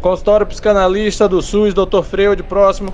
Consultório 0.00 0.46
psicanalista 0.46 1.28
do 1.28 1.42
SUS, 1.42 1.74
Dr. 1.74 2.02
Freud, 2.02 2.42
próximo. 2.42 2.92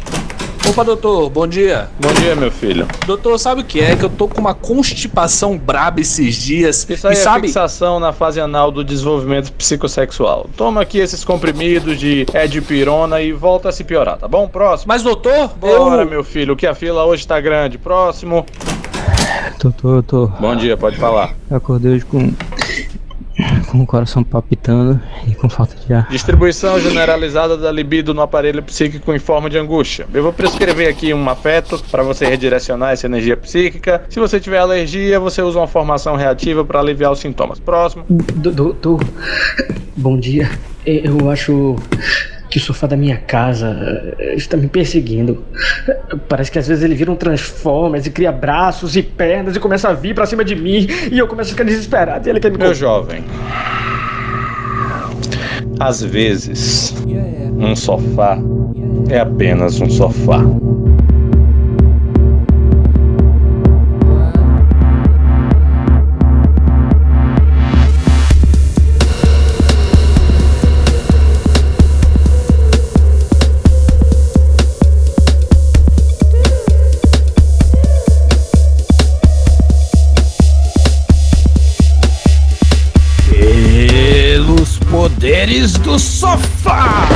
Opa, 0.69 0.85
doutor, 0.85 1.29
bom 1.29 1.47
dia. 1.47 1.89
Bom 2.01 2.13
dia, 2.15 2.37
meu 2.37 2.51
filho. 2.51 2.87
Doutor, 3.05 3.37
sabe 3.37 3.63
o 3.63 3.65
que 3.65 3.81
é? 3.81 3.97
Que 3.97 4.05
eu 4.05 4.09
tô 4.09 4.29
com 4.29 4.41
uma 4.41 4.55
constipação 4.55 5.59
braba 5.59 6.01
esses 6.01 6.37
dias. 6.37 6.87
Isso 6.89 7.09
aí 7.09 7.15
e 7.15 7.19
é 7.19 7.21
sabe... 7.21 7.47
fixação 7.49 7.99
na 7.99 8.13
fase 8.13 8.41
anal 8.41 8.71
do 8.71 8.85
desenvolvimento 8.85 9.53
psicossexual. 9.53 10.49
Toma 10.57 10.81
aqui 10.81 10.99
esses 10.99 11.25
comprimidos 11.25 11.99
de 11.99 12.25
edipirona 12.33 13.21
e 13.21 13.33
volta 13.33 13.71
a 13.71 13.73
se 13.73 13.83
piorar, 13.83 14.17
tá 14.19 14.29
bom? 14.29 14.47
Próximo. 14.47 14.89
Mas, 14.89 15.03
doutor, 15.03 15.49
Bora, 15.49 16.03
eu... 16.03 16.09
meu 16.09 16.23
filho, 16.23 16.55
que 16.55 16.67
a 16.67 16.75
fila 16.75 17.05
hoje 17.05 17.27
tá 17.27 17.41
grande. 17.41 17.77
Próximo. 17.77 18.47
Tô, 19.59 20.03
tô. 20.03 20.27
Bom 20.41 20.57
dia, 20.57 20.77
pode 20.77 20.97
falar. 20.97 21.35
Acordei 21.51 21.93
hoje 21.93 22.05
com. 22.05 22.33
Com 23.73 23.81
o 23.81 23.87
coração 23.87 24.23
palpitando 24.23 25.01
e 25.27 25.35
com 25.35 25.49
falta 25.49 25.75
de 25.75 25.95
ar. 25.95 26.07
Distribuição 26.11 26.79
generalizada 26.79 27.57
da 27.57 27.73
libido 27.73 28.13
no 28.13 28.21
aparelho 28.21 28.63
psíquico 28.63 29.15
em 29.15 29.19
forma 29.19 29.49
de 29.49 29.57
angústia. 29.57 30.07
Eu 30.13 30.23
vou 30.23 30.33
prescrever 30.33 30.91
aqui 30.91 31.15
um 31.15 31.29
afeto 31.29 31.83
para 31.91 32.03
você 32.03 32.27
redirecionar 32.27 32.93
essa 32.93 33.07
energia 33.07 33.35
psíquica. 33.35 34.05
Se 34.11 34.21
você 34.21 34.39
tiver 34.39 34.59
alergia, 34.59 35.19
você 35.19 35.41
usa 35.41 35.59
uma 35.59 35.67
formação 35.67 36.17
reativa 36.17 36.63
para 36.63 36.81
aliviar 36.81 37.11
os 37.13 37.19
sintomas. 37.19 37.59
Próximo. 37.59 38.05
Doutor, 38.11 39.03
bom 39.97 40.19
dia. 40.19 40.51
Eu 40.85 41.31
acho 41.31 41.77
que 42.53 42.59
o 42.59 42.61
sofá 42.61 42.87
da 42.87 42.99
minha 42.99 43.17
casa 43.17 44.15
eh, 44.19 44.35
está 44.35 44.59
me 44.59 44.69
perseguindo. 44.69 45.43
Parece 46.29 46.53
que 46.53 46.59
às 46.59 46.69
vezes 46.69 46.85
ele 46.85 46.95
vira 46.95 47.11
um 47.11 47.17
Transformers 47.17 48.05
e 48.05 48.11
cria 48.11 48.31
braços 48.31 48.95
e 48.95 49.03
pernas 49.03 49.57
e 49.57 49.61
começa 49.61 49.89
a 49.89 49.95
vir 49.95 50.15
pra 50.15 50.27
cima 50.27 50.45
de 50.45 50.55
mim 50.55 50.87
e 51.11 51.19
eu 51.19 51.27
começo 51.27 51.49
a 51.49 51.53
ficar 51.53 51.65
desesperado 51.65 52.29
e 52.29 52.31
ele 52.31 52.41
quer 52.41 52.53
me 52.53 52.59
Meu 52.59 52.75
jovem. 52.75 53.25
Às 55.81 56.03
vezes, 56.03 56.95
um 57.59 57.75
sofá 57.75 58.39
é 59.09 59.21
apenas 59.21 59.81
um 59.81 59.89
sofá. 59.89 60.45
Poderes 85.43 85.73
do 85.79 85.99
sofá! 85.99 87.09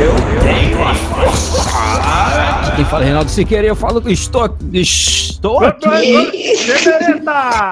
Eu 0.00 0.14
tenho 0.42 0.82
a 0.82 0.94
força! 0.94 2.49
Quem 2.80 2.86
fala 2.86 3.02
é 3.02 3.06
Reinaldo 3.08 3.30
Siqueira 3.30 3.66
e 3.66 3.68
eu 3.68 3.76
falo 3.76 4.00
que 4.00 4.10
estou, 4.10 4.56
estou 4.72 5.58
aqui! 5.58 5.84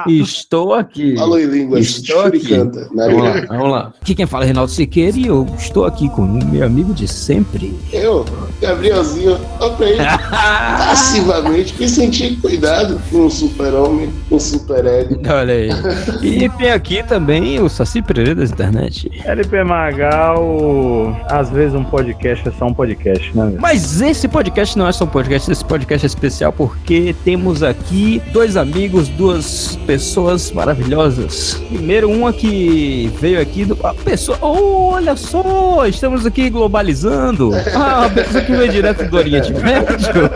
Estou 0.07 0.75
aqui! 0.75 1.17
Falou 1.17 1.41
em 1.41 1.47
línguas 1.47 1.87
Estou 1.87 2.21
aqui. 2.21 2.41
fricanta, 2.41 2.81
né? 2.93 3.09
Vamos 3.09 3.23
lá, 3.23 3.47
vamos 3.49 3.71
lá. 3.71 3.93
Aqui 4.03 4.15
quem 4.15 4.27
fala 4.27 4.45
é 4.45 4.49
Reinaldo 4.49 4.71
Siqueira 4.71 5.17
e 5.17 5.27
eu 5.27 5.49
estou 5.57 5.87
aqui 5.87 6.11
com 6.11 6.21
o 6.21 6.45
meu 6.45 6.63
amigo 6.63 6.93
de 6.93 7.09
sempre. 7.09 7.75
Eu, 7.91 8.27
Gabrielzinho, 8.61 9.39
operei 9.59 9.97
passivamente 10.29 11.75
me 11.81 11.89
senti 11.89 12.37
cuidado 12.37 13.01
com 13.11 13.25
um 13.25 13.31
super-homem, 13.31 14.13
um 14.31 14.39
super-ego. 14.39 15.23
Olha 15.27 15.55
aí. 15.55 15.71
E 16.21 16.49
tem 16.51 16.71
aqui 16.71 17.03
também 17.03 17.61
o 17.61 17.69
Saci 17.69 18.03
Pereira 18.03 18.35
das 18.35 18.51
internet. 18.51 19.11
LP 19.25 19.65
Magal, 19.65 21.17
às 21.31 21.49
vezes 21.49 21.75
um 21.75 21.85
podcast 21.85 22.47
é 22.47 22.53
só 22.53 22.67
um 22.67 22.75
podcast, 22.75 23.35
né? 23.35 23.57
Mas 23.59 24.03
esse 24.03 24.29
podcast 24.29 24.77
não 24.77 24.87
é 24.87 24.98
um 25.05 25.07
podcast, 25.07 25.51
esse 25.51 25.65
podcast 25.65 26.05
é 26.05 26.09
especial 26.09 26.53
porque 26.53 27.15
temos 27.25 27.63
aqui 27.63 28.23
dois 28.33 28.57
amigos, 28.57 29.09
duas 29.09 29.77
pessoas 29.87 30.51
maravilhosas. 30.53 31.61
Primeiro, 31.69 32.11
uma 32.11 32.33
que 32.33 33.11
veio 33.21 33.41
aqui 33.41 33.65
do. 33.65 33.79
A 33.87 33.95
pessoa. 33.95 34.39
Oh, 34.41 34.93
olha 34.93 35.17
só! 35.17 35.87
Estamos 35.87 36.27
aqui 36.27 36.51
globalizando. 36.51 37.51
Ah, 37.75 38.07
a 38.07 38.11
pessoa 38.11 38.43
que 38.43 38.53
veio 38.53 38.73
direto 38.73 39.09
do 39.09 39.17
Oriente 39.17 39.53
Médio. 39.53 40.31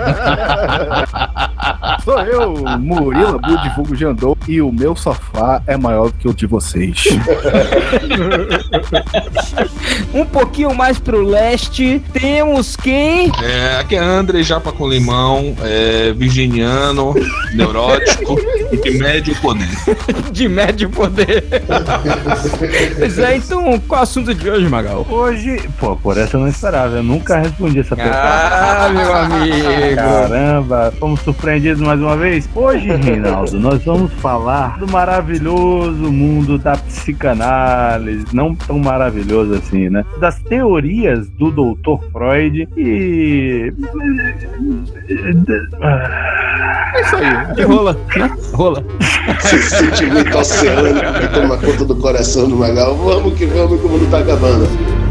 Sou 2.05 2.19
eu, 2.19 2.55
Murilo 2.81 3.37
Abu 3.37 3.63
de 3.63 3.69
Vulgo 3.77 3.95
Jandou, 3.95 4.37
e 4.49 4.61
o 4.61 4.73
meu 4.73 4.97
sofá 4.97 5.63
é 5.69 5.77
maior 5.77 6.11
do 6.11 6.15
que 6.15 6.29
o 6.29 6.35
de 6.35 6.47
vocês. 6.47 7.05
Um 10.15 10.25
pouquinho 10.27 10.75
mais 10.75 10.99
pro 10.99 11.25
leste, 11.25 12.03
temos 12.13 12.77
quem? 12.77 13.33
É, 13.43 13.79
aqui 13.81 13.97
é 13.97 13.99
André 13.99 14.43
Japa 14.43 14.71
com 14.71 14.89
Limão, 14.89 15.57
é, 15.63 16.13
virginiano, 16.13 17.15
neurótico 17.55 18.39
e 18.71 18.77
de 18.77 18.99
médio 18.99 19.35
poder. 19.37 19.69
De 20.33 20.49
médio 20.49 20.91
poder. 20.91 21.45
pois 22.99 23.19
é, 23.19 23.37
então 23.37 23.79
qual 23.81 23.99
é 23.99 24.01
o 24.01 24.03
assunto 24.03 24.35
de 24.35 24.51
hoje, 24.51 24.69
Magal? 24.69 25.07
Hoje, 25.09 25.63
pô, 25.79 25.97
por 25.97 26.17
essa 26.17 26.37
eu 26.37 26.41
não 26.41 26.49
esperava, 26.49 26.97
eu 26.97 27.03
nunca 27.03 27.39
respondi 27.39 27.81
essa 27.81 27.95
pergunta. 27.95 28.19
Ah, 28.19 28.89
meu 28.89 29.15
amigo. 29.15 29.97
Caramba, 29.97 30.93
fomos 30.99 31.21
surpreendidos 31.21 31.81
mais 31.81 31.92
uma 32.01 32.17
vez. 32.17 32.49
Hoje, 32.55 32.89
Reinaldo, 32.97 33.59
nós 33.59 33.85
vamos 33.85 34.13
falar 34.15 34.79
do 34.79 34.87
maravilhoso 34.87 36.13
mundo 36.13 36.59
da 36.59 36.77
psicanálise, 36.77 38.25
não 38.33 38.55
tão 38.55 38.79
maravilhoso 38.79 39.55
assim, 39.55 39.89
né? 39.89 40.05
Das 40.21 40.39
teorias 40.41 41.29
do 41.31 41.51
Dr. 41.51 42.05
Freud 42.13 42.69
e. 42.77 43.73
É 46.95 47.01
isso 47.01 47.17
aí. 47.17 47.55
De 47.55 47.63
rola, 47.65 47.97
né? 48.17 48.31
Rola. 48.55 48.85
Esse 49.39 49.63
sentimento 49.63 50.37
oceânico 50.37 51.13
que 51.21 51.29
toma 51.29 51.57
conta 51.59 51.85
do 51.85 51.97
coração 51.97 52.49
do 52.49 52.57
Magal. 52.57 52.97
Vamos 52.97 53.35
que 53.35 53.47
vamos, 53.47 53.81
que 53.81 53.87
o 53.87 53.91
mundo 53.91 54.11
tá 54.11 54.19
acabando. 54.19 55.02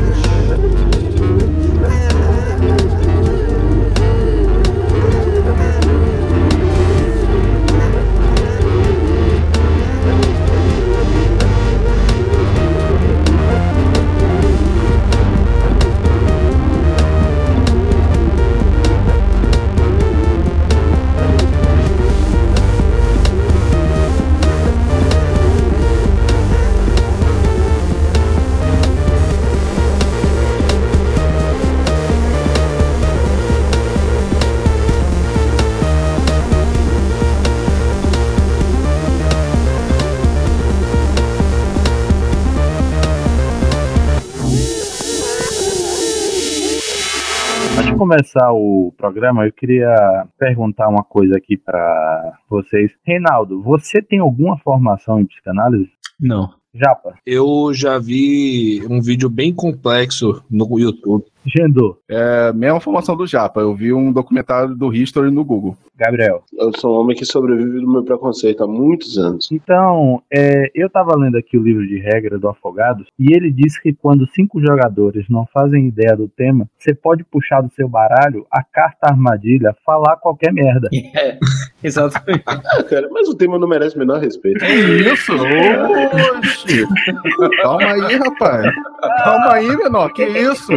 Começar 48.12 48.52
o 48.52 48.94
programa, 48.98 49.46
eu 49.46 49.54
queria 49.54 50.28
perguntar 50.38 50.90
uma 50.90 51.02
coisa 51.02 51.38
aqui 51.38 51.56
pra 51.56 52.34
vocês. 52.50 52.92
Reinaldo, 53.06 53.62
você 53.62 54.02
tem 54.02 54.20
alguma 54.20 54.58
formação 54.58 55.22
em 55.22 55.26
psicanálise? 55.26 55.90
Não. 56.20 56.50
Japa, 56.74 57.14
Eu 57.26 57.74
já 57.74 57.98
vi 57.98 58.86
um 58.90 59.02
vídeo 59.02 59.30
bem 59.30 59.54
complexo 59.54 60.44
no 60.50 60.78
YouTube. 60.78 61.26
Gendo, 61.46 61.98
É, 62.10 62.54
mesma 62.54 62.80
formação 62.80 63.16
do 63.16 63.26
Japa. 63.26 63.62
Eu 63.62 63.74
vi 63.74 63.92
um 63.92 64.12
documentário 64.12 64.76
do 64.76 64.94
History 64.94 65.32
no 65.32 65.44
Google. 65.44 65.76
Gabriel. 65.98 66.44
Eu 66.58 66.72
sou 66.78 66.96
um 66.96 67.02
homem 67.02 67.16
que 67.16 67.26
sobrevive 67.26 67.80
do 67.80 67.92
meu 67.92 68.04
preconceito 68.04 68.64
há 68.64 68.68
muitos 68.68 69.20
anos. 69.20 69.48
Então, 69.52 70.22
é, 70.34 70.72
eu 70.74 70.88
estava 70.88 71.16
lendo 71.16 71.38
aqui 71.38 71.56
o 71.58 71.64
livro 71.64 71.86
de 71.86 72.00
regra 72.00 72.40
do 72.40 72.50
Afogados 72.50 73.06
e 73.20 73.34
ele 73.34 73.52
diz 73.52 73.80
que 73.80 73.94
quando 73.94 74.28
cinco 74.34 74.60
jogadores 74.60 75.28
não 75.30 75.46
fazem 75.54 75.88
ideia 75.88 76.16
do 76.16 76.28
tema, 76.28 76.68
você 76.80 76.94
pode 76.94 77.24
puxar 77.24 77.62
do 77.62 77.72
seu 77.74 77.88
baralho 77.88 78.48
a 78.52 78.64
carta 78.64 79.10
armadilha, 79.10 79.76
falar 79.86 80.18
qualquer 80.18 80.52
merda. 80.54 80.90
É, 81.14 81.38
exatamente. 81.84 82.44
Ah, 82.46 82.84
cara, 82.84 83.10
mas 83.12 83.28
o 83.28 83.36
tema 83.36 83.60
não 83.60 83.68
merece 83.68 83.96
o 83.96 84.00
menor 84.00 84.20
respeito. 84.20 84.60
Que 84.60 84.74
isso? 85.12 85.34
Oxi. 86.38 86.86
Calma 87.62 87.84
aí, 87.84 88.16
rapaz. 88.16 88.74
Calma 89.24 89.54
aí, 89.54 89.78
menor. 89.78 90.14
Que 90.14 90.24
isso? 90.24 90.72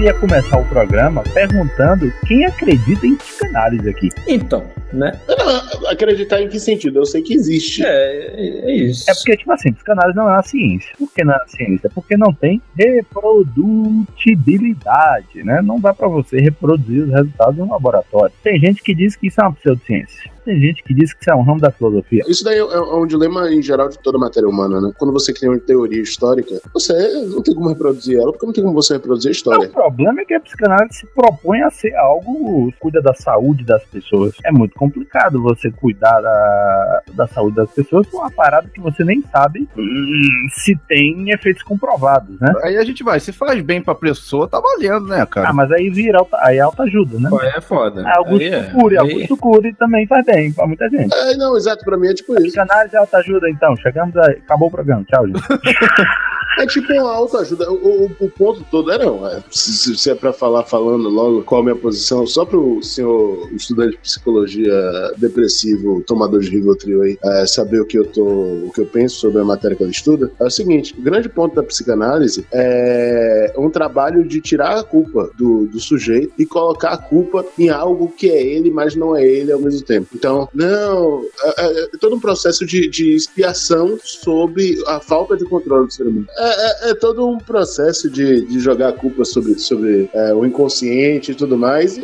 Queria 0.00 0.14
começar 0.14 0.56
o 0.56 0.64
programa 0.64 1.22
perguntando 1.34 2.10
quem 2.26 2.46
acredita 2.46 3.06
em 3.06 3.16
psicanálise 3.16 3.86
aqui. 3.86 4.08
Então, 4.26 4.64
né? 4.92 5.18
Não, 5.28 5.88
acreditar 5.90 6.40
em 6.42 6.48
que 6.48 6.58
sentido? 6.60 6.98
Eu 7.00 7.06
sei 7.06 7.22
que 7.22 7.34
existe. 7.34 7.82
É, 7.84 8.70
é 8.70 8.74
isso. 8.76 9.08
É 9.10 9.14
porque, 9.14 9.36
tipo 9.36 9.52
assim, 9.52 9.72
psicanálise 9.72 10.16
não 10.16 10.28
é 10.28 10.32
uma 10.32 10.42
ciência. 10.42 10.90
Por 10.98 11.12
que 11.12 11.22
não 11.24 11.34
é 11.34 11.36
uma 11.36 11.48
ciência? 11.48 11.90
Porque 11.94 12.16
não 12.16 12.32
tem 12.32 12.60
reprodutibilidade, 12.76 15.42
né? 15.44 15.60
Não 15.62 15.78
dá 15.80 15.92
pra 15.94 16.08
você 16.08 16.40
reproduzir 16.40 17.04
os 17.04 17.10
resultados 17.10 17.58
em 17.58 17.62
um 17.62 17.70
laboratório. 17.70 18.34
Tem 18.42 18.58
gente 18.58 18.82
que 18.82 18.94
diz 18.94 19.14
que 19.16 19.26
isso 19.28 19.40
é 19.40 19.44
uma 19.44 19.52
pseudociência. 19.52 20.30
Tem 20.44 20.58
gente 20.58 20.82
que 20.82 20.94
diz 20.94 21.12
que 21.12 21.20
isso 21.20 21.30
é 21.30 21.34
um 21.36 21.42
ramo 21.42 21.60
da 21.60 21.70
filosofia. 21.70 22.24
Isso 22.26 22.42
daí 22.42 22.56
é, 22.56 22.60
é 22.60 22.80
um 22.94 23.06
dilema 23.06 23.52
em 23.52 23.60
geral 23.62 23.88
de 23.90 23.98
toda 23.98 24.16
a 24.16 24.20
matéria 24.20 24.48
humana, 24.48 24.80
né? 24.80 24.90
Quando 24.98 25.12
você 25.12 25.32
cria 25.34 25.50
uma 25.50 25.58
teoria 25.58 26.00
histórica, 26.00 26.58
você 26.72 26.94
não 27.26 27.42
tem 27.42 27.54
como 27.54 27.68
reproduzir 27.68 28.18
ela, 28.18 28.32
porque 28.32 28.46
não 28.46 28.52
tem 28.52 28.64
como 28.64 28.74
você 28.74 28.94
reproduzir 28.94 29.28
a 29.28 29.30
O 29.30 29.32
história. 29.32 29.68
problema 29.68 30.22
é 30.22 30.24
que 30.24 30.32
a 30.34 30.40
psicanálise 30.40 31.00
se 31.00 31.06
propõe 31.14 31.60
a 31.60 31.70
ser 31.70 31.94
algo 31.94 32.72
que 32.72 32.78
cuida 32.78 33.02
da 33.02 33.12
saúde 33.14 33.64
das 33.64 33.84
pessoas. 33.84 34.34
É 34.44 34.50
muito 34.50 34.74
complicado 34.80 35.42
você 35.42 35.70
cuidar 35.70 36.22
da, 36.22 37.02
da 37.12 37.26
saúde 37.28 37.56
das 37.56 37.70
pessoas 37.70 38.06
com 38.08 38.16
uma 38.16 38.30
parada 38.30 38.66
que 38.72 38.80
você 38.80 39.04
nem 39.04 39.22
sabe 39.30 39.68
hum, 39.76 40.46
se 40.52 40.74
tem 40.88 41.30
efeitos 41.30 41.62
comprovados, 41.62 42.40
né? 42.40 42.50
Aí 42.62 42.78
a 42.78 42.82
gente 42.84 43.04
vai, 43.04 43.20
se 43.20 43.30
faz 43.30 43.60
bem 43.60 43.82
pra 43.82 43.94
pessoa, 43.94 44.48
tá 44.48 44.58
valendo, 44.58 45.06
né, 45.06 45.20
Ah, 45.20 45.26
cara? 45.26 45.52
mas 45.52 45.70
aí 45.70 45.90
vira 45.90 46.18
alta, 46.18 46.38
aí 46.40 46.56
é 46.56 46.60
autoajuda, 46.60 47.18
né? 47.20 47.28
Pô, 47.28 47.42
é 47.42 47.60
foda. 47.60 48.02
Ah, 48.06 48.14
Augusto 48.16 48.40
Aí 48.42 48.54
é. 48.54 48.62
Cury, 48.70 48.98
Aí- 48.98 49.12
Augusto 49.12 49.36
Cury 49.36 49.74
também 49.74 50.06
faz 50.06 50.24
bem 50.24 50.50
pra 50.52 50.66
muita 50.66 50.88
gente. 50.88 51.14
É, 51.14 51.36
não, 51.36 51.54
exato, 51.58 51.84
pra 51.84 51.98
mim 51.98 52.08
é 52.08 52.14
tipo 52.14 52.32
isso. 52.34 52.44
Psicanálise 52.44 52.96
é 52.96 52.98
autoajuda, 52.98 53.50
então. 53.50 53.76
Chegamos 53.76 54.16
aí. 54.16 54.36
Acabou 54.44 54.68
o 54.68 54.70
programa. 54.70 55.04
Tchau, 55.04 55.26
gente. 55.26 55.40
É 56.62 56.66
tipo 56.66 56.92
uma 56.92 57.10
autoajuda. 57.12 57.70
O, 57.70 58.04
o, 58.04 58.10
o 58.20 58.30
ponto 58.30 58.64
todo 58.70 58.90
é 58.92 58.98
não. 58.98 59.26
É, 59.26 59.42
se, 59.50 59.96
se- 59.96 60.10
é 60.10 60.14
pra 60.14 60.32
falar 60.32 60.64
falando 60.64 61.08
logo 61.08 61.42
qual 61.42 61.60
a 61.60 61.64
minha 61.64 61.76
posição, 61.76 62.26
só 62.26 62.44
pro 62.44 62.82
senhor 62.82 63.48
estudante 63.52 63.92
de 63.92 63.98
psicologia 63.98 64.72
depressivo, 65.16 66.02
tomador 66.06 66.40
de 66.40 66.50
Rivotril 66.50 67.02
aí, 67.02 67.18
é, 67.24 67.46
saber 67.46 67.80
o 67.80 67.86
que 67.86 67.98
eu 67.98 68.04
tô, 68.06 68.24
o 68.24 68.70
que 68.74 68.80
eu 68.80 68.86
penso 68.86 69.16
sobre 69.16 69.40
a 69.40 69.44
matéria 69.44 69.76
que 69.76 69.82
ele 69.82 69.90
estuda, 69.92 70.30
é 70.38 70.44
o 70.44 70.50
seguinte: 70.50 70.94
o 70.98 71.02
grande 71.02 71.28
ponto 71.28 71.54
da 71.54 71.62
psicanálise 71.62 72.44
é 72.52 73.52
um 73.56 73.70
trabalho 73.70 74.26
de 74.26 74.40
tirar 74.40 74.78
a 74.78 74.82
culpa 74.84 75.30
do, 75.38 75.66
do 75.66 75.80
sujeito 75.80 76.32
e 76.38 76.44
colocar 76.46 76.90
a 76.90 76.96
culpa 76.98 77.44
em 77.58 77.68
algo 77.68 78.08
que 78.16 78.30
é 78.30 78.42
ele, 78.42 78.70
mas 78.70 78.94
não 78.94 79.16
é 79.16 79.24
ele 79.24 79.52
ao 79.52 79.60
mesmo 79.60 79.82
tempo. 79.84 80.08
Então, 80.14 80.48
não, 80.54 81.24
é, 81.42 81.66
é- 81.66 81.80
é 81.84 81.88
todo 81.98 82.16
um 82.16 82.20
processo 82.20 82.64
de, 82.66 82.88
de 82.88 83.14
expiação 83.14 83.98
sobre 84.02 84.82
a 84.86 85.00
falta 85.00 85.36
de 85.36 85.44
controle 85.44 85.86
do 85.86 85.92
ser 85.92 86.06
humano. 86.06 86.26
É, 86.36 86.49
é- 86.52 86.90
é 86.90 86.94
todo 86.94 87.26
um 87.28 87.38
processo 87.38 88.08
de, 88.10 88.46
de 88.46 88.58
jogar 88.60 88.88
a 88.88 88.92
culpa 88.92 89.24
sobre, 89.24 89.58
sobre 89.58 90.10
é, 90.12 90.34
o 90.34 90.44
inconsciente 90.44 91.32
e 91.32 91.34
tudo 91.34 91.56
mais 91.56 91.96
e, 91.96 92.02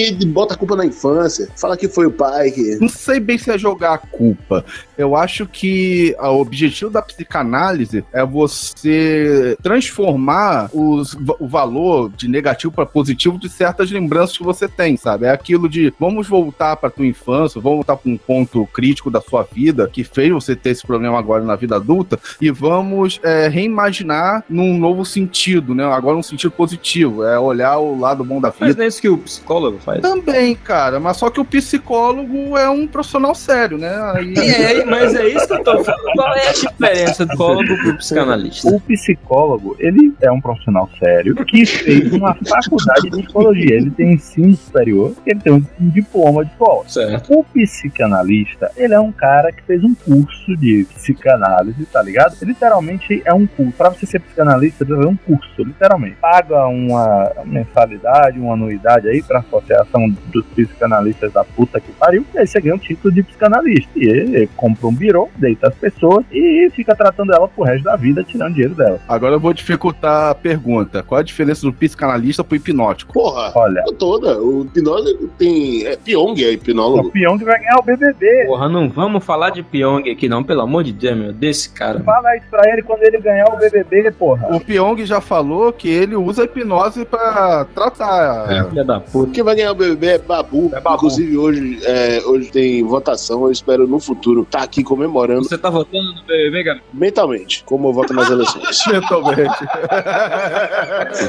é, 0.00 0.08
e 0.08 0.26
bota 0.26 0.54
a 0.54 0.56
culpa 0.56 0.76
na 0.76 0.84
infância. 0.86 1.48
Fala 1.56 1.76
que 1.76 1.88
foi 1.88 2.06
o 2.06 2.10
pai 2.10 2.50
que. 2.50 2.76
Não 2.80 2.88
sei 2.88 3.20
bem 3.20 3.36
se 3.38 3.50
é 3.50 3.58
jogar 3.58 3.94
a 3.94 3.98
culpa. 3.98 4.64
Eu 4.96 5.16
acho 5.16 5.46
que 5.46 6.14
o 6.18 6.40
objetivo 6.40 6.90
da 6.90 7.02
psicanálise 7.02 8.04
é 8.12 8.24
você 8.24 9.56
transformar 9.62 10.70
os- 10.72 11.16
o 11.38 11.46
valor 11.48 12.10
de 12.16 12.28
negativo 12.28 12.72
para 12.72 12.86
positivo 12.86 13.38
de 13.38 13.48
certas 13.48 13.90
lembranças 13.90 14.36
que 14.36 14.44
você 14.44 14.68
tem, 14.68 14.96
sabe? 14.96 15.26
É 15.26 15.30
aquilo 15.30 15.68
de 15.68 15.92
vamos 15.98 16.28
voltar 16.28 16.76
para 16.76 16.90
tua 16.90 17.06
infância, 17.06 17.60
vamos 17.60 17.78
voltar 17.78 17.96
para 17.96 18.10
um 18.10 18.16
ponto 18.16 18.66
crítico 18.66 19.10
da 19.10 19.20
sua 19.20 19.42
vida 19.50 19.88
que 19.92 20.04
fez 20.04 20.30
você 20.32 20.54
ter 20.54 20.70
esse 20.70 20.86
problema 20.86 21.18
agora 21.18 21.42
na 21.44 21.56
vida 21.56 21.76
adulta 21.76 22.18
e 22.40 22.50
vamos 22.50 23.20
é, 23.22 23.48
reimaginar 23.48 24.44
num 24.48 24.78
novo 24.78 25.04
sentido, 25.04 25.74
né? 25.74 25.84
Agora 25.84 26.16
um 26.16 26.22
sentido 26.22 26.50
positivo, 26.52 27.24
é 27.24 27.38
olhar 27.38 27.78
o 27.78 27.98
lado 27.98 28.24
bom 28.24 28.40
da 28.40 28.50
vida. 28.50 28.66
Mas 28.66 28.76
não 28.76 28.84
é 28.84 28.88
isso 28.88 29.00
que 29.00 29.08
o 29.08 29.18
psicólogo 29.18 29.78
faz. 29.84 30.00
Também, 30.00 30.54
cara, 30.54 30.98
mas 30.98 31.16
só 31.16 31.30
que 31.30 31.40
o 31.40 31.44
psicólogo 31.44 32.56
é 32.56 32.68
um 32.68 32.86
profissional 32.86 33.34
sério, 33.34 33.78
né? 33.78 33.94
Aí... 34.14 34.34
É, 34.36 34.84
mas 34.86 35.14
é 35.14 35.28
isso 35.28 35.46
que 35.46 35.52
eu 35.52 35.64
tô 35.64 35.84
falando. 35.84 36.12
Qual 36.14 36.36
é 36.36 36.48
a 36.48 36.52
diferença 36.52 37.26
do 37.26 37.28
psicólogo 37.28 37.76
pro 37.82 37.96
psicanalista? 37.96 38.68
O 38.68 38.80
psicólogo, 38.80 39.76
ele 39.78 40.14
é 40.20 40.30
um 40.30 40.40
profissional 40.40 40.88
sério 40.98 41.34
que 41.44 41.66
fez 41.66 42.12
uma 42.12 42.34
faculdade 42.34 43.10
de 43.10 43.22
psicologia. 43.22 43.76
Ele 43.76 43.90
tem 43.90 44.14
ensino 44.14 44.56
superior, 44.56 45.14
ele 45.26 45.40
tem 45.40 45.52
um 45.52 45.64
diploma 45.80 46.44
de 46.44 46.50
psicólogo. 46.50 46.90
Certo. 46.90 47.32
O 47.32 47.44
psicanalista, 47.44 48.70
ele 48.76 48.94
é 48.94 49.00
um 49.00 49.12
cara 49.12 49.52
que 49.52 49.62
fez 49.62 49.82
um 49.82 49.94
curso 49.94 50.56
de 50.56 50.86
psicanálise, 50.94 51.84
tá 51.86 52.02
ligado? 52.02 52.36
Literalmente 52.42 53.22
é 53.24 53.32
um 53.32 53.46
curso. 53.46 53.72
Pra 53.72 53.90
você 53.90 54.06
ser 54.06 54.20
psicanalista, 54.20 54.78
você 54.78 54.84
precisa 54.84 54.96
fazer 54.96 55.08
um 55.08 55.16
curso, 55.16 55.64
literalmente. 55.64 56.16
Paga 56.20 56.66
uma 56.66 57.32
mensalidade, 57.44 58.38
uma 58.38 58.54
anuidade 58.54 59.08
aí 59.08 59.22
pra 59.22 59.42
Associação 59.72 60.08
dos 60.32 60.44
Psicanalistas 60.46 61.32
da 61.32 61.44
puta 61.44 61.80
que 61.80 61.90
pariu, 61.92 62.24
e 62.34 62.38
aí 62.38 62.46
você 62.46 62.60
ganha 62.60 62.74
um 62.74 62.78
título 62.78 63.12
de 63.14 63.22
psicanalista. 63.22 63.90
E 63.96 64.06
ele 64.06 64.48
compra 64.56 64.86
um 64.86 64.94
birô, 64.94 65.28
deita 65.36 65.68
as 65.68 65.74
pessoas 65.74 66.24
e 66.32 66.68
fica 66.74 66.94
tratando 66.94 67.32
ela 67.32 67.48
pro 67.48 67.64
resto 67.64 67.84
da 67.84 67.96
vida, 67.96 68.22
tirando 68.24 68.52
dinheiro 68.54 68.74
dela. 68.74 69.00
Agora 69.08 69.34
eu 69.34 69.40
vou 69.40 69.52
dificultar 69.52 70.30
a 70.30 70.34
pergunta. 70.34 71.02
Qual 71.02 71.18
a 71.18 71.22
diferença 71.22 71.62
do 71.62 71.72
psicanalista 71.72 72.44
pro 72.44 72.56
hipnótico? 72.56 73.12
Porra, 73.12 73.52
Olha, 73.54 73.82
toda. 73.98 74.38
O 74.40 74.62
hipnólogo 74.64 75.28
tem. 75.38 75.86
É, 75.86 75.96
Pyong 75.96 76.34
é 76.42 76.48
o 76.48 76.52
hipnólogo. 76.52 77.10
peão 77.10 77.38
que 77.38 77.44
vai 77.44 77.58
ganhar 77.58 77.76
o 77.78 77.82
BBB. 77.82 78.46
Porra, 78.46 78.68
não 78.68 78.88
vamos 78.88 79.24
falar 79.24 79.50
de 79.50 79.62
Pyong 79.62 80.10
aqui 80.10 80.28
não, 80.28 80.42
pelo 80.42 80.62
amor 80.62 80.84
de 80.84 80.92
Deus, 80.92 81.16
meu, 81.16 81.32
desse 81.32 81.70
cara. 81.70 82.00
Fala 82.00 82.36
isso 82.36 82.46
pra 82.50 82.68
ele 82.72 82.82
quando 82.82 83.02
ele 83.02 83.18
ganhar 83.20 83.46
o 83.48 83.56
BBB, 83.56 84.10
porra. 84.12 84.48
O 84.54 84.60
Pyong 84.60 85.04
já 85.04 85.20
falou 85.20 85.72
que 85.72 85.88
ele 85.88 86.16
usa 86.16 86.42
a 86.42 86.44
hipnose 86.44 87.04
pra 87.04 87.66
tratar. 87.74 88.50
É. 88.52 88.64
Filha 88.68 88.84
da 88.84 89.00
puta. 89.00 89.32
Quem 89.32 89.42
vai 89.42 89.54
ganhar 89.54 89.61
o 89.70 89.74
BBB 89.74 90.06
é 90.06 90.18
Babu. 90.18 90.70
Inclusive, 90.94 91.36
hoje, 91.36 91.78
é, 91.84 92.20
hoje 92.24 92.50
tem 92.50 92.82
votação. 92.82 93.44
Eu 93.44 93.50
espero 93.50 93.86
no 93.86 93.98
futuro 94.00 94.42
estar 94.42 94.62
aqui 94.62 94.82
comemorando 94.82 95.44
Você 95.44 95.58
tá 95.58 95.70
votando 95.70 96.14
no 96.14 96.22
BBB, 96.24 96.64
cara? 96.64 96.80
mentalmente, 96.92 97.62
como 97.64 97.88
eu 97.88 97.92
voto 97.92 98.12
nas 98.14 98.30
eleições. 98.30 98.78
Mentalmente. 98.86 99.64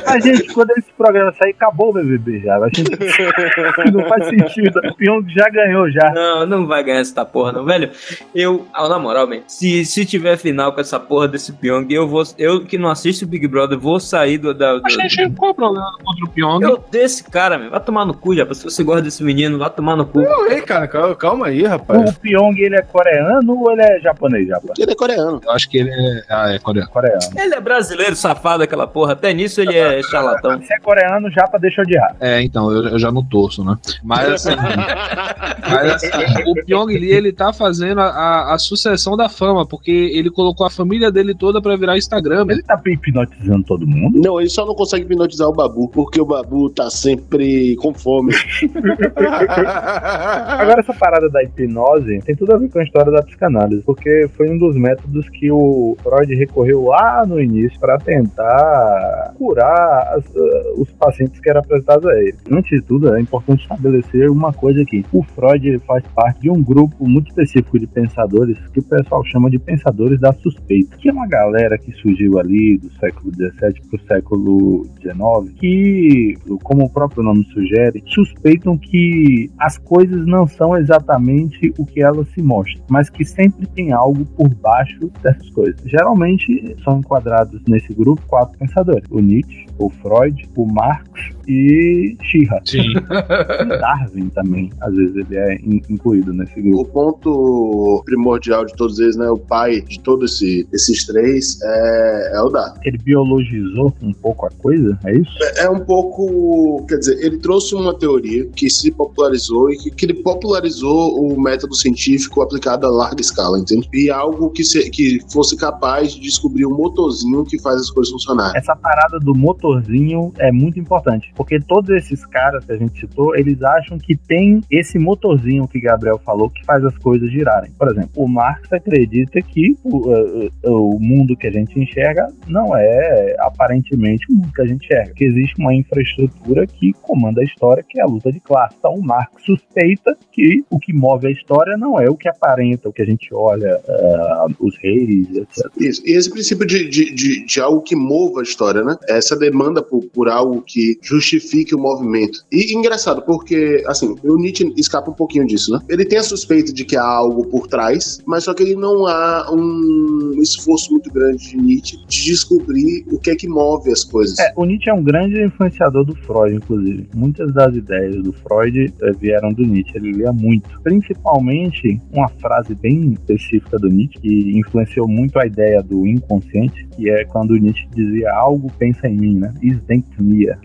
A 0.06 0.20
gente, 0.20 0.54
quando 0.54 0.72
esse 0.72 0.92
programa 0.98 1.34
sair, 1.34 1.52
acabou 1.52 1.90
o 1.90 1.94
BBB 1.94 2.40
já. 2.42 2.58
A 2.58 2.68
gente... 2.68 2.92
não 3.94 4.08
faz 4.08 4.26
sentido. 4.28 4.80
O 4.90 4.96
peão 4.96 5.24
já 5.30 5.50
ganhou 5.50 5.90
já. 5.92 6.12
Não, 6.14 6.46
não 6.46 6.68
vai 6.68 6.84
ganhar 6.84 7.00
essa 7.00 7.26
porra, 7.26 7.52
não, 7.52 7.66
velho. 7.66 7.90
Eu, 8.34 8.66
ah, 8.74 8.88
na 8.88 9.00
moral, 9.00 9.28
man, 9.28 9.40
se, 9.48 9.86
se 9.86 10.06
tiver 10.06 10.38
final 10.38 10.74
com 10.74 10.82
essa 10.82 11.00
porra 11.00 11.28
desse 11.28 11.54
Pyong, 11.54 11.88
eu 11.90 12.08
vou. 12.08 12.24
Eu 12.38 12.64
que 12.66 12.78
não 12.78 12.90
assisto 12.90 13.26
o 13.26 13.28
Big 13.28 13.48
Brother, 13.48 13.78
vou 13.78 14.00
sair 14.00 14.38
do. 14.38 14.54
Da, 14.54 14.78
do- 14.78 14.86
A 14.86 14.90
gente, 14.90 15.32
qual 15.38 15.52
o 15.52 15.56
problema 15.56 15.86
contra 16.04 16.26
o 16.26 16.30
Pyong? 16.30 16.64
eu 16.64 16.84
desse 16.92 17.24
cara, 17.24 17.58
meu. 17.58 17.70
Vai 17.70 17.80
tomar 17.80 18.06
no 18.06 18.14
cu, 18.24 18.36
já. 18.36 18.52
Se 18.54 18.64
você 18.64 18.84
gosta 18.84 19.02
desse 19.02 19.24
menino, 19.24 19.60
vai 19.60 19.70
tomar 19.70 19.98
no 19.98 20.06
cu. 20.06 20.22
Não, 20.22 20.50
ei, 20.50 20.62
cara, 20.62 20.88
calma, 20.88 21.16
calma 21.16 21.48
aí, 21.48 21.64
rapaz. 21.64 22.10
O 22.10 22.20
Pyong, 22.20 22.58
ele 22.58 22.78
é 22.78 22.82
coreano 22.82 23.60
ou 23.60 23.72
ele 23.72 23.82
é 23.82 24.00
japonês, 24.00 24.50
rapaz? 24.50 24.80
Ele 24.80 24.92
é 24.92 24.96
coreano. 24.96 25.42
Eu 25.44 25.52
acho 25.52 25.70
que 25.70 25.78
ele 25.78 25.90
é. 25.90 26.24
Ah, 26.30 26.54
é 26.54 26.60
coreano. 26.60 26.90
Coreano. 26.90 27.20
Ele 27.36 27.54
é 27.54 27.60
brasileiro, 27.60 28.16
safado, 28.16 28.64
aquela 28.64 28.88
porra. 28.88 29.14
Até 29.14 29.34
nisso 29.34 29.60
ele 29.60 29.78
é 29.78 30.02
charlatão. 30.04 30.62
Se 30.62 30.74
é 30.74 30.80
coreano, 30.80 31.30
japa 31.30 31.60
deixou 31.60 31.84
de 31.86 31.96
errar. 31.96 32.16
É, 32.22 32.42
então, 32.42 32.72
eu, 32.72 32.88
eu 32.90 33.00
já 33.00 33.12
não 33.12 33.24
torço, 33.24 33.64
né? 33.64 33.78
Mas 34.02 34.30
assim. 34.30 34.56
mas, 35.70 35.92
assim, 35.92 36.10
o 36.48 36.66
Pyong 36.66 36.88
Lee, 36.88 37.12
ele 37.12 37.34
tá 37.34 37.52
fazendo 37.52 38.00
a, 38.00 38.06
a, 38.06 38.54
a 38.54 38.58
sucessão 38.58 39.18
da 39.18 39.28
fama, 39.28 39.66
porque 39.66 39.92
ele 39.92 40.30
colocou 40.30 40.66
a 40.66 40.70
família 40.70 41.12
dele 41.12 41.36
toda 41.36 41.62
pra 41.62 41.76
virar 41.76 41.98
Instagram. 41.98 42.46
Ele 42.50 42.64
tá 42.64 42.80
hipnotizando 42.86 43.64
todo 43.64 43.86
mundo. 43.86 44.22
Não, 44.24 44.40
ele 44.40 44.50
só 44.50 44.66
não 44.66 44.76
consegue 44.76 45.04
hipnotizar 45.04 45.48
o 45.48 45.54
Babu, 45.54 45.90
porque 45.90 46.22
o 46.22 46.26
Babu 46.26 46.70
tá 46.70 46.90
sempre 46.90 47.76
com 47.78 47.94
fome. 48.04 48.34
Agora, 49.16 50.82
essa 50.82 50.94
parada 50.94 51.30
da 51.30 51.42
hipnose 51.44 52.20
tem 52.20 52.36
tudo 52.36 52.54
a 52.54 52.58
ver 52.58 52.70
com 52.70 52.80
a 52.80 52.84
história 52.84 53.12
da 53.12 53.24
psicanálise, 53.24 53.82
porque 53.84 54.30
foi 54.36 54.50
um 54.50 54.58
dos 54.58 54.76
métodos 54.76 55.28
que 55.30 55.50
o 55.50 55.96
Freud 56.04 56.36
recorreu 56.36 56.86
lá 56.86 57.26
no 57.26 57.42
início 57.42 57.80
para 57.80 57.98
tentar 57.98 59.34
curar 59.38 60.14
as, 60.16 60.26
uh, 60.26 60.82
os 60.82 60.92
pacientes 60.92 61.40
que 61.40 61.50
eram 61.50 61.62
apresentados 61.62 62.06
a 62.06 62.20
ele. 62.20 62.36
Antes 62.52 62.70
de 62.70 62.82
tudo, 62.82 63.16
é 63.16 63.22
importante 63.22 63.62
estabelecer 63.62 64.30
uma 64.30 64.52
coisa 64.52 64.82
aqui. 64.82 65.06
O 65.12 65.24
Freud 65.24 65.80
faz 65.88 66.04
parte 66.08 66.42
de 66.42 66.50
um 66.50 66.62
grupo 66.62 67.08
muito 67.08 67.30
específico 67.30 67.80
de 67.80 67.88
pensadores 67.88 68.58
que 68.74 68.80
o 68.80 68.84
pessoal 68.84 69.24
chama 69.26 69.50
de 69.50 69.60
pensadores 69.60 70.20
da 70.20 70.34
suspeita, 70.34 70.98
que 70.98 71.10
é 71.10 71.12
uma 71.12 71.28
galera 71.28 71.78
que 71.78 71.92
surgiu 71.94 72.40
ali 72.40 72.78
do 72.78 72.92
século 72.94 73.32
XVII 73.34 73.82
para 73.90 73.98
o 73.98 74.08
século 74.08 74.86
XIX, 75.02 75.60
que, 75.60 76.38
como 76.64 76.86
o 76.86 76.90
próprio 76.90 77.24
nome 77.24 77.46
sugere, 77.54 77.93
suspeitam 78.06 78.78
que 78.78 79.52
as 79.58 79.78
coisas 79.78 80.26
não 80.26 80.48
são 80.48 80.76
exatamente 80.76 81.74
o 81.78 81.86
que 81.86 82.02
elas 82.02 82.28
se 82.30 82.42
mostram, 82.42 82.84
mas 82.90 83.10
que 83.10 83.26
sempre 83.26 83.66
tem 83.68 83.92
algo 83.92 84.26
por 84.26 84.54
baixo 84.56 85.12
dessas 85.22 85.50
coisas. 85.52 85.82
Geralmente 85.86 86.76
são 86.84 87.00
enquadrados 87.00 87.62
nesse 87.68 87.94
grupo 87.94 88.22
quatro 88.28 88.58
pensadores: 88.58 89.06
o 89.10 89.20
Nietzsche, 89.20 89.68
O 89.80 89.90
Freud, 89.90 90.48
o 90.56 90.66
Marx 90.66 91.10
e 91.48 92.16
Shira. 92.22 92.62
Sim. 92.66 92.94
E 92.94 93.66
Darwin 93.80 94.30
também, 94.30 94.72
às 94.82 94.96
vezes 94.96 95.16
ele 95.16 95.36
é 95.36 95.56
in- 95.56 95.82
incluído 95.90 96.32
nesse 96.32 96.62
grupo. 96.62 96.82
O 96.82 96.86
ponto 96.86 98.02
primordial 98.06 98.66
de 98.66 98.74
todos 98.76 99.00
eles, 99.00 99.16
né? 99.18 99.28
O 99.30 99.38
pai 99.38 99.82
de 99.82 100.00
todos 100.00 100.34
esse, 100.42 100.68
esses 100.72 101.06
três 101.06 101.60
é, 101.62 102.32
é 102.36 102.42
o 102.42 102.50
Darwin. 102.50 102.80
Ele 102.86 102.98
biologizou 102.98 103.94
um 104.02 104.14
pouco 104.14 104.46
a 104.46 104.50
coisa, 104.52 104.98
é 105.06 105.16
isso? 105.18 105.32
É 105.58 105.70
um 105.70 105.80
pouco. 105.80 106.86
Quer 106.88 106.98
dizer, 107.00 107.18
ele 107.26 107.38
trouxe 107.40 107.76
uma 107.76 107.94
teoria 107.98 108.46
que 108.56 108.70
se 108.70 108.92
popularizou 108.92 109.72
e 109.72 109.78
que, 109.78 109.92
que 109.92 110.06
ele 110.06 110.14
popularizou 110.16 111.20
o 111.20 111.42
método 111.42 111.76
científico 111.76 112.42
aplicado 112.42 112.86
a 112.86 112.90
larga 112.90 113.20
escala, 113.22 113.60
entende? 113.60 113.90
E 113.94 114.10
algo 114.10 114.50
que, 114.52 114.64
se- 114.64 114.90
que 114.90 115.20
fosse 115.32 115.58
capaz 115.58 116.14
de 116.14 116.22
descobrir 116.22 116.66
o 116.66 116.70
motorzinho 116.72 117.44
que 117.44 117.60
faz 117.60 117.82
as 117.82 117.90
coisas 117.90 118.12
funcionarem. 118.12 118.58
Essa 118.58 118.76
parada 118.76 119.20
do 119.20 119.34
motorzinho 119.64 120.34
é 120.38 120.52
muito 120.52 120.78
importante, 120.78 121.32
porque 121.36 121.60
todos 121.60 121.90
esses 121.90 122.26
caras 122.26 122.66
que 122.66 122.74
a 122.74 122.78
gente 122.78 123.00
citou, 123.00 123.36
eles 123.36 123.62
acham 123.64 123.98
que 123.98 124.16
tem 124.16 124.62
esse 124.70 125.00
motorzinho 125.00 125.68
que 125.68 125.80
Gabriel 125.80 126.20
falou 126.20 126.50
que 126.50 126.64
faz 126.66 126.84
as 126.84 126.98
coisas 126.98 127.32
girarem. 127.32 127.72
Por 127.78 127.90
exemplo, 127.90 128.12
o 128.16 128.28
Marx 128.28 128.72
acredita 128.74 129.42
que 129.42 129.76
o, 129.84 130.12
eh, 130.12 130.50
eh, 130.64 130.70
o 130.70 131.00
mundo 131.00 131.38
que 131.38 131.48
a 131.48 131.52
gente 131.52 131.80
enxerga 131.80 132.28
não 132.48 132.76
é 132.76 133.36
aparentemente 133.40 134.26
o 134.30 134.36
mundo 134.36 134.52
que 134.54 134.62
a 134.62 134.66
gente 134.66 134.86
enxerga, 134.86 135.14
que 135.14 135.24
existe 135.24 135.56
uma 135.60 135.74
infraestrutura 135.74 136.68
que 136.68 136.92
comanda 137.02 137.42
a 137.42 137.44
história, 137.44 137.84
que 137.88 138.00
é 138.00 138.04
a 138.04 138.08
luta 138.08 138.32
de 138.32 138.40
classe. 138.40 138.76
Então, 138.78 138.96
o 138.96 139.04
Marx 139.04 139.44
suspeita 139.46 140.18
que 140.32 140.64
o 140.70 140.80
que 140.80 140.94
move 140.94 141.28
a 141.28 141.32
história 141.32 141.78
não 141.78 142.00
é 142.00 142.10
o 142.10 142.16
que 142.16 142.28
aparenta, 142.28 142.90
o 142.90 142.94
que 142.94 143.02
a 143.02 143.06
gente 143.06 143.30
olha, 143.34 143.80
eh, 143.88 144.46
os 144.60 144.78
reis, 144.78 145.30
etc. 145.36 145.72
Isso. 145.80 146.02
E 146.06 146.12
esse 146.12 146.30
princípio 146.30 146.66
de, 146.66 146.90
de, 146.90 147.14
de, 147.14 147.46
de 147.46 147.62
algo 147.62 147.82
que 147.82 147.96
mova 147.96 148.42
a 148.42 148.44
história, 148.44 148.84
né? 148.84 148.98
Essa 149.08 149.38
demanda 149.54 149.82
por, 149.82 150.04
por 150.06 150.28
algo 150.28 150.62
que 150.62 150.98
justifique 151.02 151.76
o 151.76 151.80
movimento. 151.80 152.44
E 152.52 152.76
engraçado, 152.76 153.22
porque, 153.22 153.84
assim, 153.88 154.16
o 154.24 154.36
Nietzsche 154.38 154.74
escapa 154.76 155.12
um 155.12 155.14
pouquinho 155.14 155.46
disso, 155.46 155.72
né? 155.72 155.80
Ele 155.88 156.04
tem 156.04 156.18
a 156.18 156.24
suspeita 156.24 156.74
de 156.74 156.84
que 156.84 156.98
há 156.98 157.06
algo 157.06 157.46
por 157.46 157.68
trás, 157.68 158.20
mas 158.26 158.46
só 158.46 158.54
que 158.54 158.64
ele 158.64 158.76
não 158.76 159.06
há 159.06 159.50
um 159.52 160.42
esforço 160.42 160.92
muito 160.92 161.12
grande 161.12 161.52
de 161.52 161.58
Nietzsche 161.58 161.98
de 162.08 162.24
descobrir 162.24 163.06
o 163.12 163.20
que 163.20 163.30
é 163.30 163.36
que 163.36 163.48
move 163.48 163.92
as 163.92 164.04
coisas. 164.04 164.40
É, 164.40 164.52
o 164.56 164.66
Nietzsche 164.66 164.90
é 164.90 164.94
um 164.94 165.04
grande 165.04 165.42
influenciador 165.42 166.04
do 166.04 166.16
Freud, 166.16 166.56
inclusive. 166.56 167.08
Muitas 167.14 167.54
das 167.54 167.76
ideias 167.76 168.16
do 168.24 168.34
Freud 168.34 168.94
eh, 169.02 169.12
vieram 169.20 169.54
do 169.54 169.64
Nietzsche, 169.64 169.98
ele 169.98 170.12
lia 170.12 170.34
muito. 170.34 170.82
Principalmente 170.82 172.02
uma 172.12 172.28
frase 172.28 172.74
bem 172.74 173.14
específica 173.14 173.78
do 173.78 173.88
Nietzsche, 173.88 174.20
que 174.20 174.58
influenciou 174.58 175.08
muito 175.08 175.38
a 175.38 175.46
ideia 175.46 175.82
do 175.84 176.08
inconsciente, 176.08 176.88
que 176.96 177.10
é 177.10 177.24
quando 177.26 177.52
o 177.52 177.58
Nietzsche 177.58 177.88
dizia 177.94 178.32
algo 178.34 178.72
pensa 178.78 179.08
em 179.08 179.18
mim, 179.18 179.36
né? 179.44 179.54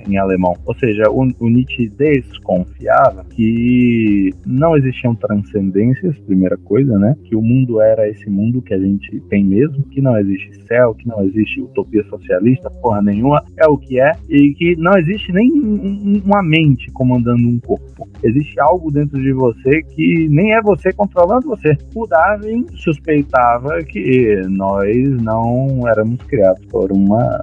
Em 0.06 0.16
alemão. 0.18 0.56
Ou 0.64 0.74
seja, 0.74 1.04
o, 1.10 1.28
o 1.40 1.48
Nietzsche 1.48 1.88
desconfiava 1.88 3.24
que 3.34 4.32
não 4.46 4.76
existiam 4.76 5.14
transcendências, 5.14 6.18
primeira 6.20 6.56
coisa, 6.56 6.98
né? 6.98 7.14
Que 7.24 7.34
o 7.34 7.42
mundo 7.42 7.80
era 7.80 8.08
esse 8.08 8.28
mundo 8.30 8.62
que 8.62 8.74
a 8.74 8.78
gente 8.78 9.20
tem 9.28 9.44
mesmo, 9.44 9.82
que 9.84 10.00
não 10.00 10.18
existe 10.18 10.66
céu, 10.66 10.94
que 10.94 11.06
não 11.08 11.22
existe 11.24 11.60
utopia 11.60 12.02
socialista, 12.04 12.70
porra 12.70 13.02
nenhuma, 13.02 13.42
é 13.56 13.66
o 13.66 13.76
que 13.76 14.00
é, 14.00 14.12
e 14.28 14.52
que 14.54 14.76
não 14.76 14.92
existe 14.98 15.32
nem 15.32 15.52
um- 15.52 15.74
um- 15.74 16.22
uma 16.24 16.42
mente 16.42 16.90
comandando 16.92 17.46
um 17.48 17.58
corpo. 17.60 18.08
Existe 18.22 18.60
algo 18.60 18.90
dentro 18.90 19.20
de 19.20 19.32
você 19.32 19.82
que 19.82 20.28
nem 20.28 20.54
é 20.54 20.60
você 20.62 20.92
controlando 20.92 21.48
você. 21.48 21.76
O 21.94 22.06
Darwin 22.06 22.66
suspeitava 22.74 23.82
que 23.82 24.40
nós 24.48 24.96
não 25.22 25.86
éramos 25.88 26.20
criados 26.22 26.64
por 26.66 26.92
uma. 26.92 27.40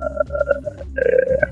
É, 1.26 1.50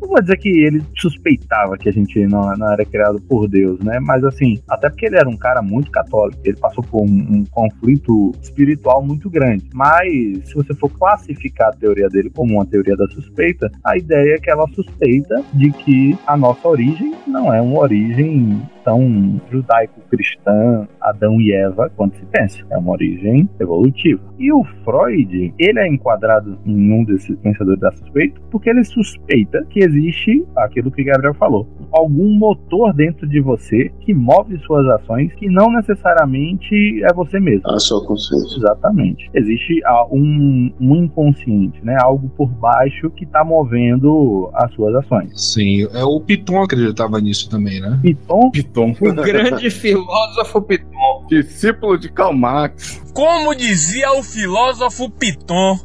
não 0.00 0.08
vou 0.08 0.20
dizer 0.20 0.36
que 0.38 0.48
ele 0.48 0.82
suspeitava 0.96 1.76
que 1.76 1.88
a 1.88 1.92
gente 1.92 2.26
não, 2.26 2.56
não 2.56 2.72
era 2.72 2.84
criado 2.84 3.20
por 3.22 3.48
Deus, 3.48 3.80
né? 3.80 3.98
Mas 4.00 4.24
assim, 4.24 4.60
até 4.68 4.88
porque 4.88 5.06
ele 5.06 5.16
era 5.16 5.28
um 5.28 5.36
cara 5.36 5.60
muito 5.60 5.90
católico, 5.90 6.40
ele 6.44 6.56
passou 6.56 6.84
por 6.84 7.02
um, 7.02 7.06
um 7.06 7.44
conflito 7.50 8.32
espiritual 8.40 9.02
muito 9.02 9.28
grande. 9.28 9.68
Mas 9.74 10.48
se 10.48 10.54
você 10.54 10.74
for 10.74 10.90
classificar 10.90 11.68
a 11.68 11.76
teoria 11.76 12.08
dele 12.08 12.30
como 12.30 12.54
uma 12.54 12.66
teoria 12.66 12.96
da 12.96 13.06
suspeita, 13.08 13.70
a 13.84 13.96
ideia 13.96 14.34
é 14.34 14.38
que 14.38 14.50
ela 14.50 14.66
suspeita 14.68 15.42
de 15.52 15.70
que 15.72 16.16
a 16.26 16.36
nossa 16.36 16.68
origem 16.68 17.14
não 17.26 17.52
é 17.52 17.60
uma 17.60 17.80
origem 17.80 18.60
tão 18.86 19.40
judaico-cristã, 19.50 20.86
Adão 21.00 21.40
e 21.40 21.52
Eva, 21.52 21.90
quanto 21.96 22.16
se 22.16 22.24
pensa. 22.26 22.64
É 22.70 22.78
uma 22.78 22.92
origem 22.92 23.48
evolutiva. 23.58 24.22
E 24.38 24.52
o 24.52 24.62
Freud, 24.84 25.52
ele 25.58 25.80
é 25.80 25.88
enquadrado 25.88 26.56
em 26.64 26.92
um 26.92 27.02
desses 27.02 27.36
pensadores 27.40 27.80
da 27.80 27.90
suspeita, 27.90 28.40
porque 28.48 28.70
ele 28.70 28.84
suspeita 28.84 29.66
que 29.68 29.80
existe 29.80 30.46
aquilo 30.56 30.92
que 30.92 31.02
Gabriel 31.02 31.34
falou, 31.34 31.66
algum 31.90 32.30
motor 32.30 32.94
dentro 32.94 33.26
de 33.26 33.40
você 33.40 33.90
que 34.00 34.14
move 34.14 34.56
suas 34.60 34.86
ações 34.86 35.34
que 35.34 35.48
não 35.48 35.72
necessariamente 35.72 37.02
é 37.02 37.12
você 37.12 37.40
mesmo. 37.40 37.68
A 37.68 37.80
sua 37.80 38.06
consciência. 38.06 38.56
Exatamente. 38.58 39.28
Existe 39.34 39.82
ah, 39.84 40.06
um, 40.12 40.72
um 40.80 40.96
inconsciente, 40.96 41.84
né? 41.84 41.96
Algo 42.00 42.28
por 42.36 42.48
baixo 42.48 43.10
que 43.10 43.24
está 43.24 43.42
movendo 43.42 44.48
as 44.54 44.72
suas 44.74 44.94
ações. 44.94 45.30
Sim, 45.34 45.88
é 45.92 46.04
o 46.04 46.20
Piton 46.20 46.62
acreditava 46.62 47.20
nisso 47.20 47.50
também, 47.50 47.80
né? 47.80 47.98
Piton, 48.00 48.50
Piton. 48.50 48.75
O 48.82 49.14
grande 49.14 49.70
filósofo 49.70 50.60
Piton. 50.60 51.26
Discípulo 51.28 51.98
de 51.98 52.10
Karl 52.10 52.34
Marx. 52.34 53.00
Como 53.14 53.54
dizia 53.54 54.12
o 54.12 54.22
filósofo 54.22 55.08
Piton, 55.08 55.80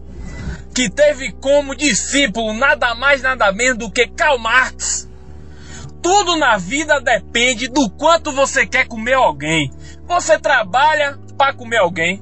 que 0.74 0.90
teve 0.90 1.32
como 1.34 1.76
discípulo 1.76 2.54
nada 2.54 2.94
mais 2.96 3.22
nada 3.22 3.52
menos 3.52 3.78
do 3.78 3.90
que 3.90 4.08
Karl 4.08 4.38
Marx. 4.38 5.10
Tudo 6.02 6.36
na 6.36 6.58
vida 6.58 7.00
depende 7.00 7.68
do 7.68 7.90
quanto 7.92 8.32
você 8.32 8.66
quer 8.66 8.88
comer 8.88 9.14
alguém. 9.14 9.72
Você 10.08 10.38
trabalha 10.38 11.18
para 11.38 11.54
comer 11.54 11.78
alguém. 11.78 12.22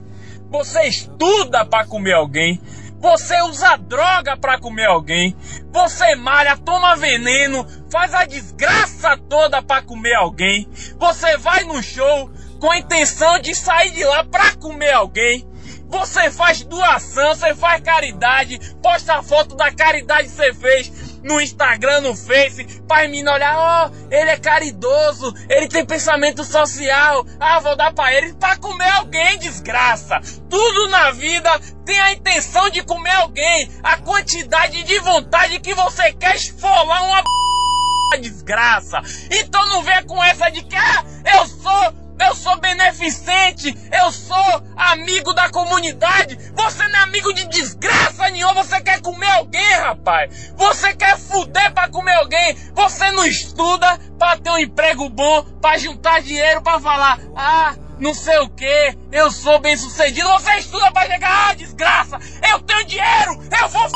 Você 0.52 0.84
estuda 0.84 1.66
para 1.66 1.86
comer 1.86 2.14
alguém. 2.14 2.60
Você 3.00 3.42
usa 3.44 3.78
droga 3.78 4.36
para 4.36 4.60
comer 4.60 4.86
alguém. 4.86 5.36
Você 5.72 6.16
malha, 6.16 6.58
toma 6.58 6.98
veneno, 6.98 7.66
faz 7.90 8.14
a 8.14 8.26
desgraça 8.26 9.18
toda 9.30 9.62
para 9.62 9.82
comer 9.82 10.16
alguém. 10.16 10.68
Você 10.98 11.38
vai 11.38 11.64
no 11.64 11.82
show 11.82 12.30
com 12.60 12.70
a 12.70 12.78
intenção 12.78 13.40
de 13.40 13.56
sair 13.56 13.92
de 13.92 14.04
lá 14.04 14.26
para 14.26 14.54
comer 14.56 14.92
alguém. 14.92 15.48
Você 15.88 16.30
faz 16.30 16.62
doação, 16.64 17.34
você 17.34 17.56
faz 17.56 17.82
caridade, 17.82 18.60
posta 18.82 19.24
foto 19.24 19.56
da 19.56 19.72
caridade 19.72 20.28
que 20.28 20.36
você 20.36 20.54
fez 20.54 21.09
no 21.24 21.40
Instagram, 21.40 22.02
no 22.02 22.16
Face, 22.16 22.64
para 22.88 23.08
mim 23.08 23.28
olhar, 23.28 23.58
ó, 23.58 23.92
ele 24.10 24.30
é 24.30 24.38
caridoso, 24.38 25.34
ele 25.50 25.68
tem 25.68 25.86
pensamento 25.86 26.44
social, 26.44 27.26
ah, 27.40 27.60
vou 27.60 27.76
dar 27.76 27.94
pra 27.94 28.14
ele 28.14 28.34
pra 28.34 28.58
comer 28.58 28.90
alguém, 28.90 29.38
desgraça. 29.40 30.20
Tudo 30.50 30.90
na 30.90 31.12
vida 31.12 31.50
tem 31.86 32.00
a 32.00 32.14
intenção 32.14 32.70
de 32.70 32.84
comer 32.84 33.16
alguém, 33.16 33.70
a 33.84 33.98
quantidade 33.98 34.84
de 34.84 35.00
vontade 35.00 35.60
que 35.60 35.74
você 35.74 36.14
quer 36.14 36.36
esfolar 36.36 37.06
uma 37.06 37.24
desgraça. 38.22 39.02
Então 39.30 39.68
não 39.68 39.84
venha 39.84 40.04
com 40.04 40.24
essa 40.24 40.50
de 40.50 40.64
que 40.64 40.76
ah, 40.76 41.04
eu 41.38 41.46
sou 41.48 42.09
eu 42.20 42.36
sou 42.36 42.60
beneficente, 42.60 43.76
eu 43.92 44.12
sou 44.12 44.64
amigo 44.76 45.34
da 45.34 45.50
comunidade. 45.50 46.38
Você 46.54 46.88
não 46.88 47.00
é 47.00 47.04
amigo 47.04 47.34
de 47.34 47.48
desgraça 47.48 48.30
nenhuma, 48.30 48.64
você 48.64 48.82
quer 48.82 49.02
comer 49.02 49.32
alguém, 49.32 49.74
rapaz. 49.76 50.54
Você 50.56 50.94
quer 50.94 51.18
fuder 51.18 51.74
pra 51.74 51.90
comer 51.90 52.16
alguém. 52.16 52.56
Você 52.74 53.12
não 53.12 53.26
estuda 53.26 53.98
pra 54.18 54.38
ter 54.38 54.50
um 54.52 54.58
emprego 54.58 55.10
bom, 55.10 55.44
pra 55.62 55.78
juntar 55.78 56.22
dinheiro, 56.22 56.62
pra 56.62 56.80
falar, 56.80 57.20
ah, 57.36 57.76
não 58.00 58.14
sei 58.14 58.38
o 58.40 58.50
que, 58.50 58.98
eu 59.12 59.32
sou 59.32 59.60
bem 59.60 59.76
sucedido. 59.78 60.28
Você 60.30 60.52
estuda 60.58 60.92
pra 60.92 61.08
chegar, 61.08 61.50
ah, 61.50 61.54
desgraça, 61.54 62.20
eu 62.52 62.60
tenho 62.60 62.86
dinheiro, 62.86 63.42
eu 63.62 63.70
vou 63.70 63.90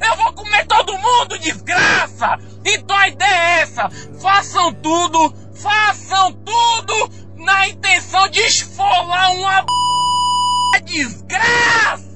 eu 0.00 0.16
vou 0.16 0.32
comer 0.32 0.64
todo 0.66 0.96
mundo, 0.96 1.38
desgraça! 1.38 2.38
Então 2.64 2.96
a 2.96 3.08
ideia 3.08 3.30
é 3.30 3.60
essa: 3.62 3.90
façam 4.20 4.72
tudo, 4.74 5.34
façam 5.58 6.32
tudo 6.32 7.10
na 7.36 7.68
intenção 7.68 8.28
de 8.28 8.40
esfolar 8.40 9.32
uma 9.32 9.64
desgraça! 10.84 12.07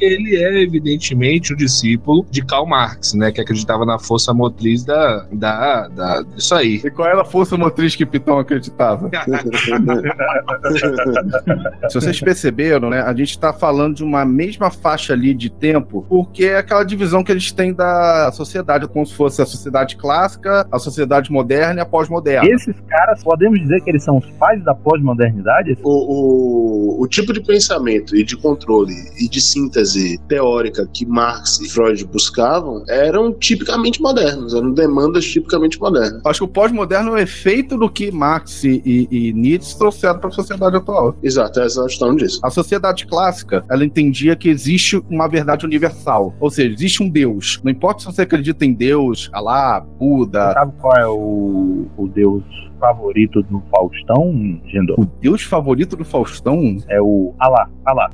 Ele 0.00 0.36
é, 0.36 0.62
evidentemente, 0.62 1.52
o 1.52 1.56
discípulo 1.56 2.26
de 2.30 2.44
Karl 2.44 2.66
Marx, 2.66 3.12
né? 3.14 3.30
Que 3.30 3.40
acreditava 3.40 3.84
na 3.84 3.98
força 3.98 4.32
motriz 4.32 4.84
da. 4.84 5.26
da, 5.30 5.88
da 5.88 6.22
disso 6.22 6.54
aí. 6.54 6.80
E 6.84 6.90
qual 6.90 7.08
era 7.08 7.22
a 7.22 7.24
força 7.24 7.56
motriz 7.56 7.94
que 7.94 8.06
Piton 8.06 8.38
acreditava? 8.38 9.10
Se 11.88 11.94
vocês 11.94 12.20
perceberam, 12.20 12.90
né, 12.90 13.00
a 13.02 13.14
gente 13.14 13.38
tá 13.38 13.52
falando 13.52 13.96
de 13.96 14.04
uma 14.04 14.24
mesma 14.24 14.70
faixa 14.70 15.12
ali 15.12 15.34
de 15.34 15.50
tempo, 15.50 16.04
porque 16.08 16.44
é 16.44 16.58
aquela 16.58 16.84
divisão 16.84 17.22
que 17.22 17.32
eles 17.32 17.52
têm 17.52 17.72
da 17.72 18.30
sociedade, 18.32 18.88
como 18.88 19.04
se 19.04 19.14
fosse 19.14 19.42
a 19.42 19.46
sociedade 19.46 19.96
clássica, 19.96 20.66
a 20.70 20.78
sociedade 20.78 21.30
moderna 21.30 21.80
e 21.80 21.82
a 21.82 21.86
pós-moderna. 21.86 22.48
esses 22.48 22.74
caras, 22.88 23.22
podemos 23.22 23.60
dizer 23.60 23.80
que 23.82 23.90
eles 23.90 24.02
são 24.02 24.18
os 24.18 24.26
pais 24.32 24.62
da 24.64 24.74
pós-modernidade? 24.74 25.76
O, 25.82 25.90
o, 25.90 27.02
o 27.02 27.08
tipo 27.08 27.32
de 27.32 27.40
pensamento 27.40 28.16
e 28.16 28.24
de 28.24 28.36
controle 28.36 28.89
controle 28.90 29.10
e 29.18 29.28
de 29.28 29.40
síntese 29.40 30.18
teórica 30.28 30.88
que 30.92 31.06
Marx 31.06 31.60
e 31.60 31.68
Freud 31.68 32.04
buscavam 32.06 32.82
eram 32.88 33.32
tipicamente 33.32 34.00
modernos, 34.00 34.54
eram 34.54 34.72
demandas 34.72 35.24
tipicamente 35.24 35.78
modernas. 35.80 36.20
Acho 36.24 36.40
que 36.40 36.44
o 36.44 36.48
pós-moderno 36.48 37.10
é 37.10 37.12
o 37.12 37.18
efeito 37.18 37.76
do 37.78 37.88
que 37.88 38.10
Marx 38.10 38.64
e, 38.64 38.82
e, 38.84 39.08
e 39.10 39.32
Nietzsche 39.32 39.76
trouxeram 39.78 40.18
para 40.18 40.28
a 40.28 40.32
sociedade 40.32 40.76
atual. 40.76 41.16
Exato, 41.22 41.60
essa 41.60 41.80
é 41.80 41.82
a 41.84 41.86
questão 41.86 42.16
disso. 42.16 42.40
A 42.42 42.50
sociedade 42.50 43.06
clássica, 43.06 43.64
ela 43.70 43.84
entendia 43.84 44.34
que 44.34 44.48
existe 44.48 45.02
uma 45.08 45.28
verdade 45.28 45.64
universal, 45.64 46.34
ou 46.40 46.50
seja, 46.50 46.72
existe 46.72 47.02
um 47.02 47.08
Deus. 47.08 47.60
Não 47.62 47.70
importa 47.70 48.00
se 48.00 48.06
você 48.06 48.22
acredita 48.22 48.64
em 48.64 48.72
Deus, 48.72 49.28
Alá, 49.32 49.80
Buda. 49.80 50.52
Sabe 50.52 50.72
qual 50.80 50.96
é 50.96 51.06
o, 51.06 51.86
o 51.96 52.08
deus 52.08 52.42
favorito 52.78 53.42
do 53.42 53.62
Faustão, 53.70 54.60
Gendo? 54.66 54.94
O 54.98 55.04
Deus 55.04 55.42
favorito 55.42 55.96
do 55.96 56.04
Faustão 56.04 56.78
É 56.88 57.00
o 57.00 57.34
Alá, 57.38 57.68
Alá. 57.84 58.10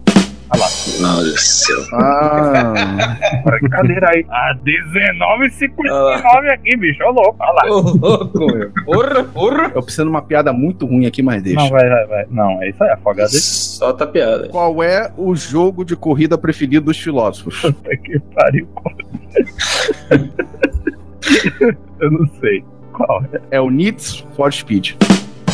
Olha 0.51 1.37
céu. 1.37 1.77
Ah, 1.93 3.17
Brincadeira 3.45 4.11
aí. 4.11 4.25
A 4.31 4.57
19,59 4.65 6.51
aqui, 6.53 6.77
bicho. 6.77 7.03
Ô 7.03 7.11
louco. 7.11 7.37
Olha 7.41 7.53
lá. 7.53 7.63
Ô, 7.69 7.81
louco, 7.81 8.47
meu. 8.47 8.71
Porra, 8.85 9.25
porra. 9.25 9.73
eu 9.75 9.83
preciso 9.83 10.05
de 10.05 10.11
uma 10.11 10.23
piada 10.23 10.53
muito 10.53 10.87
ruim 10.87 11.07
aqui, 11.07 11.23
mas 11.23 11.43
deixa. 11.43 11.59
Não, 11.59 11.69
vai, 11.71 11.89
vai, 11.89 12.07
vai. 12.07 12.27
Não, 12.31 12.63
é 12.63 12.69
isso 12.71 12.83
aí, 12.83 12.91
afogado. 12.91 13.31
Solta 13.31 14.05
a 14.05 14.07
piada. 14.07 14.49
Qual 14.49 14.83
é 14.83 15.11
o 15.17 15.35
jogo 15.35 15.85
de 15.85 15.97
corrida 15.97 16.39
preferido 16.39 16.87
dos 16.87 16.99
filósofos? 16.99 17.61
Puta 17.61 17.97
que 17.97 18.19
pariu. 18.35 18.69
Eu 22.01 22.11
não 22.11 22.29
sei. 22.41 22.65
Qual 22.93 23.23
é? 23.33 23.41
É 23.57 23.61
o 23.61 23.69
Need 23.69 24.25
for 24.37 24.53
Speed. 24.53 24.93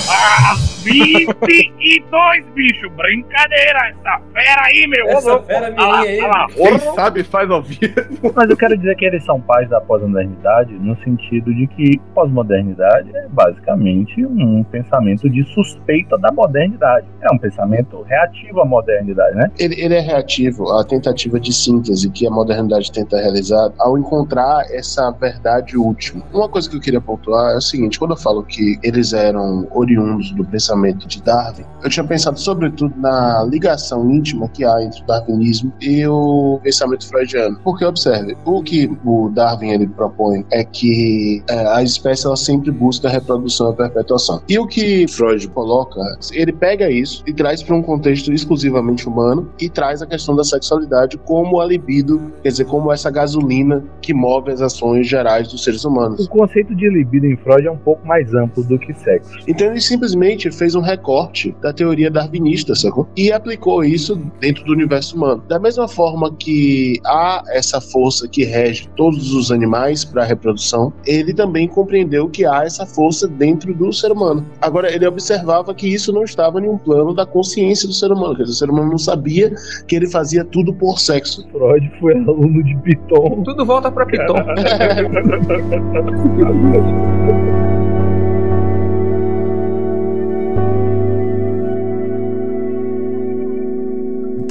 Ah, 0.09 0.56
22, 0.82 2.47
bicho. 2.54 2.90
Brincadeira. 2.90 3.90
Essa 3.90 4.21
fera 4.32 4.62
aí, 4.64 4.87
meu. 4.88 5.06
Ô, 5.06 5.11
Essa 5.11 5.30
louco. 5.30 5.47
fera 5.47 5.71
minha 5.71 6.00
aí. 6.00 6.21
lá. 6.21 6.47
Quem 6.49 6.78
sabe 6.94 7.23
faz 7.23 7.50
ao 7.50 7.62
vivo. 7.62 7.94
Mas 8.35 8.50
eu 8.50 8.56
quero 8.56 8.76
dizer 8.76 8.97
que 8.97 9.04
eles 9.04 9.25
são 9.25 9.40
pais 9.40 9.68
da 9.68 9.80
pós-modernidade 9.80 10.73
no 10.75 10.97
sentido 11.02 11.54
de 11.54 11.66
que 11.68 12.00
pós-modernidade 12.14 13.11
é 13.14 13.28
basicamente 13.28 14.25
um 14.26 14.64
pensamento 14.64 15.30
de 15.30 15.44
suspeita 15.52 16.18
da 16.18 16.32
modernidade. 16.32 17.06
É 17.23 17.32
um 17.32 17.38
pensamento 17.38 18.02
reativo 18.02 18.61
à 18.61 18.64
modernidade, 18.64 19.37
né? 19.37 19.50
Ele, 19.59 19.80
ele 19.80 19.94
é 19.94 20.00
reativo 20.00 20.71
à 20.73 20.85
tentativa 20.85 21.38
de 21.38 21.52
síntese 21.52 22.11
que 22.11 22.26
a 22.26 22.30
modernidade 22.30 22.90
tenta 22.90 23.16
realizar 23.21 23.71
ao 23.78 23.97
encontrar 23.97 24.64
essa 24.71 25.11
verdade 25.12 25.76
última. 25.76 26.25
Uma 26.32 26.49
coisa 26.49 26.68
que 26.68 26.76
eu 26.76 26.80
queria 26.80 27.00
pontuar 27.00 27.52
é 27.52 27.56
o 27.56 27.61
seguinte: 27.61 27.99
quando 27.99 28.12
eu 28.12 28.16
falo 28.16 28.42
que 28.42 28.78
eles 28.82 29.12
eram 29.12 29.68
oriundos 29.71 29.91
do 29.96 30.44
pensamento 30.44 31.06
de 31.06 31.22
Darwin, 31.22 31.64
eu 31.82 31.90
tinha 31.90 32.04
pensado 32.04 32.38
sobretudo 32.38 32.94
na 32.96 33.44
ligação 33.49 34.11
íntima 34.11 34.49
que 34.49 34.64
há 34.64 34.82
entre 34.82 35.02
o 35.02 35.06
darwinismo 35.06 35.72
e 35.80 36.06
o 36.06 36.61
pensamento 36.62 37.06
freudiano. 37.06 37.58
Porque, 37.62 37.84
observe, 37.84 38.37
o 38.44 38.62
que 38.62 38.90
o 39.04 39.30
Darwin 39.30 39.70
ele 39.70 39.87
propõe 39.87 40.44
é 40.50 40.64
que 40.64 41.42
é, 41.49 41.66
a 41.75 41.82
espécie 41.82 42.26
ela 42.26 42.37
sempre 42.37 42.70
busca 42.70 43.08
a 43.08 43.11
reprodução 43.11 43.70
e 43.70 43.72
a 43.72 43.75
perpetuação. 43.75 44.42
E 44.49 44.58
o 44.58 44.66
que 44.66 45.06
Freud 45.08 45.46
coloca, 45.49 46.00
ele 46.32 46.52
pega 46.52 46.90
isso 46.90 47.22
e 47.26 47.32
traz 47.32 47.62
para 47.62 47.75
um 47.75 47.82
contexto 47.82 48.32
exclusivamente 48.32 49.08
humano 49.08 49.50
e 49.61 49.68
traz 49.68 50.02
a 50.02 50.06
questão 50.06 50.37
da 50.37 50.44
sexualidade 50.44 51.18
como 51.18 51.61
a 51.61 51.66
libido, 51.66 52.32
quer 52.42 52.50
dizer, 52.50 52.64
como 52.66 52.92
essa 52.92 53.11
gasolina 53.11 53.82
que 54.00 54.14
move 54.14 54.50
as 54.50 54.61
ações 54.61 55.06
gerais 55.06 55.49
dos 55.49 55.64
seres 55.64 55.84
humanos. 55.84 56.25
O 56.25 56.28
conceito 56.28 56.75
de 56.75 56.88
libido 56.88 57.26
em 57.26 57.37
Freud 57.37 57.66
é 57.66 57.70
um 57.70 57.76
pouco 57.76 58.06
mais 58.06 58.32
amplo 58.34 58.62
do 58.64 58.78
que 58.78 58.92
sexo. 58.94 59.38
Então 59.46 59.66
ele 59.68 59.80
simplesmente 59.82 60.50
fez 60.50 60.74
um 60.74 60.80
recorte 60.80 61.54
da 61.60 61.72
teoria 61.72 62.10
darwinista, 62.10 62.74
sacou? 62.74 63.06
E 63.16 63.32
aplicou 63.32 63.84
isso 63.84 64.16
dentro 64.40 64.64
do 64.64 64.72
universo 64.72 65.16
humano. 65.16 65.42
Da 65.48 65.58
mesma 65.58 65.88
forma 65.88 66.32
que 66.34 67.00
há 67.04 67.42
essa 67.48 67.80
força 67.80 68.28
que 68.28 68.44
rege 68.44 68.88
todos 68.96 69.32
os 69.32 69.50
animais 69.50 70.04
para 70.04 70.22
a 70.22 70.26
reprodução, 70.26 70.92
ele 71.06 71.32
também 71.34 71.68
compreendeu 71.68 72.28
que 72.28 72.44
há 72.44 72.64
essa 72.64 72.86
força 72.86 73.28
dentro 73.28 73.74
do 73.74 73.92
ser 73.92 74.12
humano. 74.12 74.46
Agora, 74.60 74.92
ele 74.92 75.06
observava 75.06 75.75
que 75.75 75.88
isso 75.88 76.12
não 76.12 76.25
estava 76.25 76.60
em 76.60 76.68
um 76.68 76.78
plano 76.78 77.14
da 77.14 77.26
consciência 77.26 77.88
do 77.88 77.95
ser 77.95 78.12
humano, 78.12 78.36
quer 78.36 78.45
dizer, 78.45 78.54
o 78.54 78.58
ser 78.58 78.71
humano 78.71 78.90
não 78.90 78.99
sabia 78.99 79.52
que 79.86 79.97
ele 79.97 80.08
fazia 80.08 80.45
tudo 80.45 80.75
por 80.75 80.99
sexo. 80.99 81.47
Freud 81.50 81.90
foi 82.00 82.14
aluno 82.14 82.62
de 82.62 82.76
Piton. 82.76 83.42
Tudo 83.45 83.64
volta 83.64 83.90
pra 83.90 84.06
Piton. 84.06 84.36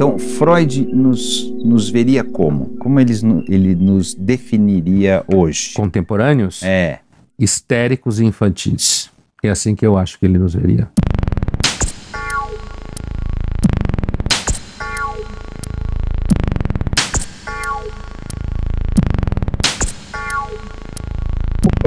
Então, 0.02 0.18
Freud 0.18 0.84
nos, 0.92 1.54
nos 1.64 1.88
veria 1.88 2.24
como? 2.24 2.76
Como 2.80 3.00
eles, 3.00 3.22
ele 3.48 3.76
nos 3.76 4.16
definiria 4.16 5.24
hoje? 5.32 5.76
Contemporâneos? 5.76 6.64
É. 6.64 7.02
Histéricos 7.38 8.20
e 8.20 8.26
infantis. 8.26 9.12
É 9.44 9.50
assim 9.50 9.76
que 9.76 9.86
eu 9.86 9.96
acho 10.00 10.18
que 10.18 10.26
ele 10.26 10.40
nos 10.40 10.56
veria. 10.56 10.90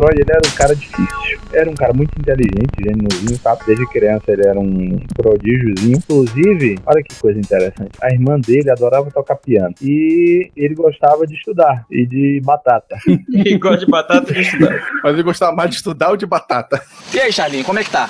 Freud 0.04 0.20
ele 0.20 0.30
era 0.30 0.46
um 0.46 0.50
cara 0.50 0.76
difícil. 0.76 1.40
Era 1.52 1.70
um 1.70 1.74
cara 1.74 1.92
muito 1.94 2.12
inteligente, 2.18 2.72
genuíno, 2.78 3.38
sabe? 3.42 3.64
Desde 3.66 3.86
criança 3.86 4.24
ele 4.28 4.46
era 4.46 4.58
um 4.60 4.98
prodígiozinho. 5.16 5.96
Inclusive, 5.96 6.78
olha 6.84 7.02
que 7.02 7.14
coisa 7.14 7.38
interessante. 7.38 7.92
A 8.02 8.12
irmã 8.12 8.38
dele 8.38 8.70
adorava 8.70 9.10
tocar 9.10 9.36
piano. 9.36 9.74
E 9.80 10.50
ele 10.56 10.74
gostava 10.74 11.26
de 11.26 11.34
estudar 11.34 11.86
e 11.90 12.06
de 12.06 12.40
batata. 12.44 12.96
E 13.34 13.58
gosta 13.58 13.78
de 13.78 13.86
batata 13.86 14.30
e 14.30 14.34
de 14.34 14.40
estudar. 14.42 14.88
Mas 15.02 15.12
ele 15.12 15.22
gostava 15.22 15.52
mais 15.52 15.70
de 15.70 15.76
estudar 15.76 16.10
ou 16.10 16.16
de 16.16 16.26
batata? 16.26 16.80
E 17.12 17.20
aí, 17.20 17.32
Charlinho, 17.32 17.64
como 17.64 17.78
é 17.78 17.84
que 17.84 17.90
tá? 17.90 18.08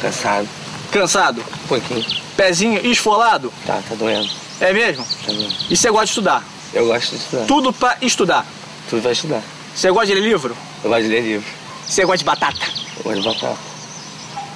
Cansado. 0.00 0.48
Cansado? 0.92 1.40
Um 1.40 1.68
pouquinho. 1.68 2.04
Pezinho 2.36 2.86
esfolado? 2.86 3.52
Tá, 3.66 3.80
tá 3.88 3.94
doendo. 3.94 4.28
É 4.60 4.72
mesmo? 4.72 5.04
Tá 5.04 5.32
doendo. 5.32 5.54
E 5.70 5.76
você 5.76 5.90
gosta 5.90 6.06
de 6.06 6.10
estudar? 6.10 6.44
Eu 6.74 6.86
gosto 6.86 7.10
de 7.10 7.16
estudar. 7.16 7.46
Tudo 7.46 7.72
pra 7.72 7.96
estudar. 8.02 8.46
Tudo 8.88 9.02
vai 9.02 9.12
estudar. 9.12 9.42
Você 9.74 9.90
gosta 9.90 10.06
de 10.06 10.14
ler 10.14 10.22
livro? 10.22 10.56
Eu 10.86 10.90
gosto 10.90 11.02
de 11.02 11.08
ler 11.08 11.20
livro. 11.20 11.48
Você 11.84 12.04
gosta 12.04 12.18
de 12.18 12.24
batata? 12.24 12.60
Eu 12.98 13.02
gosto 13.02 13.20
de 13.20 13.28
batata. 13.28 13.58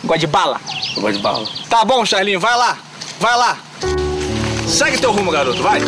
Gosta 0.05 0.19
de 0.21 0.27
bala? 0.29 0.61
Eu 0.95 1.03
gosto 1.03 1.17
de 1.17 1.23
bala. 1.25 1.47
Tá 1.69 1.85
bom, 1.85 2.05
Charlinho, 2.05 2.39
vai 2.39 2.57
lá. 2.57 2.79
Vai 3.19 3.37
lá. 3.37 3.59
Segue 4.69 5.01
teu 5.01 5.11
rumo, 5.11 5.33
garoto, 5.33 5.61
vai. 5.61 5.81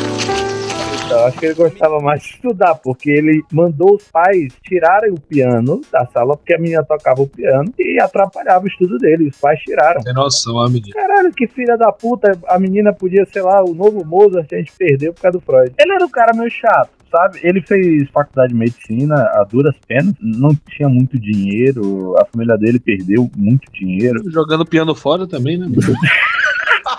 Então, 1.04 1.26
acho 1.26 1.38
que 1.38 1.46
ele 1.46 1.54
gostava 1.54 2.00
mais 2.00 2.22
de 2.22 2.30
estudar, 2.30 2.74
porque 2.74 3.08
ele 3.08 3.44
mandou 3.52 3.94
os 3.94 4.02
pais 4.08 4.52
tirarem 4.64 5.12
o 5.12 5.20
piano 5.20 5.80
da 5.92 6.06
sala, 6.06 6.36
porque 6.36 6.54
a 6.54 6.58
menina 6.58 6.82
tocava 6.82 7.22
o 7.22 7.28
piano 7.28 7.72
e 7.78 8.00
atrapalhava 8.00 8.64
o 8.64 8.68
estudo 8.68 8.98
dele. 8.98 9.28
Os 9.28 9.36
pais 9.36 9.60
tiraram. 9.60 10.02
Tem 10.02 10.12
noção, 10.12 10.58
a 10.58 10.68
menina. 10.68 10.92
Caralho, 10.92 11.32
que 11.32 11.46
filha 11.46 11.76
da 11.76 11.92
puta. 11.92 12.36
A 12.48 12.58
menina 12.58 12.92
podia, 12.92 13.24
sei 13.32 13.42
lá, 13.42 13.62
o 13.62 13.74
novo 13.74 14.04
Mozart 14.04 14.52
a 14.52 14.56
gente 14.56 14.72
perdeu 14.76 15.14
por 15.14 15.22
causa 15.22 15.38
do 15.38 15.44
Freud. 15.44 15.72
Ele 15.78 15.92
era 15.92 16.04
um 16.04 16.10
cara 16.10 16.32
meio 16.34 16.50
chato. 16.50 16.90
Sabe, 17.12 17.40
ele 17.42 17.60
fez 17.60 18.08
faculdade 18.08 18.54
de 18.54 18.58
medicina 18.58 19.14
a 19.14 19.44
duras 19.44 19.76
penas, 19.86 20.14
não 20.18 20.54
tinha 20.54 20.88
muito 20.88 21.20
dinheiro, 21.20 22.16
a 22.18 22.24
família 22.24 22.56
dele 22.56 22.80
perdeu 22.80 23.30
muito 23.36 23.70
dinheiro. 23.70 24.18
Jogando 24.30 24.64
piano 24.64 24.94
fora 24.94 25.26
também, 25.26 25.58
né? 25.58 25.66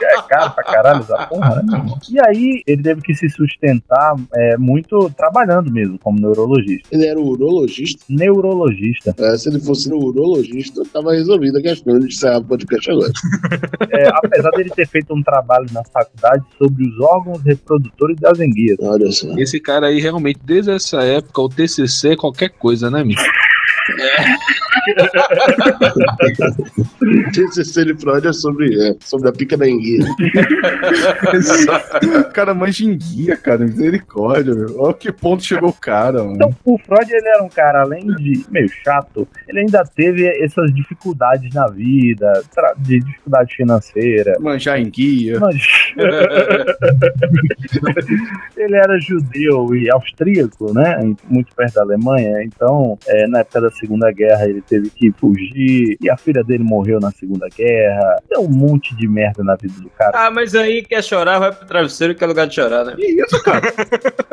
É 0.01 0.21
caro 0.23 0.51
pra 0.51 0.63
caralho 0.63 0.99
essa 1.01 1.27
porra, 1.27 1.63
né? 1.63 1.85
E 2.09 2.19
aí 2.19 2.63
ele 2.67 2.83
teve 2.83 3.01
que 3.01 3.13
se 3.15 3.29
sustentar 3.29 4.15
é, 4.33 4.57
muito 4.57 5.09
trabalhando 5.11 5.71
mesmo, 5.71 5.97
como 5.99 6.19
neurologista. 6.19 6.87
Ele 6.91 7.05
era 7.05 7.19
urologista. 7.19 8.03
Neurologista. 8.09 9.15
É, 9.17 9.37
se 9.37 9.49
ele 9.49 9.59
fosse 9.59 9.91
urologista, 9.91 10.83
tava 10.91 11.13
resolvida 11.13 11.59
a 11.59 11.61
questão 11.61 11.99
de 11.99 12.07
encerrar 12.07 12.39
o 12.39 12.45
podcast 12.45 12.91
agora. 12.91 13.11
É, 13.91 14.07
apesar 14.07 14.49
dele 14.51 14.69
ter 14.69 14.87
feito 14.87 15.13
um 15.13 15.21
trabalho 15.21 15.67
na 15.71 15.83
faculdade 15.83 16.43
sobre 16.57 16.87
os 16.87 16.99
órgãos 16.99 17.41
reprodutores 17.43 18.17
das 18.17 18.39
enguias. 18.39 18.77
Olha 18.81 19.11
só. 19.11 19.27
Esse 19.37 19.59
cara 19.59 19.87
aí, 19.87 19.99
realmente, 19.99 20.39
desde 20.43 20.71
essa 20.71 21.03
época, 21.03 21.41
o 21.41 21.49
TCC 21.49 22.09
é 22.09 22.15
qualquer 22.15 22.49
coisa, 22.49 22.89
né, 22.89 23.01
amigo? 23.01 23.21
TCC 27.31 27.85
de 27.85 27.93
Freud 27.95 28.27
é 28.27 28.33
sobre, 28.33 28.89
é, 28.89 28.95
sobre 28.99 29.29
a 29.29 29.31
pica 29.31 29.57
da 29.57 29.67
enguia. 29.67 30.03
cara, 32.33 32.53
manja 32.53 32.85
em 32.85 32.97
guia, 32.97 33.35
cara. 33.37 33.65
Misericórdia, 33.65 34.53
meu. 34.53 34.79
Olha 34.79 34.93
que 34.93 35.11
ponto 35.11 35.43
chegou 35.43 35.69
o 35.69 35.73
cara, 35.73 36.23
mano. 36.23 36.35
Então, 36.35 36.55
o 36.65 36.77
Freud, 36.77 37.11
ele 37.11 37.27
era 37.27 37.43
um 37.43 37.49
cara, 37.49 37.81
além 37.81 38.05
de 38.15 38.45
meio 38.49 38.69
chato, 38.83 39.27
ele 39.47 39.59
ainda 39.61 39.83
teve 39.83 40.25
essas 40.43 40.73
dificuldades 40.73 41.53
na 41.53 41.67
vida, 41.67 42.41
de 42.79 42.99
dificuldade 42.99 43.55
financeira. 43.55 44.35
Manjar 44.39 44.79
em 44.79 44.89
guia. 44.89 45.39
Mas- 45.39 45.93
ele 48.57 48.75
era 48.75 48.99
judeu 48.99 49.75
e 49.75 49.89
austríaco, 49.91 50.73
né? 50.73 51.13
Muito 51.29 51.53
perto 51.55 51.75
da 51.75 51.81
Alemanha. 51.81 52.43
Então, 52.43 52.97
é, 53.07 53.27
na 53.27 53.39
época 53.39 53.61
da 53.61 53.71
Segunda 53.73 54.11
Guerra 54.11 54.45
ele 54.47 54.61
teve 54.61 54.89
que 54.89 55.11
fugir, 55.11 55.97
e 56.01 56.09
a 56.09 56.17
filha 56.17 56.43
dele 56.43 56.63
morreu 56.63 56.99
na 56.99 57.11
Segunda 57.11 57.47
Guerra. 57.49 58.21
Deu 58.29 58.41
um 58.41 58.49
monte 58.49 58.95
de 58.95 59.07
merda 59.07 59.43
na 59.43 59.55
vida 59.55 59.79
do 59.79 59.89
cara. 59.89 60.27
Ah, 60.27 60.31
mas 60.31 60.55
aí 60.55 60.83
quer 60.83 61.03
chorar, 61.03 61.39
vai 61.39 61.51
pro 61.51 61.67
travesseiro 61.67 62.15
que 62.15 62.23
é 62.23 62.27
lugar 62.27 62.47
de 62.47 62.55
chorar, 62.55 62.85
né? 62.85 62.95
Que 62.95 63.21
isso, 63.21 63.43
cara? 63.43 63.61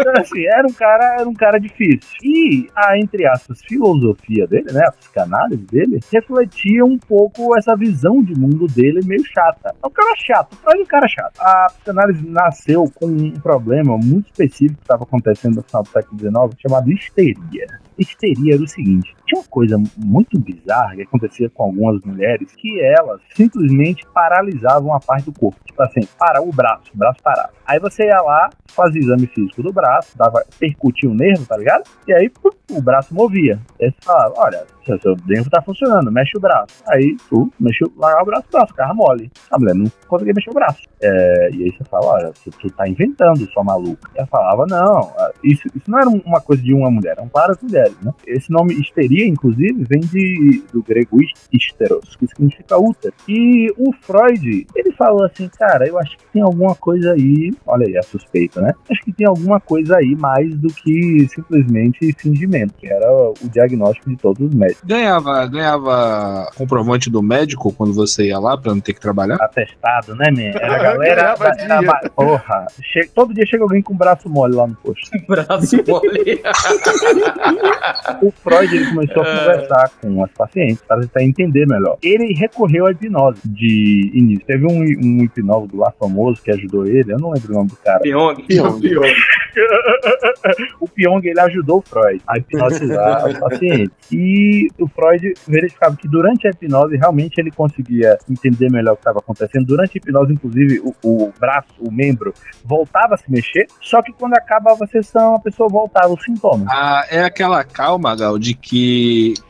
Então, 0.01 0.15
assim, 0.17 0.47
era 0.47 0.67
um 0.67 0.73
cara, 0.73 1.17
era 1.21 1.29
um 1.29 1.35
cara 1.35 1.59
difícil. 1.59 2.01
E 2.23 2.71
a, 2.75 2.99
entre 2.99 3.27
aspas, 3.27 3.61
filosofia 3.63 4.47
dele, 4.47 4.73
né? 4.73 4.83
A 4.87 4.93
psicanálise 4.93 5.65
dele, 5.67 6.01
refletia 6.11 6.85
um 6.85 6.97
pouco 6.97 7.57
essa 7.57 7.77
visão 7.77 8.23
de 8.23 8.35
mundo 8.35 8.67
dele 8.67 9.01
meio 9.05 9.23
chata. 9.27 9.75
É 9.83 9.87
um 9.87 9.91
cara 9.91 10.15
chato, 10.17 10.57
é 10.67 10.77
um 10.77 10.87
cara 10.87 11.07
chato. 11.07 11.39
A 11.39 11.67
psicanálise 11.67 12.27
nasceu 12.27 12.91
com 12.95 13.07
um 13.07 13.33
problema 13.33 13.99
muito 13.99 14.27
específico 14.27 14.77
que 14.77 14.85
estava 14.85 15.05
acontecendo 15.05 15.57
no 15.57 15.63
final 15.63 15.83
do 15.83 15.89
século 15.91 16.19
XIX, 16.19 16.61
chamado 16.63 16.91
histeria. 16.91 17.67
Histeria 17.99 18.55
era 18.55 18.63
o 18.63 18.69
seguinte: 18.69 19.15
tinha 19.31 19.41
uma 19.41 19.49
coisa 19.49 19.81
muito 19.97 20.39
bizarra 20.41 20.97
que 20.97 21.03
acontecia 21.03 21.49
com 21.51 21.63
algumas 21.63 22.03
mulheres 22.03 22.53
que 22.57 22.81
elas 22.81 23.21
simplesmente 23.35 24.05
paralisavam 24.13 24.93
a 24.93 25.01
parte 25.01 25.27
do 25.27 25.33
corpo. 25.33 25.59
Tipo 25.65 25.83
assim, 25.83 26.01
para 26.19 26.43
o 26.43 26.53
braço, 26.53 26.91
o 26.93 26.99
braço 26.99 27.23
parava. 27.23 27.51
Aí 27.65 27.79
você 27.79 28.07
ia 28.07 28.21
lá, 28.21 28.51
fazia 28.69 29.01
exame 29.01 29.27
físico 29.29 29.63
do 29.63 29.73
braço, 29.73 30.17
dava, 30.19 30.45
percutia 30.59 31.09
o 31.09 31.15
nervo, 31.15 31.47
tá 31.47 31.57
ligado? 31.57 31.85
E 32.07 32.13
aí 32.13 32.29
pum, 32.29 32.51
o 32.71 32.83
braço 32.83 33.15
movia. 33.15 33.59
Aí 33.81 33.91
você 33.91 33.97
falava, 34.03 34.35
olha, 34.37 34.67
seu, 34.99 35.17
nervo 35.27 35.51
tá 35.51 35.63
funcionando, 35.63 36.11
mexe 36.11 36.37
o 36.37 36.41
braço. 36.41 36.83
Aí 36.89 37.17
tu 37.29 37.53
mexeu, 37.61 37.93
largava 37.97 38.23
o 38.23 38.27
braço, 38.27 38.47
o 38.49 38.53
braço 38.53 38.69
ficava 38.69 38.95
mole. 38.95 39.31
A 39.51 39.59
mulher 39.59 39.75
não 39.75 39.91
conseguia 40.09 40.33
mexer 40.35 40.51
o 40.51 40.55
braço. 40.55 40.81
É, 41.03 41.51
e 41.53 41.65
aí 41.65 41.73
você 41.73 41.85
fala, 41.85 42.07
olha, 42.07 42.33
tu, 42.45 42.51
tu 42.51 42.71
tá 42.71 42.89
inventando, 42.89 43.47
sua 43.53 43.63
maluca. 43.63 44.11
E 44.15 44.19
ela 44.19 44.27
falava, 44.27 44.67
não, 44.67 45.13
isso, 45.45 45.67
isso 45.75 45.91
não 45.91 45.99
era 45.99 46.09
uma 46.09 46.41
coisa 46.41 46.63
de 46.63 46.75
uma 46.75 46.91
mulher, 46.91 47.13
eram 47.13 47.31
várias 47.33 47.61
mulheres, 47.63 47.97
né? 48.03 48.13
Esse 48.27 48.51
nome 48.51 48.75
histeria, 48.75 49.20
inclusive, 49.27 49.85
vem 49.89 50.01
de, 50.01 50.63
do 50.73 50.83
grego 50.83 51.19
histeros, 51.53 52.17
que 52.17 52.27
significa 52.27 52.77
útero. 52.79 53.15
E 53.29 53.71
o 53.77 53.93
Freud, 54.03 54.67
ele 54.75 54.93
falou 54.93 55.25
assim, 55.25 55.49
cara, 55.49 55.87
eu 55.87 55.99
acho 55.99 56.17
que 56.17 56.25
tem 56.33 56.43
alguma 56.43 56.75
coisa 56.75 57.13
aí, 57.13 57.53
olha 57.67 57.87
aí, 57.87 57.97
a 57.97 58.03
suspeita, 58.03 58.61
né? 58.61 58.73
Acho 58.91 59.03
que 59.03 59.13
tem 59.13 59.27
alguma 59.27 59.61
coisa 59.61 59.97
aí 59.97 60.15
mais 60.17 60.55
do 60.57 60.69
que 60.69 61.27
simplesmente 61.29 62.13
fingimento, 62.19 62.75
que 62.75 62.87
era 62.87 63.11
o 63.13 63.35
diagnóstico 63.53 64.11
de 64.11 64.17
todos 64.17 64.47
os 64.47 64.55
médicos. 64.55 64.83
Ganhava, 64.85 65.47
ganhava 65.47 66.51
comprovante 66.57 67.11
do 67.11 67.23
médico 67.23 67.73
quando 67.73 67.93
você 67.93 68.27
ia 68.29 68.39
lá 68.39 68.57
pra 68.57 68.73
não 68.73 68.81
ter 68.81 68.95
que 68.95 69.01
trabalhar? 69.01 69.37
Atestado, 69.37 70.15
né, 70.15 70.31
man? 70.31 70.59
Era 70.61 70.77
a 70.77 70.79
galera. 70.83 71.35
Dia. 71.41 72.11
porra. 72.15 72.67
Che- 72.83 73.09
todo 73.15 73.33
dia 73.35 73.47
chega 73.47 73.63
alguém 73.63 73.83
com 73.83 73.95
o 73.95 73.97
braço 73.97 74.29
mole 74.29 74.55
lá 74.55 74.67
no 74.67 74.75
posto. 74.77 75.11
braço 75.29 75.77
mole. 75.87 76.41
o 78.23 78.31
Freud 78.31 78.77
ele 78.77 78.87
começou 78.91 79.10
a 79.19 79.25
conversar 79.25 79.91
com 80.01 80.25
as 80.25 80.31
pacientes 80.33 80.83
para 80.87 81.01
tentar 81.01 81.23
entender 81.23 81.67
melhor. 81.67 81.99
Ele 82.03 82.33
recorreu 82.35 82.87
à 82.87 82.93
hipnose 82.93 83.41
de 83.45 84.11
início. 84.15 84.47
Teve 84.47 84.67
um, 84.67 84.81
um 84.81 85.25
hipnólogo 85.25 85.77
lá 85.77 85.93
famoso 85.99 86.43
que 86.43 86.51
ajudou 86.51 86.87
ele, 86.87 87.13
eu 87.13 87.19
não 87.19 87.31
lembro 87.31 87.53
o 87.53 87.57
nome 87.57 87.71
do 87.71 87.77
cara. 87.77 88.01
Pyong. 88.01 88.43
Pyong. 88.47 88.81
o 90.81 90.89
Pyong 90.89 91.25
ele 91.25 91.41
ajudou 91.41 91.79
o 91.79 91.83
Freud 91.83 92.23
a 92.27 92.39
hipnotizar 92.39 93.27
os 93.27 93.39
pacientes. 93.39 93.93
E 94.13 94.69
o 94.79 94.89
Freud 94.89 95.35
verificava 95.47 95.97
que 95.97 96.09
durante 96.09 96.47
a 96.47 96.51
hipnose 96.51 96.97
realmente 96.97 97.41
ele 97.41 97.51
conseguia 97.51 98.19
entender 98.29 98.71
melhor 98.71 98.93
o 98.93 98.97
que 98.97 99.03
estava 99.03 99.19
acontecendo. 99.19 99.67
Durante 99.67 99.97
a 99.97 99.99
hipnose, 99.99 100.33
inclusive, 100.33 100.81
o, 100.81 100.95
o 101.03 101.33
braço, 101.39 101.69
o 101.81 101.91
membro, 101.91 102.33
voltava 102.65 103.15
a 103.15 103.17
se 103.17 103.31
mexer. 103.31 103.67
Só 103.81 104.03
que 104.03 104.13
quando 104.13 104.35
acabava 104.35 104.85
a 104.85 104.89
sessão, 104.89 105.37
a 105.37 105.41
pessoa 105.41 105.69
voltava 105.69 106.13
os 106.13 106.23
sintomas. 106.23 106.67
Ah, 106.69 107.07
é 107.11 107.23
aquela 107.23 107.63
calma, 107.65 108.15
Gal, 108.17 108.39
de 108.39 108.55
que 108.55 109.00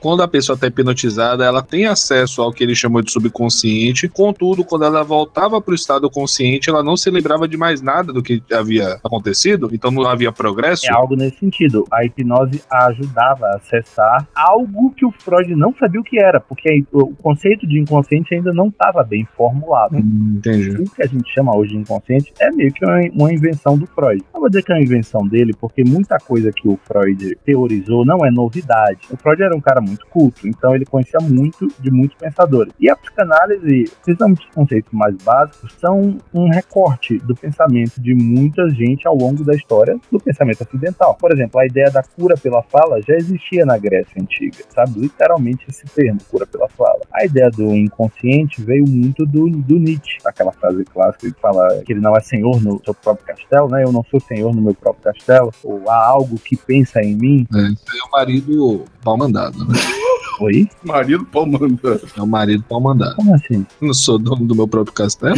quando 0.00 0.22
a 0.22 0.28
pessoa 0.28 0.54
está 0.54 0.66
hipnotizada, 0.66 1.44
ela 1.44 1.62
tem 1.62 1.86
acesso 1.86 2.42
ao 2.42 2.52
que 2.52 2.62
ele 2.62 2.74
chamou 2.74 3.02
de 3.02 3.10
subconsciente. 3.12 4.08
Contudo, 4.08 4.64
quando 4.64 4.84
ela 4.84 5.02
voltava 5.02 5.60
para 5.60 5.72
o 5.72 5.74
estado 5.74 6.08
consciente, 6.10 6.70
ela 6.70 6.82
não 6.82 6.96
se 6.96 7.10
lembrava 7.10 7.46
de 7.46 7.56
mais 7.56 7.80
nada 7.80 8.12
do 8.12 8.22
que 8.22 8.42
havia 8.52 8.98
acontecido, 9.04 9.70
então 9.72 9.90
não 9.90 10.06
havia 10.06 10.32
progresso. 10.32 10.86
É 10.86 10.92
algo 10.92 11.16
nesse 11.16 11.38
sentido. 11.38 11.84
A 11.90 12.04
hipnose 12.04 12.62
ajudava 12.70 13.46
a 13.46 13.56
acessar 13.56 14.26
algo 14.34 14.92
que 14.92 15.04
o 15.04 15.10
Freud 15.10 15.54
não 15.54 15.74
sabia 15.78 16.00
o 16.00 16.04
que 16.04 16.18
era, 16.18 16.40
porque 16.40 16.84
o 16.92 17.14
conceito 17.16 17.66
de 17.66 17.78
inconsciente 17.78 18.34
ainda 18.34 18.52
não 18.52 18.68
estava 18.68 19.02
bem 19.02 19.26
formulado. 19.36 19.96
Entendi. 19.96 20.70
O 20.82 20.90
que 20.90 21.02
a 21.02 21.06
gente 21.06 21.32
chama 21.32 21.56
hoje 21.56 21.70
de 21.70 21.78
inconsciente 21.78 22.32
é 22.38 22.50
meio 22.50 22.72
que 22.72 22.84
uma, 22.84 23.00
uma 23.12 23.32
invenção 23.32 23.78
do 23.78 23.86
Freud. 23.86 24.22
Não 24.32 24.40
vou 24.40 24.48
dizer 24.48 24.62
que 24.62 24.72
é 24.72 24.76
uma 24.76 24.82
invenção 24.82 25.26
dele, 25.26 25.52
porque 25.58 25.84
muita 25.84 26.18
coisa 26.18 26.50
que 26.52 26.68
o 26.68 26.78
Freud 26.84 27.36
teorizou 27.44 28.04
não 28.04 28.24
é 28.24 28.30
novidade. 28.30 29.00
O 29.10 29.16
Freud 29.16 29.29
era 29.38 29.54
um 29.54 29.60
cara 29.60 29.80
muito 29.80 30.06
culto, 30.06 30.48
então 30.48 30.74
ele 30.74 30.84
conhecia 30.84 31.20
muito 31.20 31.68
de 31.78 31.90
muitos 31.90 32.16
pensadores. 32.16 32.72
E 32.80 32.90
a 32.90 32.96
psicanálise, 32.96 33.90
principalmente 34.02 34.46
os 34.46 34.54
conceitos 34.54 34.92
mais 34.92 35.14
básicos, 35.22 35.72
são 35.80 36.18
um 36.34 36.48
recorte 36.48 37.18
do 37.18 37.34
pensamento 37.34 38.00
de 38.00 38.14
muita 38.14 38.68
gente 38.70 39.06
ao 39.06 39.16
longo 39.16 39.44
da 39.44 39.54
história 39.54 39.98
do 40.10 40.18
pensamento 40.18 40.62
ocidental. 40.62 41.14
Por 41.14 41.32
exemplo, 41.32 41.60
a 41.60 41.66
ideia 41.66 41.90
da 41.90 42.02
cura 42.02 42.36
pela 42.36 42.62
fala 42.62 43.00
já 43.02 43.14
existia 43.14 43.64
na 43.64 43.76
Grécia 43.78 44.20
Antiga, 44.20 44.64
sabe? 44.68 45.00
Literalmente 45.00 45.66
esse 45.68 45.84
termo, 45.86 46.20
cura 46.30 46.46
pela 46.46 46.68
fala. 46.68 47.00
A 47.12 47.24
ideia 47.24 47.50
do 47.50 47.74
inconsciente 47.74 48.62
veio 48.62 48.84
muito 48.88 49.24
do, 49.26 49.48
do 49.50 49.78
Nietzsche, 49.78 50.18
aquela 50.24 50.52
frase 50.52 50.84
clássica 50.84 51.30
que 51.30 51.40
fala 51.40 51.82
que 51.84 51.92
ele 51.92 52.00
não 52.00 52.16
é 52.16 52.20
senhor 52.20 52.62
no 52.62 52.80
seu 52.84 52.94
próprio 52.94 53.26
castelo, 53.26 53.68
né? 53.68 53.84
Eu 53.84 53.92
não 53.92 54.04
sou 54.04 54.20
senhor 54.20 54.54
no 54.54 54.62
meu 54.62 54.74
próprio 54.74 55.04
castelo, 55.04 55.52
ou 55.62 55.88
há 55.88 56.06
algo 56.06 56.38
que 56.38 56.56
pensa 56.56 57.00
em 57.02 57.14
mim. 57.16 57.46
É, 57.54 57.58
isso 57.72 57.84
aí 57.90 57.98
é 57.98 58.02
o 58.02 58.10
marido 58.10 58.84
mandado, 59.20 59.58
né? 59.66 59.78
Oi? 60.40 60.66
Marido 60.82 61.24
pau 61.26 61.44
mandado. 61.44 62.00
É 62.16 62.22
o 62.22 62.26
marido 62.26 62.64
pau 62.66 62.80
mandado. 62.80 63.16
Como 63.16 63.34
assim? 63.34 63.66
Não 63.80 63.92
sou 63.92 64.18
dono 64.18 64.46
do 64.46 64.54
meu 64.54 64.66
próprio 64.66 64.94
castelo? 64.94 65.36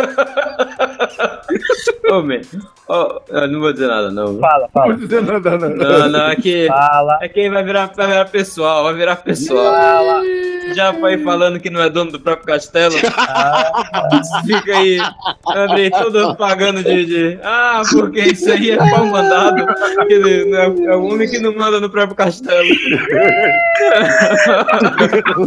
Ô, 2.10 2.22
man. 2.22 2.40
Eu 3.28 3.48
não 3.48 3.60
vou 3.60 3.72
dizer 3.72 3.86
nada, 3.86 4.10
não. 4.10 4.38
Fala, 4.38 4.68
fala. 4.72 4.88
Não 4.88 4.98
vou 4.98 5.06
dizer 5.06 5.22
nada, 5.22 5.58
não. 5.58 5.68
Não, 5.68 6.08
não, 6.08 6.26
é 6.26 6.36
que. 6.36 6.66
Fala. 6.66 7.18
É 7.22 7.28
que 7.28 7.48
vai 7.48 7.62
virar, 7.62 7.92
vai 7.94 8.06
virar 8.08 8.24
pessoal, 8.24 8.84
vai 8.84 8.94
virar 8.94 9.16
pessoal. 9.16 9.72
Fala. 9.72 10.22
Já 10.74 10.92
foi 10.94 11.18
falando 11.18 11.60
que 11.60 11.70
não 11.70 11.80
é 11.80 11.88
dono 11.88 12.12
do 12.12 12.20
próprio 12.20 12.46
castelo. 12.46 12.94
Ah, 13.16 13.72
Fica 14.44 14.76
aí, 14.76 14.98
Andrei, 15.54 15.90
todo 15.90 16.34
pagando 16.36 16.82
de, 16.82 17.06
de. 17.06 17.38
Ah, 17.42 17.82
porque 17.90 18.20
isso 18.20 18.50
aí 18.50 18.70
é 18.70 18.76
pau 18.76 19.06
mandado. 19.06 19.66
Que 20.06 20.14
é 20.14 20.90
é 20.90 20.96
o 20.96 21.04
homem 21.04 21.28
que 21.28 21.38
não 21.38 21.54
manda 21.54 21.80
no 21.80 21.90
próprio 21.90 22.16
castelo. 22.16 22.68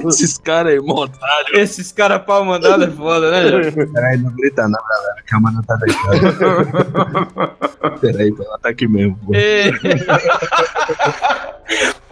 Esses 0.08 0.38
caras 0.38 0.74
aí, 0.74 0.80
montaram. 0.80 1.54
Esses 1.54 1.92
caras 1.92 2.22
pau 2.24 2.44
mandado 2.46 2.84
é 2.84 2.88
foda, 2.88 3.32
né? 3.32 3.72
Peraí, 3.94 4.18
não 4.18 4.32
grita 4.44 4.68
não, 4.68 4.78
galera, 4.78 5.24
a 5.32 5.40
mano 5.40 5.64
tá 5.64 5.78
deitada. 5.78 6.20
Peraí, 8.02 8.36
ela 8.38 8.60
tá 8.60 8.68
aqui 8.70 8.86
mesmo. 8.88 9.18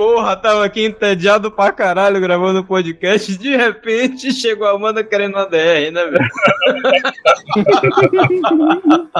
Porra, 0.01 0.35
tava 0.35 0.65
aqui 0.65 0.83
entediado 0.83 1.51
pra 1.51 1.71
caralho 1.71 2.19
gravando 2.19 2.63
podcast. 2.63 3.37
De 3.37 3.55
repente 3.55 4.33
chegou 4.33 4.65
a 4.65 4.71
Amanda 4.71 5.03
querendo 5.03 5.35
uma 5.35 5.45
DR, 5.45 5.91
né, 5.91 6.03
velho? 6.07 6.31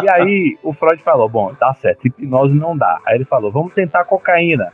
E 0.02 0.10
aí 0.10 0.58
o 0.64 0.74
Freud 0.74 1.02
falou: 1.04 1.28
bom, 1.28 1.54
tá 1.54 1.74
certo, 1.82 2.08
hipnose 2.08 2.54
não 2.54 2.78
dá. 2.78 3.00
Aí 3.06 3.16
ele 3.16 3.26
falou: 3.26 3.52
vamos 3.52 3.74
tentar 3.74 4.06
cocaína. 4.06 4.72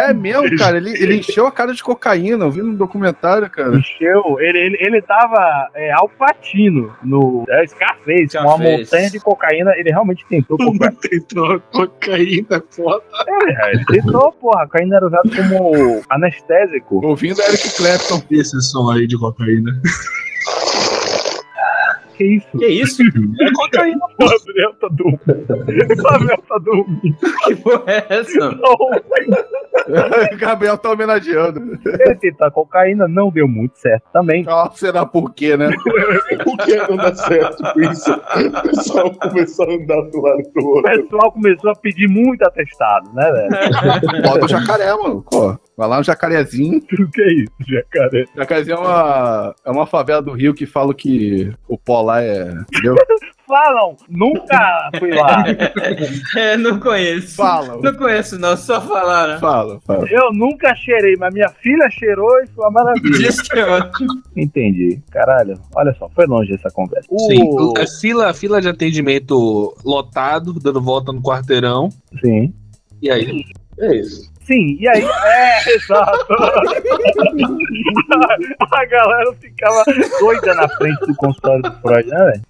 É 0.00 0.12
mesmo, 0.12 0.56
cara. 0.56 0.76
Ele, 0.76 0.90
ele 0.90 1.18
encheu 1.18 1.46
a 1.46 1.52
cara 1.52 1.72
de 1.72 1.82
cocaína. 1.82 2.44
Eu 2.44 2.50
vi 2.50 2.62
no 2.62 2.74
documentário, 2.74 3.48
cara. 3.50 3.76
Encheu, 3.76 4.40
ele, 4.40 4.58
ele, 4.58 4.76
ele 4.80 5.02
tava 5.02 5.68
é, 5.74 5.92
alpatino 5.92 6.94
no 7.02 7.44
é, 7.48 7.66
Scarface, 7.66 8.36
com 8.36 8.44
uma 8.44 8.56
Scarface. 8.56 8.78
montanha 8.78 9.10
de 9.10 9.20
cocaína. 9.20 9.72
Ele 9.76 9.90
realmente 9.90 10.24
tentou 10.26 10.56
cocaína. 10.56 10.96
Tentou 11.00 11.60
cocaína, 11.72 12.64
foda. 12.70 13.02
É, 13.28 13.72
ele 13.72 13.84
tentou, 13.84 14.32
porra. 14.32 14.62
A 14.62 14.66
cocaína 14.66 14.96
era 14.96 15.06
usada 15.06 15.28
como 15.28 15.43
anestésico. 16.10 17.04
Ouvindo 17.04 17.40
Eric 17.42 17.70
Clapton. 17.76 18.22
Esse 18.30 18.60
som 18.62 18.90
aí 18.90 19.06
de 19.06 19.18
cocaína. 19.18 19.70
Que 22.16 22.24
isso? 22.24 22.58
Que 22.58 22.66
isso? 22.66 23.02
É 23.02 23.52
cocaína, 23.52 24.00
O 24.06 24.28
Gabriel 24.28 24.74
tá 24.80 24.88
dormindo. 24.90 25.92
O 25.92 26.02
Gabriel 26.02 26.42
tá 26.48 26.58
dormindo. 26.58 27.16
Que 27.44 27.56
porra 27.56 27.84
é 27.92 28.06
essa? 28.08 28.48
o 28.50 30.36
Gabriel 30.38 30.78
tá 30.78 30.90
homenageando. 30.90 31.78
Ele 31.84 32.14
tentou 32.16 32.46
a 32.46 32.50
cocaína, 32.50 33.08
não 33.08 33.30
deu 33.30 33.48
muito 33.48 33.76
certo 33.78 34.04
também. 34.12 34.44
Ah, 34.48 34.70
será 34.72 35.04
por 35.04 35.34
quê, 35.34 35.56
né? 35.56 35.70
Por 36.44 36.56
que 36.58 36.76
não 36.88 36.96
dá 36.96 37.14
certo 37.14 37.62
com 37.72 37.80
isso? 37.80 38.12
O 38.12 38.62
pessoal 38.68 39.10
começou 39.14 39.68
a 39.68 39.74
andar 39.74 40.02
do 40.10 40.20
lado 40.20 40.42
pro 40.52 40.62
O 40.64 40.66
outro. 40.76 40.90
pessoal 41.02 41.32
começou 41.32 41.70
a 41.70 41.74
pedir 41.74 42.08
muito 42.08 42.42
atestado, 42.42 43.12
né, 43.14 43.30
velho? 43.32 44.22
Bota 44.22 44.44
o 44.44 44.48
jacaré, 44.48 44.94
mano. 44.94 45.24
Pô, 45.30 45.56
vai 45.76 45.88
lá 45.88 45.98
no 45.98 46.04
jacarezinho. 46.04 46.80
O 46.98 47.10
que 47.10 47.20
é 47.22 47.32
isso, 47.32 47.52
jacaré? 47.68 48.24
Jacarezinho 48.36 48.76
é 48.76 48.80
uma, 48.80 49.54
é 49.66 49.70
uma 49.70 49.86
favela 49.86 50.22
do 50.22 50.32
Rio 50.32 50.54
que 50.54 50.66
fala 50.66 50.94
que 50.94 51.52
o 51.68 51.76
pó 51.78 52.02
lá 52.02 52.22
é. 52.22 52.50
Entendeu? 52.72 52.94
Falam! 53.46 53.94
Nunca 54.08 54.90
fui 54.98 55.10
lá. 55.12 55.44
É, 56.34 56.56
não 56.56 56.80
conheço. 56.80 57.36
Falam. 57.36 57.78
Não 57.82 57.94
conheço, 57.94 58.38
não, 58.38 58.56
só 58.56 58.80
falaram. 58.80 59.38
Fala, 59.38 59.78
fala. 59.86 60.08
Eu 60.10 60.32
nunca 60.32 60.74
cheirei, 60.74 61.14
mas 61.16 61.32
minha 61.34 61.50
filha 61.50 61.88
cheirou 61.90 62.40
e 62.42 62.46
foi 62.46 62.64
uma 62.64 62.70
maravilha. 62.70 63.18
Diz 63.18 63.42
que 63.42 63.58
é 63.58 63.66
ótimo. 63.66 64.08
Entendi. 64.34 64.98
Caralho, 65.10 65.60
olha 65.76 65.92
só, 65.98 66.08
foi 66.08 66.24
longe 66.26 66.54
essa 66.54 66.70
conversa. 66.70 67.06
Sim, 67.28 67.42
O- 67.42 67.74
a 67.78 67.86
fila, 67.86 68.32
fila 68.32 68.62
de 68.62 68.68
atendimento 68.68 69.76
lotado, 69.84 70.54
dando 70.54 70.80
volta 70.80 71.12
no 71.12 71.20
quarteirão. 71.20 71.90
Sim. 72.24 72.52
E 73.02 73.10
aí? 73.10 73.44
É 73.78 73.94
isso. 73.96 74.32
Sim, 74.44 74.76
e 74.78 74.88
aí? 74.88 75.04
É, 75.24 75.74
exato. 75.74 76.26
a 78.72 78.84
galera 78.86 79.32
ficava 79.40 79.82
doida 80.20 80.54
na 80.54 80.68
frente 80.68 81.06
do 81.06 81.14
consultório 81.14 81.62
do 81.62 81.72
Freud, 81.80 82.08
né, 82.08 82.32
velho? 82.32 82.42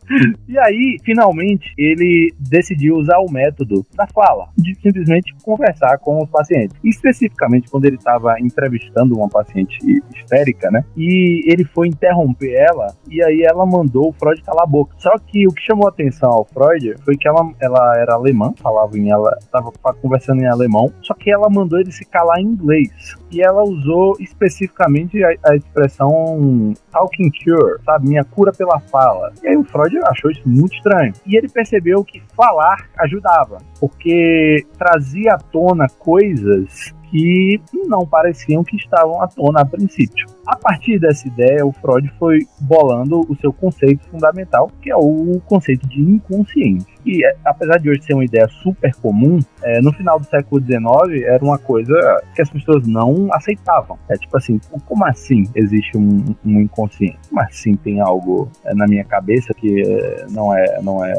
E 0.49 0.59
aí, 0.59 0.99
finalmente, 1.05 1.73
ele 1.79 2.35
decidiu 2.39 2.97
usar 2.97 3.19
o 3.19 3.31
método 3.31 3.87
da 3.95 4.07
fala, 4.09 4.49
de 4.57 4.75
simplesmente 4.77 5.35
conversar 5.43 5.99
com 5.99 6.23
os 6.23 6.29
pacientes. 6.29 6.77
Especificamente 6.83 7.71
quando 7.71 7.85
ele 7.85 7.97
estava 7.97 8.41
entrevistando 8.41 9.17
uma 9.17 9.29
paciente 9.29 9.79
histérica, 10.15 10.71
né? 10.71 10.85
E 10.97 11.43
ele 11.51 11.65
foi 11.65 11.89
interromper 11.89 12.55
ela, 12.55 12.95
e 13.09 13.23
aí 13.23 13.43
ela 13.43 13.65
mandou 13.65 14.09
o 14.09 14.13
Freud 14.13 14.43
calar 14.43 14.65
a 14.65 14.67
boca. 14.67 14.95
Só 14.99 15.17
que 15.19 15.47
o 15.47 15.53
que 15.53 15.63
chamou 15.63 15.87
a 15.87 15.91
atenção 15.91 16.31
ao 16.31 16.45
Freud 16.45 16.97
foi 17.05 17.17
que 17.17 17.29
ela, 17.29 17.51
ela 17.61 17.99
era 17.99 18.15
alemã, 18.15 18.53
falava 18.61 18.99
em 18.99 19.11
ela, 19.11 19.37
estava 19.41 19.71
conversando 20.01 20.43
em 20.43 20.47
alemão, 20.47 20.93
só 21.03 21.15
que 21.15 21.31
ela 21.31 21.49
mandou 21.49 21.84
ele 21.85 21.93
se 21.93 22.05
calar 22.05 22.41
em 22.41 22.47
inglês. 22.47 23.17
E 23.31 23.43
ela 23.43 23.63
usou 23.63 24.17
especificamente 24.19 25.23
a, 25.23 25.29
a 25.47 25.57
expressão 25.57 26.75
talking 26.91 27.31
cure, 27.31 27.81
sabe? 27.85 28.09
Minha 28.09 28.25
cura 28.25 28.53
pela 28.53 28.81
fala. 28.81 29.33
E 29.43 29.49
aí 29.49 29.57
o 29.57 29.65
Freud 29.65 29.97
achou 30.05 30.31
isso 30.31 30.43
muito 30.47 30.75
estranho. 30.75 31.13
E 31.27 31.37
ele 31.37 31.49
percebeu 31.49 32.05
que 32.05 32.23
falar 32.37 32.89
ajudava, 32.99 33.59
porque 33.79 34.67
trazia 34.79 35.35
à 35.35 35.39
tona 35.39 35.87
coisas 35.99 36.93
que 37.11 37.61
não 37.87 38.07
pareciam 38.07 38.65
que 38.65 38.77
estavam 38.77 39.21
à 39.21 39.29
tona 39.29 39.61
a 39.61 39.65
princípio. 39.65 40.27
A 40.47 40.57
partir 40.57 40.99
dessa 40.99 41.27
ideia, 41.27 41.65
o 41.65 41.73
Freud 41.73 42.11
foi 42.19 42.41
bolando 42.61 43.21
o 43.29 43.37
seu 43.37 43.53
conceito 43.53 44.05
fundamental, 44.11 44.71
que 44.83 44.91
é 44.91 44.97
o 44.97 45.41
conceito 45.47 45.87
de 45.89 46.01
inconsciente. 46.01 46.87
E 47.05 47.25
é, 47.25 47.37
apesar 47.45 47.79
de 47.79 47.91
hoje 47.91 48.03
ser 48.03 48.15
uma 48.15 48.25
ideia 48.25 48.49
super 48.63 48.95
comum, 48.97 49.39
é, 49.63 49.81
no 49.81 49.93
final 49.93 50.19
do 50.19 50.27
século 50.27 50.61
XIX 50.61 51.23
era 51.25 51.43
uma 51.45 51.59
coisa 51.59 51.95
que 52.35 52.43
as 52.43 52.51
pessoas 52.51 52.87
não 52.87 53.29
aceitavam. 53.33 53.99
É 54.09 54.17
tipo 54.17 54.37
assim, 54.37 54.61
como 54.87 55.05
assim 55.07 55.45
existe 55.55 55.97
um, 55.97 56.35
um 56.45 56.61
inconsciente? 56.61 57.19
Como 57.29 57.41
assim 57.41 57.77
tem 57.77 58.01
algo 58.01 58.51
é, 58.65 58.75
na 58.75 58.87
minha 58.87 59.05
cabeça 59.05 59.53
que 59.55 59.83
é, 59.83 60.27
não 60.31 60.55
é, 60.55 60.81
não 60.83 61.05
é 61.05 61.15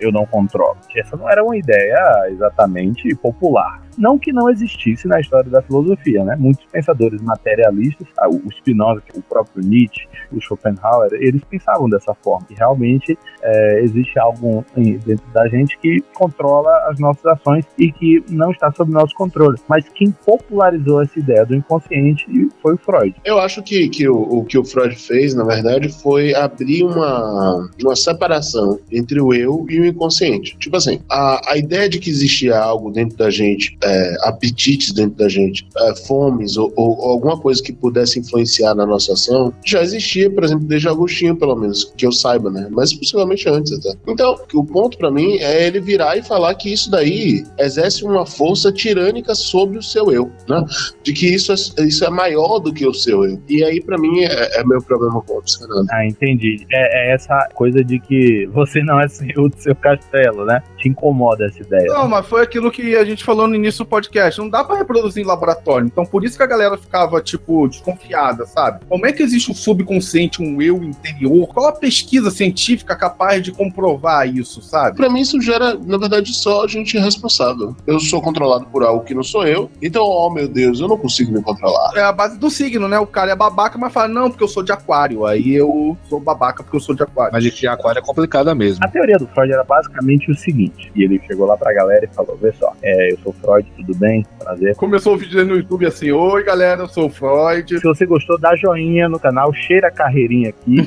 eu 0.00 0.12
não 0.12 0.24
controlo. 0.24 0.76
Essa 0.96 1.16
não 1.16 1.28
era 1.28 1.42
uma 1.42 1.56
ideia 1.56 2.28
exatamente 2.30 3.14
popular. 3.16 3.82
Não 3.98 4.18
que 4.18 4.32
não 4.32 4.48
existisse 4.48 5.08
na 5.08 5.20
história 5.20 5.50
da 5.50 5.60
filosofia, 5.60 6.24
né? 6.24 6.36
Muitos 6.38 6.64
pensadores 6.66 7.20
materialistas, 7.20 8.06
ah, 8.16 8.28
o 8.28 8.50
Spinoza, 8.50 9.02
o 9.14 9.22
próprio 9.22 9.64
Nietzsche, 9.64 10.06
o 10.32 10.40
Schopenhauer, 10.40 11.10
eles 11.14 11.42
pensavam 11.44 11.88
dessa 11.88 12.14
forma. 12.14 12.46
Que 12.46 12.54
realmente 12.54 13.18
é, 13.42 13.80
existe 13.82 14.18
algo 14.18 14.64
dentro 14.74 15.26
da 15.32 15.48
gente 15.48 15.78
que 15.78 16.00
controla 16.14 16.70
as 16.88 16.98
nossas 16.98 17.24
ações 17.26 17.64
e 17.78 17.90
que 17.90 18.24
não 18.30 18.50
está 18.50 18.70
sob 18.72 18.92
nosso 18.92 19.14
controle. 19.14 19.58
Mas 19.68 19.88
quem 19.88 20.10
popularizou 20.10 21.02
essa 21.02 21.18
ideia 21.18 21.44
do 21.44 21.54
inconsciente 21.54 22.26
foi 22.62 22.74
o 22.74 22.78
Freud. 22.78 23.14
Eu 23.24 23.38
acho 23.38 23.62
que, 23.62 23.88
que 23.88 24.08
o, 24.08 24.16
o 24.16 24.44
que 24.44 24.58
o 24.58 24.64
Freud 24.64 24.94
fez, 24.94 25.34
na 25.34 25.44
verdade, 25.44 25.88
foi 25.88 26.34
abrir 26.34 26.84
uma, 26.84 27.68
uma 27.82 27.96
separação 27.96 28.78
entre 28.90 29.20
o 29.20 29.34
eu 29.34 29.66
e 29.68 29.80
o 29.80 29.86
inconsciente. 29.86 30.56
Tipo 30.58 30.76
assim, 30.76 31.00
a, 31.10 31.52
a 31.52 31.56
ideia 31.56 31.88
de 31.88 31.98
que 31.98 32.10
existia 32.10 32.58
algo 32.58 32.90
dentro 32.90 33.16
da 33.16 33.30
gente, 33.30 33.76
é, 33.88 34.16
apetites 34.22 34.92
dentro 34.92 35.16
da 35.16 35.28
gente, 35.28 35.66
é, 35.76 35.94
fomes 36.06 36.56
ou, 36.56 36.72
ou, 36.76 36.98
ou 36.98 37.10
alguma 37.10 37.38
coisa 37.38 37.62
que 37.62 37.72
pudesse 37.72 38.18
influenciar 38.18 38.74
na 38.74 38.86
nossa 38.86 39.12
ação, 39.12 39.52
já 39.64 39.82
existia, 39.82 40.30
por 40.30 40.44
exemplo, 40.44 40.66
desde 40.66 40.88
Agostinho, 40.88 41.36
pelo 41.36 41.56
menos, 41.56 41.92
que 41.96 42.06
eu 42.06 42.12
saiba, 42.12 42.50
né? 42.50 42.68
Mas 42.70 42.92
possivelmente 42.92 43.48
antes 43.48 43.72
até. 43.72 43.98
Então, 44.06 44.36
o 44.54 44.64
ponto 44.64 44.98
para 44.98 45.10
mim 45.10 45.36
é 45.38 45.66
ele 45.66 45.80
virar 45.80 46.16
e 46.16 46.22
falar 46.22 46.54
que 46.54 46.72
isso 46.72 46.90
daí 46.90 47.44
exerce 47.58 48.04
uma 48.04 48.26
força 48.26 48.70
tirânica 48.72 49.34
sobre 49.34 49.78
o 49.78 49.82
seu 49.82 50.12
eu, 50.12 50.30
né? 50.48 50.64
De 51.02 51.12
que 51.12 51.26
isso 51.26 51.52
é, 51.52 51.84
isso 51.84 52.04
é 52.04 52.10
maior 52.10 52.58
do 52.58 52.72
que 52.72 52.86
o 52.86 52.94
seu 52.94 53.24
eu. 53.24 53.40
E 53.48 53.64
aí, 53.64 53.80
para 53.80 53.98
mim, 53.98 54.20
é, 54.20 54.60
é, 54.60 54.64
meu 54.64 54.82
problema 54.82 55.20
com 55.22 55.38
o 55.38 55.42
psicanálise. 55.42 55.88
Ah, 55.92 56.06
entendi. 56.06 56.66
É, 56.70 57.10
é, 57.10 57.14
essa 57.14 57.48
coisa 57.54 57.82
de 57.82 57.98
que 57.98 58.46
você 58.52 58.82
não 58.82 59.00
é 59.00 59.08
senhor 59.08 59.48
do 59.48 59.60
seu 59.60 59.74
castelo, 59.74 60.44
né? 60.44 60.62
Te 60.76 60.88
incomoda 60.88 61.46
essa 61.46 61.62
ideia. 61.62 61.86
Não, 61.86 62.08
mas 62.08 62.26
foi 62.26 62.42
aquilo 62.42 62.70
que 62.70 62.96
a 62.96 63.04
gente 63.04 63.24
falou 63.24 63.46
no 63.46 63.54
início 63.54 63.77
do 63.78 63.86
podcast. 63.86 64.40
Não 64.40 64.48
dá 64.48 64.64
pra 64.64 64.76
reproduzir 64.76 65.22
em 65.22 65.26
laboratório. 65.26 65.86
Então, 65.86 66.04
por 66.04 66.24
isso 66.24 66.36
que 66.36 66.42
a 66.42 66.46
galera 66.46 66.76
ficava, 66.76 67.20
tipo, 67.20 67.68
desconfiada, 67.68 68.46
sabe? 68.46 68.84
Como 68.88 69.06
é 69.06 69.12
que 69.12 69.22
existe 69.22 69.50
um 69.50 69.54
subconsciente, 69.54 70.42
um 70.42 70.60
eu 70.60 70.82
interior? 70.82 71.48
Qual 71.48 71.66
a 71.66 71.72
pesquisa 71.72 72.30
científica 72.30 72.96
capaz 72.96 73.42
de 73.42 73.52
comprovar 73.52 74.28
isso, 74.28 74.62
sabe? 74.62 74.96
Pra 74.96 75.08
mim, 75.08 75.20
isso 75.20 75.40
gera, 75.40 75.74
na 75.74 75.98
verdade, 75.98 76.34
só 76.34 76.66
gente 76.66 76.96
irresponsável. 76.96 77.76
Eu 77.86 78.00
sou 78.00 78.20
controlado 78.20 78.66
por 78.66 78.82
algo 78.82 79.04
que 79.04 79.14
não 79.14 79.22
sou 79.22 79.46
eu. 79.46 79.70
Então, 79.82 80.04
oh 80.04 80.30
meu 80.30 80.48
Deus, 80.48 80.80
eu 80.80 80.88
não 80.88 80.98
consigo 80.98 81.32
me 81.32 81.42
controlar. 81.42 81.92
É 81.96 82.02
a 82.02 82.12
base 82.12 82.38
do 82.38 82.50
signo, 82.50 82.88
né? 82.88 82.98
O 82.98 83.06
cara 83.06 83.32
é 83.32 83.36
babaca, 83.36 83.78
mas 83.78 83.92
fala, 83.92 84.08
não, 84.08 84.30
porque 84.30 84.44
eu 84.44 84.48
sou 84.48 84.62
de 84.62 84.72
aquário. 84.72 85.26
Aí 85.26 85.54
eu 85.54 85.96
sou 86.08 86.20
babaca 86.20 86.62
porque 86.62 86.76
eu 86.76 86.80
sou 86.80 86.94
de 86.94 87.02
aquário. 87.02 87.32
Mas 87.32 87.44
de 87.44 87.68
aquário 87.68 87.98
é 87.98 88.02
complicada 88.02 88.54
mesmo. 88.54 88.84
A 88.84 88.88
teoria 88.88 89.18
do 89.18 89.26
Freud 89.28 89.52
era 89.52 89.64
basicamente 89.64 90.30
o 90.30 90.34
seguinte: 90.34 90.90
e 90.94 91.02
ele 91.02 91.20
chegou 91.26 91.46
lá 91.46 91.56
pra 91.56 91.72
galera 91.72 92.04
e 92.04 92.14
falou: 92.14 92.36
Vê 92.36 92.52
só, 92.58 92.72
é, 92.82 93.12
eu 93.12 93.18
sou 93.22 93.32
Freud, 93.32 93.67
tudo 93.76 93.94
bem? 93.94 94.26
Prazer. 94.38 94.74
Começou 94.76 95.14
o 95.14 95.16
vídeo 95.16 95.44
no 95.44 95.56
YouTube 95.56 95.86
assim: 95.86 96.10
Oi 96.10 96.42
galera, 96.42 96.82
eu 96.82 96.88
sou 96.88 97.06
o 97.06 97.10
Freud. 97.10 97.78
Se 97.78 97.84
você 97.84 98.06
gostou, 98.06 98.38
dá 98.38 98.54
joinha 98.56 99.08
no 99.08 99.18
canal, 99.18 99.52
cheira 99.52 99.88
a 99.88 99.90
carreirinha 99.90 100.50
aqui. 100.50 100.78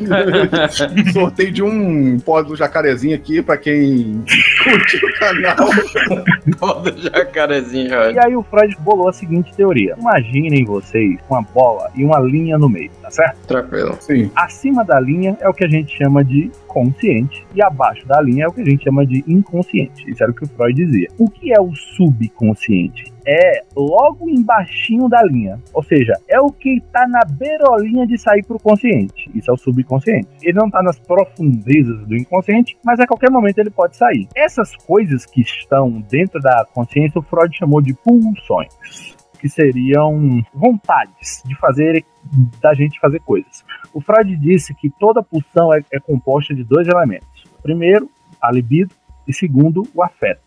Sorteio 1.13 1.52
de 1.52 1.63
um 1.63 2.20
pó 2.20 2.41
do 2.41 2.56
jacarezinho 2.56 3.15
aqui 3.15 3.41
pra 3.41 3.58
quem 3.58 4.24
curte 4.63 4.98
o 4.98 5.20
canal. 5.20 5.56
Pó 6.60 6.74
do 6.74 7.02
jacarezinho. 7.02 7.91
E 7.91 8.20
aí 8.20 8.36
o 8.36 8.44
Freud 8.44 8.76
bolou 8.80 9.10
a 9.10 9.13
seguinte 9.13 9.54
teoria: 9.56 9.96
Imaginem 10.00 10.65
vocês 10.65 11.20
uma 11.30 11.41
bola 11.41 11.89
e 11.96 12.04
uma 12.04 12.20
linha 12.20 12.58
no 12.58 12.70
meio, 12.70 12.91
certo? 13.12 13.47
Tranquilo. 13.47 13.97
Sim. 14.00 14.32
Acima 14.36 14.84
da 14.84 15.00
linha 15.00 15.38
é 15.39 15.47
o 15.47 15.54
que 15.54 15.65
a 15.65 15.69
gente 15.69 15.95
chama 15.97 16.24
de 16.24 16.52
consciente 16.67 17.45
e 17.54 17.62
abaixo 17.62 18.08
da 18.08 18.21
linha 18.21 18.45
é 18.45 18.47
o 18.47 18.52
que 18.52 18.62
a 18.62 18.65
gente 18.65 18.84
chama 18.84 19.06
de 19.06 19.24
inconsciente. 19.28 20.10
Isso 20.10 20.24
era 20.24 20.32
o 20.32 20.36
que 20.36 20.45
o 20.45 20.47
Freud 20.47 20.74
dizia. 20.74 21.10
O 21.17 21.30
que 21.30 21.54
é 21.54 21.60
o 21.60 21.76
subconsciente? 21.76 23.12
É 23.26 23.62
logo 23.76 24.28
embaixinho 24.28 25.08
da 25.08 25.21
linha, 25.24 25.60
ou 25.74 25.84
seja, 25.84 26.13
é 26.28 26.39
o 26.41 26.52
que 26.52 26.78
está 26.78 27.08
na 27.08 27.24
beirolinha 27.24 28.08
de 28.08 28.17
sair 28.17 28.43
para 28.43 28.56
o 28.56 28.60
consciente. 28.60 29.30
Isso 29.36 29.52
é 29.52 29.54
o 29.54 29.58
subconsciente. 29.58 30.28
Ele 30.41 30.58
não 30.58 30.65
está 30.65 30.82
nas 30.82 30.97
profundezas 30.97 32.08
do 32.08 32.15
inconsciente, 32.15 32.76
mas 32.84 33.00
a 33.00 33.06
qualquer 33.06 33.30
momento 33.30 33.60
ele 33.60 33.69
pode 33.69 33.95
sair. 33.95 34.28
Essas 34.36 34.76
coisas 34.76 35.26
que 35.26 35.41
estão 35.41 36.02
dentro 36.10 36.41
da 36.41 36.65
consciência, 36.74 37.19
o 37.19 37.21
Freud 37.21 37.56
chamou 37.56 37.82
de 37.82 37.93
pulsões 37.93 39.20
que 39.41 39.49
seriam 39.49 40.45
vontades 40.54 41.41
de 41.43 41.56
fazer 41.56 42.06
da 42.62 42.75
gente 42.75 42.99
fazer 42.99 43.19
coisas. 43.21 43.65
O 43.91 43.99
Freud 43.99 44.38
disse 44.38 44.73
que 44.75 44.88
toda 44.99 45.23
pulsão 45.23 45.73
é, 45.73 45.84
é 45.91 45.99
composta 45.99 46.54
de 46.54 46.63
dois 46.63 46.88
elementos. 46.88 47.27
Primeiro, 47.63 48.08
a 48.39 48.51
libido 48.51 48.93
e 49.27 49.34
segundo, 49.34 49.88
o 49.95 50.04
afeto. 50.04 50.41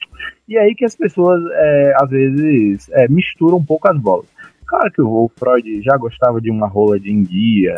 E 0.48 0.56
é 0.56 0.60
aí 0.60 0.74
que 0.74 0.84
as 0.84 0.94
pessoas 0.94 1.42
é, 1.52 1.94
às 2.00 2.08
vezes 2.08 2.88
é, 2.92 3.08
misturam 3.08 3.58
um 3.58 3.64
pouco 3.64 3.88
as 3.90 3.98
bolas. 3.98 4.26
Claro 4.66 4.90
que 4.90 5.02
o 5.02 5.30
Freud 5.36 5.82
já 5.82 5.96
gostava 5.96 6.40
de 6.40 6.50
uma 6.50 6.66
rola 6.66 6.98
de 6.98 7.10
enguia, 7.10 7.74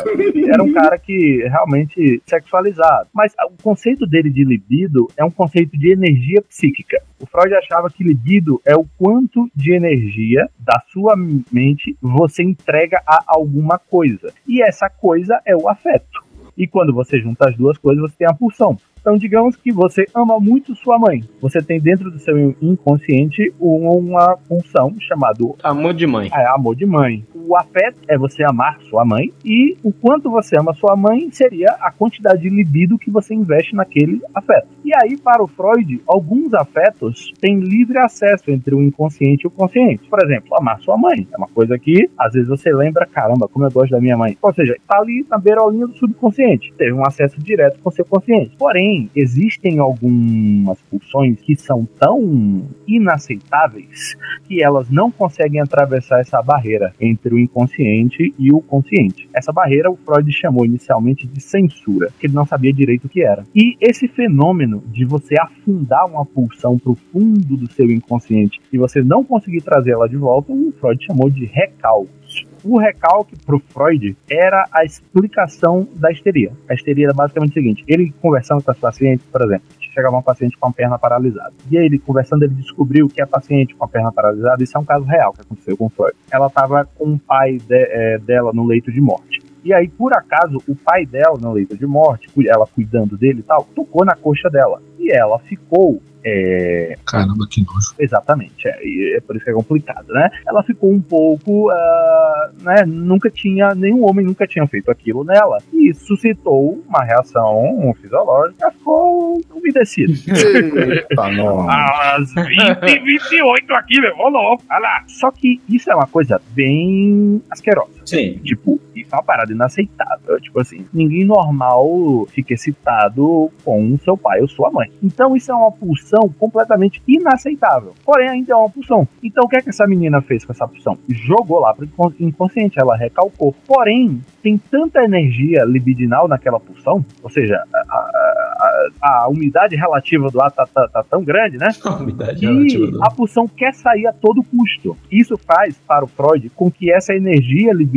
era 0.49 0.63
um 0.63 0.73
cara 0.73 0.99
que 0.99 1.45
realmente 1.49 2.23
sexualizado. 2.27 3.09
Mas 3.13 3.33
o 3.51 3.63
conceito 3.63 4.07
dele 4.07 4.31
de 4.31 4.45
libido 4.45 5.09
é 5.17 5.25
um 5.25 5.31
conceito 5.31 5.77
de 5.77 5.93
energia 5.93 6.43
psíquica. 6.43 7.03
O 7.21 7.27
Freud 7.27 7.55
achava 7.55 7.91
que 7.91 8.05
libido 8.05 8.61
é 8.65 8.77
o 8.77 8.87
quanto 8.99 9.51
de 9.55 9.73
energia 9.73 10.49
da 10.59 10.81
sua 10.93 11.15
mente 11.17 11.97
você 12.01 12.43
entrega 12.43 13.01
a 13.07 13.23
alguma 13.27 13.79
coisa. 13.79 14.33
E 14.47 14.63
essa 14.63 14.89
coisa 14.89 15.41
é 15.45 15.57
o 15.57 15.69
afeto. 15.69 16.25
E 16.57 16.67
quando 16.67 16.93
você 16.93 17.21
junta 17.21 17.49
as 17.49 17.57
duas 17.57 17.77
coisas, 17.77 18.03
você 18.03 18.17
tem 18.19 18.27
a 18.27 18.35
pulsão. 18.35 18.79
Então, 19.07 19.17
digamos 19.17 19.55
que 19.55 19.71
você 19.71 20.05
ama 20.13 20.41
muito 20.41 20.75
sua 20.75 20.99
mãe. 20.99 21.23
Você 21.41 21.63
tem 21.63 21.81
dentro 21.81 22.11
do 22.11 22.19
seu 22.19 22.57
inconsciente 22.61 23.55
uma 23.61 24.37
função 24.49 24.97
chamada 24.99 25.45
amor 25.63 25.95
de 25.95 26.09
mãe. 26.09 26.29
É, 26.35 26.45
amor 26.49 26.75
de 26.75 26.85
mãe. 26.85 27.25
O 27.33 27.57
afeto 27.57 27.99
é 28.09 28.19
você 28.19 28.43
amar 28.43 28.81
sua 28.91 29.05
mãe 29.05 29.33
e 29.45 29.77
o 29.85 29.93
quanto 29.93 30.29
você 30.29 30.59
ama 30.59 30.75
sua 30.75 30.97
mãe 30.97 31.31
seria 31.31 31.69
a 31.81 31.93
quantidade 31.93 32.43
de 32.43 32.49
libido 32.49 32.99
que 32.99 33.09
você 33.09 33.33
investe 33.33 33.77
naquele 33.77 34.21
afeto. 34.35 34.67
E 34.85 34.91
aí, 34.93 35.17
para 35.17 35.41
o 35.41 35.47
Freud, 35.47 36.01
alguns 36.09 36.53
afetos 36.53 37.33
têm 37.41 37.61
livre 37.61 37.99
acesso 37.99 38.51
entre 38.51 38.75
o 38.75 38.83
inconsciente 38.83 39.45
e 39.45 39.47
o 39.47 39.51
consciente. 39.51 40.09
Por 40.09 40.19
exemplo, 40.25 40.57
amar 40.59 40.81
sua 40.81 40.97
mãe. 40.97 41.29
É 41.33 41.37
uma 41.37 41.47
coisa 41.47 41.79
que, 41.79 42.11
às 42.19 42.33
vezes, 42.33 42.49
você 42.49 42.73
lembra, 42.73 43.07
caramba, 43.07 43.47
como 43.47 43.65
eu 43.67 43.71
gosto 43.71 43.93
da 43.93 44.01
minha 44.01 44.17
mãe. 44.17 44.37
Ou 44.43 44.53
seja, 44.53 44.73
está 44.73 44.99
ali 44.99 45.25
na 45.31 45.39
beirolinha 45.39 45.87
do 45.87 45.95
subconsciente. 45.95 46.73
Teve 46.77 46.93
um 46.93 47.07
acesso 47.07 47.39
direto 47.39 47.79
com 47.81 47.89
o 47.89 47.93
seu 47.93 48.05
consciente. 48.05 48.57
Porém, 48.59 48.96
existem 49.15 49.79
algumas 49.79 50.79
pulsões 50.91 51.39
que 51.41 51.57
são 51.57 51.87
tão 51.99 52.63
inaceitáveis 52.87 54.17
que 54.47 54.63
elas 54.63 54.89
não 54.91 55.11
conseguem 55.11 55.61
atravessar 55.61 56.21
essa 56.21 56.41
barreira 56.43 56.95
entre 57.01 57.35
o 57.35 57.39
inconsciente 57.39 58.35
e 58.39 58.53
o 58.53 58.61
consciente. 58.61 59.29
Essa 59.35 59.53
barreira 59.53 59.91
o 59.91 59.97
Freud 59.97 60.31
chamou 60.33 60.65
inicialmente 60.65 61.27
de 61.27 61.41
censura, 61.41 62.11
que 62.19 62.27
ele 62.27 62.35
não 62.35 62.47
sabia 62.47 62.73
direito 62.73 63.07
o 63.07 63.09
que 63.09 63.23
era. 63.23 63.45
E 63.55 63.77
esse 63.81 64.09
fenômeno 64.09 64.83
de 64.89 65.05
você 65.05 65.35
afundar 65.41 66.07
uma 66.07 66.25
pulsão 66.25 66.79
para 66.79 66.93
o 66.93 66.99
fundo 67.13 67.57
do 67.57 67.71
seu 67.73 67.91
inconsciente 67.91 68.61
e 68.73 68.79
você 68.79 69.03
não 69.03 69.25
conseguir 69.25 69.63
trazê-la 69.63 70.07
de 70.07 70.17
volta, 70.17 70.53
o 70.53 70.73
Freud 70.81 71.05
chamou 71.05 71.31
de 71.31 71.45
recalque. 71.47 72.26
O 72.69 72.79
recalque 72.79 73.37
para 73.47 73.55
o 73.55 73.61
Freud 73.61 74.17
era 74.29 74.67
a 74.73 74.85
explicação 74.85 75.89
da 75.95 76.11
histeria. 76.11 76.51
A 76.69 76.75
histeria 76.75 77.07
era 77.07 77.15
basicamente 77.15 77.53
o 77.53 77.55
seguinte: 77.55 77.85
ele 77.87 78.13
conversando 78.21 78.61
com 78.61 78.73
as 78.73 78.79
pacientes, 78.79 79.25
por 79.31 79.41
exemplo, 79.43 79.67
chegava 79.79 80.17
uma 80.17 80.23
paciente 80.23 80.57
com 80.59 80.67
a 80.67 80.73
perna 80.73 80.99
paralisada. 80.99 81.53
E 81.71 81.79
aí 81.79 81.87
ele 81.87 81.99
conversando, 81.99 82.43
ele 82.43 82.55
descobriu 82.55 83.09
que 83.09 83.23
a 83.23 83.27
paciente 83.27 83.73
com 83.77 83.85
a 83.85 83.89
perna 83.89 84.11
paralisada, 84.11 84.65
isso 84.65 84.77
é 84.77 84.81
um 84.81 84.85
caso 84.85 85.05
real 85.05 85.33
que 85.33 85.43
aconteceu 85.43 85.77
com 85.77 85.87
o 85.87 85.89
Freud. 85.89 86.17
Ela 86.29 86.49
estava 86.49 86.89
com 86.97 87.13
o 87.13 87.19
pai 87.21 87.59
de, 87.59 87.77
é, 87.77 88.19
dela 88.19 88.53
no 88.53 88.67
leito 88.67 88.91
de 88.91 89.01
morte. 89.01 89.41
E 89.65 89.73
aí, 89.73 89.89
por 89.89 90.13
acaso, 90.13 90.59
o 90.69 90.75
pai 90.75 91.07
dela, 91.07 91.37
no 91.41 91.53
leito 91.53 91.77
de 91.77 91.87
morte, 91.87 92.29
ela 92.49 92.67
cuidando 92.67 93.17
dele 93.17 93.41
e 93.41 93.43
tal, 93.43 93.67
tocou 93.75 94.05
na 94.05 94.17
coxa 94.17 94.51
dela. 94.51 94.83
E 94.99 95.13
ela 95.13 95.39
ficou 95.39 96.03
é... 96.29 96.97
Caramba, 97.07 97.47
que 97.49 97.65
nojo. 97.65 97.95
Exatamente, 97.99 98.67
é, 98.67 98.85
e 98.85 99.15
é 99.17 99.21
por 99.21 99.37
isso 99.37 99.45
que 99.45 99.51
é 99.53 99.55
complicado, 99.55 100.13
né? 100.13 100.29
Ela 100.47 100.63
ficou 100.65 100.93
um 100.93 101.01
pouco, 101.01 101.71
uh, 101.71 102.63
né? 102.63 102.85
Nunca 102.85 103.31
tinha, 103.31 103.75
nenhum 103.77 104.05
homem 104.05 104.27
nunca 104.27 104.45
tinha 104.45 104.67
feito 104.67 104.91
aquilo 104.91 105.23
nela. 105.23 105.59
E 105.73 105.91
isso 105.91 106.05
suscitou 106.07 106.83
uma 106.89 107.05
reação 107.05 107.95
fisiológica, 108.01 108.73
ficou 108.73 109.41
umedecida. 109.55 110.13
Eita, 110.27 111.29
nossa. 111.29 112.17
Às 112.17 112.35
20 112.35 113.05
28 113.05 113.75
aqui, 113.75 114.01
meu, 114.01 114.17
ô 114.19 114.29
louco, 114.29 114.65
olha 114.69 114.81
lá. 114.81 115.05
Só 115.07 115.31
que 115.31 115.61
isso 115.69 115.91
é 115.91 115.95
uma 115.95 116.09
coisa 116.09 116.41
bem 116.55 117.41
asquerosa. 117.51 117.96
Sim. 118.07 118.39
Tipo, 118.45 118.81
isso 118.95 119.13
é 119.13 119.17
uma 119.17 119.23
parada 119.23 119.53
inaceitável. 119.53 120.41
Tipo 120.41 120.61
assim, 120.61 120.87
ninguém 120.95 121.25
normal 121.25 122.27
fica 122.31 122.55
excitado 122.55 123.51
com 123.65 123.99
seu 123.99 124.17
pai 124.17 124.41
ou 124.41 124.49
sua 124.49 124.71
mãe. 124.71 124.91
Então 125.03 125.37
isso 125.37 125.51
é 125.51 125.55
uma 125.55 125.73
pulsão 125.73 126.33
completamente 126.39 127.03
inaceitável. 127.07 127.95
Porém, 128.05 128.29
ainda 128.29 128.53
é 128.53 128.57
uma 128.57 128.71
pulsão. 128.71 129.07
Então 129.23 129.45
o 129.45 129.49
que 129.49 129.57
é 129.57 129.61
que 129.61 129.71
essa 129.71 129.87
menina 129.87 130.23
fez 130.23 130.45
com 130.45 130.53
essa 130.53 130.67
pulsão? 130.67 130.97
Jogou 131.09 131.61
lá 131.61 131.75
pro 131.75 131.89
inconsciente, 132.21 132.79
ela 132.79 132.97
recalcou. 132.97 133.55
Porém, 133.67 134.23
tem 134.43 134.57
tanta 134.57 135.03
energia 135.03 135.65
libidinal 135.65 136.29
naquela 136.29 136.61
pulsão, 136.61 137.05
ou 137.21 137.29
seja, 137.29 137.61
a, 137.75 137.79
a, 137.79 138.89
a, 139.03 139.25
a 139.25 139.29
umidade 139.29 139.75
relativa 139.75 140.31
do 140.31 140.41
ar 140.41 140.53
tá, 140.53 140.65
tá, 140.67 140.87
tá 140.87 141.03
tão 141.03 141.25
grande, 141.25 141.59
né? 141.59 141.69
A 141.85 141.97
umidade 141.97 142.41
que 142.41 142.47
relativa 142.47 142.87
do 142.87 143.03
ar. 143.03 143.09
a 143.09 143.11
pulsão 143.15 143.49
quer 143.49 143.75
sair 143.75 144.07
a 144.07 144.13
todo 144.13 144.43
custo. 144.45 144.97
Isso 145.11 145.37
faz, 145.37 145.77
para 145.87 146.05
o 146.05 146.09
Freud, 146.09 146.51
com 146.51 146.71
que 146.71 146.93
essa 146.93 147.13
energia 147.15 147.73
libidinal 147.73 147.96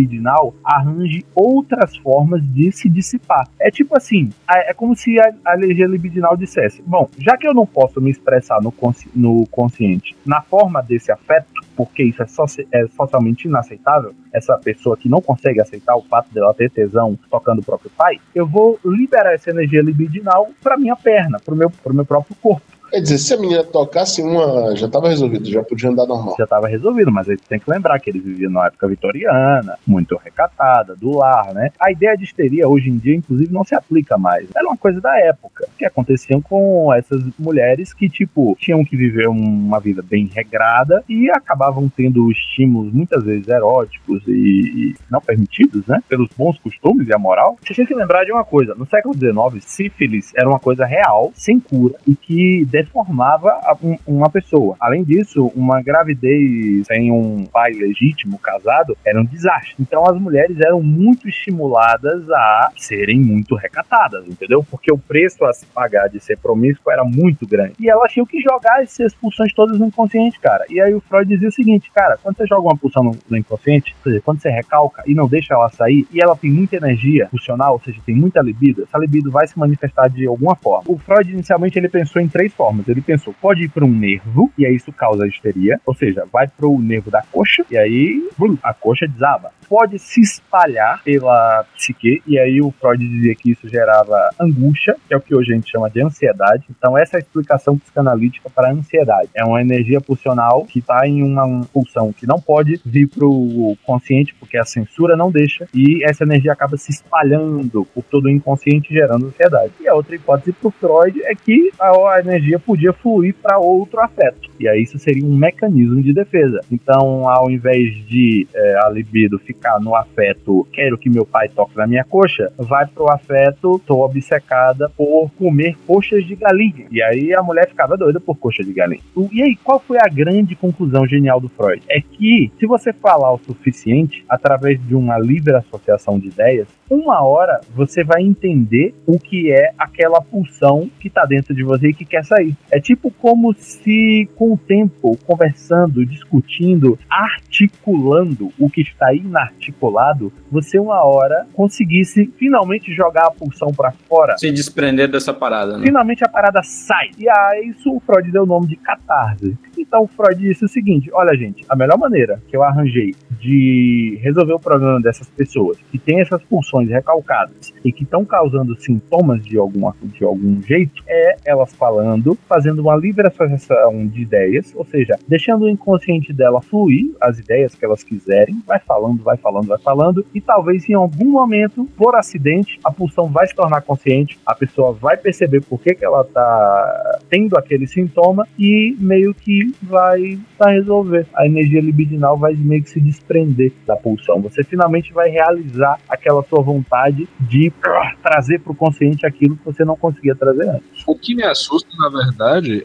arranje 0.64 1.26
outras 1.34 1.96
formas 1.98 2.42
de 2.44 2.72
se 2.72 2.90
dissipar. 2.90 3.48
É 3.60 3.70
tipo 3.72 3.96
assim, 3.98 4.30
é 4.50 4.74
como 4.74 4.96
se 4.96 5.20
a, 5.20 5.34
a 5.46 5.56
energia 5.56 5.88
libidinal 5.88 6.36
dissesse: 6.36 6.82
bom, 6.86 7.10
já 7.18 7.38
que 7.38 7.48
eu 7.48 7.54
não 7.54 7.66
posso 7.66 8.02
me 8.02 8.12
expressar 8.12 8.62
no, 8.62 8.72
consci- 8.72 9.10
no 9.16 9.46
consciente 9.48 10.16
na 10.26 10.42
forma 10.42 10.82
desse 10.82 11.12
afeto, 11.12 11.48
porque 11.76 12.04
isso 12.04 12.22
é, 12.22 12.26
é 12.72 12.88
socialmente 12.88 13.48
inaceitável, 13.48 14.14
essa 14.34 14.58
pessoa 14.58 14.98
que 14.98 15.10
não 15.10 15.22
consegue 15.22 15.62
aceitar 15.62 15.96
o 15.96 16.02
fato 16.02 16.34
dela 16.34 16.54
ter 16.54 16.70
tesão 16.70 17.18
tocando 17.30 17.60
o 17.60 17.64
próprio 17.64 17.92
pai, 17.98 18.20
eu 18.36 18.46
vou 18.46 18.80
liberar 18.86 19.34
essa 19.34 19.50
energia 19.50 19.82
libidinal 19.82 20.50
para 20.62 20.78
minha 20.78 20.96
perna, 20.96 21.40
para 21.40 21.54
o 21.54 21.58
meu, 21.58 21.72
meu 21.94 22.06
próprio 22.06 22.36
corpo. 22.42 22.79
Quer 22.90 23.02
dizer, 23.02 23.18
se 23.20 23.34
a 23.34 23.38
menina 23.38 23.64
tocasse 23.64 24.22
uma, 24.22 24.76
já 24.76 24.88
tava 24.88 25.10
resolvido, 25.10 25.50
já 25.50 25.64
podia 25.64 25.90
andar 25.90 26.08
normal. 26.08 26.36
já 26.38 26.44
estava 26.44 26.68
resolvido, 26.68 27.12
mas 27.12 27.30
aí 27.30 27.38
tem 27.38 27.60
que 27.60 27.70
lembrar 27.70 28.00
que 28.00 28.10
eles 28.10 28.24
viviam 28.24 28.52
na 28.52 28.66
época 28.66 28.88
vitoriana, 28.88 29.78
muito 29.86 30.18
recatada, 30.18 30.96
do 30.96 31.18
lar, 31.18 31.54
né? 31.54 31.70
A 31.80 31.92
ideia 31.92 32.18
de 32.18 32.24
histeria 32.24 32.68
hoje 32.68 32.90
em 32.90 32.98
dia, 32.98 33.16
inclusive, 33.16 33.54
não 33.54 33.64
se 33.64 33.76
aplica 33.76 34.18
mais. 34.18 34.48
Era 34.56 34.68
uma 34.68 34.78
coisa 34.78 35.00
da 35.00 35.18
época, 35.20 35.68
que 35.78 35.86
aconteciam 35.86 36.42
com 36.42 36.92
essas 36.94 37.22
mulheres 37.38 37.94
que, 37.94 38.10
tipo, 38.10 38.56
tinham 38.60 38.84
que 38.84 38.98
viver 38.98 39.28
uma 39.28 39.80
vida 39.80 40.02
bem 40.02 40.30
regrada 40.34 41.04
e 41.08 41.30
acabavam 41.30 41.88
tendo 41.90 42.32
estímulos 42.32 42.92
muitas 42.92 43.24
vezes 43.24 43.48
eróticos 43.48 44.24
e, 44.28 44.32
e 44.32 44.96
não 45.10 45.22
permitidos, 45.22 45.86
né? 45.86 46.00
Pelos 46.10 46.30
bons 46.36 46.58
costumes 46.58 47.08
e 47.08 47.14
a 47.14 47.20
moral. 47.20 47.58
Você 47.64 47.76
tem 47.76 47.86
que 47.86 47.94
lembrar 47.94 48.24
de 48.24 48.32
uma 48.32 48.44
coisa, 48.44 48.74
no 48.74 48.86
século 48.88 49.14
XIX, 49.14 49.64
sífilis 49.64 50.34
era 50.36 50.50
uma 50.50 50.60
coisa 50.60 50.86
real, 50.86 51.32
sem 51.36 51.60
cura, 51.60 51.96
e 52.08 52.16
que 52.16 52.66
deformava 52.84 53.60
um- 53.82 53.98
uma 54.08 54.30
pessoa. 54.30 54.76
Além 54.80 55.04
disso, 55.04 55.52
uma 55.56 55.82
gravidez 55.82 56.88
sem 56.88 57.12
um 57.12 57.46
pai 57.46 57.72
legítimo, 57.74 58.38
casado, 58.40 58.98
era 59.06 59.20
um 59.20 59.26
desastre. 59.26 59.76
Então 59.80 60.04
as 60.10 60.20
mulheres 60.20 60.60
eram 60.60 60.82
muito 60.82 61.28
estimuladas 61.28 62.30
a 62.32 62.72
serem 62.78 63.20
muito 63.20 63.56
recatadas, 63.56 64.28
entendeu? 64.28 64.66
Porque 64.70 64.92
o 64.92 64.98
preço 64.98 65.46
a 65.46 65.54
se 65.54 65.66
pagar 65.68 66.08
de 66.10 66.20
ser 66.20 66.38
promíscuo 66.38 66.92
era 66.92 67.04
muito 67.04 67.48
grande. 67.48 67.74
E 67.80 67.90
elas 67.90 68.12
tinham 68.12 68.26
que 68.26 68.40
jogar 68.42 68.82
essas 68.84 69.14
pulsões 69.14 69.54
todas 69.54 69.80
no 69.80 69.88
inconsciente, 69.88 70.40
cara. 70.40 70.66
E 70.70 70.80
aí 70.82 70.94
o 70.94 71.02
Freud 71.02 71.28
dizia 71.28 71.50
o 71.50 71.52
seguinte, 71.52 71.92
cara, 71.94 72.18
quando 72.22 72.38
você 72.38 72.46
joga 72.48 72.62
uma 72.62 72.78
pulsão 72.78 73.04
no, 73.04 73.12
no 73.30 73.38
inconsciente, 73.38 73.96
ou 73.98 74.12
seja, 74.12 74.22
quando 74.24 74.42
você 74.42 74.50
recalca 74.50 75.04
e 75.06 75.14
não 75.14 75.28
deixa 75.28 75.54
ela 75.54 75.70
sair, 75.70 76.08
e 76.12 76.22
ela 76.22 76.36
tem 76.36 76.52
muita 76.52 76.78
energia 76.78 77.28
pulsional, 77.30 77.74
ou 77.74 77.82
seja, 77.82 78.00
tem 78.06 78.16
muita 78.16 78.42
libido, 78.42 78.84
essa 78.84 78.98
libido 78.98 79.32
vai 79.32 79.48
se 79.48 79.58
manifestar 79.58 80.10
de 80.10 80.26
alguma 80.26 80.56
forma. 80.56 80.84
O 80.88 80.98
Freud, 80.98 81.32
inicialmente, 81.32 81.78
ele 81.78 81.90
pensou 81.90 82.22
em 82.22 82.28
três 82.28 82.54
formas. 82.54 82.69
Ele 82.88 83.02
pensou, 83.02 83.34
pode 83.42 83.64
ir 83.64 83.70
para 83.70 83.86
um 83.86 83.92
nervo, 83.92 84.52
e 84.58 84.66
aí 84.66 84.76
isso 84.76 84.92
causa 84.92 85.28
histeria, 85.28 85.80
ou 85.86 85.94
seja, 85.94 86.26
vai 86.32 86.48
para 86.48 86.68
o 86.68 86.82
nervo 86.82 87.10
da 87.10 87.22
coxa, 87.32 87.66
e 87.70 87.78
aí 87.78 88.30
blum, 88.38 88.58
a 88.64 88.74
coxa 88.74 89.08
desaba. 89.08 89.52
Pode 89.68 90.00
se 90.00 90.22
espalhar 90.22 91.02
pela 91.04 91.64
psique, 91.76 92.22
e 92.26 92.40
aí 92.40 92.62
o 92.62 92.72
Freud 92.72 93.08
dizia 93.08 93.36
que 93.36 93.52
isso 93.52 93.68
gerava 93.70 94.30
angústia, 94.40 94.96
que 95.08 95.14
é 95.14 95.18
o 95.18 95.22
que 95.22 95.36
hoje 95.36 95.52
a 95.52 95.56
gente 95.56 95.70
chama 95.70 95.90
de 95.90 96.02
ansiedade. 96.02 96.66
Então, 96.70 96.98
essa 96.98 97.18
é 97.18 97.18
a 97.18 97.20
explicação 97.20 97.78
psicanalítica 97.78 98.50
para 98.50 98.70
a 98.70 98.72
ansiedade. 98.72 99.30
É 99.36 99.44
uma 99.44 99.62
energia 99.62 100.02
pulsional 100.02 100.66
que 100.66 100.80
está 100.80 101.08
em 101.08 101.22
uma 101.22 101.62
pulsão 101.72 102.12
que 102.12 102.26
não 102.26 102.40
pode 102.40 102.82
vir 102.84 103.08
para 103.08 103.26
o 103.26 103.78
consciente, 103.84 104.34
porque 104.40 104.58
a 104.58 104.66
censura 104.66 105.16
não 105.16 105.32
deixa, 105.32 105.68
e 105.74 106.04
essa 106.04 106.24
energia 106.24 106.52
acaba 106.52 106.78
se 106.78 106.92
espalhando 106.92 107.86
por 107.94 108.04
todo 108.04 108.26
o 108.26 108.30
inconsciente, 108.30 108.94
gerando 108.94 109.28
ansiedade. 109.28 109.74
E 109.80 109.88
a 109.88 109.94
outra 109.94 110.16
hipótese 110.16 110.52
para 110.54 110.68
o 110.68 110.72
Freud 110.72 111.22
é 111.24 111.36
que 111.36 111.72
a, 111.80 111.90
a 111.90 112.20
energia 112.60 112.70
podia 112.70 112.94
fluir 112.94 113.34
para 113.42 113.58
outro 113.58 114.00
afeto. 114.02 114.50
E 114.60 114.68
aí 114.68 114.84
isso 114.84 115.00
seria 115.00 115.26
um 115.26 115.36
mecanismo 115.36 116.02
de 116.02 116.14
defesa. 116.14 116.60
Então, 116.72 117.28
ao 117.30 117.50
invés 117.50 117.96
de 118.06 118.48
é, 118.54 118.78
a 118.84 118.90
libido 118.90 119.40
ficar 119.40 119.80
no 119.80 119.96
afeto, 119.96 120.68
quero 120.74 120.98
que 120.98 121.10
meu 121.10 121.26
pai 121.26 121.48
toque 121.48 121.78
na 121.78 121.88
minha 121.88 122.04
coxa, 122.04 122.52
vai 122.58 122.86
pro 122.86 123.12
afeto, 123.12 123.82
tô 123.86 124.04
obcecada 124.04 124.90
por 124.96 125.32
comer 125.38 125.78
coxas 125.88 126.26
de 126.26 126.36
galinha. 126.36 126.86
E 126.92 127.02
aí 127.02 127.34
a 127.34 127.42
mulher 127.42 127.70
ficava 127.70 127.98
doida 127.98 128.20
por 128.20 128.38
coxa 128.38 128.64
de 128.64 128.74
galinha. 128.74 129.02
E 129.32 129.42
aí, 129.42 129.56
qual 129.56 129.80
foi 129.80 129.98
a 129.98 130.10
grande 130.10 130.56
conclusão 130.56 131.08
genial 131.08 131.40
do 131.40 131.50
Freud? 131.50 131.82
É 131.90 132.02
que 132.02 132.52
se 132.60 132.66
você 132.66 132.92
falar 132.92 133.34
o 133.34 133.40
suficiente, 133.40 134.26
através 134.28 134.80
de 134.86 134.96
uma 134.96 135.18
livre 135.18 135.56
associação 135.56 136.20
de 136.20 136.28
ideias, 136.28 136.68
uma 136.90 137.24
hora 137.24 137.62
você 137.74 138.04
vai 138.04 138.24
entender 138.24 138.94
o 139.06 139.20
que 139.20 139.52
é 139.52 139.72
aquela 139.78 140.22
pulsão 140.22 140.90
que 141.00 141.10
tá 141.10 141.26
dentro 141.26 141.54
de 141.54 141.64
você 141.64 141.90
e 141.90 141.94
que 141.94 142.06
quer 142.06 142.26
sair. 142.26 142.49
É 142.72 142.80
tipo 142.80 143.12
como 143.12 143.54
se, 143.54 144.30
com 144.36 144.54
o 144.54 144.58
tempo, 144.58 145.18
conversando, 145.26 146.06
discutindo, 146.06 146.98
articulando 147.10 148.52
o 148.60 148.70
que 148.70 148.82
está 148.82 149.14
inarticulado, 149.14 150.32
você 150.52 150.80
uma 150.80 151.04
hora 151.04 151.48
conseguisse 151.54 152.32
finalmente 152.38 152.94
jogar 152.94 153.28
a 153.28 153.32
pulsão 153.32 153.74
para 153.74 153.92
fora. 154.08 154.38
Se 154.38 154.52
desprender 154.52 155.10
dessa 155.10 155.34
parada, 155.34 155.78
né? 155.78 155.86
Finalmente 155.86 156.24
a 156.24 156.30
parada 156.30 156.62
sai. 156.64 157.10
E 157.18 157.30
a 157.30 157.62
isso 157.64 157.92
o 157.94 158.00
Freud 158.00 158.32
deu 158.32 158.44
o 158.44 158.46
nome 158.46 158.68
de 158.68 158.76
catarse. 158.76 159.58
Então 159.78 160.04
o 160.04 160.08
Freud 160.08 160.40
disse 160.40 160.66
o 160.66 160.68
seguinte: 160.68 161.10
olha, 161.14 161.36
gente, 161.38 161.66
a 161.68 161.76
melhor 161.76 161.98
maneira 161.98 162.42
que 162.48 162.56
eu 162.56 162.64
arranjei 162.64 163.14
de 163.40 164.20
resolver 164.22 164.54
o 164.54 164.60
problema 164.60 165.00
dessas 165.02 165.28
pessoas 165.30 165.78
que 165.92 165.98
têm 165.98 166.22
essas 166.22 166.42
pulsões 166.44 166.90
recalcadas 166.90 167.74
e 167.84 167.92
que 167.92 168.04
estão 168.04 168.26
causando 168.26 168.76
sintomas 168.80 169.44
de, 169.44 169.58
alguma, 169.58 169.96
de 170.04 170.24
algum 170.24 170.62
jeito 170.62 171.04
é 171.08 171.36
elas 171.46 171.74
falando 171.74 172.38
fazendo 172.48 172.80
uma 172.80 172.96
livre 172.96 173.28
associação 173.28 174.08
de 174.08 174.22
ideias, 174.22 174.74
ou 174.76 174.86
seja, 174.86 175.18
deixando 175.28 175.66
o 175.66 175.70
inconsciente 175.70 176.34
dela 176.34 176.62
fluir 176.62 177.12
as 177.22 177.40
ideias 177.40 177.76
que 177.76 177.86
elas 177.86 178.04
quiserem, 178.04 178.62
vai 178.66 178.80
falando, 178.80 179.24
vai 179.24 179.38
falando, 179.38 179.68
vai 179.68 179.80
falando, 179.80 180.26
e 180.34 180.42
talvez 180.42 180.88
em 180.90 180.94
algum 180.94 181.30
momento, 181.30 181.88
por 181.98 182.16
acidente, 182.16 182.80
a 182.84 182.92
pulsão 182.92 183.28
vai 183.28 183.48
se 183.48 183.56
tornar 183.56 183.82
consciente, 183.82 184.40
a 184.46 184.56
pessoa 184.56 184.94
vai 184.94 185.18
perceber 185.18 185.62
por 185.62 185.80
que, 185.80 185.94
que 185.96 186.06
ela 186.06 186.24
tá 186.24 187.20
tendo 187.30 187.58
aquele 187.58 187.88
sintoma 187.88 188.48
e 188.58 188.96
meio 189.00 189.34
que 189.34 189.74
vai 189.82 190.40
tá 190.58 190.70
resolver. 190.70 191.26
A 191.34 191.46
energia 191.46 191.82
libidinal 191.82 192.38
vai 192.38 192.54
meio 192.54 192.84
que 192.84 192.90
se 192.90 193.00
desprender 193.00 193.72
da 193.86 193.96
pulsão. 193.96 194.42
Você 194.42 194.64
finalmente 194.64 195.14
vai 195.14 195.30
realizar 195.30 196.00
aquela 196.08 196.44
sua 196.44 196.62
vontade 196.62 197.28
de 197.40 197.72
ah, 197.84 198.14
trazer 198.22 198.60
para 198.60 198.72
o 198.72 198.76
consciente 198.76 199.26
aquilo 199.26 199.56
que 199.56 199.66
você 199.66 199.86
não 199.86 199.96
conseguia 199.96 200.36
trazer 200.36 200.70
antes. 200.70 201.04
O 201.08 201.16
que 201.16 201.36
me 201.36 201.44
assusta, 201.44 201.90
na 201.98 202.10
verdade, 202.10 202.19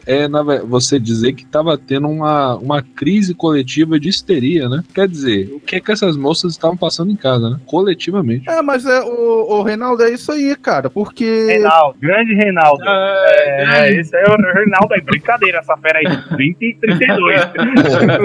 é 0.05 0.27
na 0.27 0.43
você 0.43 0.99
dizer 0.99 1.33
que 1.33 1.43
estava 1.43 1.77
tendo 1.77 2.07
uma, 2.07 2.55
uma 2.55 2.81
crise 2.81 3.33
coletiva 3.33 3.99
de 3.99 4.09
histeria, 4.09 4.69
né? 4.69 4.83
Quer 4.93 5.07
dizer, 5.07 5.51
o 5.53 5.59
que 5.59 5.77
é 5.77 5.79
que 5.79 5.91
essas 5.91 6.15
moças 6.15 6.53
estavam 6.53 6.77
passando 6.77 7.11
em 7.11 7.15
casa, 7.15 7.49
né? 7.49 7.59
Coletivamente. 7.65 8.49
É, 8.49 8.61
mas 8.61 8.85
é, 8.85 9.01
o, 9.01 9.59
o 9.59 9.63
Reinaldo, 9.63 10.03
é 10.03 10.11
isso 10.11 10.31
aí, 10.31 10.55
cara, 10.55 10.89
porque. 10.89 11.47
Reinaldo, 11.47 11.97
grande 11.99 12.33
Reinaldo. 12.33 12.83
É, 12.83 13.65
É, 13.65 13.93
esse 13.93 14.15
é 14.15 14.23
o 14.29 14.35
Reinaldo 14.35 14.93
aí. 14.93 15.01
Brincadeira, 15.01 15.59
essa 15.59 15.75
fera 15.77 15.99
aí. 15.99 16.05
30 16.35 16.65
e 16.65 16.75
32. 16.75 17.41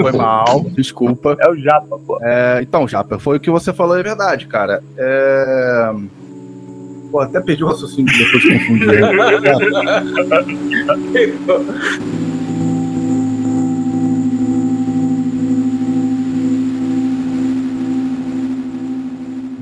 Foi 0.01 0.11
mal, 0.13 0.65
desculpa. 0.71 1.37
É 1.39 1.49
o 1.49 1.55
Japa, 1.55 1.97
pô. 2.05 2.19
É, 2.21 2.59
então, 2.61 2.87
Japa, 2.87 3.19
foi 3.19 3.37
o 3.37 3.39
que 3.39 3.49
você 3.49 3.73
falou, 3.73 3.97
é 3.97 4.03
verdade, 4.03 4.47
cara. 4.47 4.81
É. 4.97 5.91
Pô, 7.11 7.19
até 7.19 7.41
perdi 7.41 7.63
o 7.63 7.67
raciocínio 7.67 8.11
depois 8.17 8.41
de 8.41 8.59
confundir. 8.59 8.89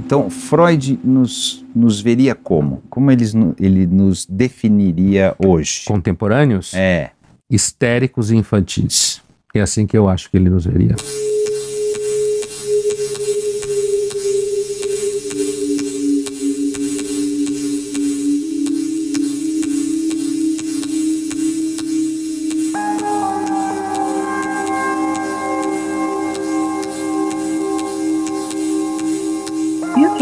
Então, 0.05 0.29
Freud 0.29 0.99
nos, 1.03 1.63
nos 1.75 2.01
veria 2.01 2.33
como? 2.33 2.81
Como 2.89 3.11
eles, 3.11 3.35
ele 3.59 3.85
nos 3.85 4.25
definiria 4.25 5.35
hoje? 5.37 5.85
Contemporâneos? 5.85 6.73
É. 6.73 7.11
Histéricos 7.47 8.31
e 8.31 8.35
infantis. 8.35 9.21
É 9.53 9.61
assim 9.61 9.85
que 9.85 9.97
eu 9.97 10.09
acho 10.09 10.29
que 10.29 10.37
ele 10.37 10.49
nos 10.49 10.65
veria. 10.65 10.95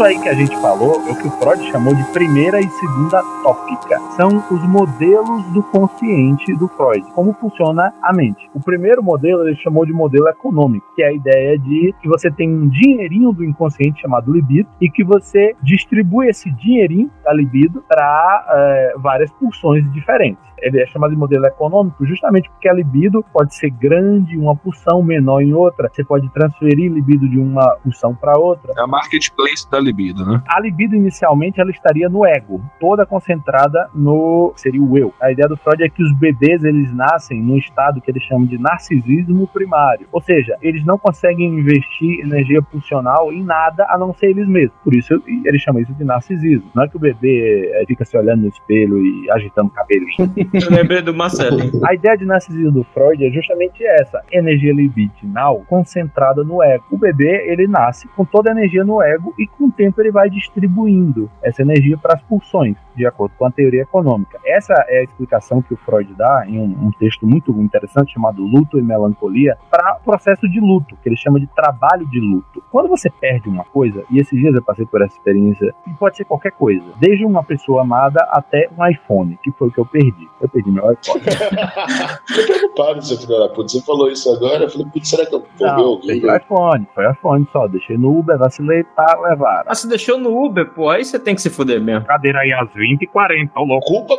Aí 0.08 0.18
que 0.20 0.28
a 0.28 0.34
gente 0.34 0.56
falou 0.60 1.02
é 1.06 1.12
o 1.12 1.16
que 1.16 1.28
o 1.28 1.30
Freud 1.32 1.70
chamou 1.70 1.94
de 1.94 2.02
primeira 2.12 2.58
e 2.60 2.68
segunda 2.70 3.22
tópica. 3.42 4.00
São 4.16 4.42
os 4.50 4.62
modelos 4.66 5.44
do 5.52 5.62
consciente 5.62 6.54
do 6.56 6.66
Freud, 6.68 7.04
como 7.14 7.34
funciona 7.34 7.92
a 8.02 8.12
mente. 8.12 8.48
O 8.54 8.60
primeiro 8.60 9.02
modelo 9.02 9.46
ele 9.46 9.56
chamou 9.56 9.84
de 9.84 9.92
modelo 9.92 10.26
econômico, 10.28 10.86
que 10.96 11.02
é 11.02 11.08
a 11.08 11.12
ideia 11.12 11.58
de 11.58 11.94
que 12.00 12.08
você 12.08 12.30
tem 12.30 12.50
um 12.50 12.68
dinheirinho 12.68 13.32
do 13.32 13.44
inconsciente 13.44 14.00
chamado 14.00 14.32
libido 14.32 14.68
e 14.80 14.90
que 14.90 15.04
você 15.04 15.54
distribui 15.62 16.28
esse 16.28 16.50
dinheirinho 16.52 17.10
da 17.22 17.32
libido 17.34 17.84
para 17.86 18.94
várias 18.96 19.30
pulsões 19.32 19.84
diferentes. 19.92 20.48
Ele 20.60 20.82
é 20.82 20.86
chamado 20.86 21.10
de 21.10 21.16
modelo 21.16 21.46
econômico 21.46 22.04
justamente 22.04 22.50
porque 22.50 22.68
a 22.68 22.72
libido 22.72 23.24
pode 23.32 23.54
ser 23.54 23.70
grande 23.70 24.34
em 24.34 24.40
uma 24.40 24.56
pulsão, 24.56 25.00
menor 25.02 25.40
em 25.40 25.52
outra. 25.52 25.88
Você 25.92 26.02
pode 26.02 26.28
transferir 26.30 26.90
libido 26.90 27.28
de 27.28 27.38
uma 27.38 27.76
pulsão 27.76 28.12
para 28.12 28.36
outra. 28.36 28.72
É 28.76 28.80
a 28.80 28.86
marketplace 28.86 29.70
da 29.70 29.78
libido, 29.78 29.97
né? 30.24 30.42
A 30.46 30.60
libido 30.60 30.94
inicialmente 30.94 31.60
ela 31.60 31.70
estaria 31.70 32.08
no 32.08 32.24
ego, 32.26 32.62
toda 32.80 33.04
concentrada 33.06 33.88
no 33.94 34.52
seria 34.56 34.82
o 34.82 34.96
eu. 34.96 35.12
A 35.20 35.32
ideia 35.32 35.48
do 35.48 35.56
Freud 35.56 35.82
é 35.82 35.88
que 35.88 36.02
os 36.02 36.12
bebês 36.18 36.64
eles 36.64 36.92
nascem 36.94 37.42
num 37.42 37.56
estado 37.56 38.00
que 38.00 38.10
ele 38.10 38.20
chama 38.20 38.46
de 38.46 38.58
narcisismo 38.58 39.46
primário, 39.48 40.06
ou 40.12 40.20
seja, 40.20 40.56
eles 40.62 40.84
não 40.84 40.98
conseguem 40.98 41.46
investir 41.46 42.20
energia 42.20 42.62
pulsional 42.62 43.32
em 43.32 43.42
nada 43.42 43.86
a 43.88 43.98
não 43.98 44.12
ser 44.14 44.30
eles 44.30 44.46
mesmos. 44.46 44.76
Por 44.82 44.94
isso 44.94 45.22
ele 45.26 45.58
chama 45.58 45.80
isso 45.80 45.92
de 45.94 46.04
narcisismo. 46.04 46.70
Não 46.74 46.84
é 46.84 46.88
que 46.88 46.96
o 46.96 47.00
bebê 47.00 47.70
eh, 47.74 47.84
fica 47.86 48.04
se 48.04 48.16
olhando 48.16 48.42
no 48.42 48.48
espelho 48.48 48.98
e 48.98 49.30
agitando 49.30 49.68
o 49.68 49.72
cabelinho. 49.72 50.08
Eu 50.54 50.70
lembrei 50.70 51.02
do 51.02 51.14
Marcelinho. 51.14 51.84
A 51.84 51.94
ideia 51.94 52.16
de 52.16 52.24
narcisismo 52.24 52.72
do 52.72 52.84
Freud 52.84 53.24
é 53.24 53.30
justamente 53.30 53.84
essa: 53.84 54.22
energia 54.30 54.72
libidinal 54.72 55.64
concentrada 55.68 56.44
no 56.44 56.62
ego. 56.62 56.84
O 56.90 56.98
bebê 56.98 57.50
ele 57.50 57.66
nasce 57.66 58.08
com 58.08 58.24
toda 58.24 58.50
a 58.50 58.52
energia 58.52 58.84
no 58.84 59.02
ego 59.02 59.34
e 59.38 59.46
com 59.46 59.66
o 59.66 59.72
tempo 59.72 59.87
ele 59.96 60.10
vai 60.10 60.28
distribuindo 60.28 61.30
essa 61.42 61.62
energia 61.62 61.96
para 61.96 62.14
as 62.14 62.22
pulsões, 62.22 62.76
de 62.98 63.06
acordo 63.06 63.32
com 63.38 63.46
a 63.46 63.50
teoria 63.50 63.82
econômica. 63.82 64.38
Essa 64.44 64.74
é 64.88 65.00
a 65.00 65.04
explicação 65.04 65.62
que 65.62 65.72
o 65.72 65.76
Freud 65.76 66.12
dá 66.14 66.44
em 66.46 66.58
um, 66.58 66.86
um 66.86 66.90
texto 66.90 67.26
muito 67.26 67.52
interessante 67.60 68.12
chamado 68.12 68.42
Luto 68.42 68.78
e 68.78 68.82
Melancolia 68.82 69.56
para 69.70 69.98
o 70.00 70.04
processo 70.04 70.48
de 70.48 70.60
luto, 70.60 70.96
que 71.02 71.08
ele 71.08 71.16
chama 71.16 71.38
de 71.40 71.46
trabalho 71.46 72.06
de 72.10 72.20
luto. 72.20 72.62
Quando 72.70 72.88
você 72.88 73.08
perde 73.08 73.48
uma 73.48 73.64
coisa, 73.64 74.02
e 74.10 74.18
esses 74.18 74.38
dias 74.38 74.54
eu 74.54 74.62
passei 74.62 74.84
por 74.84 75.00
essa 75.02 75.14
experiência, 75.14 75.72
e 75.86 75.90
pode 75.94 76.16
ser 76.16 76.24
qualquer 76.24 76.52
coisa, 76.52 76.84
desde 76.98 77.24
uma 77.24 77.42
pessoa 77.42 77.82
amada 77.82 78.20
até 78.30 78.68
um 78.76 78.86
iPhone, 78.86 79.38
que 79.42 79.50
foi 79.52 79.68
o 79.68 79.70
que 79.70 79.78
eu 79.78 79.86
perdi. 79.86 80.28
Eu 80.40 80.48
perdi 80.48 80.70
meu 80.70 80.92
iPhone. 80.92 81.20
Tô 82.34 82.46
preocupado, 82.46 83.04
seu 83.04 83.16
filho 83.18 83.38
da 83.38 83.48
puta. 83.48 83.68
Você 83.68 83.82
falou 83.82 84.10
isso 84.10 84.30
agora, 84.34 84.64
eu 84.64 84.70
falei, 84.70 84.86
putz, 84.92 85.08
será 85.08 85.26
que 85.26 85.34
eu 85.34 85.40
vou 85.40 85.48
ver 85.58 85.64
Não, 85.64 85.84
alguém? 85.84 86.20
foi 86.20 86.36
iPhone, 86.36 86.88
foi 86.94 87.10
iPhone 87.10 87.48
só. 87.52 87.68
Deixei 87.68 87.96
no 87.96 88.18
Uber, 88.18 88.38
vacilei, 88.38 88.84
tá, 88.84 89.18
levaram. 89.20 89.64
Ah, 89.66 89.74
você 89.74 89.88
deixou 89.88 90.18
no 90.18 90.44
Uber, 90.44 90.68
pô, 90.70 90.88
aí 90.88 91.04
você 91.04 91.18
tem 91.18 91.34
que 91.34 91.42
se 91.42 91.50
fuder 91.50 91.80
mesmo. 91.80 92.06
Cadeira 92.06 92.40
aí 92.40 92.52
às 92.52 92.72
20 92.72 92.87
e 93.02 93.06
40, 93.06 93.58
ô 93.58 93.64
louco. 93.64 93.86
Culpa 93.86 94.16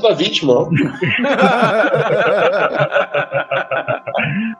da 0.00 0.14
vítima. 0.14 0.68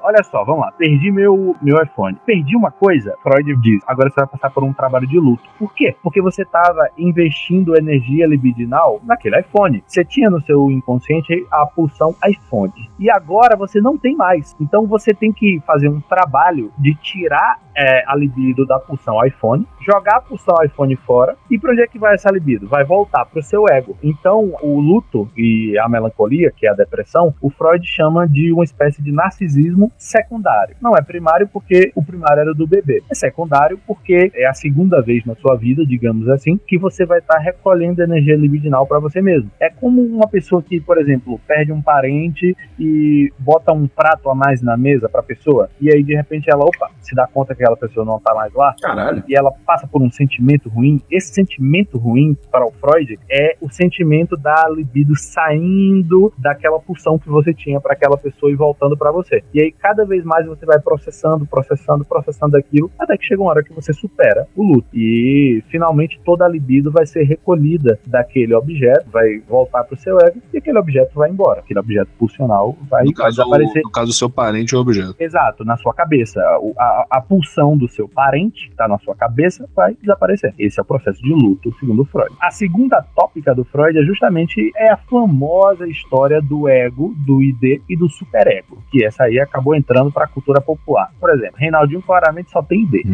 Olha 0.02 0.22
só, 0.24 0.44
vamos 0.44 0.62
lá. 0.62 0.72
Perdi 0.72 1.10
meu, 1.10 1.56
meu 1.60 1.82
iPhone. 1.82 2.16
Perdi 2.24 2.56
uma 2.56 2.70
coisa, 2.70 3.14
Freud 3.22 3.54
diz. 3.60 3.82
Agora 3.86 4.10
você 4.10 4.16
vai 4.16 4.26
passar 4.26 4.50
por 4.50 4.64
um 4.64 4.72
trabalho 4.72 5.06
de 5.06 5.18
luto. 5.18 5.42
Por 5.58 5.72
quê? 5.74 5.94
Porque 6.02 6.20
você 6.20 6.42
estava 6.42 6.88
investindo 6.98 7.76
energia 7.76 8.26
libidinal 8.26 9.00
naquele 9.04 9.38
iPhone. 9.40 9.82
Você 9.86 10.04
tinha 10.04 10.30
no 10.30 10.40
seu 10.42 10.70
inconsciente 10.70 11.46
a 11.50 11.66
pulsão 11.66 12.14
iPhone. 12.26 12.72
E 12.98 13.10
agora 13.10 13.56
você 13.56 13.80
não 13.80 13.96
tem 13.96 14.16
mais. 14.16 14.56
Então 14.60 14.86
você 14.86 15.14
tem 15.14 15.32
que 15.32 15.60
fazer 15.66 15.88
um 15.88 16.00
trabalho 16.00 16.72
de 16.78 16.94
tirar 16.94 17.58
é, 17.80 18.04
a 18.06 18.14
libido 18.14 18.66
da 18.66 18.78
pulsão 18.78 19.24
iPhone, 19.24 19.66
jogar 19.80 20.16
a 20.16 20.20
pulsão 20.20 20.54
iPhone 20.64 20.94
fora. 20.96 21.36
E 21.50 21.58
para 21.58 21.72
onde 21.72 21.82
é 21.82 21.86
que 21.86 21.98
vai 21.98 22.14
essa 22.14 22.30
libido? 22.30 22.68
Vai 22.68 22.84
voltar 22.84 23.24
pro 23.24 23.42
seu 23.42 23.66
ego. 23.68 23.96
Então 24.02 24.54
o 24.60 24.78
luto 24.78 25.30
e 25.36 25.78
a 25.78 25.88
melancolia, 25.88 26.52
que 26.54 26.66
é 26.66 26.70
a 26.70 26.74
depressão, 26.74 27.34
o 27.40 27.48
Freud 27.48 27.86
chama 27.86 28.28
de 28.28 28.52
uma 28.52 28.64
espécie 28.64 29.02
de 29.02 29.10
narcisismo 29.10 29.90
secundário. 29.96 30.76
Não 30.80 30.94
é 30.94 31.02
primário 31.02 31.48
porque 31.48 31.90
o 31.94 32.04
primário 32.04 32.40
era 32.40 32.54
do 32.54 32.66
bebê. 32.66 33.02
É 33.10 33.14
secundário 33.14 33.80
porque 33.86 34.30
é 34.34 34.46
a 34.46 34.54
segunda 34.54 35.00
vez 35.00 35.24
na 35.24 35.34
sua 35.36 35.56
vida, 35.56 35.84
digamos 35.86 36.28
assim, 36.28 36.58
que 36.66 36.76
você 36.76 37.06
vai 37.06 37.18
estar 37.18 37.38
recolhendo 37.38 38.02
energia 38.02 38.36
libidinal 38.36 38.86
para 38.86 38.98
você 38.98 39.22
mesmo. 39.22 39.50
É 39.58 39.70
como 39.70 40.02
uma 40.02 40.28
pessoa 40.28 40.62
que, 40.62 40.80
por 40.80 40.98
exemplo, 40.98 41.40
perde 41.46 41.72
um 41.72 41.80
parente 41.80 42.56
e 42.78 43.32
bota 43.38 43.72
um 43.72 43.86
prato 43.86 44.28
a 44.28 44.34
mais 44.34 44.60
na 44.60 44.76
mesa 44.76 45.08
para 45.08 45.20
a 45.20 45.24
pessoa 45.24 45.70
e 45.80 45.90
aí 45.92 46.02
de 46.02 46.14
repente 46.14 46.50
ela, 46.50 46.64
opa, 46.64 46.90
se 47.00 47.14
dá 47.14 47.26
conta 47.26 47.54
que 47.54 47.64
aquela 47.70 47.76
pessoa 47.76 48.04
não 48.04 48.18
tá 48.20 48.34
mais 48.34 48.52
lá. 48.54 48.74
Caralho. 48.80 49.22
E 49.28 49.34
ela 49.36 49.52
passa 49.66 49.86
por 49.86 50.02
um 50.02 50.10
sentimento 50.10 50.68
ruim. 50.68 51.00
Esse 51.10 51.32
sentimento 51.32 51.98
ruim 51.98 52.36
para 52.50 52.66
o 52.66 52.70
Freud 52.72 53.18
é 53.30 53.56
o 53.60 53.70
sentimento 53.70 54.36
da 54.36 54.68
libido 54.68 55.14
saindo 55.16 56.32
daquela 56.38 56.78
pulsão 56.80 57.18
que 57.18 57.28
você 57.28 57.52
tinha 57.52 57.80
para 57.80 57.92
aquela 57.92 58.16
pessoa 58.16 58.50
e 58.50 58.54
voltando 58.54 58.96
para 58.96 59.10
você. 59.12 59.42
E 59.52 59.60
aí 59.60 59.72
cada 59.72 60.04
vez 60.04 60.24
mais 60.24 60.46
você 60.46 60.64
vai 60.66 60.78
processando, 60.78 61.46
processando, 61.46 62.04
processando 62.04 62.56
aquilo, 62.56 62.90
até 62.98 63.16
que 63.16 63.24
chega 63.26 63.40
uma 63.42 63.50
hora 63.50 63.62
que 63.62 63.72
você 63.72 63.92
supera 63.92 64.46
o 64.56 64.62
luto. 64.62 64.88
E 64.94 65.62
finalmente 65.68 66.20
toda 66.24 66.44
a 66.44 66.48
libido 66.48 66.90
vai 66.90 67.06
ser 67.06 67.22
recolhida 67.24 67.98
daquele 68.06 68.54
objeto, 68.54 69.06
vai 69.10 69.38
voltar 69.48 69.84
pro 69.84 69.96
seu 69.96 70.18
ego 70.20 70.38
e 70.52 70.58
aquele 70.58 70.78
objeto 70.78 71.14
vai 71.14 71.30
embora. 71.30 71.60
Aquele 71.60 71.80
objeto 71.80 72.10
pulsional 72.18 72.76
vai, 72.88 73.04
No 73.04 73.12
vai 73.12 73.24
caso, 73.26 73.36
desaparecer. 73.38 73.82
no 73.84 73.90
caso, 73.90 74.10
o 74.10 74.14
seu 74.14 74.30
parente 74.30 74.74
é 74.74 74.78
o 74.78 74.80
objeto. 74.80 75.14
Exato, 75.18 75.64
na 75.64 75.76
sua 75.76 75.92
cabeça. 75.94 76.40
O- 76.60 76.74
A, 76.78 77.06
a 77.10 77.20
pulsão 77.20 77.49
do 77.76 77.88
seu 77.88 78.08
parente, 78.08 78.68
que 78.68 78.76
tá 78.76 78.86
na 78.86 78.98
sua 78.98 79.14
cabeça, 79.14 79.68
vai 79.74 79.94
desaparecer. 80.00 80.54
Esse 80.58 80.78
é 80.78 80.82
o 80.82 80.86
processo 80.86 81.20
de 81.22 81.32
luto, 81.32 81.74
segundo 81.78 82.04
Freud. 82.04 82.34
A 82.40 82.50
segunda 82.50 83.02
tópica 83.14 83.54
do 83.54 83.64
Freud 83.64 83.98
é 83.98 84.02
justamente 84.02 84.72
é 84.76 84.90
a 84.90 84.96
famosa 84.96 85.86
história 85.88 86.40
do 86.40 86.68
ego, 86.68 87.14
do 87.26 87.42
ID 87.42 87.82
e 87.88 87.96
do 87.96 88.08
superego, 88.08 88.82
que 88.90 89.04
essa 89.04 89.24
aí 89.24 89.38
acabou 89.38 89.74
entrando 89.74 90.12
pra 90.12 90.26
cultura 90.26 90.60
popular. 90.60 91.12
Por 91.18 91.30
exemplo, 91.30 91.56
Reinaldinho 91.58 92.02
claramente 92.02 92.50
só 92.50 92.62
tem 92.62 92.82
ID. 92.82 93.04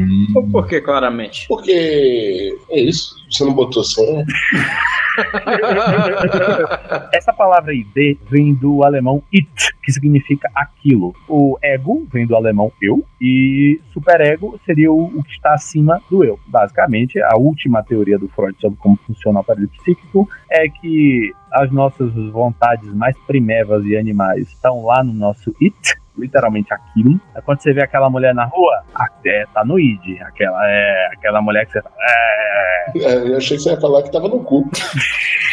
Por 0.53 0.67
que, 0.67 0.81
claramente? 0.81 1.47
Porque 1.49 2.57
é 2.71 2.81
isso. 2.81 3.15
Você 3.31 3.45
não 3.45 3.55
botou 3.55 3.83
senha? 3.83 4.25
Essa 7.13 7.33
palavra 7.33 7.73
ID 7.75 8.19
vem 8.29 8.55
do 8.55 8.85
alemão 8.85 9.23
it, 9.35 9.75
que 9.83 9.93
significa 9.93 10.51
aquilo. 10.55 11.15
O 11.29 11.59
ego 11.63 12.07
vem 12.13 12.27
do 12.27 12.37
alemão 12.37 12.73
eu, 12.81 13.05
e 13.21 13.81
superego 13.93 14.59
seria 14.65 14.93
o, 14.93 15.07
o 15.07 15.23
que 15.23 15.33
está 15.33 15.55
acima 15.55 16.01
do 16.11 16.25
eu. 16.25 16.39
Basicamente, 16.47 17.21
a 17.21 17.37
última 17.37 17.83
teoria 17.83 18.19
do 18.19 18.29
Freud 18.29 18.57
sobre 18.61 18.79
como 18.79 18.99
funciona 19.07 19.39
o 19.39 19.43
aparelho 19.43 19.69
psíquico 19.69 20.29
é 20.51 20.69
que 20.69 21.33
as 21.53 21.71
nossas 21.71 22.13
vontades 22.31 22.93
mais 22.95 23.17
primevas 23.27 23.85
e 23.87 23.97
animais 23.97 24.49
estão 24.49 24.85
lá 24.85 25.03
no 25.03 25.13
nosso 25.13 25.55
it, 25.63 25.97
literalmente 26.17 26.73
aquilo. 26.73 27.21
É 27.35 27.41
quando 27.41 27.61
você 27.61 27.73
vê 27.73 27.83
aquela 27.83 28.11
mulher 28.11 28.35
na 28.35 28.45
rua, 28.45 28.83
até 28.95 29.47
tá 29.53 29.65
no 29.65 29.79
id. 29.79 30.21
Aquela 30.23 30.61
é 30.69 31.11
aquela 31.13 31.41
mulher 31.41 31.67
que 31.67 31.73
você 31.73 31.83
fala, 31.83 31.95
é. 32.01 32.77
É, 32.97 33.29
eu 33.29 33.37
achei 33.37 33.57
que 33.57 33.63
você 33.63 33.71
ia 33.71 33.81
falar 33.81 34.03
que 34.03 34.13
tava 34.13 34.29
no 34.29 34.43
cu. 34.45 34.69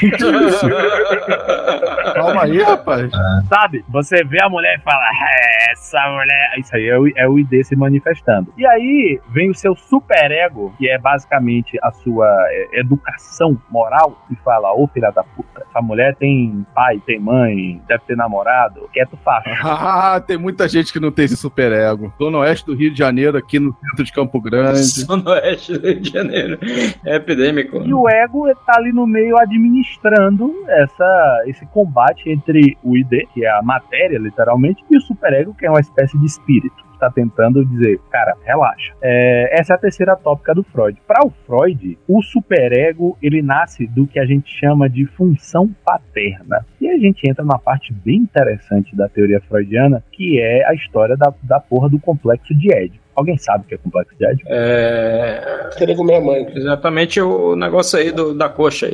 Calma 2.14 2.44
aí, 2.44 2.62
rapaz. 2.62 3.10
Sabe? 3.50 3.84
Você 3.90 4.24
vê 4.24 4.42
a 4.42 4.50
mulher 4.50 4.78
e 4.78 4.82
fala, 4.82 5.04
"É, 5.04 5.64
essa 5.74 6.00
mulher. 6.10 6.54
Isso 6.58 6.76
aí 6.76 6.88
é 6.88 6.98
o, 6.98 7.08
é 7.16 7.28
o 7.28 7.38
ID 7.38 7.64
se 7.64 7.76
manifestando. 7.76 8.54
E 8.58 8.66
aí 8.66 9.20
vem 9.30 9.50
o 9.50 9.56
seu 9.56 9.76
superego, 9.76 10.74
que 10.78 10.90
é 10.90 10.98
basicamente 10.98 11.78
a 11.82 11.92
sua 11.92 12.28
é, 12.50 12.80
educação 12.80 13.60
moral, 13.70 14.18
e 14.32 14.36
fala, 14.38 14.74
ô 14.74 14.88
filha 14.88 15.12
da 15.12 15.24
puta, 15.24 15.64
essa 15.70 15.82
mulher 15.82 16.16
tem 16.16 16.66
pai, 16.74 17.02
tem 17.06 17.20
mãe, 17.20 17.82
deve 17.88 18.04
ter 18.06 18.16
namorado, 18.16 18.90
quieto 18.94 19.18
facho. 19.18 19.50
Ah, 19.94 20.20
tem 20.20 20.38
muita 20.54 20.70
gente 20.70 20.94
que 20.94 21.00
não 21.00 21.12
tem 21.12 21.26
esse 21.26 21.36
superego. 21.36 22.14
Zona 22.18 22.38
Oeste 22.40 22.68
do 22.68 22.76
Rio 22.76 22.92
de 22.92 23.00
Janeiro, 23.00 23.38
aqui 23.38 23.60
no 23.60 23.74
centro 23.74 24.04
de 24.04 24.14
Campo 24.14 24.40
Grande. 24.40 24.78
Zona 25.02 25.32
Oeste 25.32 25.74
do 25.74 25.88
Rio 25.88 26.00
de 26.00 26.10
Janeiro. 26.12 26.60
É 27.04 27.16
epidêmico. 27.16 27.78
E 27.84 27.94
o 27.94 28.08
ego 28.08 28.46
tá 28.66 28.76
ali 28.78 28.94
no 28.94 29.08
meio 29.08 29.36
administrando 29.38 30.54
essa, 30.68 31.44
esse 31.48 31.66
combate 31.68 32.30
entre 32.30 32.78
o 32.84 32.96
ID, 32.96 33.28
que 33.34 33.44
é 33.44 33.50
a 33.50 33.64
matéria, 33.64 34.20
literalmente, 34.20 34.84
e 34.90 34.98
o 34.98 35.02
superego, 35.02 35.56
que 35.56 35.66
é 35.66 35.70
uma 35.70 35.82
espécie 35.82 36.18
de 36.20 36.26
espírito. 36.26 36.84
Está 37.04 37.12
tentando 37.12 37.66
dizer, 37.66 38.00
cara, 38.10 38.34
relaxa. 38.46 38.94
É, 39.02 39.60
essa 39.60 39.74
é 39.74 39.76
a 39.76 39.80
terceira 39.80 40.16
tópica 40.16 40.56
do 40.56 40.64
Freud. 40.64 40.98
Para 41.06 41.26
o 41.26 41.30
Freud, 41.46 41.98
o 42.08 42.22
superego 42.22 43.18
ele 43.22 43.42
nasce 43.42 43.86
do 43.88 44.08
que 44.08 44.18
a 44.18 44.26
gente 44.26 44.50
chama 44.58 44.90
de 44.90 45.06
função 45.06 45.70
paterna. 45.84 46.66
E 46.80 46.88
a 46.90 46.98
gente 46.98 47.30
entra 47.30 47.44
numa 47.44 47.60
parte 47.60 47.92
bem 47.92 48.20
interessante 48.20 48.96
da 48.96 49.10
teoria 49.10 49.42
freudiana, 49.42 50.02
que 50.14 50.40
é 50.40 50.66
a 50.66 50.74
história 50.74 51.18
da, 51.18 51.34
da 51.44 51.60
porra 51.60 51.90
do 51.90 52.00
complexo 52.00 52.56
de 52.56 52.74
Édipo. 52.74 53.03
Alguém 53.16 53.38
sabe 53.38 53.66
o 53.66 53.68
que 53.68 53.76
é 53.76 53.78
complexo 53.78 54.16
de 54.18 54.26
Édipo? 54.26 54.50
É. 54.50 55.70
Queria 55.78 55.96
comer 55.96 56.16
a 56.16 56.22
mãe. 56.22 56.48
Exatamente 56.56 57.22
o 57.22 57.56
negócio 57.56 58.00
aí 58.00 58.12
do, 58.12 58.34
da 58.34 58.50
coxa 58.50 58.88
aí. 58.88 58.94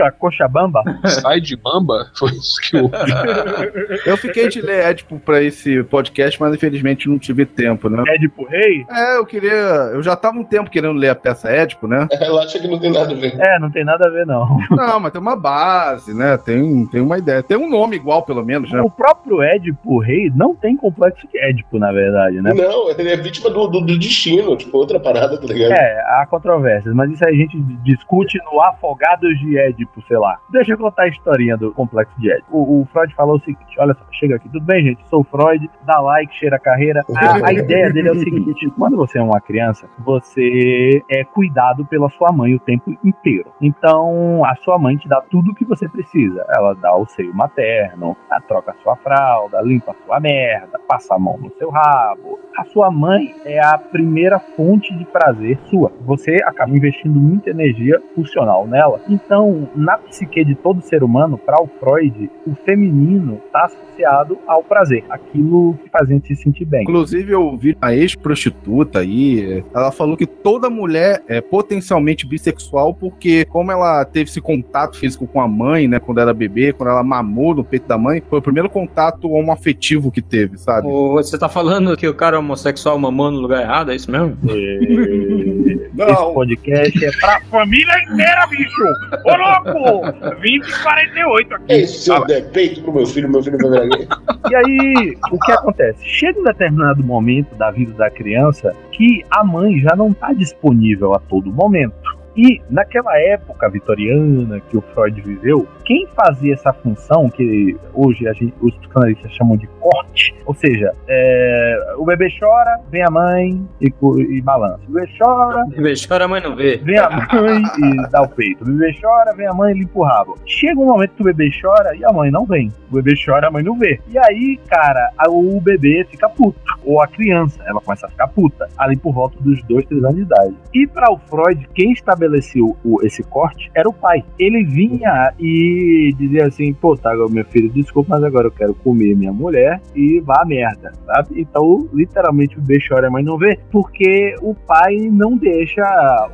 A 0.00 0.10
coxa 0.10 0.46
bamba? 0.46 0.82
Sai 1.06 1.40
de 1.40 1.56
bamba? 1.56 2.10
Foi 2.16 2.30
isso 2.30 2.60
que 2.62 2.76
eu 2.76 2.90
Eu 4.04 4.16
fiquei 4.16 4.48
de 4.48 4.60
ler 4.60 4.86
Édipo 4.86 5.18
pra 5.18 5.42
esse 5.42 5.82
podcast, 5.84 6.40
mas 6.40 6.54
infelizmente 6.54 7.08
não 7.08 7.18
tive 7.18 7.46
tempo, 7.46 7.88
né? 7.88 8.02
Édipo 8.08 8.44
Rei? 8.44 8.84
É, 8.90 9.16
eu 9.16 9.26
queria. 9.26 9.90
Eu 9.92 10.02
já 10.02 10.14
tava 10.14 10.38
um 10.38 10.44
tempo 10.44 10.70
querendo 10.70 10.98
ler 10.98 11.08
a 11.10 11.14
peça 11.14 11.48
Édipo, 11.48 11.86
né? 11.86 12.06
Relaxa 12.18 12.58
que 12.58 12.68
não 12.68 12.78
tem 12.78 12.92
nada 12.92 13.12
a 13.12 13.16
ver. 13.16 13.34
É, 13.38 13.58
não 13.58 13.70
tem 13.70 13.84
nada 13.84 14.06
a 14.06 14.10
ver, 14.10 14.26
não. 14.26 14.58
Não, 14.70 15.00
mas 15.00 15.12
tem 15.12 15.20
uma 15.20 15.36
base, 15.36 16.14
né? 16.14 16.36
Tem, 16.36 16.86
tem 16.86 17.00
uma 17.00 17.18
ideia. 17.18 17.42
Tem 17.42 17.56
um 17.56 17.68
nome 17.68 17.96
igual, 17.96 18.22
pelo 18.22 18.44
menos, 18.44 18.70
né? 18.70 18.80
O 18.80 18.90
próprio 18.90 19.42
Édipo 19.42 19.98
Rei 19.98 20.30
não 20.34 20.54
tem 20.54 20.76
complexo 20.76 21.26
de 21.28 21.38
Édipo, 21.38 21.78
na 21.78 21.92
verdade, 21.92 22.40
né? 22.40 22.52
Não, 22.52 22.90
ele 22.90 23.10
é 23.10 23.16
vítima 23.16 23.45
do, 23.50 23.66
do, 23.66 23.80
do 23.80 23.98
destino, 23.98 24.56
tipo, 24.56 24.76
outra 24.76 24.98
parada, 24.98 25.38
tá 25.38 25.46
ligado? 25.46 25.72
É, 25.72 26.00
há 26.08 26.26
controvérsias, 26.26 26.94
mas 26.94 27.10
isso 27.10 27.24
aí 27.24 27.34
a 27.34 27.36
gente 27.36 27.58
discute 27.82 28.38
no 28.50 28.60
Afogados 28.62 29.38
de 29.38 29.58
Édipo, 29.58 30.02
sei 30.06 30.18
lá. 30.18 30.38
Deixa 30.50 30.72
eu 30.72 30.78
contar 30.78 31.04
a 31.04 31.08
historinha 31.08 31.56
do 31.56 31.72
complexo 31.72 32.18
de 32.20 32.30
Édipo. 32.30 32.56
O, 32.56 32.82
o 32.82 32.84
Freud 32.86 33.14
falou 33.14 33.36
o 33.36 33.40
seguinte: 33.40 33.78
olha 33.78 33.94
só, 33.94 34.04
chega 34.12 34.36
aqui, 34.36 34.48
tudo 34.48 34.64
bem, 34.64 34.84
gente? 34.84 35.04
Sou 35.08 35.20
o 35.20 35.24
Freud, 35.24 35.68
dá 35.84 36.00
like, 36.00 36.34
cheira 36.36 36.56
a 36.56 36.60
carreira. 36.60 37.02
A, 37.16 37.48
a 37.48 37.52
ideia 37.52 37.92
dele 37.92 38.08
é 38.08 38.12
o 38.12 38.18
seguinte: 38.18 38.70
quando 38.78 38.96
você 38.96 39.18
é 39.18 39.22
uma 39.22 39.40
criança, 39.40 39.88
você 39.98 41.02
é 41.10 41.24
cuidado 41.24 41.84
pela 41.86 42.08
sua 42.10 42.30
mãe 42.30 42.54
o 42.54 42.60
tempo 42.60 42.96
inteiro. 43.04 43.50
Então, 43.60 44.44
a 44.44 44.54
sua 44.56 44.78
mãe 44.78 44.96
te 44.96 45.08
dá 45.08 45.20
tudo 45.20 45.50
o 45.50 45.54
que 45.54 45.64
você 45.64 45.88
precisa. 45.88 46.44
Ela 46.56 46.74
dá 46.74 46.94
o 46.96 47.06
seio 47.06 47.34
materno, 47.34 48.16
ela 48.30 48.40
troca 48.42 48.72
a 48.72 48.82
sua 48.82 48.96
fralda, 48.96 49.60
limpa 49.62 49.92
a 49.92 50.04
sua 50.04 50.20
merda, 50.20 50.78
passa 50.86 51.14
a 51.14 51.18
mão 51.18 51.36
no 51.38 51.50
seu 51.56 51.70
rabo. 51.70 52.38
A 52.56 52.64
sua 52.64 52.90
mãe 52.90 53.34
é 53.44 53.60
a 53.60 53.78
primeira 53.78 54.38
fonte 54.38 54.96
de 54.96 55.04
prazer 55.04 55.58
sua. 55.70 55.92
Você 56.04 56.36
acaba 56.44 56.70
investindo 56.70 57.18
muita 57.18 57.50
energia 57.50 58.00
funcional 58.14 58.66
nela. 58.66 59.00
Então, 59.08 59.68
na 59.74 59.98
psique 59.98 60.44
de 60.44 60.54
todo 60.54 60.82
ser 60.82 61.02
humano, 61.02 61.38
para 61.38 61.62
o 61.62 61.66
Freud, 61.66 62.30
o 62.46 62.54
feminino 62.64 63.40
está 63.46 63.66
associado 63.66 64.38
ao 64.46 64.62
prazer, 64.62 65.04
aquilo 65.08 65.74
que 65.82 65.88
faz 65.90 66.08
a 66.08 66.12
gente 66.12 66.34
se 66.34 66.42
sentir 66.42 66.64
bem. 66.64 66.82
Inclusive, 66.82 67.32
eu 67.32 67.56
vi 67.56 67.76
a 67.80 67.94
ex-prostituta 67.94 69.00
aí, 69.00 69.64
ela 69.74 69.90
falou 69.90 70.16
que 70.16 70.26
toda 70.26 70.68
mulher 70.68 71.22
é 71.28 71.40
potencialmente 71.40 72.26
bissexual, 72.26 72.94
porque 72.94 73.44
como 73.46 73.72
ela 73.72 74.04
teve 74.04 74.30
esse 74.30 74.40
contato 74.40 74.98
físico 74.98 75.26
com 75.26 75.40
a 75.40 75.48
mãe, 75.48 75.88
né, 75.88 75.98
quando 75.98 76.20
era 76.20 76.34
bebê, 76.34 76.72
quando 76.72 76.90
ela 76.90 77.02
mamou 77.02 77.54
no 77.54 77.64
peito 77.64 77.86
da 77.86 77.96
mãe, 77.96 78.22
foi 78.28 78.38
o 78.38 78.42
primeiro 78.42 78.68
contato 78.68 79.30
homoafetivo 79.30 80.10
que 80.10 80.22
teve, 80.22 80.58
sabe? 80.58 80.88
Você 80.88 81.38
tá 81.38 81.48
falando 81.48 81.96
que 81.96 82.06
o 82.06 82.14
cara 82.14 82.38
homossexual 82.38 82.98
mamou 82.98 83.25
no 83.30 83.40
lugar 83.40 83.62
errado, 83.62 83.92
é 83.92 83.96
isso 83.96 84.10
mesmo? 84.10 84.36
Esse 84.44 86.34
podcast 86.34 87.04
é 87.04 87.10
pra 87.20 87.40
família 87.50 88.02
inteira, 88.04 88.46
bicho! 88.48 88.82
Ô 89.24 89.36
louco! 89.36 90.36
20 90.40 90.64
e 90.64 90.82
48 90.82 91.54
aqui. 91.54 91.64
É 91.68 91.80
isso, 91.80 92.00
se 92.00 92.10
eu 92.10 92.24
der 92.26 92.50
peito 92.50 92.82
pro 92.82 92.92
meu 92.92 93.06
filho, 93.06 93.28
meu 93.30 93.42
filho 93.42 93.58
gay. 93.58 94.08
E 94.50 94.54
aí, 94.54 95.16
o 95.30 95.38
que 95.38 95.52
acontece? 95.52 95.98
Chega 96.04 96.38
um 96.40 96.44
determinado 96.44 97.02
momento 97.02 97.54
da 97.56 97.70
vida 97.70 97.92
da 97.94 98.10
criança 98.10 98.74
que 98.92 99.22
a 99.30 99.44
mãe 99.44 99.80
já 99.80 99.94
não 99.96 100.10
está 100.10 100.32
disponível 100.32 101.14
a 101.14 101.18
todo 101.18 101.52
momento. 101.52 101.94
E 102.36 102.60
naquela 102.68 103.18
época 103.18 103.68
vitoriana 103.70 104.60
que 104.68 104.76
o 104.76 104.82
Freud 104.94 105.20
viveu, 105.22 105.66
quem 105.86 106.06
fazia 106.14 106.52
essa 106.54 106.72
função, 106.72 107.30
que 107.30 107.76
hoje 107.94 108.26
a 108.28 108.32
gente- 108.32 108.52
os 108.60 108.74
psicanalistas 108.76 109.32
chamam 109.32 109.56
de 109.56 109.66
corte, 109.80 110.34
ou 110.44 110.52
seja, 110.54 110.92
é, 111.08 111.94
o 111.96 112.04
bebê 112.04 112.28
chora, 112.38 112.78
vem 112.90 113.02
a 113.04 113.10
mãe 113.10 113.64
e, 113.80 113.92
e 114.36 114.40
balança. 114.42 114.80
O 114.88 114.92
bebê 114.92 115.08
chora, 115.18 115.64
O 115.64 115.68
bebê 115.70 115.94
chora, 116.08 116.26
mas 116.28 116.42
não 116.42 116.56
vê. 116.56 116.76
Vem 116.78 116.98
a 116.98 117.08
mãe 117.08 117.62
e 117.62 118.10
dá 118.10 118.22
o 118.22 118.28
peito. 118.28 118.62
O 118.62 118.66
bebê 118.66 118.94
chora, 119.00 119.32
vem 119.34 119.46
a 119.46 119.52
mãe 119.54 119.72
e 119.74 119.78
limpa 119.78 119.98
o 119.98 120.02
rabo. 120.02 120.36
Chega 120.44 120.80
um 120.80 120.86
momento 120.86 121.12
que 121.14 121.22
o 121.22 121.24
bebê 121.24 121.50
chora 121.60 121.94
e 121.96 122.04
a 122.04 122.12
mãe 122.12 122.30
não 122.30 122.44
vem. 122.44 122.72
O 122.90 122.94
bebê 122.94 123.14
chora, 123.24 123.48
a 123.48 123.50
mãe 123.50 123.62
não 123.62 123.78
vê. 123.78 124.00
E 124.08 124.18
aí, 124.18 124.58
cara, 124.68 125.10
a- 125.16 125.30
o 125.30 125.60
bebê 125.60 126.04
fica 126.10 126.28
puto. 126.28 126.58
Ou 126.84 127.00
a 127.00 127.06
criança, 127.06 127.62
ela 127.66 127.80
começa 127.80 128.06
a 128.06 128.10
ficar 128.10 128.26
puta. 128.28 128.68
Ali 128.76 128.96
por 128.96 129.12
volta 129.14 129.36
dos 129.40 129.62
dois, 129.64 129.84
três 129.86 130.02
anos 130.02 130.16
de 130.16 130.22
idade. 130.22 130.54
E 130.74 130.86
para 130.86 131.12
o 131.12 131.18
Freud, 131.18 131.68
quem 131.74 131.92
estabeleceu 131.92 132.76
o- 132.84 133.00
esse 133.04 133.22
corte 133.22 133.70
era 133.74 133.88
o 133.88 133.92
pai. 133.92 134.24
Ele 134.38 134.64
vinha 134.64 135.32
e 135.38 135.75
dizia 136.16 136.46
assim: 136.46 136.72
pô, 136.72 136.96
tá, 136.96 137.12
meu 137.30 137.44
filho, 137.46 137.68
desculpa, 137.70 138.16
mas 138.16 138.24
agora 138.24 138.46
eu 138.46 138.52
quero 138.52 138.74
comer 138.74 139.16
minha 139.16 139.32
mulher 139.32 139.80
e 139.94 140.20
vá 140.20 140.42
a 140.42 140.46
merda, 140.46 140.92
sabe? 141.04 141.40
Então, 141.40 141.88
literalmente, 141.92 142.58
o 142.58 142.62
bebê 142.62 142.78
chora 142.86 143.10
mãe 143.10 143.22
não 143.22 143.38
vê, 143.38 143.58
porque 143.70 144.34
o 144.40 144.54
pai 144.54 144.96
não 145.10 145.36
deixa 145.36 145.82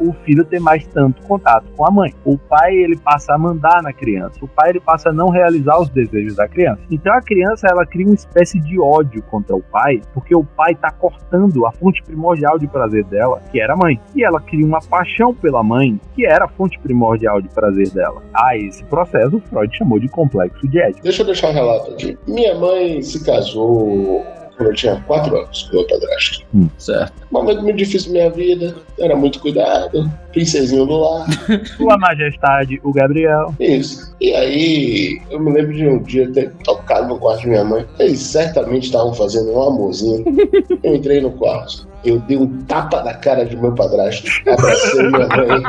o 0.01 0.13
filho 0.25 0.45
ter 0.45 0.61
mais 0.61 0.87
tanto 0.87 1.23
contato 1.23 1.67
com 1.77 1.87
a 1.87 1.91
mãe. 1.91 2.13
O 2.25 2.37
pai, 2.37 2.75
ele 2.75 2.97
passa 2.97 3.35
a 3.35 3.39
mandar 3.39 3.83
na 3.83 3.93
criança. 3.93 4.39
O 4.43 4.49
pai, 4.49 4.71
ele 4.71 4.81
passa 4.81 5.11
a 5.11 5.13
não 5.13 5.29
realizar 5.29 5.79
os 5.81 5.89
desejos 5.89 6.37
da 6.37 6.49
criança. 6.49 6.83
Então, 6.91 7.13
a 7.13 7.21
criança, 7.21 7.67
ela 7.71 7.87
cria 7.87 8.07
uma 8.07 8.15
espécie 8.15 8.61
de 8.61 8.81
ódio 8.81 9.23
contra 9.25 9.55
o 9.55 9.63
pai, 9.63 10.01
porque 10.13 10.35
o 10.35 10.45
pai 10.45 10.75
tá 10.75 10.91
cortando 10.91 11.67
a 11.67 11.73
fonte 11.73 12.03
primordial 12.03 12.59
de 12.59 12.67
prazer 12.67 13.05
dela, 13.05 13.41
que 13.51 13.61
era 13.61 13.75
a 13.75 13.77
mãe. 13.77 14.01
E 14.15 14.25
ela 14.25 14.41
cria 14.41 14.67
uma 14.67 14.81
paixão 14.81 15.35
pela 15.35 15.63
mãe, 15.63 16.01
que 16.15 16.27
era 16.27 16.45
a 16.45 16.49
fonte 16.49 16.79
primordial 16.79 17.41
de 17.41 17.49
prazer 17.49 17.91
dela. 17.91 18.23
A 18.35 18.57
esse 18.57 18.85
processo, 18.85 19.32
o 19.33 19.41
Freud 19.41 19.77
chamou 19.77 19.99
de 19.99 20.09
complexo 20.09 20.67
de 20.67 20.79
Édipo. 20.79 21.03
Deixa 21.03 21.23
eu 21.23 21.27
deixar 21.27 21.51
um 21.51 21.53
relato 21.53 21.93
aqui. 21.93 22.19
Minha 22.27 22.55
mãe 22.55 23.03
se 23.03 23.25
casou 23.25 24.25
quando 24.57 24.69
eu 24.69 24.75
tinha 24.75 25.03
4 25.07 25.37
anos 25.37 25.63
com 25.65 25.77
meu 25.77 25.87
padrasto. 25.87 26.45
Certo. 26.79 27.13
Um 27.31 27.39
momento 27.39 27.63
muito 27.63 27.77
difícil 27.77 28.13
da 28.13 28.19
minha 28.19 28.31
vida, 28.31 28.75
era 28.99 29.17
muito 29.17 29.41
cuidado, 29.41 30.11
princesinho 30.31 30.87
do 30.87 30.99
lar. 30.99 31.27
Sua 31.77 31.97
Majestade, 31.99 32.81
o 32.83 32.93
Gabriel. 32.93 33.55
Isso. 33.59 34.15
E 34.21 34.33
aí, 34.35 35.21
eu 35.31 35.41
me 35.41 35.53
lembro 35.53 35.73
de 35.73 35.87
um 35.87 36.03
dia 36.03 36.31
ter 36.31 36.53
tocado 36.65 37.09
no 37.09 37.19
quarto 37.19 37.41
de 37.43 37.49
minha 37.49 37.65
mãe. 37.65 37.87
Eles 37.99 38.21
certamente 38.21 38.85
estavam 38.85 39.13
fazendo 39.15 39.53
um 39.53 39.63
amorzinho. 39.63 40.25
Eu 40.83 40.95
entrei 40.95 41.21
no 41.21 41.31
quarto. 41.33 41.89
Eu 42.05 42.19
dei 42.21 42.37
um 42.37 42.63
tapa 42.65 43.03
na 43.05 43.15
cara 43.15 43.45
de 43.45 43.57
meu 43.57 43.73
padrasto. 43.75 44.29
Abracei 44.49 45.03
minha 45.09 45.29
mãe. 45.29 45.63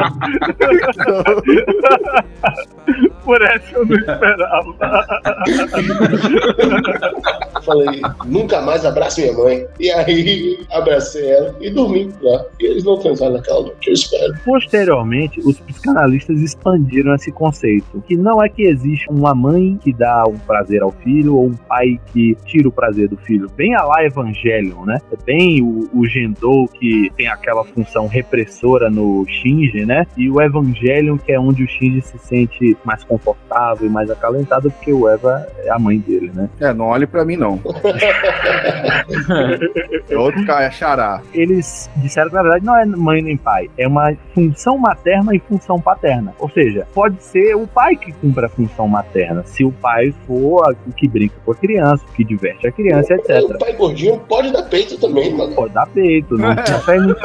Por 3.23 3.41
essa 3.41 3.75
eu 3.75 3.85
não 3.85 3.95
esperava. 3.95 4.73
Falei, 7.63 8.01
nunca 8.25 8.61
mais 8.61 8.85
abraço 8.85 9.21
minha 9.21 9.33
mãe. 9.33 9.65
E 9.79 9.91
aí, 9.91 10.59
abracei 10.71 11.29
ela 11.29 11.55
e 11.61 11.69
dormi 11.69 12.11
lá. 12.21 12.45
E 12.59 12.65
eles 12.65 12.83
não 12.83 12.97
transaram 12.97 13.33
naquela 13.33 13.61
noite, 13.61 13.87
eu 13.87 13.93
espero. 13.93 14.33
Posteriormente, 14.43 15.39
os 15.39 15.59
psicanalistas 15.59 16.41
expandiram 16.41 17.15
esse 17.15 17.31
conceito, 17.31 18.03
que 18.07 18.17
não 18.17 18.43
é 18.43 18.49
que 18.49 18.63
existe 18.63 19.07
uma 19.09 19.33
mãe 19.33 19.79
que 19.81 19.93
dá 19.93 20.25
um 20.27 20.37
prazer 20.37 20.81
ao 20.81 20.91
filho 20.91 21.35
ou 21.35 21.47
um 21.47 21.53
pai 21.53 21.99
que 22.11 22.35
tira 22.45 22.67
o 22.67 22.71
prazer 22.71 23.07
do 23.07 23.17
filho. 23.17 23.49
Bem 23.55 23.75
a 23.75 23.83
lá 23.83 24.03
Evangelion, 24.03 24.85
né? 24.85 24.99
É 25.11 25.17
bem 25.23 25.61
o, 25.61 25.89
o 25.93 26.05
Gendou 26.05 26.67
que 26.67 27.11
tem 27.15 27.27
aquela 27.27 27.63
função 27.63 28.07
repressora 28.07 28.89
no 28.89 29.25
Shinji, 29.27 29.85
né? 29.85 30.05
E 30.17 30.29
o 30.29 30.41
Evangelion 30.41 31.17
que 31.17 31.31
é 31.31 31.39
onde 31.39 31.63
o 31.63 31.67
Shinji 31.67 32.01
se 32.01 32.17
sente 32.17 32.75
mais 32.83 33.03
confortável 33.17 33.87
e 33.87 33.89
mais 33.89 34.09
acalentado 34.09 34.71
porque 34.71 34.91
o 34.91 35.07
Eva 35.07 35.47
é 35.59 35.69
a 35.69 35.77
mãe 35.77 35.99
dele, 35.99 36.31
né? 36.33 36.49
É, 36.59 36.73
não 36.73 36.85
olhe 36.85 37.05
pra 37.05 37.23
mim 37.23 37.37
não. 37.37 37.59
é 40.09 40.17
outro 40.17 40.45
cara, 40.45 40.65
é 40.65 40.71
xará. 40.71 41.21
Eles 41.33 41.89
disseram 41.97 42.29
que 42.29 42.35
na 42.35 42.41
verdade 42.41 42.65
não 42.65 42.75
é 42.75 42.85
mãe 42.85 43.21
nem 43.21 43.37
pai, 43.37 43.69
é 43.77 43.87
uma 43.87 44.15
função 44.33 44.77
materna 44.77 45.35
e 45.35 45.39
função 45.39 45.79
paterna. 45.79 46.33
Ou 46.39 46.49
seja, 46.49 46.87
pode 46.93 47.21
ser 47.23 47.55
o 47.55 47.67
pai 47.67 47.95
que 47.95 48.11
cumpre 48.13 48.45
a 48.45 48.49
função 48.49 48.87
materna, 48.87 49.43
se 49.45 49.63
o 49.63 49.71
pai 49.71 50.13
for 50.25 50.75
o 50.87 50.91
que 50.91 51.07
brinca 51.07 51.35
com 51.45 51.51
a 51.51 51.55
criança, 51.55 52.03
o 52.09 52.13
que 52.13 52.23
diverte 52.23 52.67
a 52.67 52.71
criança, 52.71 53.13
etc. 53.13 53.43
O 53.43 53.57
pai 53.59 53.73
gordinho 53.73 54.19
pode 54.19 54.51
dar 54.51 54.63
peito 54.63 54.97
também, 54.99 55.33
mano. 55.35 55.53
Pode 55.53 55.73
dar 55.73 55.87
peito, 55.87 56.37
não 56.37 56.51
é 56.51 56.55
muita 56.55 56.79
coisa. 56.81 57.15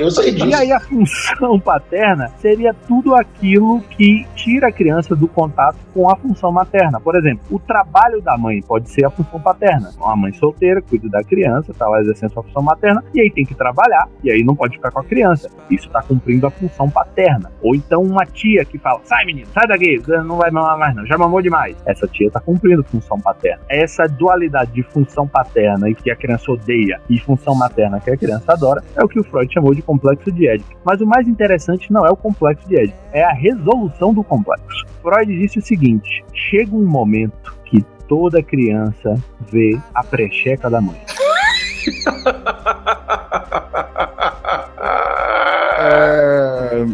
Eu 0.00 0.10
sei 0.10 0.32
disso. 0.32 0.46
E 0.46 0.54
aí 0.54 0.72
a 0.72 0.80
função 0.80 1.58
paterna 1.60 2.28
seria 2.38 2.72
tudo 2.72 3.14
aquilo 3.14 3.80
que 3.82 4.26
tira 4.34 4.68
a 4.68 4.72
criança 4.72 5.14
do 5.14 5.28
contato 5.28 5.76
com 5.92 6.10
a 6.10 6.16
função 6.16 6.50
materna. 6.50 7.00
Por 7.00 7.16
exemplo, 7.16 7.44
o 7.50 7.58
trabalho 7.58 8.20
da 8.20 8.36
mãe 8.36 8.62
pode 8.62 8.88
ser 8.88 9.04
a 9.04 9.10
função 9.10 9.40
paterna. 9.40 9.90
Uma 9.98 10.16
mãe 10.16 10.32
solteira 10.32 10.80
cuida 10.80 11.08
da 11.08 11.22
criança, 11.22 11.72
está 11.72 11.86
lá 11.86 12.00
exercendo 12.00 12.32
sua 12.32 12.42
função 12.42 12.62
materna, 12.62 13.04
e 13.14 13.20
aí 13.20 13.30
tem 13.30 13.44
que 13.44 13.54
trabalhar, 13.54 14.08
e 14.22 14.30
aí 14.30 14.42
não 14.42 14.54
pode 14.54 14.76
ficar 14.76 14.90
com 14.90 15.00
a 15.00 15.04
criança. 15.04 15.50
Isso 15.70 15.86
está 15.86 16.02
cumprindo 16.02 16.46
a 16.46 16.50
função 16.50 16.88
paterna. 16.88 17.50
Ou 17.62 17.74
então 17.74 18.02
uma 18.02 18.24
tia 18.24 18.64
que 18.64 18.78
fala: 18.78 19.00
sai 19.04 19.24
menino, 19.24 19.48
sai 19.52 19.66
daqui, 19.66 19.98
você 19.98 20.18
não 20.22 20.36
vai 20.36 20.50
mamar 20.50 20.78
mais 20.78 20.94
não, 20.94 21.06
já 21.06 21.18
mamou 21.18 21.42
demais. 21.42 21.76
Essa 21.84 22.06
tia 22.06 22.28
está 22.28 22.40
cumprindo 22.40 22.82
função 22.84 23.20
paterna. 23.20 23.62
Essa 23.68 24.06
dualidade 24.06 24.72
de 24.72 24.82
função 24.82 25.26
paterna 25.26 25.88
e 25.90 25.94
que 25.94 26.10
a 26.10 26.16
criança 26.16 26.50
odeia 26.50 27.00
e 27.08 27.18
função 27.18 27.54
materna 27.54 28.00
que 28.00 28.10
a 28.10 28.16
criança 28.16 28.52
adora 28.52 28.82
é 28.96 29.04
o 29.04 29.08
que 29.08 29.18
o 29.18 29.24
Freud 29.24 29.52
chamou 29.52 29.74
de 29.74 29.82
complexo 29.90 30.30
de 30.30 30.46
Édipo. 30.46 30.70
Mas 30.84 31.00
o 31.00 31.06
mais 31.06 31.26
interessante 31.26 31.92
não 31.92 32.06
é 32.06 32.10
o 32.10 32.16
complexo 32.16 32.68
de 32.68 32.76
Édipo, 32.76 32.98
é 33.12 33.24
a 33.24 33.32
resolução 33.32 34.14
do 34.14 34.22
complexo. 34.22 34.86
Freud 35.02 35.36
disse 35.36 35.58
o 35.58 35.62
seguinte: 35.62 36.24
chega 36.32 36.76
um 36.76 36.86
momento 36.86 37.56
que 37.64 37.84
toda 38.06 38.40
criança 38.40 39.16
vê 39.50 39.76
a 39.92 40.04
precheca 40.04 40.70
da 40.70 40.80
mãe. 40.80 41.00
É... 45.80 46.84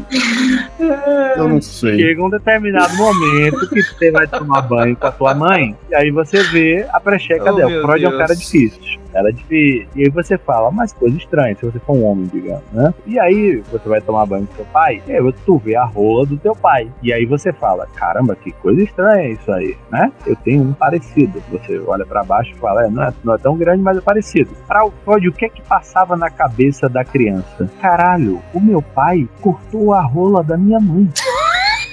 Eu 1.37 1.49
não 1.49 1.61
sei. 1.61 1.99
Chega 1.99 2.24
um 2.24 2.30
determinado 2.30 2.95
momento 2.97 3.68
que 3.68 3.82
você 3.82 4.11
vai 4.11 4.26
tomar 4.26 4.62
banho 4.62 4.97
com 4.97 5.07
a 5.07 5.12
tua 5.12 5.34
mãe, 5.34 5.76
e 5.91 5.95
aí 5.95 6.11
você 6.11 6.43
vê 6.45 6.87
a 6.93 7.01
precheca 7.01 7.53
Oh, 7.53 7.57
dela. 7.57 7.82
Freud 7.82 8.05
é 8.05 8.09
um 8.09 8.11
Deus. 8.11 8.22
cara 8.22 8.37
difícil. 8.37 9.01
Ela 9.14 9.30
é 9.30 9.32
difícil. 9.32 9.87
E 9.97 10.03
aí 10.05 10.11
você 10.11 10.37
fala, 10.37 10.70
mas 10.70 10.93
coisa 10.93 11.16
estranha, 11.16 11.57
se 11.57 11.64
você 11.64 11.78
for 11.78 11.95
um 11.97 12.05
homem, 12.05 12.26
digamos, 12.26 12.62
né? 12.72 12.93
E 13.07 13.18
aí 13.18 13.62
você 13.72 13.89
vai 13.89 14.01
tomar 14.01 14.26
banho 14.26 14.47
com 14.47 14.57
seu 14.57 14.64
pai, 14.66 15.03
e 15.07 15.12
aí 15.12 15.32
tu 15.45 15.57
vê 15.59 15.74
a 15.74 15.84
rola 15.84 16.26
do 16.26 16.37
teu 16.37 16.55
pai. 16.55 16.89
E 17.03 17.12
aí 17.12 17.24
você 17.24 17.53
fala, 17.53 17.87
caramba, 17.95 18.37
que 18.37 18.53
coisa 18.53 18.82
estranha 18.82 19.30
isso 19.30 19.51
aí, 19.51 19.74
né? 19.91 20.12
Eu 20.26 20.37
tenho 20.37 20.62
um 20.62 20.72
parecido. 20.74 21.43
Você 21.51 21.80
olha 21.87 22.05
pra 22.05 22.22
baixo 22.24 22.53
e 22.55 22.59
fala, 22.59 22.84
é, 22.87 22.91
não, 22.91 23.03
é, 23.05 23.12
não 23.24 23.34
é 23.34 23.39
tão 23.39 23.57
grande, 23.57 23.82
mas 23.82 23.97
é 23.97 24.01
parecido. 24.03 24.51
Para 24.68 24.84
o 24.84 24.93
Freud, 25.05 25.28
o 25.28 25.32
que 25.32 25.47
é 25.47 25.49
que 25.49 25.62
passava 25.62 26.14
na 26.16 26.28
cabeça 26.28 26.89
da 26.89 27.03
criança? 27.05 27.70
Caralho, 27.80 28.43
o 28.53 28.61
meu 28.61 28.76
pai 28.83 29.29
cortou 29.41 29.93
a 29.93 30.03
rola 30.03 30.43
da 30.43 30.57
minha 30.57 30.81
mãe. 30.81 31.09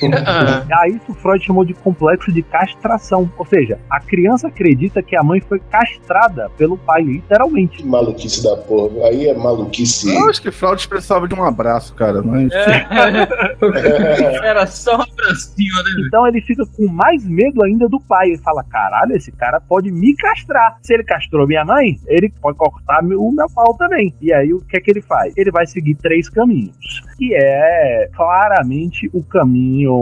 A 0.08 0.88
isso 0.89 1.12
o 1.12 1.14
Freud 1.14 1.43
chamou 1.43 1.66
de 1.66 1.74
complexo 1.74 2.32
de 2.32 2.41
castração. 2.41 3.30
Ou 3.38 3.45
seja, 3.45 3.80
a 3.89 3.99
criança 3.99 4.47
acredita 4.47 5.01
que 5.01 5.16
a 5.16 5.24
mãe 5.24 5.41
foi 5.41 5.60
castrada 5.60 6.49
pelo 6.58 6.78
pai, 6.78 7.04
literalmente. 7.04 7.78
Que 7.78 7.86
maluquice 7.86 8.43
da 8.43 8.58
porra. 8.58 9.08
Aí 9.08 9.28
é 9.28 9.34
maluquice. 9.34 10.14
Eu 10.14 10.30
acho 10.30 10.41
que 10.41 10.51
Freud 10.51 10.88
precisava 10.88 11.28
de 11.28 11.36
um 11.36 11.43
abraço, 11.43 11.93
cara. 11.93 12.22
Mas... 12.22 12.51
Era 14.43 14.66
só 14.68 14.97
um 14.97 15.01
abracinho, 15.01 15.74
né? 15.76 16.06
Então 16.08 16.28
ele 16.28 16.41
fica 16.41 16.66
com 16.66 16.88
mais 16.88 17.26
medo 17.26 17.64
ainda 17.64 17.88
do 17.88 17.99
pai. 17.99 18.30
Ele 18.30 18.38
fala: 18.38 18.64
caralho, 18.64 19.16
esse 19.16 19.32
cara 19.32 19.60
pode 19.62 19.91
me 19.91 20.16
castrar. 20.16 20.78
Se 20.82 20.93
ele 20.93 21.04
castrou 21.04 21.47
minha 21.47 21.66
mãe, 21.66 21.99
ele 22.08 22.32
pode 22.41 22.58
cortar 22.58 23.04
o 23.04 23.06
meu 23.06 23.22
pau 23.54 23.76
também. 23.78 24.14
E 24.22 24.34
aí 24.34 24.54
o 24.54 24.60
que 24.60 24.78
é 24.78 24.82
que 24.82 24.91
ele 24.91 25.01
faz? 25.01 25.34
Ele 25.36 25.51
vai 25.51 25.66
seguir 25.66 25.95
três 25.95 26.30
caminhos. 26.30 27.01
Que 27.18 27.34
é 27.34 28.10
claramente 28.16 29.10
o 29.14 29.24
caminho 29.24 29.92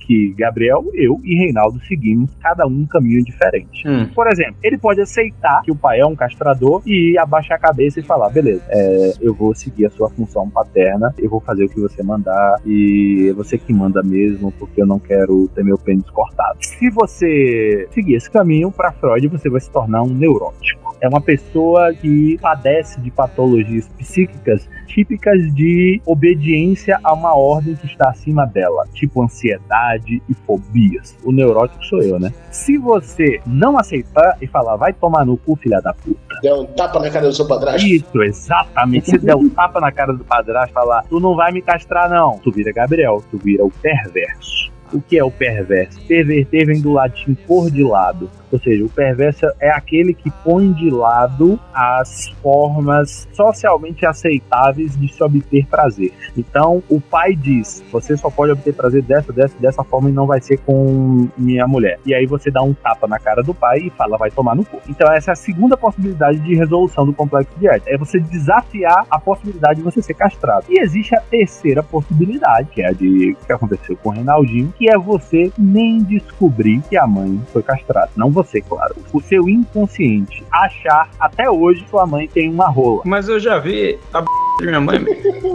que 0.00 0.34
Gabriel, 0.38 0.84
eu 0.94 1.20
e 1.24 1.34
Reinaldo 1.36 1.80
seguimos, 1.80 2.30
cada 2.40 2.66
um 2.66 2.76
um 2.76 2.86
caminho 2.86 3.24
diferente. 3.24 3.82
Por 4.14 4.26
exemplo, 4.28 4.56
ele 4.62 4.76
pode 4.76 5.00
aceitar 5.00 5.62
que 5.62 5.70
o 5.70 5.76
pai 5.76 6.00
é 6.00 6.06
um 6.06 6.14
castrador 6.14 6.82
e 6.86 7.18
abaixar 7.18 7.56
a 7.56 7.60
cabeça 7.60 7.98
e 7.98 8.02
falar: 8.02 8.28
beleza, 8.28 8.62
é, 8.68 9.14
eu 9.20 9.34
vou 9.34 9.54
seguir 9.54 9.86
a 9.86 9.90
sua 9.90 10.10
função 10.10 10.48
paterna, 10.50 11.14
eu 11.18 11.30
vou 11.30 11.40
fazer 11.40 11.64
o 11.64 11.68
que 11.68 11.80
você 11.80 12.02
mandar 12.02 12.60
e 12.64 13.28
é 13.30 13.32
você 13.32 13.56
que 13.56 13.72
manda 13.72 14.02
mesmo, 14.02 14.52
porque 14.52 14.82
eu 14.82 14.86
não 14.86 14.98
quero 14.98 15.48
ter 15.48 15.64
meu 15.64 15.78
pênis 15.78 16.08
cortado. 16.10 16.58
Se 16.60 16.90
você 16.90 17.88
seguir 17.92 18.14
esse 18.14 18.30
caminho, 18.30 18.70
para 18.70 18.92
Freud, 18.92 19.26
você 19.28 19.48
vai 19.48 19.60
se 19.60 19.70
tornar 19.70 20.02
um 20.02 20.12
neurótico. 20.12 20.96
É 21.00 21.08
uma 21.08 21.20
pessoa 21.20 21.92
que 21.94 22.38
padece 22.40 23.00
de 23.00 23.10
patologias 23.10 23.88
psíquicas 23.98 24.68
típicas 24.86 25.54
de 25.54 26.00
obediência 26.06 26.98
a 27.02 27.12
uma 27.12 27.34
ordem 27.34 27.74
que 27.74 27.86
está 27.86 28.10
acima 28.10 28.46
dela, 28.46 28.86
tipo 28.94 29.22
ansiedade 29.22 30.22
e 30.28 30.34
fobias. 30.34 31.16
O 31.24 31.32
neurótico 31.32 31.84
sou 31.84 32.02
eu, 32.02 32.18
né? 32.18 32.32
Se 32.50 32.78
você 32.78 33.40
não 33.46 33.78
aceitar 33.78 34.38
e 34.40 34.46
falar, 34.46 34.76
vai 34.76 34.92
tomar 34.92 35.24
no 35.24 35.36
cu, 35.36 35.56
filha 35.56 35.80
da 35.80 35.92
puta. 35.92 36.18
Deu 36.42 36.60
um 36.62 36.66
tapa 36.66 36.98
na 37.00 37.10
cara 37.10 37.26
do 37.26 37.34
seu 37.34 37.46
padrasto. 37.46 37.86
Isso, 37.86 38.22
exatamente. 38.22 39.10
Se 39.10 39.18
der 39.18 39.36
um 39.36 39.48
tapa 39.48 39.80
na 39.80 39.90
cara 39.90 40.12
do 40.12 40.24
padrasto 40.24 40.70
e 40.70 40.74
falar, 40.74 41.04
tu 41.08 41.20
não 41.20 41.34
vai 41.34 41.52
me 41.52 41.62
castrar, 41.62 42.08
não. 42.08 42.38
Tu 42.38 42.50
vira 42.52 42.72
Gabriel, 42.72 43.22
tu 43.30 43.38
vira 43.38 43.64
o 43.64 43.70
perverso. 43.70 44.70
O 44.92 45.00
que 45.00 45.18
é 45.18 45.24
o 45.24 45.30
perverso? 45.30 46.00
Perverter 46.06 46.66
vem 46.66 46.80
do 46.80 46.92
latim 46.92 47.34
pôr 47.34 47.70
de 47.70 47.82
lado. 47.82 48.30
Ou 48.50 48.58
seja, 48.58 48.84
o 48.84 48.88
perverso 48.88 49.46
é 49.60 49.70
aquele 49.70 50.14
que 50.14 50.30
põe 50.44 50.72
de 50.72 50.90
lado 50.90 51.58
as 51.74 52.28
formas 52.42 53.28
socialmente 53.32 54.06
aceitáveis 54.06 54.98
de 54.98 55.08
se 55.08 55.22
obter 55.22 55.66
prazer. 55.66 56.12
Então, 56.36 56.82
o 56.88 57.00
pai 57.00 57.34
diz: 57.34 57.82
você 57.90 58.16
só 58.16 58.30
pode 58.30 58.52
obter 58.52 58.74
prazer 58.74 59.02
dessa, 59.02 59.32
dessa, 59.32 59.54
dessa 59.58 59.84
forma 59.84 60.10
e 60.10 60.12
não 60.12 60.26
vai 60.26 60.40
ser 60.40 60.58
com 60.58 61.28
minha 61.36 61.66
mulher. 61.66 61.98
E 62.06 62.14
aí 62.14 62.26
você 62.26 62.50
dá 62.50 62.62
um 62.62 62.74
tapa 62.74 63.06
na 63.06 63.18
cara 63.18 63.42
do 63.42 63.54
pai 63.54 63.78
e 63.78 63.90
fala: 63.90 64.16
vai 64.16 64.30
tomar 64.30 64.54
no 64.54 64.64
cu. 64.64 64.80
Então, 64.88 65.10
essa 65.12 65.30
é 65.30 65.32
a 65.32 65.36
segunda 65.36 65.76
possibilidade 65.76 66.38
de 66.40 66.54
resolução 66.54 67.04
do 67.04 67.12
complexo 67.12 67.52
de 67.58 67.68
Édipo. 67.68 67.88
É 67.88 67.96
você 67.96 68.18
desafiar 68.20 69.06
a 69.10 69.18
possibilidade 69.18 69.78
de 69.78 69.82
você 69.82 70.00
ser 70.00 70.14
castrado. 70.14 70.66
E 70.68 70.80
existe 70.80 71.14
a 71.14 71.20
terceira 71.20 71.82
possibilidade, 71.82 72.68
que 72.70 72.82
é 72.82 72.88
a 72.88 72.92
de 72.92 73.36
que 73.46 73.52
aconteceu 73.52 73.96
com 73.96 74.10
o 74.10 74.12
Reinaldinho, 74.12 74.72
que 74.76 74.88
é 74.88 74.96
você 74.96 75.52
nem 75.58 76.02
descobrir 76.02 76.80
que 76.88 76.96
a 76.96 77.06
mãe 77.06 77.40
foi 77.52 77.62
castrada. 77.62 78.10
Não 78.16 78.30
você, 78.36 78.60
claro. 78.60 78.94
O 79.12 79.20
seu 79.20 79.48
inconsciente 79.48 80.44
achar 80.52 81.08
até 81.18 81.50
hoje 81.50 81.84
sua 81.90 82.06
mãe 82.06 82.28
tem 82.28 82.50
uma 82.50 82.68
rola. 82.68 83.02
Mas 83.04 83.28
eu 83.28 83.40
já 83.40 83.58
vi 83.58 83.98
a 84.12 84.22
minha 84.64 84.80
mãe. 84.80 85.04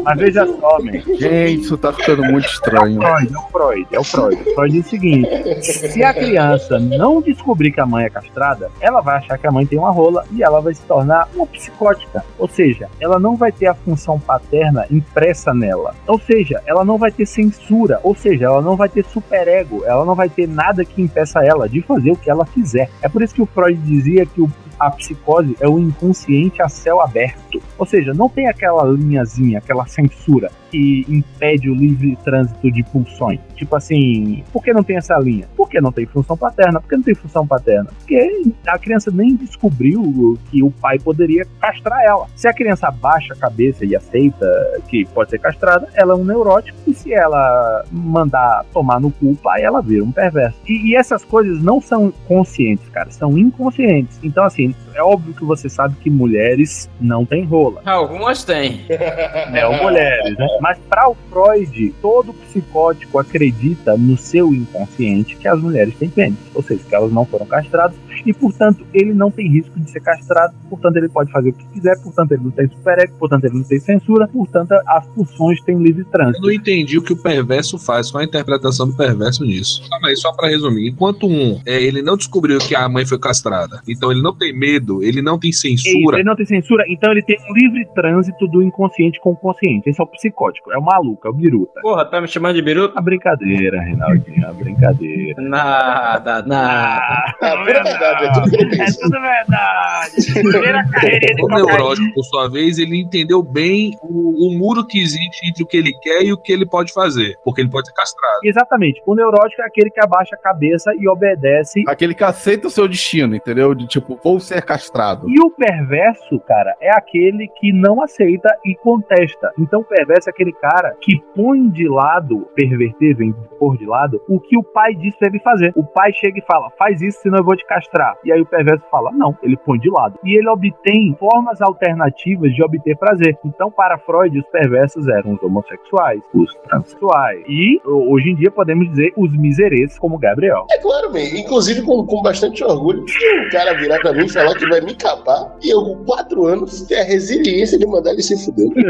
Mas 0.03 0.17
veja 0.17 0.45
só, 0.45 0.79
man. 0.79 0.91
Gente, 0.91 1.61
isso 1.61 1.77
tá 1.77 1.93
ficando 1.93 2.23
muito 2.23 2.47
estranho. 2.47 3.01
É 3.01 3.37
o 3.37 3.41
Freud, 3.51 3.87
é 3.91 3.99
o 3.99 4.03
Freud. 4.03 4.41
O 4.49 4.55
Freud 4.55 4.73
diz 4.73 4.85
o 4.85 4.89
seguinte: 4.89 5.29
se 5.61 6.03
a 6.03 6.13
criança 6.13 6.79
não 6.79 7.21
descobrir 7.21 7.71
que 7.71 7.79
a 7.79 7.85
mãe 7.85 8.05
é 8.05 8.09
castrada, 8.09 8.71
ela 8.79 9.01
vai 9.01 9.17
achar 9.17 9.37
que 9.37 9.47
a 9.47 9.51
mãe 9.51 9.65
tem 9.65 9.79
uma 9.79 9.91
rola 9.91 10.25
e 10.31 10.43
ela 10.43 10.61
vai 10.61 10.73
se 10.73 10.81
tornar 10.83 11.27
uma 11.35 11.45
psicótica. 11.47 12.23
Ou 12.37 12.47
seja, 12.47 12.89
ela 12.99 13.19
não 13.19 13.35
vai 13.35 13.51
ter 13.51 13.67
a 13.67 13.73
função 13.73 14.19
paterna 14.19 14.85
impressa 14.89 15.53
nela. 15.53 15.95
Ou 16.07 16.19
seja, 16.19 16.61
ela 16.65 16.83
não 16.83 16.97
vai 16.97 17.11
ter 17.11 17.25
censura. 17.25 17.99
Ou 18.03 18.15
seja, 18.15 18.45
ela 18.45 18.61
não 18.61 18.75
vai 18.75 18.89
ter 18.89 19.05
superego. 19.05 19.83
Ela 19.85 20.05
não 20.05 20.15
vai 20.15 20.29
ter 20.29 20.47
nada 20.47 20.85
que 20.85 21.01
impeça 21.01 21.43
ela 21.43 21.67
de 21.67 21.81
fazer 21.81 22.11
o 22.11 22.15
que 22.15 22.29
ela 22.29 22.45
quiser. 22.45 22.89
É 23.01 23.09
por 23.09 23.21
isso 23.21 23.33
que 23.33 23.41
o 23.41 23.45
Freud 23.45 23.79
dizia 23.81 24.25
que 24.25 24.41
o 24.41 24.49
a 24.81 24.89
psicose 24.89 25.55
é 25.59 25.69
o 25.69 25.77
inconsciente 25.77 26.59
a 26.59 26.67
céu 26.67 27.01
aberto. 27.01 27.61
Ou 27.77 27.85
seja, 27.85 28.15
não 28.15 28.27
tem 28.27 28.47
aquela 28.47 28.83
linhazinha, 28.91 29.57
aquela 29.57 29.85
censura 29.85 30.51
que 30.71 31.05
impede 31.09 31.69
o 31.69 31.75
livre 31.75 32.17
trânsito 32.23 32.71
de 32.71 32.81
pulsões. 32.83 33.39
Tipo 33.55 33.75
assim, 33.75 34.43
por 34.51 34.63
que 34.63 34.73
não 34.73 34.83
tem 34.83 34.95
essa 34.95 35.17
linha? 35.19 35.47
Porque 35.55 35.81
não 35.81 35.91
tem 35.91 36.05
função 36.05 36.37
paterna. 36.37 36.79
Por 36.79 36.89
que 36.89 36.95
não 36.95 37.03
tem 37.03 37.13
função 37.13 37.45
paterna? 37.45 37.89
Porque 37.97 38.53
a 38.65 38.79
criança 38.79 39.11
nem 39.11 39.35
descobriu 39.35 40.39
que 40.49 40.63
o 40.63 40.71
pai 40.71 40.97
poderia 40.97 41.45
castrar 41.59 42.01
ela. 42.03 42.27
Se 42.35 42.47
a 42.47 42.53
criança 42.53 42.87
abaixa 42.87 43.33
a 43.33 43.37
cabeça 43.37 43.85
e 43.85 43.95
aceita 43.95 44.47
que 44.87 45.05
pode 45.05 45.29
ser 45.29 45.39
castrada, 45.39 45.87
ela 45.93 46.13
é 46.13 46.15
um 46.15 46.23
neurótico. 46.23 46.77
E 46.87 46.93
se 46.93 47.13
ela 47.13 47.83
mandar 47.91 48.65
tomar 48.71 48.99
no 48.99 49.11
cu 49.11 49.31
o 49.31 49.35
pai, 49.35 49.61
ela 49.61 49.81
vira 49.81 50.03
um 50.03 50.11
perverso. 50.11 50.57
E, 50.67 50.91
e 50.91 50.95
essas 50.95 51.23
coisas 51.23 51.61
não 51.61 51.81
são 51.81 52.11
conscientes, 52.27 52.87
cara, 52.89 53.11
são 53.11 53.37
inconscientes. 53.37 54.19
Então, 54.23 54.43
assim, 54.43 54.73
é 54.95 55.03
óbvio 55.03 55.33
que 55.33 55.43
você 55.43 55.69
sabe 55.69 55.95
que 55.95 56.09
mulheres 56.09 56.89
não 56.99 57.25
têm 57.25 57.43
rola. 57.43 57.81
Algumas 57.85 58.43
têm. 58.43 58.80
É, 59.53 59.67
ou 59.67 59.83
mulheres, 59.83 60.37
né? 60.37 60.47
Mas 60.61 60.77
para 60.89 61.09
o 61.09 61.15
Freud, 61.29 61.93
todo 62.01 62.33
psicótico 62.33 63.19
acredita 63.19 63.97
no 63.97 64.17
seu 64.17 64.53
inconsciente 64.53 65.35
que 65.35 65.47
as 65.47 65.59
mulheres 65.59 65.93
têm 65.95 66.09
pênis, 66.09 66.37
ou 66.53 66.63
seja, 66.63 66.81
que 66.87 66.95
elas 66.95 67.11
não 67.11 67.25
foram 67.25 67.45
castradas 67.45 67.95
e, 68.25 68.33
portanto, 68.33 68.85
ele 68.93 69.13
não 69.13 69.31
tem 69.31 69.47
risco 69.47 69.79
de 69.79 69.89
ser 69.89 70.01
castrado, 70.01 70.53
portanto, 70.69 70.97
ele 70.97 71.09
pode 71.09 71.31
fazer 71.31 71.49
o 71.49 71.53
que 71.53 71.65
quiser, 71.67 72.01
portanto, 72.01 72.31
ele 72.31 72.43
não 72.43 72.51
tem 72.51 72.67
superego, 72.67 73.13
portanto, 73.17 73.45
ele 73.45 73.57
não 73.57 73.63
tem 73.63 73.79
censura, 73.79 74.27
portanto, 74.27 74.71
as 74.87 75.05
funções 75.07 75.61
têm 75.61 75.77
livre 75.77 76.03
trânsito. 76.05 76.37
Eu 76.39 76.47
não 76.47 76.51
entendi 76.51 76.97
o 76.97 77.01
que 77.01 77.13
o 77.13 77.17
perverso 77.17 77.77
faz, 77.77 78.11
qual 78.11 78.21
a 78.21 78.25
interpretação 78.25 78.87
do 78.87 78.95
perverso 78.95 79.43
nisso. 79.43 79.87
Calma 79.89 80.09
aí, 80.09 80.15
só 80.15 80.31
pra 80.33 80.49
resumir. 80.49 80.89
Enquanto 80.89 81.27
um, 81.27 81.59
é, 81.65 81.81
ele 81.81 82.01
não 82.01 82.17
descobriu 82.17 82.59
que 82.59 82.75
a 82.75 82.87
mãe 82.87 83.05
foi 83.05 83.19
castrada, 83.19 83.81
então 83.87 84.11
ele 84.11 84.21
não 84.21 84.35
tem 84.35 84.53
medo, 84.53 85.03
ele 85.03 85.21
não 85.21 85.39
tem 85.39 85.51
censura. 85.51 86.17
ele 86.17 86.23
não 86.23 86.35
tem 86.35 86.45
censura, 86.45 86.83
então 86.87 87.11
ele 87.11 87.21
tem 87.21 87.37
um 87.49 87.53
livre 87.53 87.87
trânsito 87.93 88.47
do 88.47 88.61
inconsciente 88.61 89.19
com 89.19 89.31
o 89.31 89.35
consciente. 89.35 89.89
Esse 89.89 89.99
é 89.99 90.03
o 90.03 90.07
psicótico, 90.07 90.71
é 90.71 90.77
o 90.77 90.81
maluco, 90.81 91.27
é 91.27 91.29
o 91.29 91.33
biruta. 91.33 91.81
Porra, 91.81 92.05
tá 92.05 92.21
me 92.21 92.27
chamando 92.27 92.55
de 92.55 92.61
biruta? 92.61 92.97
A 92.97 93.01
brincadeira, 93.01 93.81
Reinaldinho, 93.81 94.47
a 94.47 94.53
brincadeira. 94.53 95.41
Nada, 95.41 96.41
nada. 96.43 97.35
É 97.41 97.57
pura 97.57 97.83
verdade, 98.19 98.55
é 98.55 98.57
tudo 98.57 98.81
É 98.81 98.85
tudo 98.85 99.21
verdade. 99.21 100.33
Primeira 100.33 100.85
carreirinha 100.91 101.35
de 101.35 101.43
O 101.43 101.47
neurótico, 101.47 102.13
por 102.13 102.23
sua 102.23 102.49
vez, 102.49 102.77
ele 102.77 102.99
entendeu 102.99 103.41
bem 103.41 103.97
o, 104.01 104.47
o 104.47 104.57
muro 104.57 104.85
que 104.85 104.99
existe 104.99 105.47
entre 105.47 105.63
o 105.63 105.67
que 105.67 105.77
ele 105.77 105.93
quer 106.01 106.23
e 106.23 106.33
o 106.33 106.37
que 106.37 106.51
ele 106.51 106.65
pode 106.65 106.93
fazer, 106.93 107.37
porque 107.43 107.61
ele 107.61 107.69
pode 107.69 107.87
ser 107.87 107.93
castrado. 107.93 108.39
Exatamente. 108.43 109.01
O 109.05 109.15
neurótico 109.15 109.61
é 109.61 109.65
aquele 109.65 109.89
que 109.89 109.99
abaixa 109.99 110.35
a 110.35 110.39
cabeça 110.39 110.91
e 110.97 111.07
obedece. 111.07 111.83
Aquele 111.87 112.13
que 112.13 112.23
aceita 112.23 112.67
o 112.67 112.71
seu 112.71 112.87
destino, 112.87 113.35
entendeu? 113.35 113.73
De 113.73 113.87
tipo, 113.87 114.19
vou 114.23 114.39
ser 114.39 114.63
castrado. 114.63 115.29
E 115.29 115.39
o 115.39 115.49
perverso, 115.49 116.39
cara, 116.41 116.75
é 116.81 116.91
aquele 116.91 117.47
que 117.47 117.71
não 117.71 118.01
aceita 118.01 118.49
e 118.65 118.75
contesta. 118.75 119.51
Então, 119.57 119.81
o 119.81 119.83
perverso 119.83 120.29
é 120.29 120.31
aquele 120.31 120.53
cara 120.53 120.95
que 121.01 121.21
põe 121.35 121.69
de 121.69 121.87
lado, 121.87 122.47
perverter, 122.55 123.15
vem 123.15 123.33
pôr 123.59 123.77
de 123.77 123.85
lado, 123.85 124.21
o 124.27 124.39
que 124.39 124.57
o 124.57 124.63
pai 124.63 124.95
disse 124.95 125.17
ele 125.21 125.39
fazer. 125.39 125.71
O 125.75 125.83
pai 125.83 126.11
chega 126.13 126.39
e 126.39 126.45
fala, 126.45 126.69
faz 126.77 127.01
isso, 127.01 127.19
senão 127.21 127.39
eu 127.39 127.43
vou 127.43 127.55
te 127.55 127.65
castrar. 127.65 128.00
E 128.23 128.31
aí 128.31 128.41
o 128.41 128.45
perverso 128.45 128.83
fala, 128.89 129.11
não, 129.11 129.35
ele 129.41 129.57
põe 129.57 129.79
de 129.79 129.89
lado. 129.89 130.17
E 130.23 130.37
ele 130.37 130.49
obtém 130.49 131.15
formas 131.19 131.61
alternativas 131.61 132.53
de 132.53 132.63
obter 132.63 132.97
prazer. 132.97 133.37
Então, 133.45 133.71
para 133.71 133.97
Freud, 133.97 134.37
os 134.37 134.45
perversos 134.47 135.07
eram 135.07 135.33
os 135.33 135.43
homossexuais, 135.43 136.21
os 136.33 136.53
transexuais. 136.67 137.43
E, 137.47 137.81
hoje 137.85 138.31
em 138.31 138.35
dia, 138.35 138.51
podemos 138.51 138.89
dizer, 138.89 139.13
os 139.17 139.35
miseretes, 139.37 139.97
como 139.99 140.17
Gabriel. 140.17 140.65
É 140.71 140.77
claro, 140.77 141.11
man. 141.11 141.19
inclusive 141.19 141.81
com, 141.83 142.05
com 142.05 142.21
bastante 142.21 142.63
orgulho, 142.63 143.07
se 143.07 143.39
um 143.39 143.49
cara 143.49 143.73
virar 143.75 143.99
pra 143.99 144.13
mim 144.13 144.25
e 144.25 144.29
falar 144.29 144.55
que 144.55 144.67
vai 144.67 144.81
me 144.81 144.95
capar, 144.95 145.55
e 145.61 145.69
eu 145.73 145.81
com 145.83 146.03
quatro 146.05 146.45
anos 146.45 146.81
ter 146.83 146.99
a 146.99 147.03
resiliência 147.03 147.77
de 147.77 147.85
mandar 147.85 148.11
ele 148.11 148.21
se 148.21 148.37
fuder. 148.43 148.69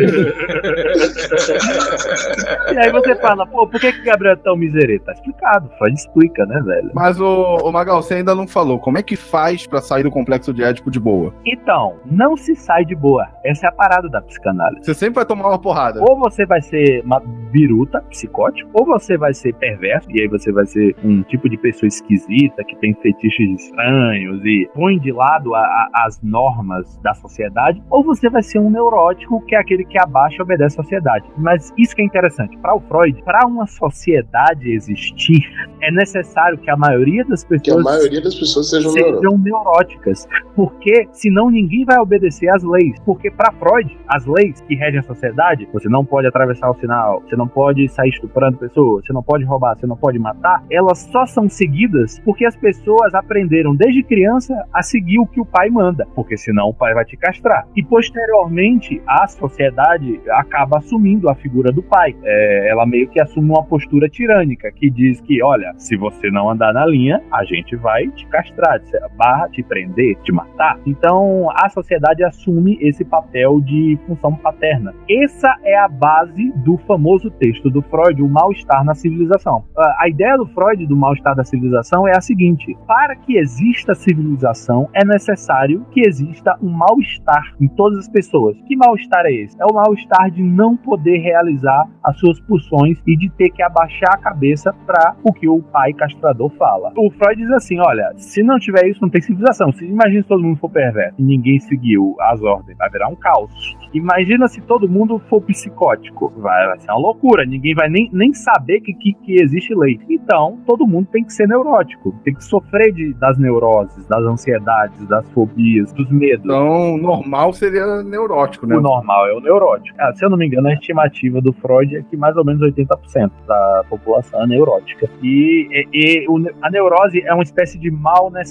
E 2.71 2.77
aí 2.77 2.91
você 2.91 3.15
fala, 3.15 3.45
pô, 3.45 3.67
por 3.67 3.79
que 3.79 3.91
que 3.91 4.01
Gabriel 4.03 4.33
é 4.33 4.37
tão 4.37 4.55
misereta? 4.55 5.05
Tá 5.05 5.13
explicado, 5.13 5.69
Freud 5.77 5.95
explica, 5.95 6.45
né, 6.45 6.61
velho? 6.61 6.91
Mas, 6.93 7.19
ô, 7.19 7.57
ô 7.63 7.71
Magal, 7.71 8.01
você 8.01 8.15
ainda 8.15 8.35
não 8.35 8.47
falou. 8.47 8.79
Como 8.79 8.90
é 8.97 9.03
que 9.03 9.15
faz 9.15 9.65
pra 9.67 9.81
sair 9.81 10.03
do 10.03 10.11
complexo 10.11 10.53
de 10.53 10.63
Édipo 10.63 10.89
de 10.91 10.99
boa? 10.99 11.33
Então, 11.45 11.95
não 12.05 12.35
se 12.37 12.55
sai 12.55 12.85
de 12.85 12.95
boa. 12.95 13.27
Essa 13.43 13.67
é 13.67 13.69
a 13.69 13.71
parada 13.71 14.09
da 14.09 14.21
psicanálise. 14.21 14.83
Você 14.85 14.93
sempre 14.93 15.15
vai 15.15 15.25
tomar 15.25 15.47
uma 15.49 15.59
porrada. 15.59 16.01
Ou 16.01 16.17
você 16.17 16.45
vai 16.45 16.61
ser 16.61 17.01
uma 17.03 17.19
biruta, 17.51 18.01
psicótico, 18.09 18.69
ou 18.73 18.85
você 18.85 19.17
vai 19.17 19.33
ser 19.33 19.53
perverso, 19.55 20.07
e 20.11 20.21
aí 20.21 20.27
você 20.27 20.51
vai 20.51 20.65
ser 20.65 20.95
um 21.03 21.21
tipo 21.23 21.49
de 21.49 21.57
pessoa 21.57 21.87
esquisita, 21.87 22.63
que 22.63 22.75
tem 22.77 22.93
fetiches 22.95 23.61
estranhos 23.65 24.43
e 24.45 24.69
põe 24.73 24.97
de 24.99 25.11
lado 25.11 25.53
a- 25.55 25.59
a- 25.59 25.89
as 26.05 26.21
normas 26.21 26.97
da 27.01 27.13
sociedade, 27.13 27.81
ou 27.89 28.03
você 28.03 28.29
vai 28.29 28.41
ser 28.43 28.59
um 28.59 28.69
neurótico, 28.69 29.41
que 29.45 29.55
é 29.55 29.59
aquele 29.59 29.83
que 29.85 29.97
abaixa 29.99 30.37
e 30.39 30.41
obedece 30.41 30.79
à 30.79 30.83
sociedade. 30.83 31.25
Mas 31.37 31.73
isso 31.77 31.95
que 31.95 32.01
é 32.01 32.05
interessante. 32.05 32.57
Para 32.57 32.75
o 32.75 32.79
Freud, 32.81 33.21
para 33.23 33.45
uma 33.47 33.67
sociedade 33.67 34.71
existir, 34.71 35.41
é 35.81 35.91
necessário 35.91 36.57
que 36.57 36.69
a 36.69 36.77
maioria 36.77 37.23
das 37.25 37.43
pessoas 37.43 37.61
Que 37.61 37.71
a 37.71 37.91
maioria 37.91 38.21
das 38.21 38.35
pessoas 38.35 38.69
sejam 38.89 39.37
neuróticas. 39.37 40.27
Porque 40.55 41.07
senão 41.11 41.49
ninguém 41.49 41.85
vai 41.85 41.97
obedecer 41.97 42.49
às 42.49 42.63
leis. 42.63 42.99
Porque 43.05 43.29
para 43.29 43.51
Freud, 43.53 43.97
as 44.07 44.25
leis 44.25 44.61
que 44.61 44.75
regem 44.75 44.99
a 44.99 45.03
sociedade, 45.03 45.67
você 45.71 45.89
não 45.89 46.05
pode 46.05 46.27
atravessar 46.27 46.69
o 46.69 46.75
sinal, 46.75 47.21
você 47.21 47.35
não 47.35 47.47
pode 47.47 47.87
sair 47.89 48.09
estuprando 48.09 48.57
pessoas, 48.57 49.05
você 49.05 49.13
não 49.13 49.23
pode 49.23 49.43
roubar, 49.43 49.77
você 49.77 49.87
não 49.87 49.97
pode 49.97 50.19
matar, 50.19 50.63
elas 50.69 50.99
só 51.11 51.25
são 51.25 51.49
seguidas 51.49 52.19
porque 52.19 52.45
as 52.45 52.55
pessoas 52.55 53.13
aprenderam 53.13 53.75
desde 53.75 54.03
criança 54.03 54.53
a 54.73 54.81
seguir 54.81 55.19
o 55.19 55.25
que 55.25 55.39
o 55.39 55.45
pai 55.45 55.69
manda, 55.69 56.07
porque 56.15 56.37
senão 56.37 56.69
o 56.69 56.73
pai 56.73 56.93
vai 56.93 57.05
te 57.05 57.17
castrar. 57.17 57.67
E 57.75 57.83
posteriormente, 57.83 59.01
a 59.07 59.27
sociedade 59.27 60.21
acaba 60.29 60.77
assumindo 60.77 61.29
a 61.29 61.35
figura 61.35 61.71
do 61.71 61.81
pai. 61.81 62.15
É, 62.23 62.69
ela 62.69 62.85
meio 62.85 63.07
que 63.09 63.19
assume 63.19 63.49
uma 63.49 63.63
postura 63.63 64.09
tirânica 64.09 64.71
que 64.71 64.89
diz 64.89 65.19
que, 65.21 65.41
olha, 65.43 65.73
se 65.77 65.95
você 65.97 66.29
não 66.29 66.49
andar 66.49 66.73
na 66.73 66.85
linha, 66.85 67.21
a 67.31 67.43
gente 67.43 67.75
vai 67.75 68.07
te 68.09 68.25
castrar, 68.27 68.70
te- 68.79 68.99
barra 69.17 69.47
te 69.49 69.63
prender, 69.63 70.15
te 70.23 70.31
matar. 70.31 70.79
Então, 70.85 71.49
a 71.55 71.69
sociedade 71.69 72.23
assume 72.23 72.77
esse 72.81 73.03
papel 73.05 73.59
de 73.61 73.97
função 74.07 74.35
paterna. 74.35 74.93
Essa 75.09 75.55
é 75.63 75.77
a 75.77 75.87
base 75.87 76.51
do 76.57 76.77
famoso 76.79 77.29
texto 77.31 77.69
do 77.69 77.81
Freud, 77.81 78.21
o 78.21 78.27
mal-estar 78.27 78.83
na 78.83 78.93
civilização. 78.95 79.63
A 79.77 80.01
a 80.01 80.09
ideia 80.09 80.35
do 80.35 80.47
Freud 80.47 80.85
do 80.87 80.95
mal-estar 80.95 81.35
da 81.35 81.43
civilização 81.43 82.07
é 82.07 82.17
a 82.17 82.21
seguinte: 82.21 82.75
para 82.87 83.15
que 83.15 83.37
exista 83.37 83.93
civilização, 83.93 84.89
é 84.93 85.05
necessário 85.05 85.85
que 85.91 86.01
exista 86.01 86.57
um 86.61 86.69
mal-estar 86.69 87.53
em 87.59 87.67
todas 87.67 87.99
as 87.99 88.09
pessoas. 88.09 88.57
Que 88.67 88.75
mal-estar 88.75 89.25
é 89.25 89.31
esse? 89.31 89.61
É 89.61 89.65
o 89.65 89.73
mal-estar 89.73 90.31
de 90.31 90.41
não 90.41 90.75
poder 90.75 91.17
realizar 91.19 91.87
as 92.03 92.17
suas 92.19 92.39
pulsões 92.41 92.99
e 93.05 93.15
de 93.15 93.29
ter 93.29 93.49
que 93.49 93.61
abaixar 93.61 94.09
a 94.13 94.17
cabeça 94.17 94.73
para 94.85 95.15
o 95.23 95.31
que 95.31 95.47
o 95.47 95.61
pai 95.61 95.93
castrador 95.93 96.49
fala. 96.57 96.91
O 96.97 97.09
Freud 97.11 97.41
diz 97.41 97.51
assim: 97.51 97.79
olha, 97.79 98.11
se 98.17 98.41
não 98.43 98.57
tiver 98.61 98.87
isso, 98.87 99.01
não 99.01 99.09
tem 99.09 99.21
civilização. 99.21 99.71
Se 99.73 99.85
imagina 99.85 100.21
se 100.21 100.27
todo 100.27 100.43
mundo 100.43 100.57
for 100.57 100.69
perverso 100.69 101.15
e 101.19 101.23
ninguém 101.23 101.59
seguiu 101.59 102.15
as 102.19 102.41
ordens, 102.41 102.77
vai 102.77 102.89
virar 102.89 103.07
um 103.09 103.15
caos. 103.15 103.51
Imagina 103.93 104.47
se 104.47 104.61
todo 104.61 104.87
mundo 104.87 105.19
for 105.29 105.41
psicótico. 105.41 106.31
Vai, 106.37 106.67
vai 106.67 106.79
ser 106.79 106.91
uma 106.91 106.99
loucura. 106.99 107.45
Ninguém 107.45 107.73
vai 107.73 107.89
nem, 107.89 108.09
nem 108.13 108.33
saber 108.33 108.79
que, 108.81 108.93
que, 108.93 109.13
que 109.13 109.41
existe 109.41 109.73
lei. 109.75 109.99
Então, 110.09 110.59
todo 110.65 110.87
mundo 110.87 111.07
tem 111.11 111.23
que 111.23 111.33
ser 111.33 111.47
neurótico. 111.47 112.13
Tem 112.23 112.33
que 112.33 112.43
sofrer 112.43 112.93
de, 112.93 113.13
das 113.15 113.37
neuroses, 113.37 114.05
das 114.07 114.23
ansiedades, 114.23 115.05
das 115.07 115.29
fobias, 115.31 115.91
dos 115.93 116.09
medos. 116.11 116.45
Então, 116.45 116.97
normal 116.97 117.51
seria 117.53 118.01
neurótico, 118.03 118.65
né? 118.65 118.77
O 118.77 118.81
normal 118.81 119.27
é 119.27 119.33
o 119.33 119.39
neurótico. 119.41 119.97
Ah, 119.99 120.13
se 120.13 120.23
eu 120.23 120.29
não 120.29 120.37
me 120.37 120.45
engano, 120.47 120.67
a 120.69 120.73
estimativa 120.73 121.41
do 121.41 121.51
Freud 121.53 121.95
é 121.97 122.01
que 122.03 122.15
mais 122.15 122.37
ou 122.37 122.45
menos 122.45 122.61
80% 122.61 123.31
da 123.47 123.83
população 123.89 124.43
é 124.43 124.47
neurótica. 124.47 125.09
E, 125.21 125.67
e- 125.93 126.25
e 126.25 126.25
a 126.61 126.69
neurose 126.69 127.21
é 127.21 127.33
uma 127.33 127.43
espécie 127.43 127.77
de 127.77 127.89
mal 127.91 128.29
necessário 128.31 128.50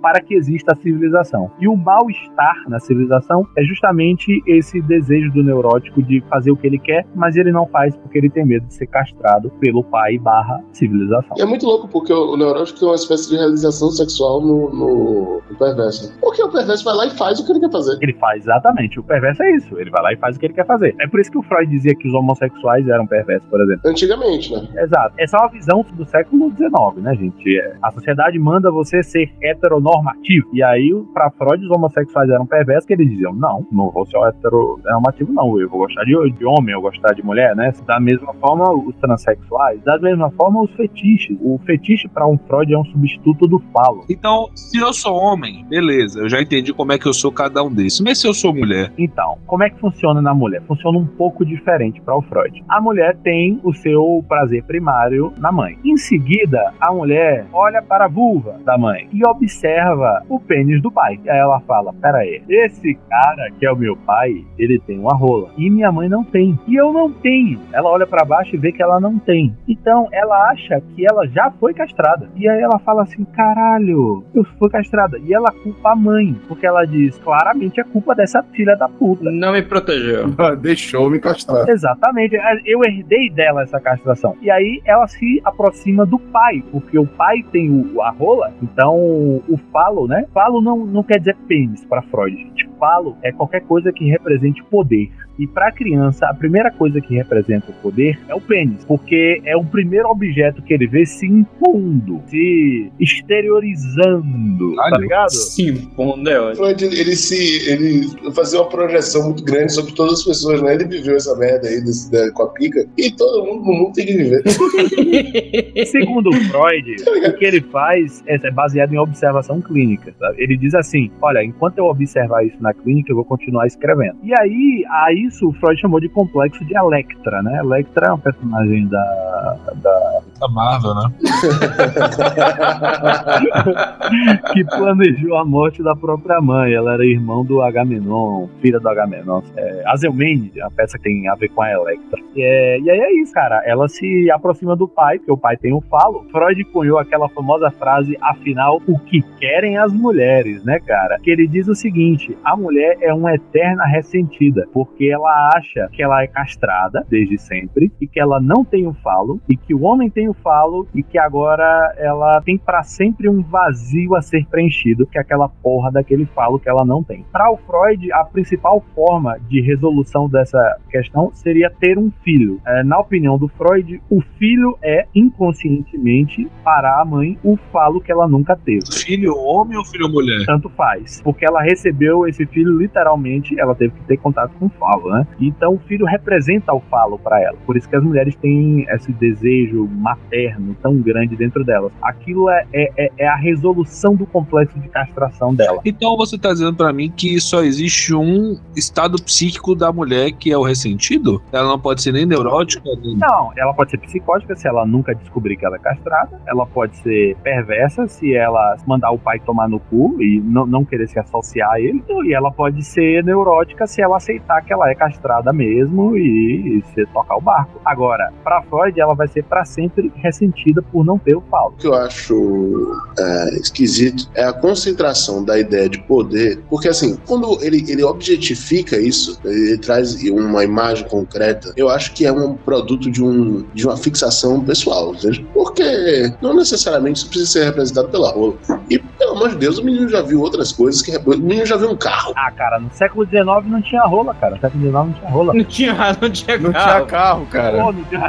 para 0.00 0.20
que 0.20 0.34
exista 0.34 0.72
a 0.72 0.76
civilização. 0.76 1.50
E 1.60 1.68
o 1.68 1.76
mal-estar 1.76 2.68
na 2.68 2.78
civilização 2.80 3.46
é 3.56 3.62
justamente 3.64 4.42
esse 4.46 4.80
desejo 4.80 5.30
do 5.32 5.42
neurótico 5.42 6.02
de 6.02 6.20
fazer 6.28 6.50
o 6.50 6.56
que 6.56 6.66
ele 6.66 6.78
quer, 6.78 7.04
mas 7.14 7.36
ele 7.36 7.52
não 7.52 7.66
faz 7.66 7.96
porque 7.96 8.18
ele 8.18 8.30
tem 8.30 8.44
medo 8.44 8.66
de 8.66 8.74
ser 8.74 8.86
castrado 8.86 9.50
pelo 9.60 9.82
pai 9.84 10.18
barra 10.18 10.60
civilização. 10.72 11.36
É 11.38 11.44
muito 11.44 11.66
louco 11.66 11.88
porque 11.88 12.12
o, 12.12 12.32
o 12.32 12.36
neurótico 12.36 12.78
tem 12.78 12.88
uma 12.88 12.94
espécie 12.94 13.28
de 13.30 13.36
realização 13.36 13.90
sexual 13.90 14.40
no, 14.40 14.70
no- 14.70 15.42
no 15.50 15.56
perverso. 15.58 16.16
Porque 16.20 16.42
o 16.42 16.50
perverso 16.50 16.84
vai 16.84 16.94
lá 16.94 17.06
e 17.06 17.10
faz 17.10 17.38
o 17.40 17.44
que 17.46 17.52
ele 17.52 17.60
quer 17.60 17.70
fazer. 17.70 17.98
Ele 18.00 18.12
faz 18.14 18.42
exatamente. 18.42 18.98
O 18.98 19.02
perverso 19.02 19.42
é 19.42 19.50
isso. 19.56 19.78
Ele 19.78 19.90
vai 19.90 20.02
lá 20.02 20.12
e 20.12 20.16
faz 20.16 20.36
o 20.36 20.40
que 20.40 20.46
ele 20.46 20.54
quer 20.54 20.66
fazer. 20.66 20.94
É 21.00 21.06
por 21.06 21.20
isso 21.20 21.30
que 21.30 21.38
o 21.38 21.42
Freud 21.42 21.70
dizia 21.70 21.94
que 21.94 22.06
os 22.08 22.14
homossexuais 22.14 22.86
eram 22.88 23.06
perversos, 23.06 23.48
por 23.48 23.60
exemplo. 23.60 23.80
Antigamente, 23.88 24.52
né? 24.52 24.68
Exato. 24.82 25.14
Essa 25.18 25.36
é 25.36 25.40
uma 25.40 25.48
visão 25.48 25.84
do 25.92 26.04
século 26.04 26.50
XIX, 26.56 27.02
né, 27.02 27.14
gente? 27.14 27.58
É, 27.58 27.76
A 27.82 27.90
sociedade 27.90 28.38
manda 28.38 28.70
você 28.70 29.02
ser 29.02 29.27
heteronormativo. 29.42 30.48
E 30.52 30.62
aí, 30.62 30.92
pra 31.12 31.30
Freud, 31.30 31.64
os 31.64 31.70
homossexuais 31.70 32.30
eram 32.30 32.46
perversos, 32.46 32.86
que 32.86 32.92
eles 32.92 33.10
diziam: 33.10 33.34
não, 33.34 33.66
não 33.70 33.90
vou 33.90 34.06
ser 34.06 34.18
heteronormativo, 34.18 35.32
não. 35.32 35.58
Eu 35.60 35.68
vou 35.68 35.80
gostar 35.80 36.04
de, 36.04 36.30
de 36.32 36.44
homem, 36.44 36.74
eu 36.74 36.80
vou 36.80 36.90
gostar 36.90 37.12
de 37.14 37.24
mulher, 37.24 37.54
né? 37.54 37.72
Da 37.86 38.00
mesma 38.00 38.32
forma, 38.34 38.72
os 38.72 38.94
transexuais, 38.96 39.82
da 39.82 39.98
mesma 39.98 40.30
forma, 40.32 40.62
os 40.62 40.70
fetiches. 40.72 41.36
O 41.40 41.58
fetiche 41.64 42.08
pra 42.08 42.26
um 42.26 42.38
Freud 42.38 42.72
é 42.72 42.78
um 42.78 42.84
substituto 42.84 43.46
do 43.46 43.58
falo. 43.72 44.04
Então, 44.08 44.48
se 44.54 44.78
eu 44.78 44.92
sou 44.92 45.14
homem 45.14 45.64
Beleza, 45.68 46.20
eu 46.20 46.28
já 46.28 46.40
entendi 46.40 46.72
como 46.72 46.92
é 46.92 46.98
que 46.98 47.06
eu 47.06 47.12
sou 47.12 47.30
cada 47.30 47.62
um 47.62 47.72
desses. 47.72 48.00
Mas 48.00 48.18
se 48.18 48.26
eu 48.26 48.34
sou 48.34 48.54
mulher? 48.54 48.92
Então, 48.96 49.38
como 49.46 49.62
é 49.62 49.70
que 49.70 49.78
funciona 49.78 50.20
na 50.22 50.34
mulher? 50.34 50.62
Funciona 50.62 50.98
um 50.98 51.06
pouco 51.06 51.44
diferente 51.44 52.00
para 52.00 52.16
o 52.16 52.22
Freud. 52.22 52.64
A 52.68 52.80
mulher 52.80 53.16
tem 53.18 53.60
o 53.62 53.72
seu 53.72 54.24
prazer 54.28 54.62
primário 54.64 55.32
na 55.38 55.52
mãe. 55.52 55.78
Em 55.84 55.96
seguida, 55.96 56.72
a 56.80 56.92
mulher 56.92 57.46
olha 57.52 57.82
para 57.82 58.06
a 58.06 58.08
vulva 58.08 58.60
da 58.64 58.76
mãe 58.78 59.08
e 59.18 59.26
observa 59.26 60.22
o 60.28 60.38
pênis 60.38 60.80
do 60.80 60.90
pai. 60.90 61.18
E 61.24 61.30
aí 61.30 61.38
ela 61.38 61.60
fala: 61.60 61.92
Pera 61.94 62.18
aí, 62.18 62.42
esse 62.48 62.94
cara 63.08 63.50
que 63.58 63.66
é 63.66 63.72
o 63.72 63.76
meu 63.76 63.96
pai, 63.96 64.44
ele 64.58 64.78
tem 64.78 64.98
uma 64.98 65.14
rola. 65.14 65.50
E 65.56 65.68
minha 65.68 65.90
mãe 65.90 66.08
não 66.08 66.22
tem. 66.22 66.58
E 66.66 66.76
eu 66.76 66.92
não 66.92 67.10
tenho. 67.12 67.60
Ela 67.72 67.90
olha 67.90 68.06
para 68.06 68.24
baixo 68.24 68.54
e 68.54 68.58
vê 68.58 68.70
que 68.70 68.82
ela 68.82 69.00
não 69.00 69.18
tem. 69.18 69.54
Então 69.66 70.08
ela 70.12 70.50
acha 70.50 70.80
que 70.94 71.04
ela 71.04 71.26
já 71.26 71.50
foi 71.50 71.74
castrada. 71.74 72.28
E 72.36 72.48
aí 72.48 72.60
ela 72.60 72.78
fala 72.78 73.02
assim: 73.02 73.24
caralho, 73.24 74.24
eu 74.34 74.44
fui 74.58 74.70
castrada. 74.70 75.18
E 75.18 75.34
ela 75.34 75.50
culpa 75.50 75.92
a 75.92 75.96
mãe. 75.96 76.36
Porque 76.46 76.66
ela 76.66 76.84
diz: 76.84 77.18
claramente 77.18 77.80
é 77.80 77.84
culpa 77.84 78.14
dessa 78.14 78.42
filha 78.42 78.76
da 78.76 78.88
puta. 78.88 79.30
Não 79.30 79.52
me 79.52 79.62
protegeu. 79.62 80.28
Deixou 80.60 81.10
me 81.10 81.18
castrar. 81.18 81.68
Exatamente. 81.68 82.36
Eu 82.64 82.80
herdei 82.84 83.30
dela 83.30 83.62
essa 83.62 83.80
castração. 83.80 84.36
E 84.40 84.50
aí 84.50 84.80
ela 84.84 85.06
se 85.06 85.40
aproxima 85.44 86.06
do 86.06 86.18
pai, 86.18 86.62
porque 86.70 86.98
o 86.98 87.06
pai 87.06 87.42
tem 87.50 87.70
o, 87.70 88.00
a 88.02 88.10
rola, 88.10 88.52
então 88.62 88.98
o 89.08 89.56
falo, 89.72 90.06
né? 90.06 90.26
Falo 90.32 90.60
não, 90.60 90.84
não 90.84 91.02
quer 91.02 91.18
dizer 91.18 91.36
pênis 91.46 91.84
para 91.84 92.02
Freud, 92.02 92.36
gente. 92.36 92.68
Falo 92.78 93.16
é 93.22 93.32
qualquer 93.32 93.60
coisa 93.62 93.92
que 93.92 94.08
represente 94.08 94.62
poder. 94.64 95.10
E 95.38 95.46
para 95.46 95.68
a 95.68 95.72
criança, 95.72 96.26
a 96.26 96.34
primeira 96.34 96.70
coisa 96.70 97.00
que 97.00 97.14
representa 97.14 97.70
o 97.70 97.74
poder 97.74 98.18
é 98.28 98.34
o 98.34 98.40
pênis, 98.40 98.84
porque 98.84 99.40
é 99.44 99.56
o 99.56 99.64
primeiro 99.64 100.08
objeto 100.08 100.60
que 100.62 100.74
ele 100.74 100.88
vê 100.88 101.06
se 101.06 101.26
impondo, 101.26 102.20
se 102.26 102.90
exteriorizando, 102.98 104.74
tá 104.74 104.98
ligado? 104.98 105.30
Se 105.30 105.70
impondo 105.70 106.28
é 106.28 106.40
ótimo. 106.40 106.66
Freud, 106.66 106.84
ele 106.84 107.14
se. 107.14 107.70
ele 107.70 108.32
fazia 108.32 108.60
uma 108.60 108.68
projeção 108.68 109.26
muito 109.26 109.44
grande 109.44 109.72
sobre 109.72 109.94
todas 109.94 110.14
as 110.14 110.24
pessoas, 110.24 110.60
né? 110.60 110.74
Ele 110.74 110.84
viveu 110.84 111.14
essa 111.14 111.36
merda 111.36 111.68
aí 111.68 111.80
desse, 111.82 112.10
da, 112.10 112.32
com 112.32 112.42
a 112.42 112.48
pica 112.48 112.84
e 112.96 113.10
todo 113.12 113.44
mundo 113.44 113.64
no 113.64 113.72
mundo 113.74 113.92
tem 113.92 114.06
que 114.06 114.16
viver. 114.16 114.42
Segundo 115.86 116.32
Freud, 116.32 116.96
o 117.28 117.38
que 117.38 117.44
ele 117.44 117.60
faz 117.60 118.24
é 118.26 118.50
baseado 118.50 118.92
em 118.92 118.98
observação 118.98 119.60
clínica. 119.60 120.12
Sabe? 120.18 120.42
Ele 120.42 120.56
diz 120.56 120.74
assim: 120.74 121.12
olha, 121.22 121.44
enquanto 121.44 121.78
eu 121.78 121.84
observar 121.84 122.44
isso 122.44 122.60
na 122.60 122.74
clínica, 122.74 123.12
eu 123.12 123.16
vou 123.16 123.24
continuar 123.24 123.66
escrevendo. 123.68 124.16
E 124.24 124.32
aí, 124.36 124.84
aí 124.88 125.27
isso 125.28 125.48
o 125.48 125.52
Freud 125.52 125.80
chamou 125.80 126.00
de 126.00 126.08
complexo 126.08 126.64
de 126.64 126.76
Electra, 126.76 127.42
né? 127.42 127.58
Electra 127.58 128.06
é 128.06 128.10
uma 128.10 128.18
personagem 128.18 128.86
da. 128.86 129.56
da... 129.76 130.20
Da 130.38 130.48
Marvel, 130.48 130.94
né? 130.94 131.12
que 134.52 134.64
planejou 134.64 135.36
a 135.36 135.44
morte 135.44 135.82
da 135.82 135.96
própria 135.96 136.40
mãe. 136.40 136.72
Ela 136.72 136.94
era 136.94 137.04
irmão 137.04 137.44
do 137.44 137.60
Agamenon, 137.60 138.46
filha 138.60 138.78
do 138.78 138.88
Agamenon. 138.88 139.42
É, 139.56 139.82
Azelmene, 139.86 140.52
a 140.60 140.70
peça 140.70 140.96
que 140.96 141.04
tem 141.04 141.28
a 141.28 141.34
ver 141.34 141.48
com 141.48 141.62
a 141.62 141.70
Electra. 141.70 142.20
É, 142.36 142.78
e 142.80 142.90
aí 142.90 143.00
é 143.00 143.12
isso, 143.20 143.32
cara. 143.32 143.62
Ela 143.64 143.88
se 143.88 144.30
aproxima 144.30 144.76
do 144.76 144.86
pai, 144.86 145.18
porque 145.18 145.32
o 145.32 145.36
pai 145.36 145.56
tem 145.56 145.72
o 145.72 145.80
falo. 145.80 146.24
Freud 146.30 146.64
cunhou 146.66 146.98
aquela 146.98 147.28
famosa 147.28 147.70
frase, 147.70 148.16
afinal, 148.20 148.80
o 148.86 148.98
que 148.98 149.22
querem 149.38 149.76
as 149.76 149.92
mulheres, 149.92 150.62
né, 150.64 150.78
cara? 150.78 151.18
Que 151.18 151.30
ele 151.30 151.46
diz 151.46 151.68
o 151.68 151.74
seguinte: 151.74 152.36
a 152.44 152.56
mulher 152.56 152.98
é 153.00 153.12
uma 153.12 153.34
eterna 153.34 153.84
ressentida, 153.86 154.66
porque 154.72 155.06
ela 155.06 155.50
acha 155.54 155.88
que 155.92 156.02
ela 156.02 156.22
é 156.22 156.26
castrada 156.26 157.04
desde 157.08 157.38
sempre 157.38 157.90
e 158.00 158.06
que 158.06 158.20
ela 158.20 158.40
não 158.40 158.64
tem 158.64 158.86
o 158.86 158.94
falo 158.94 159.40
e 159.48 159.56
que 159.56 159.74
o 159.74 159.82
homem 159.82 160.10
tem 160.10 160.27
o 160.28 160.34
falo 160.34 160.86
e 160.94 161.02
que 161.02 161.18
agora 161.18 161.94
ela 161.96 162.40
tem 162.42 162.58
para 162.58 162.82
sempre 162.82 163.28
um 163.28 163.42
vazio 163.42 164.14
a 164.14 164.22
ser 164.22 164.46
preenchido, 164.46 165.06
que 165.06 165.18
é 165.18 165.20
aquela 165.20 165.48
porra 165.48 165.90
daquele 165.90 166.26
falo 166.26 166.58
que 166.58 166.68
ela 166.68 166.84
não 166.84 167.02
tem. 167.02 167.24
Para 167.32 167.50
o 167.50 167.56
Freud, 167.56 168.12
a 168.12 168.24
principal 168.24 168.82
forma 168.94 169.38
de 169.48 169.60
resolução 169.60 170.28
dessa 170.28 170.78
questão 170.90 171.30
seria 171.34 171.70
ter 171.70 171.98
um 171.98 172.10
filho. 172.22 172.60
É, 172.66 172.82
na 172.82 172.98
opinião 172.98 173.38
do 173.38 173.48
Freud, 173.48 174.00
o 174.10 174.20
filho 174.38 174.78
é 174.82 175.06
inconscientemente 175.14 176.50
para 176.64 177.00
a 177.00 177.04
mãe 177.04 177.38
o 177.42 177.56
falo 177.72 178.00
que 178.00 178.12
ela 178.12 178.28
nunca 178.28 178.56
teve. 178.56 178.84
Filho 179.04 179.36
homem 179.36 179.76
ou 179.76 179.84
filho 179.84 180.08
mulher? 180.08 180.44
Tanto 180.46 180.68
faz, 180.70 181.20
porque 181.22 181.44
ela 181.44 181.62
recebeu 181.62 182.26
esse 182.26 182.46
filho 182.46 182.76
literalmente, 182.76 183.58
ela 183.58 183.74
teve 183.74 183.94
que 183.94 184.04
ter 184.04 184.16
contato 184.16 184.52
com 184.58 184.66
o 184.66 184.70
falo, 184.70 185.10
né? 185.10 185.26
Então 185.40 185.74
o 185.74 185.78
filho 185.78 186.06
representa 186.06 186.72
o 186.72 186.80
falo 186.80 187.18
para 187.18 187.40
ela. 187.42 187.56
Por 187.66 187.76
isso 187.76 187.88
que 187.88 187.96
as 187.96 188.02
mulheres 188.02 188.34
têm 188.36 188.86
esse 188.90 189.12
desejo 189.12 189.88
materno 190.28 190.76
tão 190.82 190.96
grande 191.00 191.36
dentro 191.36 191.64
delas. 191.64 191.92
Aquilo 192.02 192.48
é, 192.50 192.66
é, 192.72 193.10
é 193.16 193.26
a 193.26 193.36
resolução 193.36 194.14
do 194.14 194.26
complexo 194.26 194.78
de 194.78 194.88
castração 194.88 195.54
dela. 195.54 195.80
Então 195.84 196.16
você 196.16 196.38
tá 196.38 196.52
dizendo 196.52 196.74
para 196.74 196.92
mim 196.92 197.10
que 197.10 197.40
só 197.40 197.62
existe 197.62 198.14
um 198.14 198.58
estado 198.76 199.22
psíquico 199.22 199.74
da 199.74 199.92
mulher 199.92 200.32
que 200.32 200.52
é 200.52 200.58
o 200.58 200.62
ressentido? 200.62 201.42
Ela 201.52 201.68
não 201.68 201.78
pode 201.78 202.02
ser 202.02 202.12
nem 202.12 202.26
neurótica? 202.26 202.88
Nem... 203.02 203.16
Não, 203.16 203.50
ela 203.56 203.72
pode 203.72 203.90
ser 203.90 203.98
psicótica 203.98 204.54
se 204.54 204.68
ela 204.68 204.86
nunca 204.86 205.14
descobrir 205.14 205.56
que 205.56 205.64
ela 205.64 205.76
é 205.76 205.80
castrada. 205.80 206.40
Ela 206.46 206.66
pode 206.66 206.96
ser 206.98 207.36
perversa 207.42 208.06
se 208.06 208.34
ela 208.34 208.76
mandar 208.86 209.10
o 209.10 209.18
pai 209.18 209.38
tomar 209.40 209.68
no 209.68 209.80
cu 209.80 210.16
e 210.20 210.40
não, 210.40 210.66
não 210.66 210.84
querer 210.84 211.08
se 211.08 211.18
associar 211.18 211.72
a 211.72 211.80
ele. 211.80 212.02
E 212.24 212.34
ela 212.34 212.50
pode 212.50 212.82
ser 212.82 213.24
neurótica 213.24 213.86
se 213.86 214.02
ela 214.02 214.16
aceitar 214.16 214.62
que 214.62 214.72
ela 214.72 214.90
é 214.90 214.94
castrada 214.94 215.52
mesmo 215.52 216.16
e, 216.16 216.78
e 216.78 216.84
se 216.94 217.06
tocar 217.06 217.36
o 217.36 217.40
barco. 217.40 217.80
Agora, 217.84 218.32
para 218.42 218.62
Freud, 218.62 219.00
ela 219.00 219.14
vai 219.14 219.28
ser 219.28 219.44
para 219.44 219.64
sempre 219.64 220.07
ressentida 220.16 220.82
por 220.82 221.04
não 221.04 221.18
ter 221.18 221.36
o 221.36 221.42
falo. 221.50 221.68
O 221.68 221.76
que 221.76 221.86
eu 221.86 221.94
acho 221.94 222.96
é, 223.18 223.54
esquisito 223.56 224.28
é 224.34 224.44
a 224.44 224.52
concentração 224.52 225.44
da 225.44 225.58
ideia 225.58 225.88
de 225.88 225.98
poder, 226.02 226.60
porque 226.68 226.88
assim, 226.88 227.18
quando 227.26 227.58
ele, 227.62 227.84
ele 227.88 228.02
objetifica 228.02 228.98
isso, 228.98 229.38
ele 229.44 229.78
traz 229.78 230.22
uma 230.24 230.64
imagem 230.64 231.06
concreta, 231.08 231.72
eu 231.76 231.88
acho 231.88 232.12
que 232.12 232.26
é 232.26 232.32
um 232.32 232.54
produto 232.54 233.10
de, 233.10 233.22
um, 233.22 233.64
de 233.74 233.86
uma 233.86 233.96
fixação 233.96 234.60
pessoal, 234.62 235.14
entende? 235.14 235.46
porque 235.54 236.32
não 236.40 236.54
necessariamente 236.54 237.18
isso 237.18 237.28
precisa 237.28 237.50
ser 237.50 237.64
representado 237.64 238.08
pela 238.08 238.30
rola. 238.30 238.54
E, 238.88 238.98
pelo 238.98 239.32
amor 239.32 239.50
de 239.50 239.56
Deus, 239.56 239.78
o 239.78 239.84
menino 239.84 240.08
já 240.08 240.22
viu 240.22 240.40
outras 240.40 240.72
coisas, 240.72 241.02
que 241.02 241.16
o 241.16 241.38
menino 241.38 241.66
já 241.66 241.76
viu 241.76 241.90
um 241.90 241.96
carro. 241.96 242.32
Ah, 242.36 242.50
cara, 242.50 242.78
no 242.78 242.90
século 242.92 243.26
XIX 243.26 243.44
não 243.66 243.82
tinha 243.82 244.02
rola, 244.02 244.34
cara. 244.34 244.54
No 244.54 244.60
século 244.60 244.82
XIX 244.82 244.92
não 244.94 245.12
tinha 245.12 245.30
rola. 245.30 245.54
Não 245.54 245.64
tinha, 245.64 246.16
não 246.20 246.30
tinha 246.30 246.58
Não 246.58 246.72
carro. 246.72 246.86
tinha 246.88 247.06
carro, 247.06 247.46
cara. 247.46 247.82
Pô, 247.82 247.92
não 247.92 248.04
tinha 248.04 248.20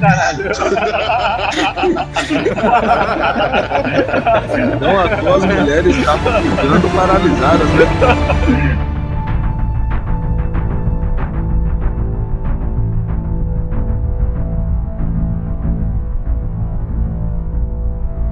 caralho. 0.00 0.44
Não, 4.80 5.00
as 5.00 5.20
duas 5.20 5.44
mulheres 5.44 5.96
estavam 5.96 6.32
ficando 6.42 6.88
paralisadas, 6.96 7.68
né? 7.70 7.84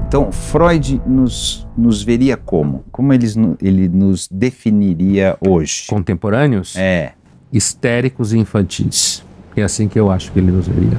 Então, 0.09 0.33
Freud 0.33 1.03
nos, 1.05 1.69
nos 1.77 2.03
veria 2.03 2.37
como? 2.37 2.85
Como 2.91 3.13
eles, 3.13 3.37
ele 3.61 3.89
nos 3.89 4.29
definiria 4.29 5.37
hoje? 5.47 5.87
Contemporâneos? 5.89 6.75
É. 6.77 7.13
Histéricos 7.53 8.33
e 8.33 8.39
infantis. 8.39 9.23
É 9.57 9.63
assim 9.63 9.89
que 9.89 9.99
eu 9.99 10.11
acho 10.11 10.33
que 10.33 10.39
ele 10.39 10.51
nos 10.51 10.69
veria. 10.69 10.97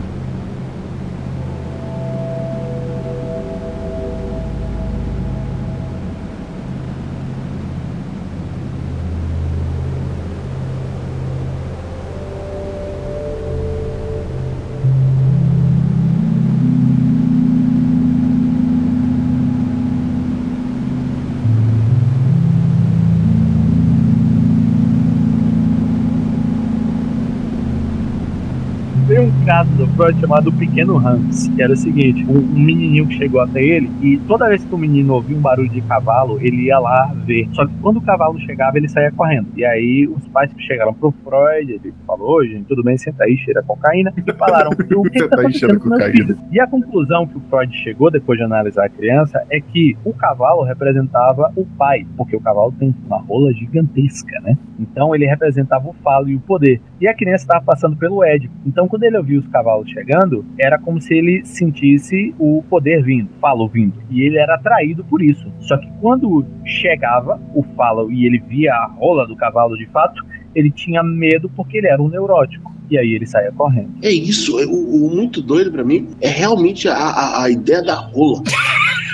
Caso 29.48 29.72
do 29.78 29.88
Freud 29.96 30.20
chamado 30.20 30.52
Pequeno 30.52 30.98
Hans, 30.98 31.48
que 31.48 31.64
era 31.64 31.72
o 31.72 31.76
seguinte: 31.76 32.26
um, 32.28 32.38
um 32.38 32.60
menininho 32.60 33.08
que 33.08 33.16
chegou 33.16 33.40
até 33.40 33.64
ele 33.64 33.90
e 34.02 34.18
toda 34.28 34.50
vez 34.50 34.64
que 34.64 34.76
o 34.76 34.78
menino 34.78 35.14
ouvia 35.14 35.38
um 35.38 35.40
barulho 35.40 35.70
de 35.70 35.80
cavalo, 35.84 36.38
ele 36.42 36.64
ia 36.64 36.78
lá 36.78 37.14
ver. 37.26 37.48
Só 37.54 37.66
que 37.66 37.74
quando 37.82 37.98
o 37.98 38.02
cavalo 38.02 38.38
chegava, 38.42 38.78
ele 38.78 38.90
saía 38.90 39.10
correndo. 39.10 39.48
E 39.56 39.64
aí 39.64 40.06
os 40.06 40.28
pais 40.28 40.52
que 40.52 40.62
chegaram 40.62 40.94
pro 40.94 41.14
Freud, 41.24 41.72
ele 41.72 41.94
falou: 42.06 42.46
gente, 42.46 42.66
tudo 42.66 42.84
bem, 42.84 42.98
senta 42.98 43.24
aí, 43.24 43.38
cheira 43.38 43.64
cocaína. 43.64 44.14
E 44.18 44.34
falaram: 44.34 44.72
o 44.72 44.76
que, 44.76 44.84
que 45.18 45.28
tá 45.30 45.40
acontecendo 45.40 45.80
com 45.80 45.90
meus 45.90 46.04
filhos? 46.04 46.38
E 46.52 46.60
a 46.60 46.68
conclusão 46.68 47.26
que 47.26 47.38
o 47.38 47.42
Freud 47.50 47.74
chegou 47.78 48.12
depois 48.12 48.38
de 48.38 48.44
analisar 48.44 48.86
a 48.86 48.90
criança 48.90 49.42
é 49.50 49.62
que 49.62 49.96
o 50.04 50.12
cavalo 50.12 50.64
representava 50.64 51.54
o 51.56 51.66
pai, 51.66 52.06
porque 52.18 52.36
o 52.36 52.42
cavalo 52.42 52.74
tem 52.78 52.94
uma 53.06 53.20
rola 53.22 53.54
gigantesca, 53.54 54.42
né? 54.42 54.58
Então 54.78 55.16
ele 55.16 55.26
representava 55.26 55.88
o 55.88 55.94
falo 56.04 56.28
e 56.28 56.36
o 56.36 56.40
poder. 56.42 56.82
E 57.00 57.08
a 57.08 57.14
criança 57.14 57.44
estava 57.44 57.64
passando 57.64 57.96
pelo 57.96 58.24
Édipo. 58.24 58.54
Então, 58.66 58.88
quando 58.88 59.04
ele 59.04 59.18
ouvia 59.18 59.40
os 59.40 59.48
cavalos 59.48 59.90
chegando, 59.90 60.46
era 60.60 60.80
como 60.80 61.00
se 61.00 61.14
ele 61.14 61.46
sentisse 61.46 62.34
o 62.40 62.64
poder 62.70 63.04
vindo, 63.04 63.30
falo 63.40 63.68
vindo. 63.68 63.94
E 64.10 64.22
ele 64.22 64.38
era 64.38 64.56
atraído 64.56 65.04
por 65.04 65.22
isso. 65.22 65.52
Só 65.60 65.78
que 65.78 65.88
quando 66.02 66.46
chegava 66.66 67.40
o 67.54 67.64
falo 67.76 68.12
e 68.12 68.26
ele 68.26 68.40
via 68.40 68.74
a 68.74 68.88
rola 68.88 69.28
do 69.28 69.36
cavalo 69.36 69.78
de 69.78 69.86
fato, 69.88 70.26
ele 70.56 70.72
tinha 70.72 71.04
medo 71.04 71.50
porque 71.56 71.78
ele 71.78 71.88
era 71.88 72.02
um 72.02 72.10
neurótico. 72.10 72.76
E 72.90 72.98
aí 72.98 73.14
ele 73.14 73.26
saía 73.26 73.52
correndo. 73.52 73.92
É 74.02 74.10
isso, 74.10 74.60
é, 74.60 74.66
o, 74.66 75.06
o 75.06 75.16
muito 75.16 75.42
doido 75.42 75.72
pra 75.72 75.84
mim 75.84 76.08
é 76.22 76.30
realmente 76.30 76.88
a, 76.88 76.96
a, 76.96 77.44
a 77.44 77.50
ideia 77.50 77.84
da 77.84 77.96
rola. 77.96 78.42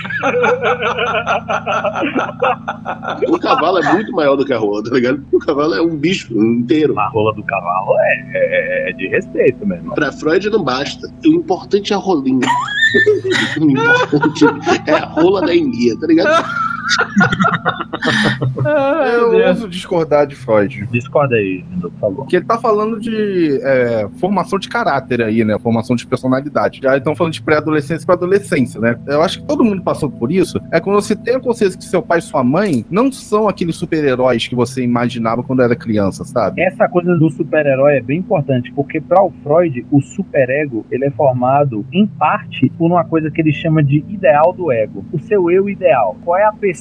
o 3.28 3.39
cavalo 3.39 3.80
é 3.80 3.93
muito 3.93 4.12
maior 4.12 4.36
do 4.36 4.45
que 4.45 4.54
a 4.54 4.58
rola, 4.58 4.84
tá 4.84 4.91
ligado? 4.91 5.24
O 5.32 5.39
cavalo 5.39 5.74
é 5.76 5.82
um 5.82 5.95
bicho 5.95 6.34
inteiro. 6.34 6.97
A 6.99 7.08
rola 7.10 7.34
do 7.36 7.43
cavalo 7.43 7.95
é, 7.99 8.14
é- 8.34 8.89
é 8.89 8.93
de 8.93 9.08
respeito 9.08 9.66
mesmo. 9.66 9.93
Pra 9.95 10.12
Freud 10.12 10.49
não 10.49 10.64
basta. 10.64 11.08
O 11.26 11.30
importante 11.30 11.93
é 11.93 11.95
a 11.95 11.99
rolinha. 11.99 12.47
o 13.60 13.64
importante 13.70 14.45
é 14.88 14.91
a 14.93 15.06
rola 15.06 15.41
da 15.41 15.56
enguia, 15.56 15.97
tá 15.99 16.08
ligado? 16.08 16.45
Eu 19.14 19.48
ouso 19.48 19.68
discordar 19.68 20.28
de 20.28 20.36
Freud. 20.36 20.88
Discorda 20.92 21.36
aí, 21.36 21.64
Lindo, 21.70 21.92
por 21.92 22.00
favor. 22.00 22.28
Que 22.28 22.38
ele 22.38 22.46
tá 22.46 22.58
falando 22.58 23.00
de 23.00 23.60
é, 23.62 24.08
formação 24.20 24.60
de 24.60 24.70
caráter 24.70 25.22
aí, 25.22 25.44
né? 25.44 25.58
Formação 25.60 25.96
de 25.96 26.06
personalidade. 26.06 26.80
Já 26.82 26.98
estão 26.98 27.16
falando 27.16 27.34
de 27.34 27.42
pré-adolescência 27.42 28.06
para 28.06 28.16
adolescência, 28.16 28.80
né? 28.80 28.98
Eu 29.08 29.22
acho 29.22 29.42
que 29.42 29.48
todo 29.48 29.64
mundo 29.64 29.84
passou 29.84 30.10
por 30.10 30.32
isso. 30.32 30.60
É 30.72 30.80
quando 30.80 30.96
você 30.96 31.16
tem 31.16 31.36
a 31.36 31.40
consciência 31.40 31.78
que 31.78 31.86
seu 31.86 32.02
pai 32.02 32.20
e 32.20 32.22
sua 32.22 32.44
mãe 32.44 32.86
não 32.90 33.12
são 33.12 33.48
aqueles 33.48 33.76
super-heróis 33.76 34.48
que 34.48 34.56
você 34.56 34.84
imaginava 34.84 35.44
quando 35.44 35.62
era 35.62 35.76
criança, 35.76 36.24
sabe? 36.24 36.62
Essa 36.62 36.88
coisa 36.88 37.16
do 37.16 37.30
super-herói 37.30 37.98
é 37.98 38.02
bem 38.02 38.20
importante, 38.20 38.72
porque 38.74 39.02
para 39.02 39.24
o 39.24 39.32
Freud, 39.44 39.86
o 39.92 40.02
superego, 40.02 40.86
ele 40.92 41.06
é 41.06 41.12
formado 41.12 41.86
em 41.92 42.06
parte 42.06 42.70
por 42.78 42.88
uma 42.88 43.04
coisa 43.04 43.32
que 43.32 43.42
ele 43.42 43.54
chama 43.54 43.84
de 43.84 44.04
ideal 44.08 44.54
do 44.54 44.72
ego. 44.72 45.04
O 45.12 45.20
seu 45.20 45.50
eu 45.50 45.70
ideal. 45.70 46.18
Qual 46.24 46.38
é 46.38 46.44
a 46.44 46.52
pessoa 46.52 46.73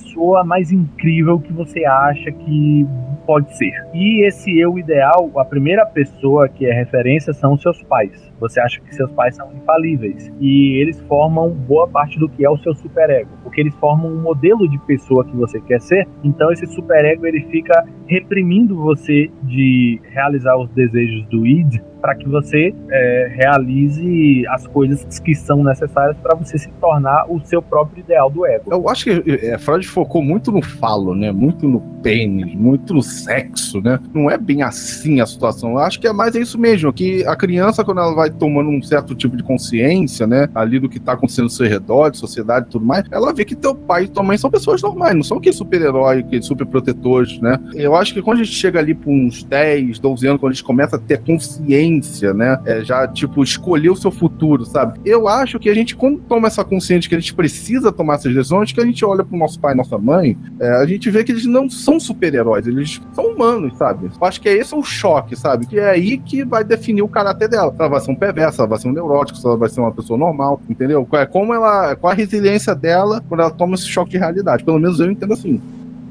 mais 0.45 0.73
incrível 0.73 1.39
que 1.39 1.53
você 1.53 1.85
acha 1.85 2.31
que 2.31 2.87
pode 3.27 3.57
ser? 3.57 3.73
E 3.95 4.27
esse 4.27 4.59
eu 4.59 4.79
ideal, 4.79 5.31
a 5.37 5.45
primeira 5.45 5.85
pessoa 5.87 6.49
que 6.49 6.67
é 6.67 6.73
referência 6.73 7.33
são 7.33 7.55
os 7.55 7.63
seus 7.63 7.83
pais. 7.83 8.32
Você 8.43 8.61
acha 8.61 8.81
que 8.81 8.93
seus 8.93 9.11
pais 9.13 9.37
são 9.37 9.49
infalíveis 9.55 10.33
e 10.41 10.81
eles 10.81 11.01
formam 11.03 11.51
boa 11.51 11.87
parte 11.87 12.19
do 12.19 12.29
que 12.29 12.45
é 12.45 12.51
o 12.51 12.59
seu 12.59 12.75
superego, 12.75 13.31
porque 13.45 13.61
eles 13.61 13.75
formam 13.77 14.13
um 14.13 14.21
modelo 14.21 14.69
de 14.69 14.79
pessoa 14.81 15.25
que 15.25 15.37
você 15.37 15.61
quer 15.61 15.81
ser. 15.81 16.09
Então 16.25 16.51
esse 16.51 16.67
superego 16.67 17.25
ele 17.25 17.41
fica 17.51 17.85
reprimindo 18.07 18.77
você 18.77 19.31
de 19.45 20.01
realizar 20.11 20.57
os 20.57 20.69
desejos 20.71 21.25
do 21.29 21.47
id 21.47 21.81
para 22.03 22.17
que 22.17 22.29
você 22.29 22.75
é, 22.91 23.33
realize 23.37 24.45
as 24.49 24.67
coisas 24.67 25.21
que 25.21 25.37
são 25.37 25.63
necessárias 25.63 26.19
para 26.19 26.35
você 26.35 26.59
se 26.59 26.69
tornar 26.81 27.31
o 27.31 27.41
seu 27.45 27.63
próprio 27.63 28.01
ideal 28.01 28.29
do 28.29 28.45
ego. 28.45 28.73
Eu 28.73 28.89
acho 28.89 29.05
que 29.05 29.23
é, 29.47 29.57
Freud 29.57 29.87
focou 29.87 30.21
muito 30.21 30.51
no 30.51 30.61
falo, 30.61 31.15
né? 31.15 31.31
Muito 31.31 31.69
no 31.69 31.81
pênis, 32.03 32.53
muito 32.57 32.93
no 32.93 33.03
sexo, 33.03 33.81
né? 33.81 34.01
Não 34.13 34.29
é 34.29 34.37
bem 34.37 34.63
assim 34.63 35.21
a 35.21 35.27
situação. 35.27 35.71
Eu 35.71 35.79
acho 35.79 36.01
que 36.01 36.09
é 36.09 36.13
mais 36.13 36.35
isso 36.35 36.59
mesmo, 36.59 36.93
que 36.93 37.25
a 37.25 37.37
criança, 37.37 37.85
quando 37.85 38.01
ela 38.01 38.15
vai 38.15 38.29
tomando 38.33 38.71
um 38.71 38.83
certo 38.83 39.15
tipo 39.15 39.37
de 39.37 39.43
consciência, 39.43 40.27
né? 40.27 40.49
Ali 40.55 40.79
do 40.79 40.89
que 40.89 41.01
tá 41.01 41.13
acontecendo 41.13 41.45
ao 41.45 41.51
seu 41.51 41.67
redor, 41.67 42.11
de 42.11 42.19
sociedade 42.19 42.67
e 42.67 42.71
tudo 42.71 42.85
mais, 42.85 43.05
ela 43.11 43.33
vê 43.33 43.45
que 43.45 43.55
teu 43.55 43.75
pai 43.75 44.05
e 44.05 44.09
tua 44.09 44.23
mãe 44.23 44.37
são 44.37 44.51
pessoas 44.51 44.83
normais, 44.83 45.15
não 45.15 45.23
são 45.23 45.39
aqueles 45.39 45.57
super-herói, 45.57 46.21
aqueles 46.21 46.47
super 46.47 46.67
protetores, 46.67 47.41
né? 47.41 47.59
Eu 47.75 47.95
acho 47.95 48.15
que 48.15 48.23
quando 48.23 48.41
a 48.41 48.45
gente 48.45 48.55
chega 48.55 48.79
ali 48.79 48.95
por 48.95 49.11
uns 49.11 49.43
10, 49.43 49.99
12 49.99 50.27
anos, 50.27 50.41
quando 50.41 50.53
a 50.53 50.55
gente 50.55 50.65
começa 50.65 50.97
a 50.97 50.99
ter 50.99 51.19
consciência, 51.19 52.33
né? 52.35 52.59
É, 52.65 52.85
já, 52.85 53.07
tipo, 53.07 53.43
escolher 53.43 53.91
o 53.91 53.97
seu 53.97 54.11
futuro, 54.11 54.65
sabe? 54.65 55.01
Eu 55.05 55.29
acho 55.29 55.59
que 55.59 55.69
a 55.69 55.75
gente, 55.75 55.95
quando 55.97 56.19
toma 56.21 56.49
essa 56.49 56.65
consciência 56.65 57.09
que 57.09 57.15
a 57.15 57.21
gente 57.21 57.35
precisa 57.35 57.93
tomar 57.93 58.15
essas 58.15 58.35
decisões, 58.35 58.73
que 58.73 58.81
a 58.81 58.87
gente 58.87 59.05
olha 59.05 59.25
pro 59.25 59.37
nosso 59.37 59.59
pai 59.61 59.75
e 59.75 59.77
nossa 59.77 59.99
mãe, 59.99 60.37
é, 60.61 60.71
a 60.77 60.87
gente 60.87 61.11
vê 61.11 61.25
que 61.25 61.33
eles 61.33 61.47
não 61.47 61.69
são 61.69 61.99
super-heróis, 61.99 62.67
eles 62.67 63.01
são 63.13 63.27
humanos, 63.27 63.77
sabe? 63.77 64.07
Eu 64.07 64.27
acho 64.27 64.41
que 64.41 64.49
é 64.49 64.57
esse 64.57 64.75
o 64.75 64.83
choque, 64.83 65.37
sabe? 65.37 65.67
Que 65.67 65.79
é 65.79 65.91
aí 65.91 66.19
que 66.19 66.45
vai 66.45 66.65
definir 66.65 67.03
o 67.03 67.09
caráter 67.09 67.49
dela. 67.49 67.75
Ela 67.79 67.89
vai 67.89 68.01
ser 68.01 68.11
um 68.11 68.17
perverso, 68.23 68.55
se 68.55 68.61
ela 68.61 68.69
vai 68.69 68.79
ser 68.79 68.89
um 68.89 68.93
neurótico, 68.93 69.37
se 69.37 69.45
ela 69.45 69.57
vai 69.57 69.69
ser 69.69 69.81
uma 69.81 69.91
pessoa 69.91 70.17
normal, 70.17 70.61
entendeu? 70.71 71.07
É 71.15 71.27
como 71.27 71.53
ela, 71.53 71.97
qual 71.97 72.13
a 72.13 72.15
resiliência 72.15 72.73
dela 72.73 73.21
quando 73.29 73.41
ela 73.41 73.51
toma 73.51 73.75
esse 73.75 73.89
choque 73.89 74.13
de 74.13 74.19
realidade. 74.19 74.63
Pelo 74.63 74.79
menos 74.79 75.01
eu 75.01 75.11
entendo 75.11 75.33
assim. 75.33 75.61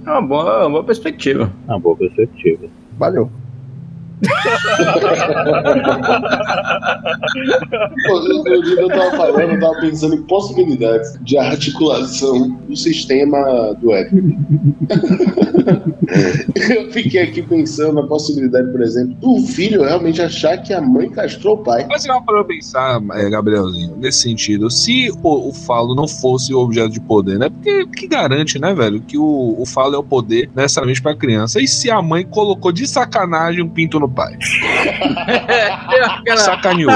É 0.05 0.09
uma 0.09 0.22
boa, 0.22 0.59
uma 0.62 0.70
boa 0.70 0.84
perspectiva. 0.84 1.49
Uma 1.66 1.80
boa 1.80 1.95
perspectiva. 1.95 2.68
Valeu. 2.97 3.30
Pô, 8.07 8.19
eu, 8.47 8.88
tava 8.88 9.17
falando, 9.17 9.53
eu 9.53 9.59
tava 9.59 9.82
pensando 9.82 10.15
em 10.15 10.24
possibilidades 10.24 11.19
de 11.22 11.38
articulação 11.38 12.49
do 12.67 12.76
sistema 12.76 13.74
do 13.80 13.91
ego. 13.91 14.17
eu 16.76 16.91
fiquei 16.91 17.22
aqui 17.22 17.41
pensando 17.41 17.93
na 17.93 18.03
possibilidade, 18.03 18.69
por 18.72 18.82
exemplo, 18.82 19.13
do 19.15 19.39
filho 19.47 19.84
realmente 19.84 20.22
achar 20.22 20.57
que 20.57 20.74
a 20.74 20.82
mãe 20.82 21.09
castrou 21.09 21.55
o 21.55 21.63
pai. 21.63 21.86
Mas 21.89 22.05
não 22.05 22.24
para 22.24 22.43
pensar, 22.43 23.01
é, 23.13 23.30
Gabrielzinho, 23.30 23.95
nesse 23.97 24.19
sentido, 24.19 24.69
se 24.69 25.09
o, 25.24 25.49
o 25.49 25.53
falo 25.53 25.95
não 25.95 26.07
fosse 26.07 26.53
o 26.53 26.59
objeto 26.59 26.89
de 26.89 26.99
poder, 26.99 27.39
né? 27.39 27.49
Porque 27.49 27.86
que 27.88 28.07
garante, 28.07 28.59
né, 28.59 28.74
velho, 28.74 29.01
que 29.01 29.17
o, 29.17 29.55
o 29.57 29.65
falo 29.65 29.95
é 29.95 29.97
o 29.97 30.03
poder 30.03 30.49
necessariamente 30.55 31.01
pra 31.01 31.15
criança. 31.15 31.61
E 31.61 31.67
se 31.67 31.89
a 31.89 32.01
mãe 32.01 32.26
colocou 32.26 32.72
de 32.72 32.88
sacanagem 32.88 33.63
um 33.63 33.69
pinto 33.69 33.99
no 33.99 34.09
pai? 34.12 34.38
Sacaneou. 36.38 36.91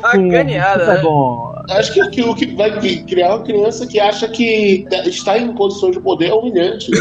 Sacaneada, 0.00 0.86
Tá 0.86 0.94
né? 0.94 1.00
bom. 1.02 1.54
Acho 1.70 1.92
que, 1.92 2.08
que 2.10 2.22
o 2.22 2.34
que 2.34 2.46
vai 2.54 2.70
criar 3.06 3.34
uma 3.36 3.44
criança 3.44 3.86
que 3.86 4.00
acha 4.00 4.26
que 4.28 4.86
estar 5.04 5.36
em 5.38 5.52
condições 5.52 5.92
de 5.96 6.00
poder 6.00 6.28
é 6.28 6.34
humilhante. 6.34 6.90
né? 6.90 6.98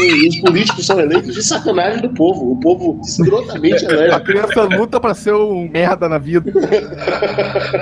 E 0.00 0.28
os 0.28 0.40
políticos 0.40 0.86
são 0.86 0.98
eleitos 0.98 1.34
de 1.34 1.42
sacanagem 1.42 2.00
do 2.02 2.08
povo. 2.10 2.52
O 2.52 2.60
povo 2.60 2.98
escrotamente 3.04 3.84
A 3.86 3.90
elege. 3.92 4.20
criança 4.20 4.62
luta 4.64 4.98
pra 5.00 5.12
ser 5.14 5.34
um 5.34 5.68
merda 5.70 6.08
na 6.08 6.16
vida. 6.18 6.50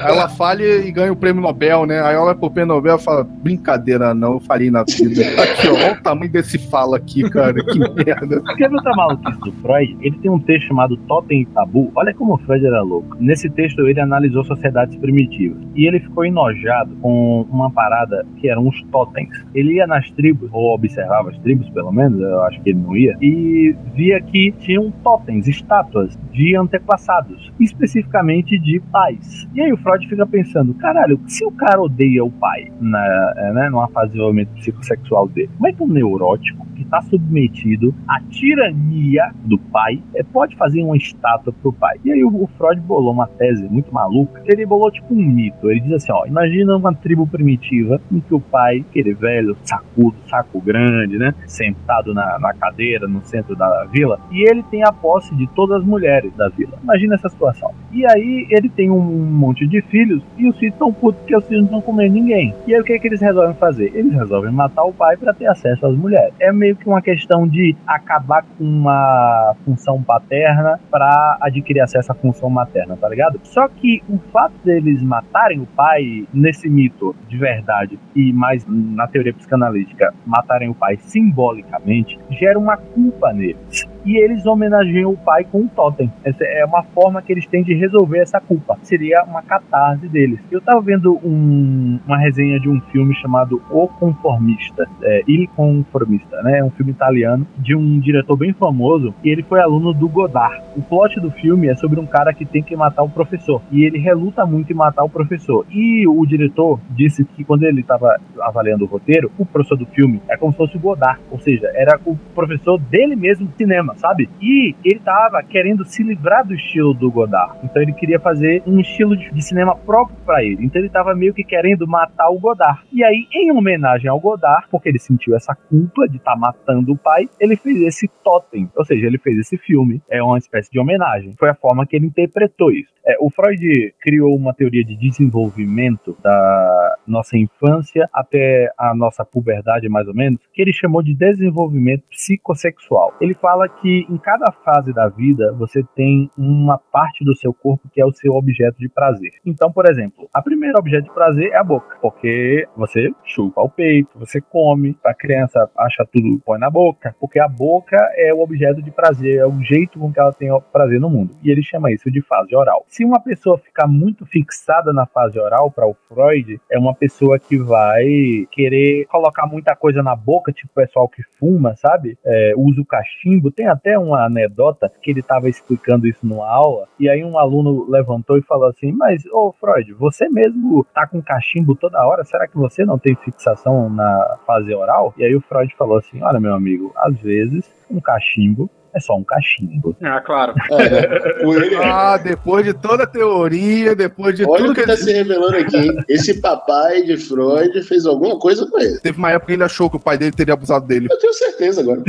Aí 0.03 0.12
ela 0.12 0.28
falha 0.28 0.64
e 0.85 0.91
ganha 0.91 1.12
o 1.12 1.16
prêmio 1.16 1.41
Nobel, 1.43 1.87
né? 1.87 2.01
Aí 2.03 2.14
ela 2.14 2.24
olha 2.26 2.35
pro 2.35 2.51
prêmio 2.51 2.74
Nobel 2.74 2.97
e 2.97 3.01
fala: 3.01 3.24
brincadeira, 3.24 4.12
não, 4.12 4.35
eu 4.35 4.41
falhei 4.41 4.70
na 4.72 4.82
vida. 4.85 5.22
Aqui, 5.43 5.68
ó, 5.68 5.74
olha 5.74 5.93
o 5.93 6.03
tamanho 6.03 6.30
desse 6.32 6.59
falo 6.59 6.95
aqui, 6.97 7.28
cara. 7.30 7.55
Que 7.55 7.78
merda. 7.78 8.43
Quer 8.57 8.68
ver 8.68 8.74
outra 8.76 8.93
maluquice 8.97 9.39
do 9.41 9.53
Freud? 9.62 9.97
Ele 10.01 10.16
tem 10.18 10.30
um 10.30 10.39
texto 10.41 10.74
chamado 10.75 10.97
Totem 10.97 11.43
e 11.43 11.47
Tabu. 11.47 11.93
Olha 11.95 12.12
como 12.12 12.35
o 12.35 12.39
Freud 12.39 12.66
era 12.66 12.83
louco. 12.83 13.16
Nesse 13.20 13.49
texto 13.49 13.87
ele 13.87 14.01
analisou 14.01 14.45
sociedades 14.45 14.97
primitivas. 14.99 15.57
E 15.77 15.87
ele 15.87 16.01
ficou 16.01 16.25
enojado 16.25 16.97
com 16.97 17.43
uma 17.51 17.70
parada 17.70 18.27
que 18.39 18.49
eram 18.49 18.66
os 18.66 18.83
totens. 18.91 19.29
Ele 19.55 19.75
ia 19.75 19.87
nas 19.87 20.11
tribos, 20.11 20.49
ou 20.53 20.75
observava 20.75 21.31
as 21.31 21.39
tribos 21.39 21.70
pelo 21.70 21.93
menos, 21.93 22.20
eu 22.20 22.43
acho 22.43 22.61
que 22.62 22.70
ele 22.70 22.81
não 22.81 22.97
ia, 22.97 23.16
e 23.20 23.75
via 23.95 24.20
que 24.20 24.53
tinham 24.59 24.91
totens, 25.03 25.47
estátuas 25.47 26.18
de 26.33 26.57
antepassados, 26.57 27.53
especificamente 27.61 28.59
de 28.59 28.81
pais. 28.91 29.49
E 29.55 29.61
aí 29.61 29.72
o 29.72 29.77
Freud 29.77 30.09
fica 30.09 30.27
pensando, 30.27 30.75
caralho, 30.75 31.20
se 31.27 31.45
o 31.45 31.53
cara 31.53 31.81
odeia 31.81 32.25
o 32.25 32.31
pai, 32.31 32.70
na, 32.81 33.35
é, 33.37 33.53
né, 33.53 33.68
numa 33.70 33.89
fase 33.89 34.07
de 34.07 34.12
desenvolvimento 34.12 34.49
psicossexual 34.55 35.29
dele, 35.29 35.51
como 35.57 35.68
é 35.68 35.72
que 35.72 35.83
um 35.83 35.89
neurótico 35.89 36.66
que 36.75 36.83
está 36.83 37.01
submetido 37.03 37.95
à 38.09 38.20
tirania 38.20 39.33
do 39.45 39.59
pai 39.59 40.03
é, 40.14 40.22
pode 40.22 40.57
fazer 40.57 40.64
uma 40.73 40.97
estátua 40.97 41.53
pro 41.62 41.73
pai? 41.73 41.99
E 42.05 42.12
aí 42.12 42.25
o, 42.25 42.29
o 42.29 42.47
Freud 42.59 42.81
bolou 42.81 43.12
uma 43.12 43.27
tese 43.27 43.65
muito 43.65 43.93
maluca, 43.93 44.43
ele 44.47 44.65
bolou 44.65 44.91
tipo 44.91 45.15
um 45.15 45.23
mito, 45.23 45.71
ele 45.71 45.81
diz 45.81 45.93
assim, 45.93 46.12
ó, 46.12 46.27
imagina 46.27 46.77
uma 46.77 46.95
tribo 46.95 47.27
primitiva 47.27 48.01
em 48.11 48.21
que 48.21 48.35
o 48.35 48.41
pai, 48.41 48.85
aquele 48.89 49.15
velho 49.15 49.57
sacudo, 49.65 50.17
saco 50.29 50.61
grande, 50.61 51.19
né, 51.19 51.35
sentado 51.47 52.15
na, 52.15 52.39
na 52.39 52.53
cadeira 52.55 53.07
no 53.07 53.23
centro 53.23 53.55
da 53.57 53.85
vila, 53.85 54.19
e 54.31 54.49
ele 54.49 54.62
tem 54.65 54.83
a 54.85 54.93
posse 54.93 55.35
de 55.35 55.47
todas 55.49 55.79
as 55.81 55.85
mulheres 55.85 56.33
da 56.35 56.49
vila. 56.49 56.73
Imagina 56.83 57.15
essa 57.15 57.29
situação. 57.29 57.73
E 57.93 58.05
aí 58.07 58.47
ele 58.51 58.69
tem 58.69 58.91
um 58.91 59.01
monte 59.01 59.67
de 59.67 59.81
filhos 59.83 60.23
e 60.37 60.49
os 60.49 60.59
filhos 60.59 60.75
estão 60.75 60.93
putos 60.93 61.21
porque 61.21 61.37
os 61.37 61.45
filhos 61.47 61.62
não 61.62 61.79
estão 61.79 61.81
comendo 61.81 62.15
ninguém. 62.15 62.55
E 62.67 62.75
aí 62.75 62.81
o 62.81 62.85
que, 62.85 62.93
é 62.93 62.99
que 62.99 63.07
eles 63.07 63.21
resolvem 63.21 63.55
fazer? 63.55 63.93
Eles 63.95 64.12
resolvem 64.12 64.53
matar 64.53 64.85
o 64.85 64.93
pai 64.93 65.17
para 65.17 65.33
ter 65.33 65.47
acesso 65.47 65.87
às 65.87 65.97
mulheres. 65.97 66.35
É 66.39 66.53
meio 66.53 66.77
que 66.77 66.89
uma 66.89 67.01
questão 67.01 67.47
de 67.47 67.77
acabar 67.87 68.43
com 68.43 68.65
uma 68.65 69.55
função 69.65 70.03
paterna 70.03 70.43
para 70.90 71.38
adquirir 71.40 71.80
acesso 71.80 72.12
à 72.12 72.14
função 72.14 72.51
materna, 72.51 72.97
tá 72.97 73.09
ligado? 73.09 73.40
Só 73.45 73.68
que 73.68 74.03
o 74.09 74.18
fato 74.32 74.55
deles 74.64 75.03
matarem 75.03 75.61
o 75.61 75.66
pai 75.66 76.26
nesse 76.32 76.68
mito 76.68 77.14
de 77.28 77.36
verdade 77.36 77.99
e 78.14 78.32
mais 78.32 78.64
na 78.68 79.07
teoria 79.07 79.32
psicanalítica 79.34 80.12
matarem 80.26 80.68
o 80.68 80.74
pai 80.74 80.97
simbolicamente 80.97 82.18
gera 82.30 82.59
uma 82.59 82.76
culpa 82.76 83.32
neles. 83.32 83.86
E 84.05 84.18
eles 84.18 84.45
homenageiam 84.45 85.11
o 85.12 85.16
pai 85.16 85.45
com 85.45 85.61
um 85.62 85.66
totem. 85.66 86.12
Essa 86.22 86.45
é 86.45 86.62
uma 86.66 86.82
forma 86.82 87.22
que 87.22 87.32
eles 87.32 87.47
têm 87.47 87.62
de 87.62 87.72
resolver 87.74 88.18
essa 88.18 88.38
culpa. 88.38 88.76
Seria 88.82 89.24
uma 89.24 89.40
catarse 89.40 90.07
deles. 90.09 90.38
Eu 90.51 90.61
tava 90.61 90.82
vendo 90.82 91.18
um- 91.24 91.99
uma 92.07 92.18
resenha 92.18 92.61
de 92.61 92.68
um 92.68 92.78
filme 92.92 93.14
chamado 93.14 93.62
O 93.70 93.88
Conformista, 93.88 94.86
é, 95.03 95.22
Il 95.26 95.49
Conformista, 95.57 96.42
né? 96.42 96.59
É 96.59 96.64
um 96.64 96.70
filme 96.70 96.92
italiano 96.92 97.47
de 97.57 97.74
um 97.74 97.99
diretor 97.99 98.36
bem 98.36 98.53
famoso 98.53 99.14
e 99.24 99.30
ele 99.30 99.42
foi 99.42 99.61
aluno 99.62 99.95
do 99.95 100.07
Godard. 100.07 100.34
Godard. 100.35 100.61
O 100.76 100.82
plot 100.82 101.20
do 101.20 101.30
filme 101.30 101.68
é 101.68 101.76
sobre 101.76 102.01
um 102.01 102.07
cara 102.07 102.35
que 102.35 102.45
tem 102.45 102.62
que 102.62 102.74
matar 102.74 103.05
o 103.05 103.09
professor. 103.09 103.62
E 103.70 103.85
ele 103.85 103.99
reluta 103.99 104.45
muito 104.45 104.72
em 104.72 104.74
matar 104.74 105.05
o 105.05 105.09
professor. 105.09 105.64
E 105.70 106.07
o 106.09 106.26
diretor 106.26 106.80
disse 106.91 107.24
que 107.24 107.45
quando 107.45 107.62
ele 107.62 107.80
estava 107.80 108.18
avaliando 108.41 108.85
o 108.85 108.89
roteiro, 108.89 109.30
o 109.39 109.47
professor 109.47 109.76
do 109.76 109.87
filme 109.87 110.20
é 110.28 110.37
como 110.37 110.51
se 110.53 110.59
fosse 110.59 110.76
o 110.76 110.80
Godard. 110.80 111.20
Ou 111.30 111.39
seja, 111.39 111.70
era 111.74 111.99
o 112.05 112.16
professor 112.35 112.78
dele 112.78 113.14
mesmo 113.14 113.47
de 113.47 113.57
cinema, 113.57 113.95
sabe? 113.97 114.28
E 114.43 114.74
ele 114.85 114.99
tava 114.99 115.41
querendo 115.43 115.85
se 115.85 116.03
livrar 116.03 116.45
do 116.45 116.55
estilo 116.55 116.93
do 116.93 117.11
Godard. 117.11 117.57
Então 117.62 117.80
ele 117.80 117.93
queria 117.93 118.18
fazer 118.18 118.62
um 118.66 118.80
estilo 118.80 119.16
de, 119.16 119.45
cinema 119.45 119.76
próprio 119.76 120.16
para 120.24 120.43
ele. 120.43 120.64
Então 120.64 120.80
ele 120.80 120.89
tava 120.89 121.14
meio 121.14 121.32
que 121.32 121.45
querendo 121.45 121.87
matar 121.87 122.30
o 122.30 122.41
Godard. 122.41 122.80
E 122.93 123.05
aí, 123.05 123.26
em 123.32 123.53
homenagem 123.53 124.09
ao 124.09 124.18
Godard, 124.18 124.66
porque 124.70 124.89
ele 124.89 124.99
sentiu 124.99 125.37
essa 125.37 125.55
culpa 125.55 126.09
de 126.09 126.16
estar 126.16 126.32
tá 126.32 126.39
matando 126.39 126.93
o 126.93 126.97
pai, 126.97 127.28
ele 127.39 127.57
fez 127.57 127.80
esse 127.82 128.09
totem. 128.24 128.68
Ou 128.74 128.85
seja, 128.85 129.07
ele 129.07 129.18
fez 129.18 129.39
esse 129.39 129.59
filme. 129.59 130.03
É 130.11 130.24
uma 130.25 130.39
espécie 130.39 130.70
de 130.70 130.79
homenagem. 130.79 131.35
Foi 131.39 131.49
a 131.49 131.55
forma 131.55 131.87
que 131.87 131.97
ele 131.97 132.07
interpretou 132.07 132.70
isso. 132.70 132.93
É, 133.07 133.16
o 133.20 133.29
Freud 133.31 133.95
criou 134.01 134.35
uma 134.35 134.55
teoria 134.55 134.83
de 134.83 134.97
desenvolvimento 134.97 136.16
da 136.22 136.97
nossa 137.07 137.37
infância 137.37 138.09
até 138.12 138.72
a 138.79 138.95
nossa 138.95 139.25
puberdade, 139.25 139.89
mais 139.89 140.09
ou 140.09 140.14
menos, 140.14 140.41
que 140.53 140.62
ele 140.62 140.72
chamou 140.72 141.03
de 141.03 141.14
desenvolvimento 141.14 142.05
psicossexual. 142.09 143.14
Ele 143.20 143.35
fala 143.35 143.68
que 143.68 144.07
em 144.09 144.16
cada 144.16 144.51
fase 144.64 144.93
da 144.93 145.09
vida 145.09 145.53
você 145.53 145.85
tem 145.95 146.31
uma 146.37 146.79
parte 146.79 147.25
do 147.25 147.37
seu 147.37 147.53
corpo 147.53 147.89
que 147.93 148.01
é 148.01 148.07
o 148.07 148.12
seu 148.12 148.33
objeto 148.33 148.79
de 148.79 148.89
prazer. 148.89 149.33
Então, 149.45 149.70
por 149.70 149.87
exemplo, 149.87 150.29
a 150.33 150.41
primeira 150.41 150.79
objeto 150.79 151.05
de 151.05 151.14
prazer 151.14 151.51
é 151.53 151.57
a 151.57 151.64
boca, 151.64 151.99
porque 152.01 152.66
você 152.77 153.11
chupa 153.25 153.61
o 153.61 153.68
peito, 153.68 154.18
você 154.18 154.41
come, 154.41 154.97
a 155.05 155.12
criança 155.12 155.70
acha 155.77 156.07
tudo, 156.11 156.41
põe 156.45 156.59
na 156.59 156.70
boca, 156.70 157.14
porque 157.20 157.39
a 157.39 157.49
boca 157.49 157.97
é 158.16 158.33
o 158.33 158.41
objeto 158.41 158.83
de 158.83 158.91
prazer, 158.91 159.39
é 159.39 159.47
o 159.47 159.62
jeito 159.62 159.99
com 159.99 160.12
que 160.15 160.21
ela 160.21 160.33
tem 160.33 160.49
prazer 160.73 161.01
no 161.01 161.11
mundo. 161.11 161.35
E 161.43 161.51
ele 161.51 161.62
chama 161.62 161.93
isso 161.93 162.11
de 162.11 162.23
fase 162.23 162.55
oral. 162.55 162.85
Se 162.89 163.05
uma 163.05 163.21
pessoa 163.21 163.59
ficar 163.59 163.87
muito 163.87 164.25
fixada 164.25 164.93
na 164.93 165.05
fase 165.05 165.39
oral, 165.39 165.71
para 165.71 165.87
o 165.87 165.95
Freud, 166.09 166.61
é 166.71 166.79
uma 166.79 166.95
pessoa 166.95 167.39
que 167.39 167.59
vai 167.59 168.47
querer 168.51 169.07
colocar 169.07 169.47
muita 169.47 169.75
coisa 169.75 170.03
na 170.03 170.15
boca, 170.15 170.53
tipo 170.53 170.71
o 170.73 170.75
pessoal 170.75 171.09
que 171.09 171.23
fuma, 171.39 171.75
sabe? 171.77 172.19
É, 172.25 172.53
usa 172.57 172.81
o 172.81 172.87
cachimbo. 172.87 173.51
Tem 173.51 173.67
até 173.67 173.99
uma 173.99 174.25
anedota 174.25 174.91
que 175.03 175.11
ele 175.11 175.21
estava 175.21 175.49
explicando 175.49 176.07
isso 176.07 176.27
numa 176.27 176.49
aula, 176.49 176.89
e 176.99 177.09
aí 177.09 177.25
um 177.25 177.39
aluno 177.39 177.89
levantou 177.91 178.39
e 178.39 178.43
falou 178.43 178.69
assim: 178.69 178.93
Mas, 178.93 179.25
ô 179.27 179.53
Freud, 179.53 179.93
você 179.95 180.29
mesmo 180.29 180.85
tá 180.95 181.07
com 181.07 181.21
cachimbo 181.23 181.75
toda 181.75 182.05
hora, 182.07 182.25
será 182.25 182.47
que 182.47 182.57
você 182.57 182.85
não 182.85 182.99
tem 182.99 183.15
fixação 183.17 183.91
na 183.91 184.39
fase 184.47 184.73
oral? 184.75 185.15
E 185.17 185.25
aí 185.25 185.35
o 185.35 185.41
Freud 185.41 185.75
falou 185.77 185.99
assim: 185.99 186.23
Olha, 186.23 186.41
meu 186.41 186.55
amigo, 186.55 186.93
às 186.97 187.19
vezes 187.21 187.73
um 187.91 188.01
cachimbo 188.01 188.71
é 188.95 189.01
só 189.01 189.16
um 189.16 189.24
cachimbo. 189.24 189.97
Ah, 190.03 190.20
claro. 190.20 190.55
É, 190.70 191.82
ah, 191.84 192.16
depois 192.16 192.64
de 192.64 192.72
toda 192.72 193.05
a 193.05 193.07
teoria, 193.07 193.95
depois 193.95 194.34
de 194.34 194.45
Olha 194.45 194.59
tudo 194.59 194.72
o 194.72 194.74
que 194.74 194.86
tá 194.86 194.97
se 194.97 195.12
revelando 195.12 195.57
aqui, 195.57 195.76
hein? 195.76 195.97
Esse 196.09 196.40
papai 196.40 197.03
de 197.03 197.16
Freud 197.16 197.82
fez 197.82 198.07
alguma 198.07 198.38
coisa 198.38 198.66
com 198.66 198.78
ele. 198.78 198.99
Teve 199.01 199.18
uma 199.18 199.30
época 199.30 199.47
que 199.47 199.53
ele 199.55 199.64
achou 199.64 199.90
que 199.90 199.97
o 199.97 200.01
pai 200.01 200.16
dele 200.16 200.32
teria 200.32 200.55
abusado 200.55 200.86
dele. 200.86 201.09
Eu 201.11 201.18
tenho 201.18 201.32
certeza 201.32 201.80
agora. 201.80 202.03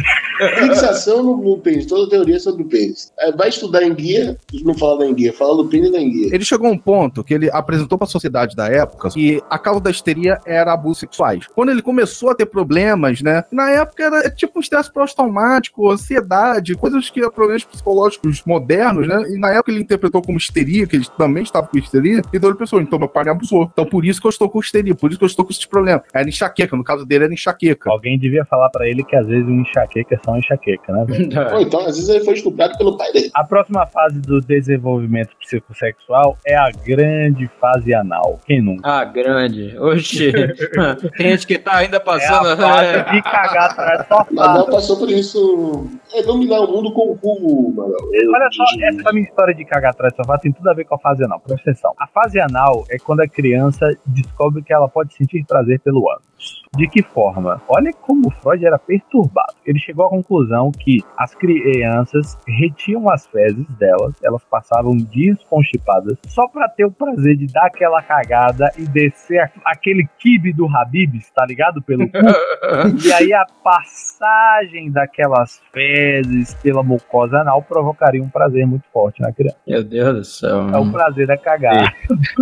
Fixação 0.59 1.23
no, 1.23 1.38
no 1.38 1.57
pênis, 1.57 1.86
toda 1.86 2.09
teoria 2.09 2.36
é 2.36 2.39
sobre 2.39 2.63
o 2.63 2.67
pênis. 2.67 3.11
É, 3.19 3.31
vai 3.31 3.49
estudar 3.49 3.83
em 3.83 3.93
guia, 3.93 4.38
não 4.63 4.73
fala 4.73 4.99
da 4.99 5.11
guia, 5.11 5.33
fala 5.33 5.57
do 5.57 5.67
pênis 5.67 5.91
da 5.91 5.99
guia. 5.99 6.33
Ele 6.33 6.45
chegou 6.45 6.67
a 6.67 6.71
um 6.71 6.77
ponto 6.77 7.23
que 7.23 7.33
ele 7.33 7.49
apresentou 7.51 7.97
para 7.97 8.05
a 8.05 8.09
sociedade 8.09 8.55
da 8.55 8.67
época 8.67 9.09
que 9.09 9.41
a 9.49 9.57
causa 9.57 9.79
da 9.81 9.89
histeria 9.89 10.39
era 10.45 10.73
abusos 10.73 10.99
sexuais. 10.99 11.47
Quando 11.47 11.69
ele 11.69 11.81
começou 11.81 12.29
a 12.29 12.36
ter 12.36 12.45
problemas, 12.45 13.21
né? 13.21 13.43
Na 13.51 13.71
época 13.71 14.03
era 14.03 14.29
tipo 14.29 14.59
um 14.59 14.61
estresse 14.61 14.91
pós-traumático, 14.91 15.89
ansiedade, 15.89 16.74
coisas 16.76 17.09
que 17.09 17.19
eram 17.19 17.32
problemas 17.32 17.63
psicológicos 17.63 18.43
modernos, 18.45 19.07
né? 19.07 19.23
E 19.30 19.38
na 19.38 19.51
época 19.51 19.71
ele 19.71 19.82
interpretou 19.82 20.21
como 20.21 20.38
histeria, 20.38 20.88
que 20.88 20.95
ele 20.95 21.05
também 21.17 21.43
estava 21.43 21.67
com 21.67 21.78
histeria, 21.78 22.21
então 22.34 22.49
ele 22.49 22.57
pensou, 22.57 22.82
então 22.82 22.99
meu 22.99 23.07
pai 23.07 23.23
me 23.23 23.32
abusou. 23.32 23.69
Então 23.71 23.86
por 23.86 24.05
isso 24.05 24.21
que 24.21 24.28
eu 24.28 24.30
estou 24.30 24.49
com 24.49 24.59
histeria, 24.59 24.95
por 24.95 25.09
isso 25.09 25.19
que 25.19 25.26
eu 25.26 25.28
estou 25.28 25.45
com 25.45 25.51
esses 25.51 25.65
problemas. 25.65 26.03
Era 26.13 26.28
enxaqueca, 26.28 26.76
no 26.76 26.84
caso 26.84 27.05
dele 27.05 27.26
era 27.26 27.34
enxaqueca. 27.34 27.89
Alguém 27.89 28.17
devia 28.17 28.45
falar 28.45 28.69
para 28.69 28.88
ele 28.88 29.03
que 29.03 29.15
às 29.15 29.28
vezes 29.28 29.47
um 29.47 29.61
enxaqueca 29.61 30.15
é 30.15 30.19
só 30.23 30.32
um 30.32 30.38
enxaqueca, 30.38 30.93
né? 30.93 31.05
Ou 31.53 31.61
então, 31.61 31.80
às 31.82 31.97
vezes 31.97 32.09
ele 32.09 32.23
foi 32.23 32.34
estuprado 32.36 32.78
pelo 32.78 32.97
pai 32.97 33.11
dele. 33.11 33.30
A 33.34 33.43
próxima 33.43 33.86
fase 33.88 34.19
do 34.19 34.41
desenvolvimento 34.41 35.30
psicossexual 35.39 36.38
é 36.45 36.55
a 36.55 36.69
grande 36.86 37.49
fase 37.59 37.93
anal. 37.93 38.39
Quem 38.45 38.61
nunca? 38.61 38.89
Ah, 38.89 39.05
grande. 39.05 39.78
Oxi. 39.78 40.32
Tem 41.17 41.32
gente 41.32 41.47
que 41.47 41.57
tá 41.57 41.78
ainda 41.78 41.99
passando. 41.99 42.49
É 42.49 42.53
a 42.53 42.57
fase 42.57 43.11
de 43.11 43.21
cagar 43.21 43.71
atrás 43.71 44.05
só 44.07 44.26
Magal 44.32 44.65
passou 44.67 44.97
por 44.97 45.09
isso. 45.09 45.88
É 46.13 46.23
dominar 46.23 46.61
o 46.66 46.72
mundo 46.72 46.91
com 46.91 47.11
o 47.11 47.18
cu, 47.18 47.74
Magal. 47.76 47.97
Olha 48.34 48.49
só, 48.51 48.63
essa 48.84 49.13
minha 49.13 49.24
história 49.24 49.53
de 49.53 49.66
cagar 49.66 49.91
atrás 49.91 50.13
do 50.13 50.18
sofá 50.18 50.38
tem 50.38 50.51
tudo 50.51 50.70
a 50.70 50.74
ver 50.74 50.86
com 50.86 50.95
a 50.95 50.99
fase 50.99 51.24
anal. 51.24 51.39
Presta 51.39 51.72
atenção. 51.72 51.93
A 51.97 52.07
fase 52.07 52.39
anal 52.39 52.84
é 52.89 52.97
quando 52.97 53.22
a 53.22 53.28
criança 53.28 53.86
descobre 54.05 54.63
que 54.63 54.74
ela 54.74 54.88
pode 54.88 55.13
sentir 55.13 55.45
prazer 55.45 55.80
pelo 55.80 56.09
ânus. 56.09 56.34
De 56.76 56.89
que 56.89 57.02
forma? 57.02 57.62
Olha 57.70 57.91
como 57.93 58.28
o 58.28 58.32
Freud 58.32 58.66
era 58.66 58.78
perturbado. 58.78 59.54
Ele 59.66 59.80
chegou 59.80 60.06
à 60.06 60.10
conclusão 60.10 60.72
que 60.72 61.02
as 61.18 61.34
crianças 61.34 62.38
retiam 62.46 63.10
as 63.10 63.26
fezes 63.28 63.66
delas, 63.76 64.14
elas 64.22 64.41
passavam 64.50 64.96
dias 64.98 65.38
constipadas, 65.50 66.18
só 66.28 66.48
para 66.48 66.68
ter 66.68 66.86
o 66.86 66.91
prazer 66.91 67.38
de 67.38 67.48
dar 67.48 67.68
aquela 67.68 68.02
cagada 68.02 68.70
e 68.78 68.86
descer 68.86 69.50
aquele 69.64 70.06
kibe 70.20 70.52
do 70.52 70.68
Habibs, 70.68 71.32
tá 71.34 71.46
ligado? 71.46 71.82
Pelo 71.82 72.10
cu. 72.10 72.18
e 73.06 73.14
aí 73.14 73.34
a 73.34 73.46
passagem 73.64 74.91
daquelas 74.91 75.62
fezes 75.72 76.54
pela 76.56 76.84
mucosa 76.84 77.38
anal 77.38 77.62
provocaria 77.62 78.22
um 78.22 78.30
prazer 78.30 78.68
muito 78.68 78.84
forte 78.91 79.22
na 79.22 79.32
criança. 79.32 79.58
Meu 79.66 79.84
Deus 79.84 80.14
do 80.14 80.24
céu. 80.26 80.70
É 80.70 80.78
o 80.78 80.91
prazer 80.91 81.26
da 81.26 81.38
cagada. 81.38 81.91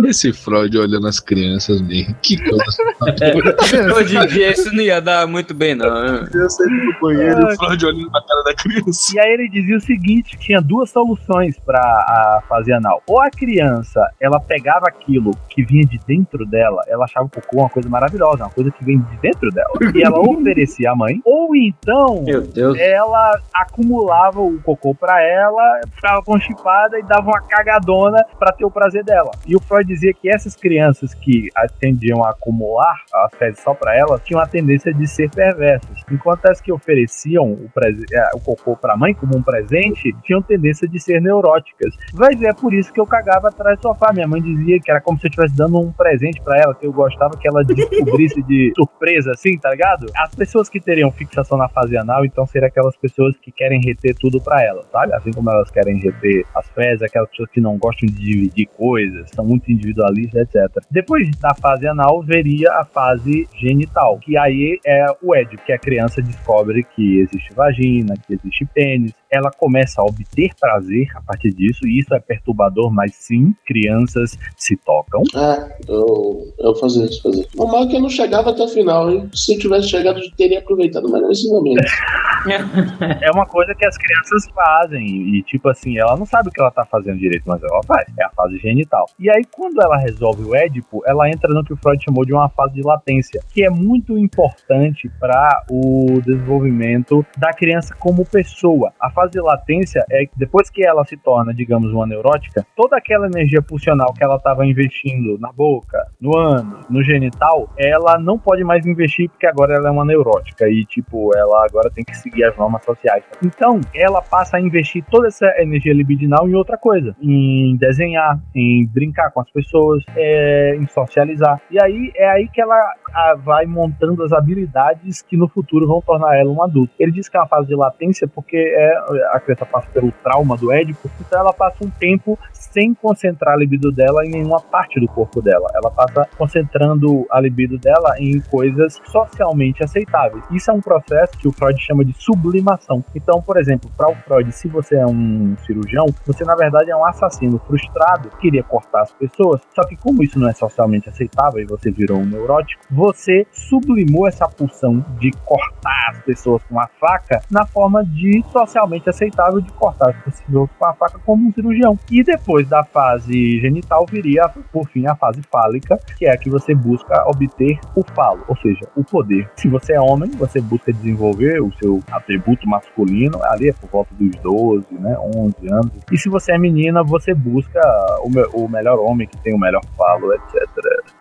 Esse 0.04 0.32
Freud 0.32 0.76
olhando 0.76 1.06
as 1.06 1.20
crianças 1.20 1.80
mesmo. 1.80 2.14
Que 2.22 2.36
coisa. 2.36 2.64
É, 3.24 3.92
hoje 3.94 4.16
em 4.16 4.26
dia 4.26 4.50
isso 4.50 4.74
não 4.74 4.82
ia 4.82 5.00
dar 5.00 5.26
muito 5.26 5.54
bem, 5.54 5.74
não. 5.74 5.90
né? 6.02 6.28
Eu 6.34 6.50
sempre 6.50 6.74
no 6.86 7.00
banheiro. 7.00 7.46
O 7.46 7.56
Freud 7.56 7.86
olhando 7.86 8.10
pra 8.10 8.20
cara 8.26 8.42
da 8.44 8.54
criança. 8.54 9.14
E 9.14 9.20
aí 9.20 9.32
ele 9.32 9.48
dizia 9.48 9.76
o 9.76 9.80
seguinte, 9.80 10.36
tinha 10.38 10.60
duas 10.60 10.90
soluções 10.90 11.58
para 11.60 11.78
a 11.80 12.42
fase 12.48 12.72
anal. 12.72 13.02
Ou 13.06 13.20
a 13.20 13.30
criança, 13.30 14.00
ela 14.20 14.40
pegava 14.40 14.86
aquilo 14.88 15.30
que 15.48 15.64
vinha 15.64 15.84
de 15.86 15.98
dentro 16.06 16.44
dela, 16.46 16.82
ela 16.88 17.04
achava 17.04 17.26
o 17.26 17.30
cocô 17.30 17.58
uma 17.60 17.70
coisa 17.70 17.88
maravilhosa, 17.88 18.44
uma 18.44 18.50
coisa 18.50 18.70
que 18.70 18.84
vem 18.84 18.98
de 18.98 19.16
dentro 19.18 19.50
dela. 19.50 19.70
E 19.94 20.02
ela 20.02 20.18
oferecia 20.20 20.90
à 20.92 20.96
mãe. 20.96 21.20
Ou 21.24 21.54
então, 21.54 22.22
Meu 22.24 22.42
Deus. 22.42 22.78
ela 22.78 23.38
acumulava 23.54 24.40
o 24.40 24.60
cocô 24.62 24.94
pra 24.94 25.22
ela, 25.22 25.80
ficava 25.94 26.22
constipada 26.22 26.98
e 26.98 27.02
dava 27.02 27.22
uma 27.22 27.40
cagadona 27.42 28.24
pra 28.38 28.52
ter 28.52 28.64
o 28.64 28.70
prazer 28.70 29.04
dela. 29.04 29.30
E 29.46 29.54
o 29.56 29.60
Freud 29.60 29.86
dizia 29.86 30.12
que 30.12 30.28
essas 30.28 30.54
crianças 30.56 31.14
que 31.14 31.48
tendiam 31.78 32.24
a 32.24 32.30
acumular 32.30 32.96
as 33.12 33.34
fezes 33.38 33.60
só 33.60 33.73
pra 33.74 33.96
elas 33.96 34.22
tinham 34.22 34.40
a 34.40 34.46
tendência 34.46 34.92
de 34.92 35.06
ser 35.06 35.30
perversas, 35.30 36.02
enquanto 36.10 36.46
as 36.46 36.60
que 36.60 36.72
ofereciam 36.72 37.52
o, 37.52 37.70
eh, 38.12 38.30
o 38.34 38.40
cocô 38.40 38.76
pra 38.76 38.96
mãe 38.96 39.14
como 39.14 39.36
um 39.36 39.42
presente 39.42 40.14
tinham 40.22 40.42
tendência 40.42 40.88
de 40.88 41.00
ser 41.00 41.20
neuróticas. 41.20 41.94
Vai 42.12 42.34
ver, 42.34 42.48
é 42.48 42.52
por 42.52 42.72
isso 42.72 42.92
que 42.92 43.00
eu 43.00 43.06
cagava 43.06 43.48
atrás 43.48 43.78
do 43.78 43.82
sofá. 43.82 44.12
Minha 44.12 44.26
mãe 44.26 44.40
dizia 44.40 44.78
que 44.80 44.90
era 44.90 45.00
como 45.00 45.18
se 45.18 45.26
eu 45.26 45.28
estivesse 45.28 45.56
dando 45.56 45.78
um 45.78 45.92
presente 45.92 46.40
pra 46.42 46.58
ela, 46.58 46.74
que 46.74 46.86
eu 46.86 46.92
gostava 46.92 47.36
que 47.36 47.48
ela 47.48 47.62
descobrisse 47.64 48.42
de 48.42 48.72
surpresa, 48.76 49.32
assim, 49.32 49.56
tá 49.58 49.70
ligado? 49.70 50.06
As 50.16 50.34
pessoas 50.34 50.68
que 50.68 50.80
teriam 50.80 51.10
fixação 51.10 51.58
na 51.58 51.68
fase 51.68 51.96
anal, 51.96 52.24
então, 52.24 52.46
seriam 52.46 52.68
aquelas 52.68 52.96
pessoas 52.96 53.36
que 53.38 53.50
querem 53.50 53.80
reter 53.80 54.14
tudo 54.14 54.40
pra 54.40 54.62
elas, 54.62 54.86
sabe? 54.90 55.12
Assim 55.14 55.30
como 55.32 55.50
elas 55.50 55.70
querem 55.70 55.98
reter 55.98 56.44
as 56.54 56.68
fezes, 56.70 57.02
aquelas 57.02 57.28
pessoas 57.30 57.50
que 57.50 57.60
não 57.60 57.76
gostam 57.78 58.08
de 58.08 58.14
dividir 58.14 58.66
coisas, 58.76 59.30
são 59.30 59.44
muito 59.44 59.70
individualistas, 59.70 60.42
etc. 60.42 60.82
Depois 60.90 61.30
da 61.38 61.54
fase 61.54 61.86
anal, 61.86 62.22
veria 62.22 62.72
a 62.72 62.84
fase 62.84 63.48
genital, 63.64 64.18
que 64.18 64.36
aí 64.36 64.78
é 64.86 65.06
o 65.22 65.34
Ed, 65.34 65.56
que 65.64 65.72
a 65.72 65.78
criança 65.78 66.20
descobre 66.20 66.84
que 66.94 67.20
existe 67.20 67.52
vagina, 67.54 68.14
que 68.26 68.34
existe 68.34 68.66
pênis, 68.66 69.12
ela 69.30 69.50
começa 69.50 70.00
a 70.00 70.04
obter 70.04 70.50
prazer 70.60 71.08
a 71.16 71.22
partir 71.22 71.50
disso, 71.52 71.86
e 71.86 71.98
isso 71.98 72.14
é 72.14 72.20
perturbador, 72.20 72.92
mas 72.92 73.14
sim, 73.14 73.54
crianças 73.66 74.38
se 74.56 74.76
tocam. 74.76 75.22
Ah, 75.34 75.68
eu, 75.88 76.52
eu 76.58 76.74
fazia 76.76 77.04
isso, 77.06 77.22
fazia. 77.22 77.46
O 77.56 77.66
mal 77.66 77.84
é 77.84 77.86
que 77.88 77.96
eu 77.96 78.00
não 78.00 78.10
chegava 78.10 78.50
até 78.50 78.62
o 78.62 78.68
final, 78.68 79.10
hein? 79.10 79.28
Se 79.34 79.54
eu 79.54 79.58
tivesse 79.58 79.88
chegado, 79.88 80.20
eu 80.20 80.30
teria 80.36 80.58
aproveitado 80.58 81.08
mais 81.08 81.26
nesse 81.26 81.48
momento. 81.48 81.84
é 83.22 83.30
uma 83.30 83.46
coisa 83.46 83.74
que 83.74 83.86
as 83.86 83.96
crianças 83.96 84.46
fazem. 84.54 85.06
E, 85.34 85.42
tipo 85.42 85.68
assim, 85.68 85.98
ela 85.98 86.16
não 86.16 86.26
sabe 86.26 86.48
o 86.48 86.52
que 86.52 86.60
ela 86.60 86.70
tá 86.70 86.84
fazendo 86.84 87.18
direito, 87.18 87.44
mas 87.46 87.62
ela 87.62 87.82
faz. 87.84 88.06
É 88.18 88.24
a 88.24 88.30
fase 88.30 88.58
genital. 88.58 89.06
E 89.18 89.30
aí, 89.30 89.42
quando 89.50 89.80
ela 89.80 89.96
resolve 89.96 90.44
o 90.44 90.54
Édipo, 90.54 91.02
ela 91.06 91.28
entra 91.28 91.52
no 91.52 91.64
que 91.64 91.72
o 91.72 91.76
Freud 91.76 92.02
chamou 92.02 92.24
de 92.24 92.32
uma 92.32 92.48
fase 92.48 92.74
de 92.74 92.82
latência, 92.82 93.40
que 93.54 93.64
é 93.64 93.70
muito 93.70 94.18
importante 94.18 95.08
para 95.20 95.64
o 95.70 96.20
desenvolvimento 96.20 97.24
da 97.38 97.52
criança 97.52 97.94
como 97.96 98.26
pessoa. 98.26 98.92
A 99.00 99.08
fase 99.10 99.30
de 99.30 99.40
latência 99.40 100.04
é 100.10 100.26
que 100.26 100.36
depois 100.36 100.68
que 100.68 100.84
ela 100.84 101.04
se 101.04 101.16
torna, 101.16 101.54
digamos, 101.54 101.92
uma 101.92 102.04
neurótica, 102.04 102.66
toda 102.74 102.96
aquela 102.96 103.26
energia 103.26 103.62
pulsional 103.62 104.12
que 104.12 104.24
ela 104.24 104.36
estava 104.36 104.66
investindo 104.66 105.38
na 105.38 105.52
boca, 105.52 106.04
no 106.20 106.36
ânus, 106.36 106.84
no 106.90 107.00
genital, 107.04 107.70
ela 107.78 108.18
não 108.18 108.36
pode 108.36 108.64
mais 108.64 108.84
investir 108.84 109.30
porque 109.30 109.46
agora 109.46 109.76
ela 109.76 109.88
é 109.88 109.92
uma 109.92 110.04
neurótica 110.04 110.68
e, 110.68 110.84
tipo, 110.84 111.30
ela 111.36 111.64
agora 111.64 111.88
tem 111.90 112.04
que 112.04 112.16
seguir 112.16 112.42
as 112.42 112.56
normas 112.56 112.82
sociais. 112.84 113.22
Então, 113.44 113.80
ela 113.94 114.20
passa 114.20 114.56
a 114.56 114.60
investir 114.60 115.04
toda 115.08 115.28
essa 115.28 115.46
energia 115.58 115.94
libidinal 115.94 116.48
em 116.48 116.54
outra 116.54 116.76
coisa, 116.76 117.14
em 117.22 117.76
desenhar, 117.76 118.40
em 118.52 118.84
brincar 118.84 119.30
com 119.30 119.40
as 119.40 119.50
pessoas, 119.50 120.02
é, 120.16 120.74
em 120.74 120.88
socializar. 120.88 121.60
E 121.70 121.80
aí 121.80 122.12
é 122.16 122.28
aí 122.28 122.48
que 122.48 122.60
ela 122.60 122.74
a, 123.14 123.34
vai 123.44 123.66
montando 123.66 124.22
as 124.22 124.32
habilidades 124.32 125.22
que 125.22 125.36
no 125.36 125.48
futuro 125.48 125.86
vão 125.86 126.00
tornar 126.00 126.36
ela 126.36 126.50
um 126.50 126.62
adulto. 126.62 126.92
Ele 126.98 127.12
diz 127.12 127.28
que 127.28 127.36
é 127.36 127.40
uma 127.40 127.46
fase 127.46 127.68
de 127.68 127.74
latência 127.74 128.26
porque 128.26 128.56
é, 128.56 128.96
a 129.32 129.40
criança 129.40 129.66
passa 129.66 129.88
pelo 129.92 130.10
trauma 130.22 130.56
do 130.56 130.72
Édipo, 130.72 131.10
então 131.20 131.38
ela 131.38 131.52
passa 131.52 131.84
um 131.84 131.90
tempo 131.90 132.38
sem 132.52 132.94
concentrar 132.94 133.54
a 133.54 133.56
libido 133.56 133.92
dela 133.92 134.24
em 134.24 134.30
nenhuma 134.30 134.60
parte 134.60 134.98
do 134.98 135.06
corpo 135.06 135.40
dela. 135.42 135.68
Ela 135.74 135.90
passa 135.90 136.28
concentrando 136.36 137.26
a 137.30 137.40
libido 137.40 137.78
dela 137.78 138.16
em 138.18 138.40
coisas 138.40 139.00
socialmente 139.04 139.82
aceitáveis. 139.82 140.44
Isso 140.50 140.70
é 140.70 140.74
um 140.74 140.80
processo 140.80 141.38
que 141.38 141.48
o 141.48 141.52
Freud 141.52 141.80
chama 141.80 142.04
de 142.04 142.12
sublimação. 142.14 143.04
Então, 143.14 143.40
por 143.42 143.56
exemplo, 143.56 143.90
para 143.96 144.10
o 144.10 144.14
Freud, 144.16 144.50
se 144.52 144.68
você 144.68 144.96
é 144.96 145.06
um 145.06 145.56
cirurgião, 145.66 146.06
você 146.26 146.44
na 146.44 146.54
verdade 146.54 146.90
é 146.90 146.96
um 146.96 147.04
assassino 147.04 147.58
frustrado, 147.66 148.28
queria 148.40 148.62
cortar 148.62 149.02
as 149.02 149.12
pessoas, 149.12 149.60
só 149.74 149.82
que 149.82 149.96
como 149.96 150.22
isso 150.22 150.38
não 150.38 150.48
é 150.48 150.52
socialmente 150.52 151.08
aceitável 151.08 151.60
e 151.60 151.66
você 151.66 151.90
virou 151.90 152.18
um 152.18 152.24
neurótico, 152.24 152.82
você 152.90 153.33
sublimou 153.52 154.26
essa 154.26 154.48
pulsão 154.48 155.04
de 155.18 155.30
cortar 155.44 156.10
as 156.10 156.22
pessoas 156.22 156.62
com 156.64 156.78
a 156.80 156.88
faca 157.00 157.40
na 157.50 157.66
forma 157.66 158.04
de 158.04 158.42
socialmente 158.52 159.08
aceitável 159.08 159.60
de 159.60 159.70
cortar 159.72 160.10
as 160.10 160.16
pessoas 160.22 160.70
com 160.78 160.84
a 160.86 160.92
faca 160.94 161.18
como 161.24 161.48
um 161.48 161.52
cirurgião. 161.52 161.98
E 162.10 162.22
depois 162.22 162.68
da 162.68 162.84
fase 162.84 163.60
genital 163.60 164.06
viria, 164.10 164.48
por 164.72 164.88
fim, 164.88 165.06
a 165.06 165.14
fase 165.14 165.40
fálica, 165.50 165.98
que 166.16 166.26
é 166.26 166.32
a 166.32 166.36
que 166.36 166.50
você 166.50 166.74
busca 166.74 167.24
obter 167.28 167.78
o 167.94 168.02
falo, 168.14 168.44
ou 168.48 168.56
seja, 168.56 168.88
o 168.96 169.04
poder. 169.04 169.50
Se 169.56 169.68
você 169.68 169.94
é 169.94 170.00
homem, 170.00 170.30
você 170.30 170.60
busca 170.60 170.92
desenvolver 170.92 171.60
o 171.62 171.72
seu 171.74 172.00
atributo 172.10 172.68
masculino, 172.68 173.38
ali 173.44 173.68
é 173.70 173.72
por 173.72 173.88
volta 173.90 174.14
dos 174.14 174.34
12, 174.36 174.86
né, 174.92 175.16
11 175.18 175.54
anos. 175.72 175.90
E 176.12 176.18
se 176.18 176.28
você 176.28 176.52
é 176.52 176.58
menina, 176.58 177.02
você 177.02 177.34
busca 177.34 177.80
o, 178.22 178.28
me 178.28 178.44
o 178.52 178.68
melhor 178.68 178.98
homem 178.98 179.26
que 179.26 179.36
tem 179.38 179.54
o 179.54 179.58
melhor 179.58 179.82
falo, 179.96 180.32
etc. 180.34 180.68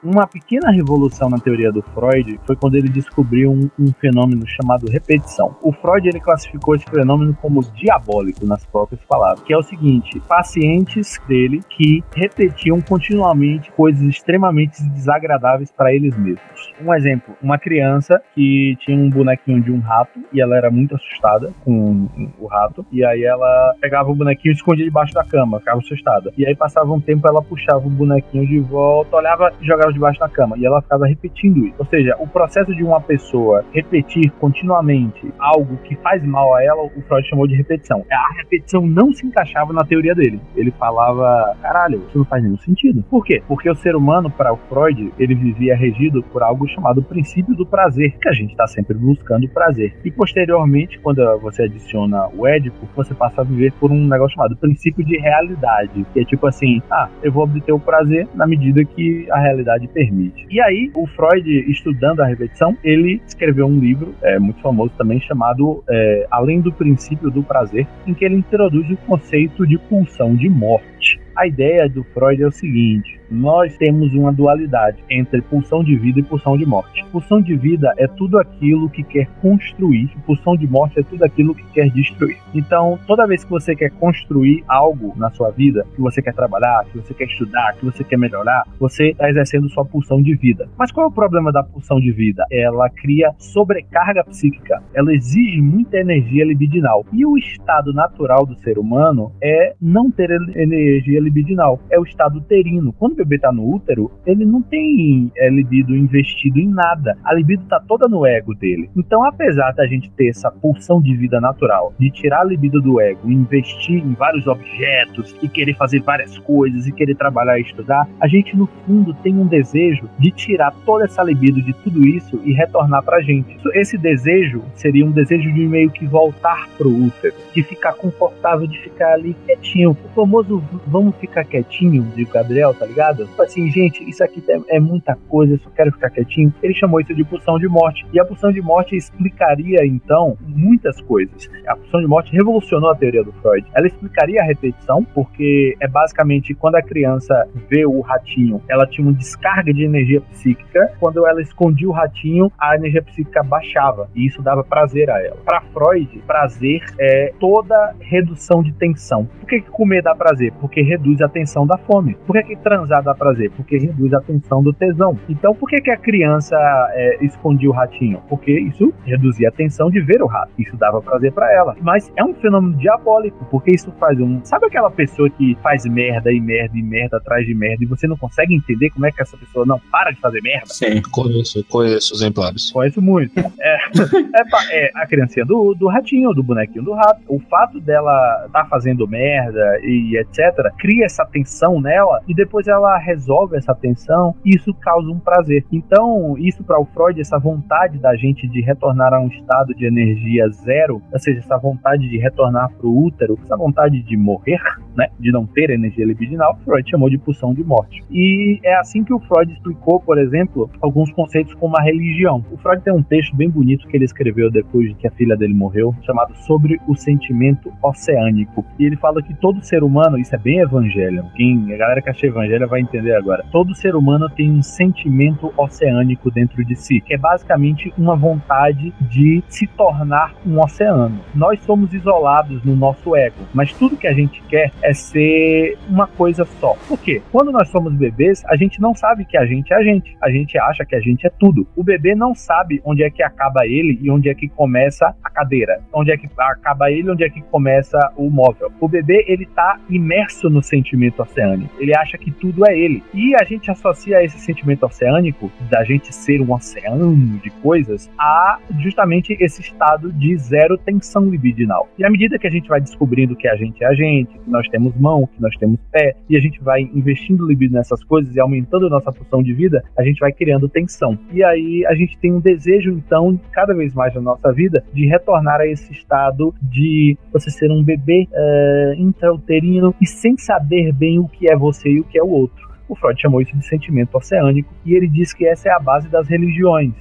Uma 0.04 0.28
pequena 0.28 0.70
revolução 0.70 1.30
na 1.30 1.38
teoria 1.38 1.72
do 1.72 1.82
Freud 1.82 2.38
foi 2.46 2.58
quando 2.58 2.76
ele 2.76 2.90
descobriu 2.90 3.50
um, 3.50 3.70
um 3.80 3.94
fenômeno 3.94 4.46
chamado 4.46 4.92
repetição. 4.92 5.56
O 5.62 5.72
Freud 5.72 6.06
ele 6.06 6.20
classificou 6.20 6.76
esse 6.76 6.84
fenômeno 6.84 7.34
como 7.42 7.64
diabólico, 7.74 8.46
nas 8.46 8.66
próprias 8.66 9.00
palavras, 9.06 9.42
que 9.44 9.54
é 9.54 9.58
o 9.58 9.64
seguinte: 9.64 10.20
pacientes 10.28 11.18
dele 11.26 11.62
que 11.70 12.04
repetiam 12.14 12.82
continuamente 12.82 13.72
coisas 13.72 14.02
extremamente 14.02 14.84
desagradáveis 14.90 15.72
para 15.72 15.94
eles 15.94 16.18
mesmos. 16.18 16.74
Um 16.82 16.94
exemplo: 16.94 17.34
uma 17.42 17.58
criança 17.58 18.22
que 18.36 18.76
tinha 18.82 18.98
um 18.98 19.10
bonequinho 19.10 19.62
de 19.62 19.72
um 19.72 19.80
rato 19.80 20.20
e 20.34 20.42
ela 20.42 20.58
era 20.58 20.70
muito 20.70 20.96
assustada 20.96 21.54
com 21.64 22.10
o 22.38 22.48
rato, 22.48 22.86
e 22.92 23.06
aí 23.06 23.24
ela 23.24 23.74
pegava 23.80 24.12
o 24.12 24.16
bonequinho 24.16 24.52
e 24.52 24.56
escondia 24.56 24.84
debaixo 24.84 25.14
da 25.14 25.24
cama, 25.24 25.60
ficava 25.60 25.80
assustada. 25.80 26.34
E 26.38 26.46
aí 26.46 26.56
passava 26.56 26.92
um 26.92 27.00
tempo, 27.00 27.26
ela 27.26 27.42
puxava 27.42 27.88
o 27.88 27.90
bonequinho 27.90 28.46
de 28.46 28.60
volta, 28.60 29.16
olhava 29.16 29.54
e 29.62 29.66
jogava 29.66 29.93
debaixo 29.94 30.20
da 30.20 30.30
cama, 30.30 30.58
e 30.58 30.66
ela 30.66 30.82
ficava 30.82 31.06
repetindo 31.06 31.66
isso. 31.66 31.76
Ou 31.80 31.86
seja, 31.86 32.16
o 32.20 32.28
processo 32.28 32.74
de 32.76 32.84
uma 32.84 33.00
pessoa 33.00 33.64
repetir 33.74 34.32
continuamente 34.40 35.32
algo 35.40 35.78
que 35.78 35.96
faz 35.98 36.24
mal 36.24 36.54
a 36.56 36.64
ela, 36.64 36.84
o 36.84 37.02
Freud 37.08 37.28
chamou 37.28 37.48
de 37.48 37.56
repetição. 37.56 38.04
A 38.12 38.34
repetição 38.38 38.86
não 38.86 39.14
se 39.14 39.26
encaixava 39.26 39.74
na 39.74 39.84
teoria 39.84 40.16
dele. 40.16 40.40
Ele 40.56 40.72
falava, 40.72 41.56
caralho, 41.62 42.04
isso 42.08 42.18
não 42.18 42.26
faz 42.26 42.44
nenhum 42.44 42.58
sentido. 42.58 43.04
Por 43.10 43.24
quê? 43.24 43.42
Porque 43.48 43.70
o 43.70 43.76
ser 43.76 43.96
humano, 43.96 44.30
para 44.30 44.54
o 44.54 44.58
Freud, 44.70 45.14
ele 45.18 45.36
vivia 45.36 45.76
regido 45.76 46.24
por 46.24 46.44
algo 46.44 46.68
chamado 46.68 47.02
princípio 47.02 47.56
do 47.56 47.66
prazer, 47.66 48.18
que 48.18 48.30
a 48.30 48.34
gente 48.34 48.52
está 48.52 48.68
sempre 48.68 48.96
buscando 48.96 49.48
prazer. 49.50 49.96
E 50.04 50.12
posteriormente, 50.12 51.00
quando 51.00 51.22
você 51.40 51.64
adiciona 51.64 52.28
o 52.36 52.48
Édipo, 52.48 52.88
você 52.96 53.14
passa 53.14 53.42
a 53.42 53.44
viver 53.44 53.72
por 53.74 53.92
um 53.92 54.08
negócio 54.08 54.36
chamado 54.36 54.56
princípio 54.56 55.04
de 55.06 55.18
realidade, 55.18 56.06
que 56.14 56.20
é 56.20 56.26
tipo 56.26 56.48
assim, 56.48 56.82
ah, 56.90 57.10
eu 57.22 57.32
vou 57.32 57.44
obter 57.44 57.72
o 57.72 57.80
prazer 57.80 58.28
na 58.34 58.48
medida 58.48 58.84
que 58.84 59.28
a 59.32 59.40
realidade 59.40 59.83
permite. 59.88 60.46
E 60.50 60.62
aí, 60.62 60.92
o 60.94 61.08
Freud, 61.08 61.50
estudando 61.70 62.22
a 62.22 62.26
repetição, 62.26 62.78
ele 62.84 63.22
escreveu 63.26 63.68
um 63.68 63.80
livro, 63.80 64.14
é, 64.22 64.40
muito 64.40 64.62
famoso 64.62 64.94
também, 64.98 65.20
chamado 65.22 65.84
é, 65.90 66.28
Além 66.32 66.62
do 66.62 66.72
Princípio 66.72 67.30
do 67.30 67.44
Prazer, 67.44 67.88
em 68.06 68.14
que 68.14 68.26
ele 68.26 68.36
introduz 68.36 68.90
o 68.90 68.98
conceito 68.98 69.66
de 69.66 69.78
pulsão 69.78 70.36
de 70.36 70.50
morte. 70.50 71.20
A 71.36 71.48
ideia 71.48 71.90
do 71.90 72.04
Freud 72.04 72.42
é 72.42 72.48
o 72.48 72.52
seguinte: 72.52 73.20
nós 73.34 73.76
temos 73.78 74.14
uma 74.14 74.32
dualidade 74.32 75.04
entre 75.10 75.42
pulsão 75.42 75.84
de 75.84 75.96
vida 75.98 76.20
e 76.20 76.24
pulsão 76.24 76.56
de 76.56 76.66
morte. 76.66 77.04
Pulsão 77.12 77.42
de 77.42 77.56
vida 77.56 77.92
é 77.98 78.08
tudo 78.08 78.38
aquilo 78.38 78.90
que 78.90 79.04
quer 79.04 79.28
construir, 79.42 80.10
pulsão 80.26 80.56
de 80.56 80.68
morte 80.68 81.00
é 81.00 81.04
tudo 81.04 81.24
aquilo 81.24 81.56
que 81.56 81.64
quer 81.74 81.90
destruir. 81.90 82.38
Então, 82.54 83.00
toda 83.08 83.26
vez 83.26 83.44
que 83.44 83.50
você 83.50 83.76
quer 83.76 83.90
construir 83.92 84.64
algo 84.68 85.14
na 85.18 85.32
sua 85.32 85.50
vida, 85.50 85.86
que 85.96 86.02
você 86.02 86.22
quer 86.22 86.34
trabalhar, 86.34 86.86
que 86.86 86.98
você 86.98 87.14
quer 87.14 87.26
estudar, 87.26 87.74
que 87.74 87.86
você 87.86 88.04
quer 88.04 88.18
melhorar, 88.18 88.64
você 88.80 89.10
está 89.10 89.30
exercendo 89.30 89.70
sua 89.70 89.84
pulsão 89.84 90.22
de 90.22 90.36
vida. 90.36 90.70
Mas 90.78 90.92
qual 90.92 91.08
é 91.08 91.10
o 91.10 91.12
problema 91.12 91.52
da 91.52 91.64
pulsão 91.64 92.00
de 92.00 92.12
vida? 92.12 92.46
Ela 92.52 92.90
cria 92.90 93.32
sobrecarga 93.40 94.24
psíquica, 94.24 94.82
ela 94.94 95.14
exige 95.14 95.60
muita 95.60 95.98
energia 95.98 96.46
libidinal. 96.46 97.06
E 97.12 97.26
o 97.26 97.38
estado 97.38 97.94
natural 97.94 98.46
do 98.46 98.56
ser 98.60 98.78
humano 98.78 99.32
é 99.42 99.74
não 99.82 100.12
ter 100.12 100.30
energia 100.56 101.20
libidinal, 101.20 101.80
é 101.90 102.00
o 102.00 102.04
estado 102.04 102.38
uterino. 102.38 102.94
Quando 102.94 103.23
bebê 103.24 103.36
está 103.38 103.52
no 103.52 103.74
útero, 103.74 104.12
ele 104.26 104.46
não 104.46 104.62
tem 104.62 105.32
é, 105.38 105.50
libido 105.50 105.96
investido 105.96 106.60
em 106.60 106.68
nada. 106.68 107.18
A 107.24 107.34
libido 107.34 107.64
está 107.64 107.80
toda 107.80 108.08
no 108.08 108.26
ego 108.26 108.54
dele. 108.54 108.90
Então, 108.96 109.24
apesar 109.24 109.72
da 109.72 109.86
gente 109.88 110.12
ter 110.12 110.30
essa 110.30 110.52
pulsão 110.52 111.02
de 111.02 111.16
vida 111.16 111.40
natural, 111.40 111.94
de 112.00 112.10
tirar 112.10 112.42
a 112.42 112.44
libido 112.44 112.82
do 112.82 113.00
ego, 113.00 113.32
investir 113.32 114.04
em 114.04 114.14
vários 114.14 114.48
objetos 114.48 115.36
e 115.42 115.48
querer 115.48 115.76
fazer 115.76 116.02
várias 116.02 116.38
coisas 116.40 116.88
e 116.88 116.92
querer 116.92 117.16
trabalhar 117.16 117.58
e 117.58 117.62
estudar, 117.62 118.08
a 118.20 118.28
gente 118.28 118.56
no 118.56 118.68
fundo 118.68 119.14
tem 119.16 119.38
um 119.38 119.46
desejo 119.46 120.10
de 120.20 120.32
tirar 120.32 120.74
toda 120.86 121.06
essa 121.06 121.24
libido 121.24 121.62
de 121.62 121.74
tudo 121.74 122.06
isso 122.08 122.40
e 122.44 122.54
retornar 122.54 123.04
pra 123.04 123.22
gente. 123.22 123.58
Esse 123.74 123.98
desejo 123.98 124.64
seria 124.76 125.06
um 125.06 125.12
desejo 125.12 125.52
de 125.52 125.68
meio 125.68 125.90
que 125.90 126.06
voltar 126.06 126.68
pro 126.78 126.90
útero, 126.90 127.34
de 127.54 127.64
ficar 127.64 127.94
confortável, 127.94 128.68
de 128.68 128.80
ficar 128.80 129.14
ali 129.14 129.36
quietinho. 129.46 129.92
O 129.92 130.10
famoso 130.16 130.64
vamos 130.88 131.16
ficar 131.18 131.44
quietinho 131.44 132.04
de 132.16 132.26
Gabriel, 132.26 132.74
tá 132.74 132.86
ligado? 132.86 133.13
Tipo 133.16 133.42
assim, 133.42 133.70
gente, 133.72 134.08
isso 134.10 134.24
aqui 134.24 134.44
é, 134.50 134.78
é 134.78 134.80
muita 134.80 135.16
coisa, 135.28 135.54
eu 135.54 135.60
só 135.60 135.70
quero 135.70 135.92
ficar 135.92 136.10
quietinho. 136.10 136.54
Ele 136.62 136.74
chamou 136.74 137.00
isso 137.00 137.14
de 137.14 137.24
pulsão 137.24 137.58
de 137.60 137.68
morte. 137.68 138.06
E 138.14 138.20
a 138.20 138.26
pulsão 138.26 138.52
de 138.52 138.62
morte 138.62 138.96
explicaria, 138.96 139.86
então, 139.86 140.38
muitas 140.42 141.00
coisas. 141.02 141.50
A 141.68 141.76
pulsão 141.76 142.02
de 142.02 142.08
morte 142.08 142.32
revolucionou 142.32 142.90
a 142.90 142.96
teoria 142.96 143.24
do 143.24 143.32
Freud. 143.34 143.66
Ela 143.74 143.88
explicaria 143.88 144.42
a 144.42 144.46
repetição, 144.46 145.04
porque 145.04 145.76
é 145.80 145.88
basicamente 145.88 146.54
quando 146.54 146.76
a 146.76 146.82
criança 146.82 147.48
vê 147.70 147.86
o 147.86 148.02
ratinho, 148.02 148.62
ela 148.68 148.86
tinha 148.86 149.06
uma 149.06 149.14
descarga 149.14 149.74
de 149.74 149.84
energia 149.84 150.22
psíquica. 150.22 150.92
Quando 151.00 151.26
ela 151.28 151.42
escondia 151.42 151.88
o 151.88 151.92
ratinho, 151.92 152.52
a 152.60 152.76
energia 152.76 153.02
psíquica 153.02 153.44
baixava. 153.44 154.10
E 154.16 154.26
isso 154.26 154.42
dava 154.42 154.64
prazer 154.64 155.10
a 155.10 155.22
ela. 155.22 155.38
Para 155.44 155.62
Freud, 155.74 156.22
prazer 156.26 156.84
é 157.00 157.34
toda 157.40 157.96
redução 158.00 158.62
de 158.62 158.72
tensão. 158.74 159.26
Por 159.26 159.48
que, 159.48 159.62
que 159.62 159.70
comer 159.70 160.02
dá 160.02 160.16
prazer? 160.16 160.54
Porque 160.60 160.82
reduz 160.82 161.22
a 161.22 161.30
tensão 161.30 161.66
da 161.66 161.78
fome. 161.78 162.16
Por 162.26 162.34
que, 162.34 162.44
que 162.44 162.56
transar 162.58 162.93
dá 163.02 163.14
prazer? 163.14 163.52
Porque 163.52 163.78
reduz 163.78 164.14
a 164.14 164.22
tensão 164.22 164.64
do 164.64 164.74
tesão. 164.74 165.18
Então, 165.30 165.54
por 165.54 165.70
que, 165.70 165.82
que 165.82 165.92
a 165.92 165.98
criança 165.98 166.56
é, 166.94 167.24
escondia 167.26 167.70
o 167.70 167.74
ratinho? 167.74 168.22
Porque 168.30 168.52
isso 168.52 168.94
reduzia 169.06 169.50
a 169.50 169.52
tensão 169.52 169.90
de 169.90 170.02
ver 170.02 170.22
o 170.22 170.28
rato. 170.28 170.52
Isso 170.58 170.76
dava 170.78 171.02
prazer 171.02 171.32
para 171.32 171.52
ela. 171.54 171.76
Mas 171.82 172.12
é 172.16 172.24
um 172.24 172.34
fenômeno 172.34 172.78
diabólico, 172.78 173.46
porque 173.50 173.72
isso 173.72 173.92
faz 174.00 174.20
um. 174.20 174.44
Sabe 174.44 174.68
aquela 174.68 174.92
pessoa 174.92 175.30
que 175.30 175.58
faz 175.62 175.86
merda 175.86 176.32
e 176.32 176.40
merda 176.40 176.78
e 176.78 176.82
merda 176.82 177.18
atrás 177.18 177.46
de 177.46 177.54
merda 177.54 177.84
e 177.84 177.88
você 177.88 178.08
não 178.08 178.18
consegue 178.18 178.56
entender 178.56 178.90
como 178.90 179.06
é 179.06 179.12
que 179.12 179.22
essa 179.22 179.38
pessoa 179.38 179.66
não 179.66 179.80
para 179.92 180.12
de 180.12 180.20
fazer 180.20 180.42
merda? 180.42 180.68
Sim, 180.68 181.02
conheço, 181.12 181.64
conheço 181.66 182.14
exemplares. 182.14 182.72
Conheço 182.72 183.02
muito. 183.02 183.40
É, 183.40 183.78
é, 184.72 184.88
é 184.88 184.92
a 184.96 185.06
criancinha 185.08 185.46
do, 185.46 185.74
do 185.74 185.88
ratinho, 185.88 186.34
do 186.34 186.44
bonequinho 186.44 186.84
do 186.84 186.94
rato. 186.94 187.22
O 187.28 187.40
fato 187.40 187.80
dela 187.80 188.44
estar 188.46 188.64
tá 188.64 188.66
fazendo 188.66 189.08
merda 189.08 189.80
e 189.84 190.18
etc., 190.18 190.72
cria 190.78 191.06
essa 191.06 191.26
tensão 191.26 191.80
nela 191.82 192.22
e 192.28 192.34
depois 192.34 192.68
ela 192.68 192.83
ela 192.86 192.98
resolve 192.98 193.58
essa 193.58 193.74
tensão, 193.74 194.36
isso 194.46 194.74
causa 194.74 195.10
um 195.10 195.20
prazer. 195.20 195.66
Então, 195.72 196.38
isso 196.38 196.64
para 196.64 196.80
o 196.80 196.86
Freud, 196.86 197.20
essa 197.20 197.40
vontade 197.40 197.98
da 197.98 198.16
gente 198.16 198.48
de 198.48 198.62
retornar 198.62 199.14
a 199.14 199.20
um 199.20 199.28
estado 199.28 199.74
de 199.74 199.86
energia 199.86 200.48
zero, 200.50 201.02
ou 201.12 201.20
seja, 201.20 201.40
essa 201.40 201.58
vontade 201.58 202.08
de 202.10 202.18
retornar 202.18 202.72
para 202.72 202.88
o 202.88 203.06
útero, 203.06 203.38
essa 203.44 203.58
vontade 203.58 204.02
de 204.02 204.18
morrer, 204.18 204.62
né, 204.96 205.08
de 205.20 205.32
não 205.32 205.46
ter 205.46 205.70
energia 205.70 206.06
libidinal, 206.06 206.58
Freud 206.64 206.90
chamou 206.90 207.10
de 207.10 207.18
pulsão 207.18 207.54
de 207.54 207.64
morte. 207.64 208.04
E 208.10 208.60
é 208.64 208.76
assim 208.76 209.04
que 209.04 209.14
o 209.14 209.20
Freud 209.20 209.52
explicou, 209.52 210.00
por 210.00 210.18
exemplo, 210.18 210.70
alguns 210.82 211.12
conceitos 211.12 211.54
como 211.56 211.78
a 211.78 211.82
religião. 211.82 212.44
O 212.52 212.58
Freud 212.58 212.84
tem 212.84 212.94
um 212.94 213.04
texto 213.04 213.36
bem 213.36 213.50
bonito 213.50 213.88
que 213.88 213.98
ele 213.98 214.06
escreveu 214.06 214.52
depois 214.52 214.90
de 214.90 214.96
que 214.96 215.08
a 215.08 215.12
filha 215.12 215.36
dele 215.36 215.54
morreu, 215.54 215.94
chamado 216.04 216.36
Sobre 216.36 216.80
o 216.88 216.96
Sentimento 216.96 217.72
Oceânico. 217.82 218.66
E 218.80 218.86
ele 218.86 218.96
fala 218.96 219.22
que 219.22 219.34
todo 219.34 219.64
ser 219.64 219.84
humano, 219.84 220.18
isso 220.18 220.36
é 220.36 220.38
bem 220.38 220.60
evangelho, 220.60 221.26
quem, 221.36 221.74
a 221.74 221.78
galera 221.78 222.02
que 222.02 222.10
acha 222.10 222.28
evangelho 222.28 222.66
vai 222.74 222.82
entender 222.82 223.16
agora. 223.16 223.46
Todo 223.52 223.76
ser 223.76 223.96
humano 223.96 224.28
tem 224.30 224.50
um 224.50 224.64
sentimento 224.64 225.54
oceânico 225.56 226.32
dentro 226.32 226.66
de 226.66 226.76
si, 226.76 227.00
que 227.00 227.14
é 227.14 227.18
basicamente 227.18 227.94
uma 227.98 228.16
vontade 228.16 228.94
de 229.02 229.44
se 229.48 229.68
tornar 229.68 230.34
um 230.46 230.60
oceano. 230.60 231.20
Nós 231.36 231.60
somos 231.62 231.94
isolados 231.94 232.64
no 232.64 232.76
nosso 232.76 233.16
ego, 233.16 233.38
mas 233.54 233.72
tudo 233.74 233.98
que 233.98 234.08
a 234.08 234.14
gente 234.14 234.42
quer 234.44 234.72
é 234.82 234.94
ser 234.94 235.78
uma 235.88 236.08
coisa 236.08 236.46
só. 236.60 236.76
Por 236.88 237.00
quê? 237.00 237.22
Quando 237.32 237.52
nós 237.52 237.70
somos 237.70 237.94
bebês, 237.94 238.44
a 238.46 238.56
gente 238.56 238.82
não 238.82 238.96
sabe 238.96 239.26
que 239.26 239.38
a 239.38 239.46
gente 239.46 239.72
é 239.72 239.78
a 239.78 239.84
gente. 239.84 240.18
A 240.22 240.32
gente 240.32 240.58
acha 240.58 240.84
que 240.86 240.96
a 240.96 241.00
gente 241.00 241.28
é 241.28 241.30
tudo. 241.30 241.68
O 241.76 241.84
bebê 241.84 242.16
não 242.16 242.34
sabe 242.34 242.82
onde 242.84 243.04
é 243.04 243.10
que 243.10 243.22
acaba 243.22 243.66
ele 243.66 244.00
e 244.02 244.10
onde 244.10 244.30
é 244.30 244.34
que 244.34 244.48
começa 244.50 245.14
a 245.24 245.30
cadeira. 245.30 245.80
Onde 245.94 246.12
é 246.12 246.18
que 246.18 246.28
acaba 246.38 246.92
ele 246.92 247.08
e 247.08 247.12
onde 247.12 247.24
é 247.24 247.30
que 247.30 247.42
começa 247.42 248.00
o 248.18 248.30
móvel. 248.30 248.72
O 248.80 248.88
bebê, 248.88 249.26
ele 249.28 249.46
tá 249.46 249.80
imerso 249.90 250.50
no 250.50 250.64
sentimento 250.64 251.22
oceânico. 251.22 251.72
Ele 251.80 251.96
acha 251.96 252.18
que 252.18 252.32
tudo 252.32 252.63
é 252.66 252.78
ele. 252.78 253.04
E 253.14 253.36
a 253.36 253.44
gente 253.44 253.70
associa 253.70 254.24
esse 254.24 254.40
sentimento 254.40 254.86
oceânico, 254.86 255.52
da 255.70 255.84
gente 255.84 256.14
ser 256.14 256.42
um 256.42 256.54
oceano 256.54 257.40
de 257.40 257.50
coisas, 257.50 258.10
a 258.18 258.60
justamente 258.80 259.36
esse 259.40 259.62
estado 259.62 260.12
de 260.12 260.36
zero 260.38 260.78
tensão 260.78 261.30
libidinal. 261.30 261.88
E 261.98 262.06
à 262.06 262.10
medida 262.10 262.38
que 262.38 262.48
a 262.48 262.52
gente 262.52 262.68
vai 262.68 262.80
descobrindo 262.80 263.36
que 263.36 263.48
a 263.48 263.56
gente 263.56 263.84
é 263.84 263.88
a 263.88 263.94
gente, 263.94 264.38
que 264.38 264.50
nós 264.50 264.68
temos 264.70 264.96
mão, 264.96 265.28
que 265.28 265.42
nós 265.42 265.56
temos 265.58 265.80
pé, 265.92 266.16
e 266.30 266.38
a 266.38 266.40
gente 266.40 266.62
vai 266.62 266.82
investindo 266.82 267.48
libido 267.48 267.74
nessas 267.74 268.04
coisas 268.04 268.36
e 268.36 268.40
aumentando 268.40 268.88
a 268.88 268.90
nossa 268.90 269.12
função 269.12 269.42
de 269.42 269.54
vida, 269.54 269.84
a 269.98 270.04
gente 270.04 270.20
vai 270.20 270.32
criando 270.32 270.70
tensão. 270.70 271.18
E 271.32 271.44
aí 271.44 271.86
a 271.86 271.96
gente 271.96 272.18
tem 272.18 272.32
um 272.34 272.40
desejo, 272.40 272.92
então, 272.92 273.40
cada 273.52 273.74
vez 273.74 273.94
mais 273.94 274.14
na 274.14 274.22
nossa 274.22 274.52
vida, 274.52 274.84
de 274.94 275.06
retornar 275.06 275.62
a 275.62 275.68
esse 275.68 275.92
estado 275.92 276.54
de 276.62 277.18
você 277.32 277.50
ser 277.50 277.72
um 277.72 277.84
bebê 277.84 278.28
uh, 278.32 278.94
intrauterino 279.02 279.94
e 280.02 280.08
sem 280.08 280.38
saber 280.38 280.92
bem 280.92 281.20
o 281.20 281.28
que 281.28 281.52
é 281.52 281.56
você 281.56 281.90
e 281.90 282.00
o 282.00 282.04
que 282.04 282.18
é 282.18 282.24
o 282.24 282.30
outro. 282.30 282.53
O 282.88 282.96
Freud 282.96 283.20
chamou 283.22 283.42
isso 283.42 283.56
de 283.58 283.66
sentimento 283.66 284.16
oceânico 284.16 284.74
e 284.86 284.94
ele 284.94 285.08
diz 285.08 285.34
que 285.34 285.46
essa 285.46 285.70
é 285.70 285.72
a 285.72 285.80
base 285.80 286.10
das 286.10 286.28
religiões. 286.28 286.94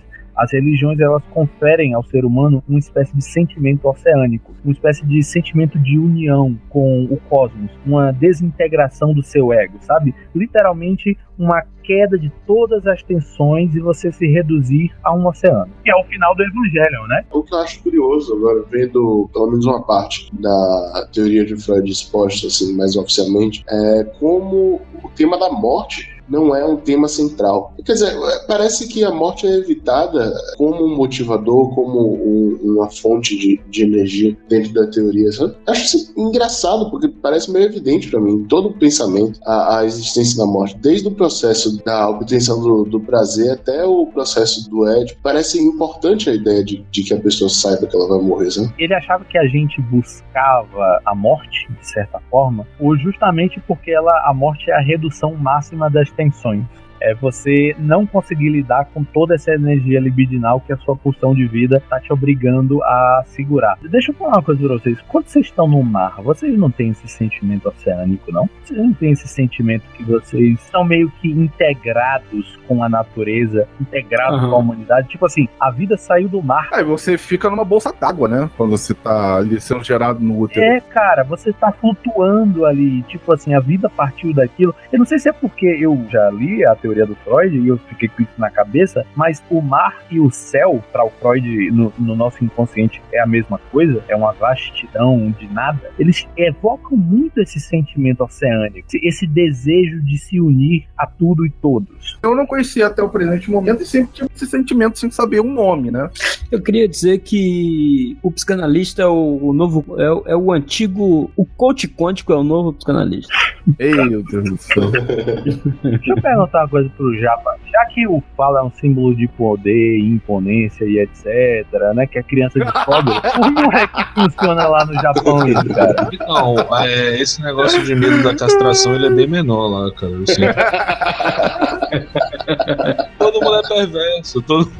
As 0.42 0.52
religiões 0.52 0.98
elas 0.98 1.22
conferem 1.30 1.94
ao 1.94 2.02
ser 2.02 2.24
humano 2.24 2.64
uma 2.68 2.80
espécie 2.80 3.14
de 3.14 3.22
sentimento 3.22 3.88
oceânico, 3.88 4.52
uma 4.64 4.72
espécie 4.72 5.06
de 5.06 5.22
sentimento 5.22 5.78
de 5.78 5.96
união 5.96 6.58
com 6.68 7.04
o 7.04 7.16
cosmos, 7.28 7.70
uma 7.86 8.10
desintegração 8.10 9.14
do 9.14 9.22
seu 9.22 9.52
ego, 9.52 9.78
sabe? 9.82 10.12
Literalmente 10.34 11.16
uma 11.38 11.62
queda 11.84 12.18
de 12.18 12.28
todas 12.44 12.86
as 12.88 13.04
tensões 13.04 13.72
e 13.74 13.80
você 13.80 14.10
se 14.10 14.26
reduzir 14.26 14.92
a 15.04 15.14
um 15.14 15.26
oceano. 15.28 15.70
Que 15.84 15.92
é 15.92 15.94
o 15.94 16.04
final 16.04 16.34
do 16.34 16.42
Evangelho, 16.42 17.06
né? 17.06 17.24
O 17.30 17.42
que 17.44 17.54
eu 17.54 17.58
acho 17.58 17.80
curioso, 17.80 18.34
agora 18.34 18.64
vendo 18.68 19.30
pelo 19.32 19.46
menos 19.46 19.64
uma 19.64 19.82
parte 19.84 20.28
da 20.40 21.08
teoria 21.12 21.44
de 21.44 21.56
Freud 21.56 21.88
exposta 21.88 22.48
assim, 22.48 22.76
mais 22.76 22.96
oficialmente, 22.96 23.64
é 23.68 24.04
como 24.18 24.80
o 25.04 25.08
tema 25.14 25.38
da 25.38 25.50
morte 25.50 26.11
não 26.28 26.54
é 26.54 26.64
um 26.64 26.76
tema 26.76 27.08
central. 27.08 27.74
Quer 27.84 27.92
dizer, 27.92 28.14
parece 28.46 28.88
que 28.88 29.04
a 29.04 29.10
morte 29.10 29.46
é 29.46 29.56
evitada 29.56 30.32
como 30.56 30.84
um 30.84 30.96
motivador, 30.96 31.74
como 31.74 32.14
um, 32.14 32.58
uma 32.62 32.90
fonte 32.90 33.36
de, 33.36 33.60
de, 33.68 33.82
energia 33.82 34.36
dentro 34.48 34.72
da 34.72 34.86
teoria. 34.86 35.30
Sabe? 35.32 35.54
Acho 35.66 35.84
isso 35.84 36.14
engraçado, 36.16 36.90
porque 36.90 37.08
parece 37.08 37.50
meio 37.50 37.66
evidente 37.66 38.08
para 38.08 38.20
mim, 38.20 38.44
todo 38.48 38.68
o 38.68 38.78
pensamento, 38.78 39.40
a, 39.44 39.78
a, 39.78 39.84
existência 39.84 40.38
da 40.38 40.46
morte, 40.46 40.76
desde 40.78 41.08
o 41.08 41.10
processo 41.10 41.82
da 41.84 42.08
obtenção 42.08 42.60
do, 42.60 42.84
do, 42.84 43.00
prazer 43.00 43.52
até 43.52 43.84
o 43.84 44.06
processo 44.06 44.68
do 44.70 44.88
Ed, 44.88 45.16
parece 45.22 45.60
importante 45.60 46.30
a 46.30 46.34
ideia 46.34 46.64
de, 46.64 46.84
de, 46.90 47.02
que 47.02 47.14
a 47.14 47.20
pessoa 47.20 47.48
saiba 47.50 47.86
que 47.86 47.96
ela 47.96 48.08
vai 48.08 48.20
morrer. 48.20 48.50
Sabe? 48.50 48.72
Ele 48.78 48.94
achava 48.94 49.24
que 49.24 49.36
a 49.36 49.46
gente 49.46 49.80
buscava 49.82 51.00
a 51.04 51.14
morte, 51.14 51.68
de 51.80 51.88
certa 51.88 52.20
forma, 52.30 52.66
ou 52.78 52.96
justamente 52.96 53.60
porque 53.66 53.90
ela, 53.90 54.12
a 54.26 54.32
morte 54.32 54.70
é 54.70 54.74
a 54.74 54.80
redução 54.80 55.34
máxima 55.34 55.90
das 55.90 56.10
tensões 56.16 56.64
é 57.02 57.14
você 57.14 57.74
não 57.78 58.06
conseguir 58.06 58.48
lidar 58.48 58.86
com 58.86 59.04
toda 59.04 59.34
essa 59.34 59.52
energia 59.52 60.00
libidinal 60.00 60.60
que 60.60 60.72
a 60.72 60.76
sua 60.78 60.96
pulsão 60.96 61.34
de 61.34 61.46
vida 61.46 61.78
está 61.78 62.00
te 62.00 62.12
obrigando 62.12 62.82
a 62.82 63.24
segurar. 63.26 63.78
Deixa 63.82 64.10
eu 64.10 64.14
falar 64.14 64.34
uma 64.34 64.42
coisa 64.42 64.66
pra 64.66 64.74
vocês. 64.74 64.98
Quando 65.08 65.26
vocês 65.26 65.46
estão 65.46 65.68
no 65.68 65.82
mar, 65.82 66.20
vocês 66.22 66.56
não 66.58 66.70
têm 66.70 66.90
esse 66.90 67.08
sentimento 67.08 67.68
oceânico, 67.68 68.32
não? 68.32 68.48
Vocês 68.64 68.78
não 68.78 68.92
têm 68.92 69.12
esse 69.12 69.28
sentimento 69.28 69.84
que 69.94 70.04
vocês 70.04 70.60
estão 70.60 70.84
meio 70.84 71.10
que 71.20 71.30
integrados 71.30 72.58
com 72.66 72.82
a 72.82 72.88
natureza, 72.88 73.68
integrados 73.80 74.42
uhum. 74.42 74.50
com 74.50 74.56
a 74.56 74.58
humanidade? 74.58 75.08
Tipo 75.08 75.26
assim, 75.26 75.48
a 75.58 75.70
vida 75.70 75.96
saiu 75.96 76.28
do 76.28 76.42
mar. 76.42 76.68
Aí 76.72 76.84
você 76.84 77.18
fica 77.18 77.50
numa 77.50 77.64
bolsa 77.64 77.92
d'água, 77.92 78.28
né? 78.28 78.50
Quando 78.56 78.70
você 78.70 78.94
tá 78.94 79.36
ali 79.36 79.60
sendo 79.60 79.84
gerado 79.84 80.20
no 80.20 80.38
útero. 80.38 80.64
É, 80.64 80.80
cara, 80.80 81.24
você 81.24 81.52
tá 81.52 81.72
flutuando 81.72 82.64
ali. 82.64 83.02
Tipo 83.04 83.32
assim, 83.32 83.54
a 83.54 83.60
vida 83.60 83.88
partiu 83.88 84.32
daquilo. 84.32 84.74
Eu 84.92 84.98
não 84.98 85.06
sei 85.06 85.18
se 85.18 85.28
é 85.28 85.32
porque 85.32 85.66
eu 85.66 86.06
já 86.10 86.30
li 86.30 86.64
a 86.64 86.74
teoria 86.74 86.91
teoria 86.92 87.06
do 87.06 87.14
Freud, 87.16 87.56
e 87.56 87.68
eu 87.68 87.78
fiquei 87.88 88.08
com 88.08 88.22
isso 88.22 88.32
na 88.36 88.50
cabeça, 88.50 89.04
mas 89.16 89.42
o 89.50 89.60
mar 89.60 90.02
e 90.10 90.20
o 90.20 90.30
céu, 90.30 90.82
para 90.92 91.04
o 91.04 91.10
Freud, 91.10 91.70
no, 91.70 91.92
no, 91.98 92.14
nosso 92.14 92.44
inconsciente, 92.44 93.00
é 93.12 93.20
a 93.20 93.26
mesma 93.26 93.58
coisa, 93.70 94.02
é 94.08 94.14
uma 94.14 94.32
vastidão 94.32 95.34
de 95.38 95.46
nada. 95.52 95.90
Eles 95.98 96.26
evocam 96.36 96.96
muito 96.96 97.40
esse 97.40 97.58
sentimento 97.58 98.22
oceânico, 98.22 98.88
esse 98.94 99.26
desejo 99.26 100.02
de 100.02 100.18
se 100.18 100.40
unir 100.40 100.86
a 100.96 101.06
tudo 101.06 101.46
e 101.46 101.50
todos. 101.50 102.18
Eu 102.22 102.34
não 102.36 102.46
conhecia 102.46 102.86
até 102.86 103.02
o 103.02 103.08
presente 103.08 103.50
momento 103.50 103.82
e 103.82 103.86
sempre 103.86 104.12
tinha 104.12 104.28
esse 104.34 104.46
sentimento 104.46 104.98
sem 104.98 105.10
saber 105.10 105.40
o 105.40 105.44
um 105.44 105.52
nome, 105.52 105.90
né? 105.90 106.10
Eu 106.50 106.62
queria 106.62 106.86
dizer 106.86 107.18
que 107.20 108.16
o 108.22 108.30
psicanalista 108.30 109.02
é 109.02 109.06
o, 109.06 109.38
o 109.42 109.52
novo, 109.52 109.84
é, 109.98 110.32
é, 110.32 110.36
o 110.36 110.52
antigo, 110.52 111.30
o 111.36 111.46
coach 111.46 111.88
quântico 111.88 112.32
é 112.32 112.36
o 112.36 112.44
novo 112.44 112.72
psicanalista. 112.72 113.32
Ei, 113.78 113.94
meu 113.94 114.22
Deus 114.22 114.50
do 114.50 114.56
céu. 114.58 114.90
Deixa 114.90 116.10
eu 116.10 116.20
perguntar 116.20 116.60
uma 116.60 116.68
coisa 116.72 116.90
pro 116.96 117.14
Japa. 117.18 117.56
Já 117.70 117.84
que 117.86 118.06
o 118.08 118.22
fala 118.34 118.60
é 118.60 118.62
um 118.62 118.70
símbolo 118.70 119.14
de 119.14 119.28
poder, 119.28 119.98
imponência 119.98 120.86
e 120.86 120.98
etc, 120.98 121.66
né? 121.94 122.06
Que 122.06 122.18
a 122.18 122.22
criança 122.22 122.58
descobre, 122.58 123.12
como 123.36 123.70
é 123.76 123.86
que 123.86 124.02
funciona 124.14 124.66
lá 124.66 124.86
no 124.86 124.94
Japão 124.94 125.46
isso, 125.46 125.68
cara? 125.68 126.08
Não, 126.26 126.56
é, 126.78 127.20
esse 127.20 127.42
negócio 127.42 127.84
de 127.84 127.94
medo 127.94 128.22
da 128.22 128.34
castração 128.34 128.94
ele 128.94 129.08
é 129.08 129.10
bem 129.10 129.26
menor 129.26 129.66
lá, 129.68 129.92
cara. 129.92 130.14
Assim. 130.22 130.40
todo 133.18 133.38
mundo 133.40 133.56
é 133.56 133.62
perverso. 133.68 134.40
Todo... 134.42 134.70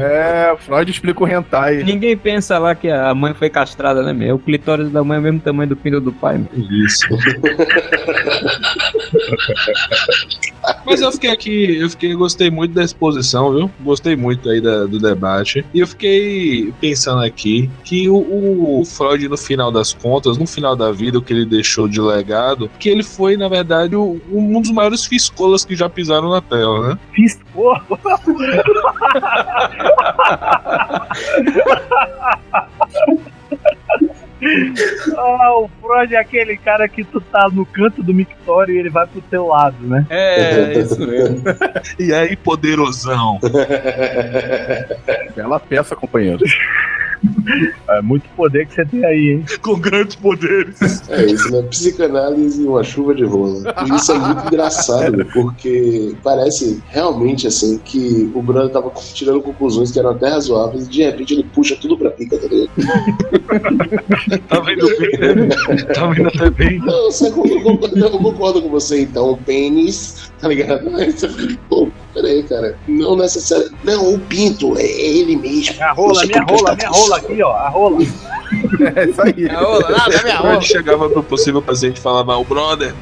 é, 0.00 0.56
Freud 0.58 0.90
explica 0.90 1.22
o 1.22 1.28
hentai. 1.28 1.84
Ninguém 1.84 2.16
pensa 2.16 2.58
lá 2.58 2.74
que 2.74 2.90
a 2.90 3.14
mãe 3.14 3.32
foi 3.32 3.48
castrada, 3.48 4.02
né, 4.02 4.12
meu? 4.12 4.34
O 4.34 4.38
clitóris 4.38 4.90
da 4.90 5.04
mãe 5.04 5.16
é 5.16 5.20
o 5.20 5.22
mesmo 5.22 5.40
tamanho 5.40 5.68
do 5.68 5.76
pinto 5.76 6.00
do 6.00 6.12
pai. 6.12 6.38
Meu. 6.38 6.48
Isso. 6.84 7.06
Mas 10.84 11.00
eu 11.00 11.12
fiquei 11.12 11.30
aqui, 11.30 11.76
eu 11.78 11.90
fiquei, 11.90 12.14
gostei 12.14 12.50
muito 12.50 12.74
da 12.74 12.82
exposição, 12.82 13.52
viu? 13.52 13.70
Gostei 13.80 14.16
muito 14.16 14.48
aí 14.48 14.60
da, 14.60 14.86
do 14.86 14.98
debate. 14.98 15.64
E 15.72 15.80
eu 15.80 15.86
fiquei 15.86 16.72
pensando 16.80 17.22
aqui 17.22 17.70
que 17.84 18.08
o, 18.08 18.16
o, 18.16 18.80
o, 18.80 18.84
Freud, 18.84 19.28
no 19.28 19.36
final 19.36 19.70
das 19.70 19.92
contas, 19.92 20.38
no 20.38 20.46
final 20.46 20.74
da 20.74 20.90
vida, 20.90 21.18
o 21.18 21.22
que 21.22 21.32
ele 21.32 21.44
deixou 21.44 21.86
de 21.88 22.00
legado, 22.00 22.70
que 22.78 22.88
ele 22.88 23.02
foi, 23.02 23.36
na 23.36 23.48
verdade, 23.48 23.94
o, 23.96 24.20
um 24.30 24.60
dos 24.60 24.70
maiores 24.70 25.04
fiscolas 25.04 25.64
que 25.64 25.76
já 25.76 25.88
pisaram 25.88 26.30
na 26.30 26.40
Terra, 26.40 26.88
né? 26.88 26.98
Fiscola? 27.12 27.84
ah, 35.16 35.58
o 35.58 35.70
Freud 35.80 36.14
é 36.14 36.18
aquele 36.18 36.56
cara 36.56 36.88
que 36.88 37.04
tu 37.04 37.20
tá 37.20 37.48
no 37.52 37.66
canto 37.66 38.02
do 38.02 38.14
mictório 38.14 38.74
e 38.74 38.78
ele 38.78 38.90
vai 38.90 39.06
pro 39.06 39.20
teu 39.22 39.46
lado, 39.46 39.76
né? 39.86 40.06
É, 40.08 40.74
é 40.74 40.78
isso 40.78 40.98
mesmo. 41.00 41.42
e 41.98 42.12
aí, 42.12 42.36
poderosão? 42.36 43.38
Bela 45.34 45.60
peça, 45.60 45.96
companheiro. 45.96 46.44
É 47.88 48.02
muito 48.02 48.28
poder 48.36 48.66
que 48.66 48.74
você 48.74 48.84
tem 48.84 49.04
aí, 49.04 49.28
hein? 49.30 49.44
Com 49.62 49.78
grandes 49.78 50.16
poderes. 50.16 50.78
É 51.08 51.24
isso, 51.24 51.50
né? 51.50 51.62
Psicanálise 51.62 52.62
e 52.62 52.66
uma 52.66 52.82
chuva 52.82 53.14
de 53.14 53.24
rola. 53.24 53.74
E 53.86 53.94
isso 53.94 54.12
é 54.12 54.18
muito 54.18 54.46
engraçado, 54.46 55.24
porque 55.32 56.14
parece 56.22 56.82
realmente 56.88 57.46
assim 57.46 57.78
que 57.78 58.30
o 58.34 58.42
brother 58.42 58.70
tava 58.70 58.90
tirando 59.14 59.40
conclusões 59.40 59.90
que 59.90 59.98
eram 59.98 60.10
até 60.10 60.28
razoáveis 60.28 60.86
e 60.86 60.90
de 60.90 61.02
repente 61.02 61.34
ele 61.34 61.44
puxa 61.44 61.76
tudo 61.80 61.96
pra 61.96 62.10
pica, 62.10 62.38
tá 62.38 62.46
ligado? 62.46 62.70
Tá 64.48 64.60
vendo 64.60 64.86
bem? 64.98 65.48
Tá 65.94 66.06
vendo 66.08 66.28
até 66.28 66.50
bem? 66.50 66.78
Não, 66.78 67.08
eu, 67.08 67.62
concordo, 67.62 67.98
eu 67.98 68.10
concordo 68.10 68.62
com 68.62 68.68
você 68.68 69.02
então, 69.02 69.32
o 69.32 69.36
pênis, 69.36 70.30
tá 70.40 70.48
ligado? 70.48 70.90
Mas, 70.90 71.24
Pô, 71.68 71.88
peraí, 72.20 72.42
cara. 72.42 72.76
Não 72.86 73.16
necessariamente. 73.16 73.74
Não, 73.84 74.14
o 74.14 74.18
pinto, 74.18 74.78
é 74.78 74.84
ele 74.84 75.36
mesmo. 75.36 75.74
Minha 75.74 75.92
rola, 75.92 76.24
minha 76.24 76.42
rola, 76.42 76.74
minha 76.74 76.88
rola 76.88 77.16
aqui, 77.16 77.42
ó. 77.42 77.52
A 77.52 77.68
rola. 77.68 77.98
É 78.96 79.04
isso 79.04 79.22
aí. 79.22 79.46
A 79.50 80.54
gente 80.54 80.68
chegava 80.68 81.10
pro 81.10 81.22
possível 81.22 81.60
paciente 81.60 81.98
e 81.98 82.00
falava, 82.00 82.34
o 82.36 82.44
brother, 82.44 82.94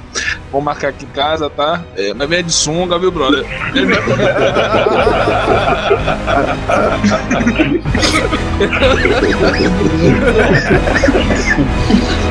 vou 0.51 0.61
marcar 0.61 0.89
aqui 0.89 1.05
em 1.05 1.09
casa, 1.09 1.49
tá? 1.49 1.85
É, 1.97 2.13
mas 2.13 2.29
vem 2.29 2.45
de 2.45 2.53
sunga, 2.53 2.99
viu, 2.99 3.13
brother? 3.13 3.47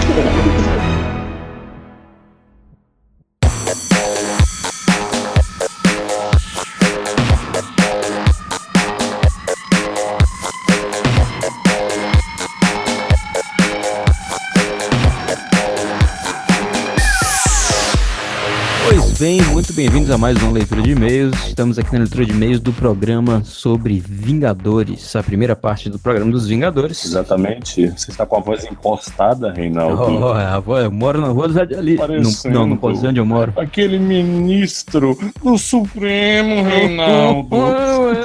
bem-vindos 19.75 20.09
a 20.09 20.17
mais 20.17 20.41
uma 20.41 20.53
leitura 20.53 20.81
de 20.81 20.91
e-mails. 20.91 21.35
Estamos 21.47 21.77
aqui 21.77 21.91
na 21.91 21.99
leitura 21.99 22.25
de 22.25 22.31
e-mails 22.31 22.61
do 22.61 22.71
programa 22.71 23.43
sobre 23.43 23.99
Vingadores, 23.99 25.13
a 25.17 25.21
primeira 25.21 25.53
parte 25.53 25.89
do 25.89 25.99
programa 25.99 26.31
dos 26.31 26.47
Vingadores. 26.47 27.03
Exatamente. 27.03 27.87
Você 27.89 28.09
está 28.09 28.25
com 28.25 28.37
a 28.37 28.39
voz 28.39 28.63
impostada, 28.63 29.51
Reinaldo. 29.51 30.01
Oh, 30.01 30.27
a 30.31 30.55
avó, 30.55 30.79
eu 30.79 30.89
moro 30.89 31.19
na 31.19 31.27
rua 31.27 31.49
do 31.49 31.53
Jardim 31.53 31.75
ali. 31.75 31.97
Não, 31.97 32.51
não, 32.51 32.67
não 32.67 32.77
posso 32.77 32.95
dizer 32.95 33.09
onde 33.09 33.19
eu 33.19 33.25
moro. 33.25 33.51
Aquele 33.57 33.99
ministro 33.99 35.17
do 35.43 35.57
Supremo, 35.57 36.63
Reinaldo, 36.63 37.49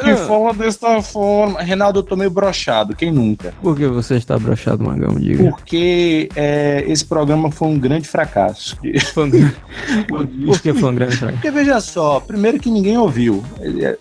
que 0.04 0.14
fala 0.28 0.54
desta 0.54 1.02
forma. 1.02 1.60
Reinaldo, 1.60 1.98
eu 1.98 2.04
tô 2.04 2.14
meio 2.14 2.30
brochado, 2.30 2.94
quem 2.94 3.10
nunca? 3.10 3.52
Por 3.60 3.76
que 3.76 3.88
você 3.88 4.14
está 4.14 4.38
brochado, 4.38 4.84
Magão? 4.84 5.16
Diga. 5.16 5.50
Porque 5.50 6.28
é, 6.36 6.84
esse 6.86 7.04
programa 7.04 7.50
foi 7.50 7.66
um 7.66 7.78
grande 7.78 8.06
fracasso. 8.06 8.78
Por 10.46 10.60
que 10.60 10.72
foi 10.72 10.90
um 10.90 10.94
grande 10.94 11.16
fracasso? 11.16 11.39
Porque 11.40 11.50
veja 11.50 11.80
só, 11.80 12.20
primeiro 12.20 12.58
que 12.58 12.70
ninguém 12.70 12.98
ouviu. 12.98 13.42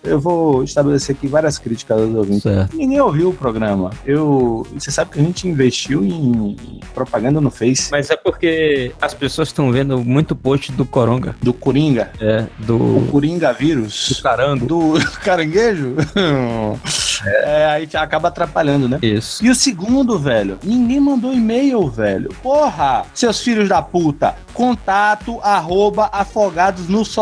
Eu 0.04 0.20
vou 0.20 0.62
estabelecer 0.62 1.16
aqui 1.16 1.26
várias 1.26 1.56
críticas 1.56 1.98
aos 1.98 2.14
ouvintes. 2.14 2.42
Certo. 2.42 2.76
Ninguém 2.76 3.00
ouviu 3.00 3.30
o 3.30 3.32
programa. 3.32 3.88
Eu, 4.04 4.66
você 4.74 4.90
sabe 4.90 5.12
que 5.12 5.18
a 5.20 5.22
gente 5.22 5.48
investiu 5.48 6.04
em 6.04 6.54
propaganda 6.92 7.40
no 7.40 7.50
Face. 7.50 7.90
Mas 7.90 8.10
é 8.10 8.16
porque 8.16 8.92
as 9.00 9.14
pessoas 9.14 9.48
estão 9.48 9.72
vendo 9.72 10.04
muito 10.04 10.36
post 10.36 10.70
do 10.72 10.84
Coronga. 10.84 11.34
Do 11.40 11.54
Coringa. 11.54 12.10
É, 12.20 12.44
O 12.60 12.62
do. 12.62 13.06
Coringa 13.10 13.54
vírus. 13.54 14.12
Do 14.14 14.22
carango. 14.22 14.66
Do 14.66 14.92
caranguejo? 15.24 15.94
É, 17.24 17.66
aí 17.66 17.88
acaba 17.94 18.28
atrapalhando, 18.28 18.86
né? 18.86 18.98
Isso. 19.00 19.42
E 19.44 19.48
o 19.48 19.54
segundo, 19.54 20.18
velho, 20.18 20.58
ninguém 20.62 21.00
mandou 21.00 21.32
e-mail, 21.32 21.88
velho. 21.88 22.28
Porra, 22.42 23.06
seus 23.14 23.40
filhos 23.40 23.66
da 23.66 23.80
puta. 23.80 24.34
Contato 24.52 25.40
arroba 25.42 26.04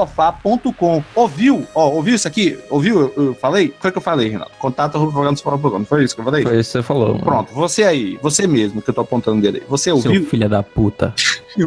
afogadosnosofá.com. 0.09 1.02
Ouviu? 1.14 1.66
Ó, 1.74 1.90
ouviu 1.90 2.14
isso 2.14 2.26
aqui? 2.26 2.59
Ouviu? 2.70 3.12
Eu, 3.16 3.24
eu 3.26 3.35
falei? 3.35 3.72
Foi 3.78 3.90
o 3.90 3.93
que 3.93 3.98
eu 3.98 4.02
falei, 4.02 4.28
Renato. 4.28 4.51
Contato. 4.59 4.98
Não 4.98 5.85
foi 5.85 6.05
isso 6.05 6.14
que 6.14 6.20
eu 6.20 6.24
falei? 6.24 6.43
Foi 6.43 6.59
isso 6.59 6.70
que 6.70 6.78
você 6.78 6.82
falou. 6.82 7.09
mano. 7.09 7.24
Pronto, 7.24 7.52
você 7.52 7.85
aí, 7.85 8.18
você 8.22 8.47
mesmo 8.47 8.82
que 8.82 8.90
eu 8.90 8.94
tô 8.94 9.02
apontando 9.02 9.40
dele. 9.40 9.62
Você 9.68 9.85
Seu 9.85 9.97
ouviu? 9.97 10.24
filho 10.24 10.48
da 10.48 10.62
puta. 10.62 11.14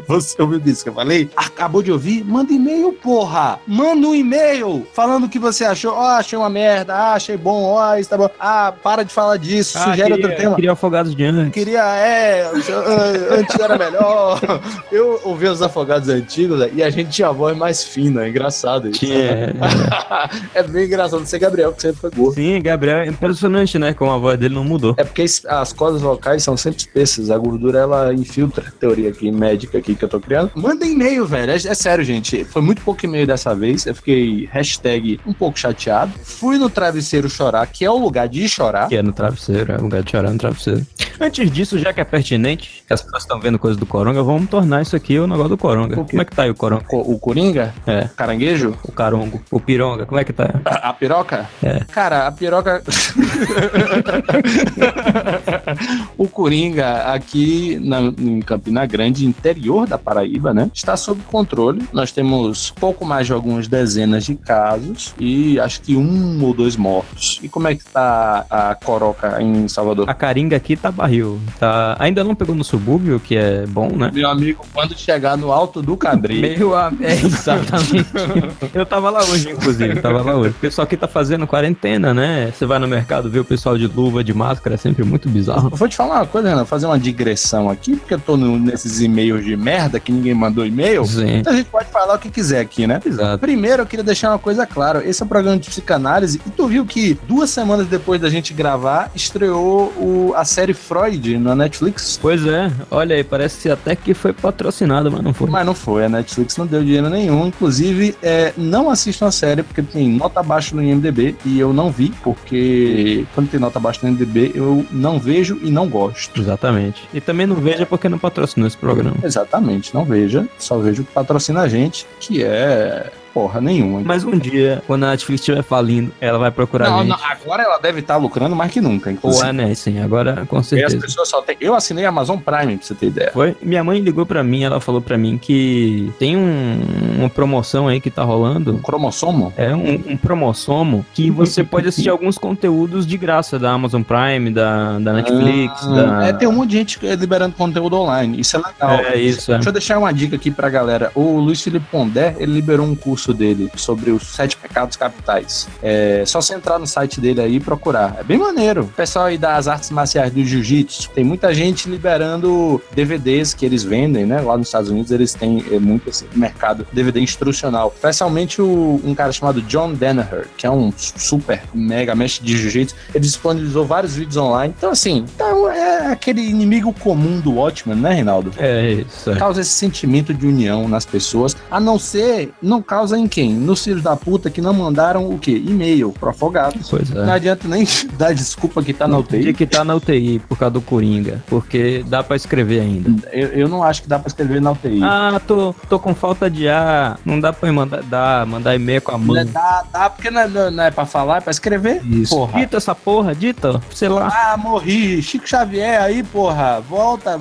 Você 0.07 0.41
ouviu 0.41 0.59
disso 0.59 0.83
que 0.83 0.89
eu 0.89 0.93
falei? 0.93 1.29
Acabou 1.35 1.83
de 1.83 1.91
ouvir? 1.91 2.23
Manda 2.23 2.53
e-mail, 2.53 2.93
porra! 2.93 3.59
Manda 3.67 4.07
um 4.07 4.15
e-mail 4.15 4.87
falando 4.93 5.25
o 5.25 5.29
que 5.29 5.39
você 5.39 5.65
achou. 5.65 5.93
Ó, 5.93 6.11
achei 6.11 6.37
uma 6.37 6.49
merda. 6.49 6.93
Ah, 6.93 7.13
achei 7.15 7.35
bom. 7.35 7.63
Ó, 7.63 7.97
isso 7.97 8.09
tá 8.09 8.17
bom. 8.17 8.29
Ah, 8.39 8.73
para 8.81 9.03
de 9.03 9.11
falar 9.11 9.37
disso. 9.37 9.77
Sugere 9.77 10.13
outro 10.13 10.33
tema. 10.35 10.55
Queria 10.55 10.71
afogados 10.71 11.13
de 11.13 11.25
antes. 11.25 11.51
Queria, 11.51 11.83
é, 11.97 12.43
ah, 12.45 13.37
antes 13.37 13.59
era 13.59 13.77
melhor. 13.77 14.39
Eu 14.91 15.19
ouvi 15.25 15.47
os 15.47 15.61
afogados 15.61 16.07
antigos 16.07 16.59
né, 16.59 16.69
e 16.73 16.83
a 16.83 16.89
gente 16.89 17.09
tinha 17.09 17.27
a 17.27 17.31
voz 17.31 17.57
mais 17.57 17.83
fina, 17.83 18.25
é 18.25 18.30
engraçado 18.31 18.89
isso. 18.89 18.99
Tinha. 18.99 19.53
é 20.55 20.63
bem 20.63 20.85
engraçado, 20.85 21.25
sei 21.25 21.39
Gabriel, 21.39 21.71
que 21.73 21.81
sempre 21.81 22.01
foi 22.01 22.11
gordo. 22.11 22.35
Sim, 22.35 22.61
Gabriel 22.61 22.97
é 22.99 23.07
impressionante, 23.07 23.77
né? 23.77 23.93
Como 23.93 24.11
a 24.11 24.17
voz 24.17 24.37
dele 24.39 24.55
não 24.55 24.63
mudou. 24.63 24.95
É 24.97 25.03
porque 25.03 25.23
as 25.47 25.73
cordas 25.73 26.01
vocais 26.01 26.43
são 26.43 26.57
sempre 26.57 26.79
espessas, 26.79 27.29
a 27.29 27.37
gordura 27.37 27.79
ela 27.79 28.13
infiltra. 28.13 28.71
Teoria 28.79 29.09
aqui, 29.09 29.31
médica 29.31 29.77
aqui 29.77 29.95
que 29.95 30.03
eu 30.05 30.09
tô 30.09 30.19
criando. 30.19 30.51
Manda 30.55 30.85
e-mail, 30.85 31.25
velho. 31.25 31.51
É, 31.51 31.55
é 31.55 31.73
sério, 31.75 32.03
gente. 32.03 32.43
Foi 32.45 32.61
muito 32.61 32.81
pouco 32.81 33.05
e-mail 33.05 33.27
dessa 33.27 33.53
vez. 33.55 33.85
Eu 33.85 33.95
fiquei 33.95 34.47
hashtag 34.51 35.19
um 35.25 35.33
pouco 35.33 35.59
chateado. 35.59 36.11
Fui 36.23 36.57
no 36.57 36.69
travesseiro 36.69 37.29
chorar, 37.29 37.65
que 37.67 37.85
é 37.85 37.89
o 37.91 37.97
lugar 37.97 38.27
de 38.27 38.47
chorar. 38.47 38.87
Que 38.87 38.95
é 38.97 39.01
no 39.03 39.11
travesseiro, 39.13 39.71
é 39.73 39.77
um 39.77 39.83
lugar 39.83 40.03
de 40.03 40.11
chorar 40.11 40.31
no 40.31 40.37
travesseiro. 40.37 40.85
Antes 41.19 41.51
disso, 41.51 41.77
já 41.77 41.93
que 41.93 42.01
é 42.01 42.03
pertinente, 42.03 42.83
que 42.87 42.93
as 42.93 43.01
pessoas 43.01 43.23
estão 43.23 43.39
vendo 43.39 43.59
coisas 43.59 43.77
do 43.79 43.85
Coronga, 43.85 44.23
vamos 44.23 44.49
tornar 44.49 44.81
isso 44.81 44.95
aqui 44.95 45.19
o 45.19 45.27
negócio 45.27 45.49
do 45.49 45.57
Coronga. 45.57 45.99
O? 45.99 46.05
Como 46.05 46.21
é 46.21 46.25
que 46.25 46.35
tá 46.35 46.43
aí 46.43 46.49
o 46.49 46.55
Coronga? 46.55 46.83
Co- 46.85 47.01
O 47.01 47.19
Coringa? 47.19 47.73
É. 47.85 48.09
Caranguejo? 48.21 48.77
O 48.83 48.91
Carongo. 48.91 49.41
O 49.49 49.59
Pironga, 49.59 50.05
como 50.05 50.21
é 50.21 50.23
que 50.23 50.31
tá? 50.31 50.61
A, 50.63 50.89
a 50.89 50.93
piroca? 50.93 51.49
É. 51.63 51.79
Cara, 51.85 52.27
a 52.27 52.31
piroca. 52.31 52.83
o 56.15 56.27
Coringa, 56.27 57.11
aqui 57.11 57.79
na, 57.81 57.99
em 57.99 58.39
Campina 58.41 58.85
Grande, 58.85 59.25
interior 59.25 59.87
da 59.87 59.97
Paraíba, 59.97 60.53
né? 60.53 60.69
Está 60.71 60.95
sob 60.95 61.19
controle. 61.23 61.81
Nós 61.91 62.11
temos 62.11 62.69
pouco 62.69 63.03
mais 63.03 63.25
de 63.25 63.33
algumas 63.33 63.67
dezenas 63.67 64.25
de 64.25 64.35
casos 64.35 65.15
e 65.19 65.59
acho 65.59 65.81
que 65.81 65.95
um 65.95 66.43
ou 66.43 66.53
dois 66.53 66.75
mortos. 66.75 67.39
E 67.41 67.49
como 67.49 67.69
é 67.69 67.75
que 67.75 67.85
tá 67.85 68.45
a 68.51 68.75
coroca 68.75 69.41
em 69.41 69.67
Salvador? 69.67 70.07
A 70.07 70.13
Caringa 70.13 70.55
aqui 70.55 70.75
tá 70.75 70.91
barril. 70.91 71.41
Tá... 71.59 71.95
Ainda 71.97 72.23
não 72.23 72.35
pegou 72.35 72.53
no 72.53 72.63
subúrbio, 72.63 73.19
que 73.19 73.35
é 73.35 73.65
bom, 73.65 73.89
né? 73.89 74.11
Meu 74.13 74.29
amigo, 74.29 74.63
quando 74.71 74.95
chegar 74.95 75.35
no 75.35 75.51
alto 75.51 75.81
do 75.81 75.97
Cabreiro. 76.01 76.41
Meio 76.41 76.75
a... 76.75 76.91
É, 77.01 77.13
exatamente. 77.13 78.10
Eu 78.73 78.85
tava 78.85 79.09
lá 79.09 79.21
hoje, 79.23 79.49
inclusive. 79.51 79.99
Tava 80.01 80.21
lá 80.21 80.35
hoje. 80.35 80.49
O 80.51 80.59
pessoal 80.59 80.83
aqui 80.85 80.95
tá 80.97 81.07
fazendo 81.07 81.45
quarentena, 81.47 82.13
né? 82.13 82.51
Você 82.55 82.65
vai 82.65 82.79
no 82.79 82.87
mercado 82.87 83.29
ver 83.29 83.39
o 83.39 83.45
pessoal 83.45 83.77
de 83.77 83.87
luva, 83.87 84.23
de 84.23 84.33
máscara, 84.33 84.75
é 84.75 84.77
sempre 84.77 85.03
muito 85.03 85.29
bizarro. 85.29 85.69
Eu 85.71 85.77
vou 85.77 85.87
te 85.87 85.95
falar 85.95 86.15
uma 86.15 86.25
coisa, 86.25 86.49
Renan, 86.49 86.65
fazer 86.65 86.85
uma 86.85 86.99
digressão 86.99 87.69
aqui, 87.69 87.95
porque 87.95 88.13
eu 88.13 88.19
tô 88.19 88.37
no- 88.37 88.57
nesses 88.59 89.01
e-mails 89.01 89.43
de 89.43 89.55
merda 89.55 89.99
que 89.99 90.11
ninguém 90.11 90.33
mandou 90.33 90.65
e-mail. 90.65 91.05
Sim. 91.05 91.37
Então 91.37 91.53
a 91.53 91.55
gente 91.55 91.67
pode 91.69 91.89
falar 91.89 92.15
o 92.15 92.19
que 92.19 92.29
quiser 92.29 92.59
aqui, 92.59 92.85
né? 92.87 92.99
Exato. 93.05 93.39
Primeiro, 93.39 93.81
eu 93.83 93.85
queria 93.85 94.03
deixar 94.03 94.29
uma 94.29 94.39
coisa 94.39 94.65
clara. 94.65 95.03
Esse 95.07 95.21
é 95.21 95.25
um 95.25 95.29
programa 95.29 95.57
de 95.57 95.69
psicanálise 95.69 96.41
e 96.45 96.49
tu 96.49 96.67
viu 96.67 96.85
que 96.85 97.17
duas 97.27 97.49
semanas 97.49 97.87
depois 97.87 98.19
da 98.21 98.29
gente 98.29 98.53
gravar, 98.53 99.11
estreou 99.15 99.87
o- 99.97 100.33
a 100.35 100.45
série 100.45 100.73
Freud 100.73 101.37
na 101.37 101.55
Netflix? 101.55 102.19
Pois 102.21 102.45
é, 102.45 102.71
olha 102.89 103.15
aí, 103.15 103.23
parece 103.23 103.69
até 103.69 103.95
que 103.95 104.13
foi 104.13 104.33
patrocinado, 104.33 105.11
mas 105.11 105.21
não 105.21 105.33
foi. 105.33 105.49
Mas 105.49 105.65
não 105.65 105.73
foi, 105.73 106.05
a 106.05 106.09
Netflix 106.09 106.57
não 106.57 106.65
deu 106.65 106.83
dinheiro 106.83 107.09
nenhum. 107.09 107.47
Inclusive, 107.47 107.90
é, 108.21 108.53
não 108.57 108.89
assistam 108.89 109.27
a 109.27 109.31
série 109.31 109.63
porque 109.63 109.81
tem 109.81 110.09
nota 110.09 110.41
baixa 110.43 110.75
no 110.75 110.83
IMDB 110.83 111.35
e 111.45 111.59
eu 111.59 111.73
não 111.73 111.91
vi, 111.91 112.11
porque 112.23 113.25
quando 113.33 113.49
tem 113.49 113.59
nota 113.59 113.79
baixa 113.79 113.99
no 114.03 114.09
IMDB 114.09 114.51
eu 114.55 114.85
não 114.91 115.19
vejo 115.19 115.59
e 115.61 115.69
não 115.69 115.87
gosto. 115.87 116.39
Exatamente. 116.39 117.07
E 117.13 117.21
também 117.21 117.45
não 117.45 117.55
veja 117.55 117.85
porque 117.85 118.09
não 118.09 118.19
patrocinou 118.19 118.67
esse 118.67 118.77
programa. 118.77 119.17
Exatamente, 119.23 119.93
não 119.93 120.05
veja, 120.05 120.47
só 120.57 120.77
vejo 120.77 121.03
o 121.03 121.05
que 121.05 121.11
patrocina 121.11 121.61
a 121.61 121.67
gente, 121.67 122.05
que 122.19 122.43
é 122.43 123.11
porra 123.33 123.59
nenhuma. 123.61 124.01
Mas 124.03 124.23
um 124.23 124.37
dia, 124.37 124.81
quando 124.87 125.03
a 125.05 125.11
Netflix 125.11 125.41
estiver 125.41 125.63
falindo, 125.63 126.11
ela 126.19 126.37
vai 126.37 126.51
procurar 126.51 126.87
a 126.87 126.89
Não, 126.91 126.99
gente. 126.99 127.09
não, 127.09 127.17
agora 127.23 127.63
ela 127.63 127.77
deve 127.77 127.99
estar 128.01 128.17
lucrando 128.17 128.55
mais 128.55 128.71
que 128.71 128.81
nunca, 128.81 129.11
inclusive. 129.11 129.47
é, 129.47 129.53
né? 129.53 129.73
Sim, 129.73 129.99
agora 129.99 130.45
com 130.47 130.57
E 130.57 130.59
as 130.59 130.67
certeza. 130.67 130.97
pessoas 130.99 131.29
só 131.29 131.41
têm. 131.41 131.55
Eu 131.59 131.73
assinei 131.75 132.05
a 132.05 132.09
Amazon 132.09 132.37
Prime, 132.37 132.77
pra 132.77 132.85
você 132.85 132.95
ter 132.95 133.07
ideia. 133.07 133.31
Foi? 133.33 133.55
Minha 133.61 133.83
mãe 133.83 133.99
ligou 133.99 134.25
pra 134.25 134.43
mim, 134.43 134.63
ela 134.63 134.79
falou 134.79 135.01
pra 135.01 135.17
mim 135.17 135.37
que 135.37 136.11
tem 136.19 136.35
um- 136.37 136.81
uma 137.19 137.29
promoção 137.29 137.87
aí 137.87 137.99
que 138.01 138.09
tá 138.09 138.23
rolando. 138.23 138.79
Cromossomo? 138.79 139.53
É 139.57 139.73
um, 139.75 140.01
um 140.07 140.17
promossomo 140.17 141.05
que 141.13 141.29
você 141.29 141.63
pode 141.63 141.87
assistir 141.87 142.09
alguns 142.09 142.37
conteúdos 142.37 143.05
de 143.05 143.17
graça 143.17 143.57
da 143.59 143.71
Amazon 143.71 144.01
Prime, 144.01 144.49
da, 144.49 144.97
da 144.99 145.13
Netflix, 145.13 145.85
da... 145.85 146.27
É, 146.27 146.33
tem 146.33 146.47
um 146.47 146.51
monte 146.53 146.71
de 146.71 146.77
gente 146.77 146.99
liberando 147.17 147.55
conteúdo 147.55 147.95
online. 147.97 148.39
Isso 148.39 148.55
é 148.57 148.59
legal. 148.59 148.99
É, 149.05 149.15
isso, 149.17 149.51
é. 149.51 149.55
Deixa 149.55 149.69
eu 149.69 149.73
deixar 149.73 149.99
uma 149.99 150.11
dica 150.13 150.35
aqui 150.35 150.49
pra 150.49 150.69
galera. 150.69 151.11
O 151.15 151.37
Luiz 151.39 151.61
Felipe 151.61 151.85
Pondé, 151.91 152.35
ele 152.39 152.51
liberou 152.53 152.85
um 152.85 152.95
curso 152.95 153.20
curso 153.21 153.33
dele 153.33 153.71
sobre 153.75 154.09
os 154.11 154.27
sete 154.27 154.57
pecados 154.57 154.97
capitais. 154.97 155.67
É 155.81 156.23
só 156.25 156.41
você 156.41 156.55
entrar 156.55 156.79
no 156.79 156.87
site 156.87 157.21
dele 157.21 157.41
aí 157.41 157.55
e 157.55 157.59
procurar. 157.59 158.17
É 158.19 158.23
bem 158.23 158.37
maneiro. 158.37 158.83
O 158.83 158.87
pessoal 158.87 159.25
aí 159.25 159.37
das 159.37 159.67
artes 159.67 159.91
marciais 159.91 160.31
do 160.33 160.43
jiu-jitsu, 160.43 161.09
tem 161.11 161.23
muita 161.23 161.53
gente 161.53 161.87
liberando 161.87 162.81
DVDs 162.93 163.53
que 163.53 163.65
eles 163.65 163.83
vendem, 163.83 164.25
né? 164.25 164.41
Lá 164.41 164.57
nos 164.57 164.67
Estados 164.67 164.89
Unidos 164.89 165.11
eles 165.11 165.33
têm 165.33 165.63
é, 165.71 165.79
muito 165.79 166.09
esse 166.09 166.25
mercado 166.35 166.87
DVD 166.91 167.19
instrucional. 167.19 167.93
Especialmente 167.95 168.61
o, 168.61 168.99
um 169.03 169.13
cara 169.13 169.31
chamado 169.31 169.61
John 169.61 169.93
Danaher, 169.93 170.47
que 170.57 170.65
é 170.65 170.71
um 170.71 170.91
super 170.97 171.61
mega 171.73 172.15
mestre 172.15 172.43
de 172.43 172.57
jiu-jitsu. 172.57 172.95
Ele 173.13 173.23
disponibilizou 173.23 173.85
vários 173.85 174.15
vídeos 174.15 174.37
online. 174.37 174.73
Então, 174.75 174.91
assim, 174.91 175.25
então 175.35 175.69
é 175.69 176.11
aquele 176.11 176.41
inimigo 176.41 176.93
comum 176.93 177.39
do 177.39 177.53
Watchmen, 177.53 177.97
né, 177.97 178.13
Reinaldo? 178.13 178.51
É 178.57 178.91
isso. 178.93 179.35
Causa 179.35 179.61
esse 179.61 179.71
sentimento 179.71 180.33
de 180.33 180.47
união 180.47 180.87
nas 180.87 181.05
pessoas, 181.05 181.55
a 181.69 181.79
não 181.79 181.99
ser, 181.99 182.51
não 182.61 182.81
causa 182.81 183.10
em 183.17 183.27
quem? 183.27 183.53
Nos 183.53 183.83
filhos 183.83 184.01
da 184.03 184.15
puta 184.15 184.49
que 184.49 184.61
não 184.61 184.73
mandaram 184.73 185.29
o 185.29 185.37
quê? 185.37 185.51
E-mail 185.51 186.11
pro 186.11 186.29
Afogados. 186.29 186.89
Pois 186.89 187.11
é. 187.11 187.25
Não 187.25 187.33
adianta 187.33 187.67
nem 187.67 187.87
dar 188.17 188.33
desculpa 188.33 188.81
que 188.83 188.93
tá 188.93 189.07
na 189.07 189.17
UTI. 189.17 189.43
De 189.43 189.53
que 189.53 189.65
tá 189.65 189.83
na 189.83 189.95
UTI 189.95 190.39
por 190.47 190.57
causa 190.57 190.71
do 190.71 190.81
Coringa. 190.81 191.43
Porque 191.47 192.03
dá 192.07 192.23
pra 192.23 192.35
escrever 192.35 192.81
ainda. 192.81 193.29
Eu, 193.31 193.47
eu 193.49 193.67
não 193.67 193.83
acho 193.83 194.03
que 194.03 194.07
dá 194.07 194.19
pra 194.19 194.27
escrever 194.27 194.61
na 194.61 194.71
UTI. 194.71 195.01
Ah, 195.03 195.41
tô, 195.45 195.73
tô 195.89 195.99
com 195.99 196.13
falta 196.13 196.49
de 196.49 196.67
ar. 196.67 197.19
Não 197.25 197.39
dá 197.39 197.51
pra 197.51 197.71
mandar, 197.71 198.03
dá, 198.03 198.45
mandar 198.47 198.75
e-mail 198.75 199.01
com 199.01 199.11
a 199.11 199.17
mão. 199.17 199.45
Dá, 199.45 199.83
dá, 199.91 200.09
porque 200.09 200.29
não 200.29 200.41
é, 200.41 200.47
não 200.71 200.83
é 200.83 200.91
pra 200.91 201.05
falar, 201.05 201.37
é 201.37 201.41
pra 201.41 201.51
escrever. 201.51 202.01
Isso. 202.05 202.35
Porra. 202.35 202.59
Dita 202.59 202.77
essa 202.77 202.95
porra, 202.95 203.35
dita, 203.35 203.81
sei 203.93 204.09
lá. 204.09 204.27
Ah, 204.31 204.57
morri. 204.57 205.21
Chico 205.21 205.47
Xavier 205.47 206.01
aí, 206.01 206.23
porra. 206.23 206.81
Volta, 206.81 207.39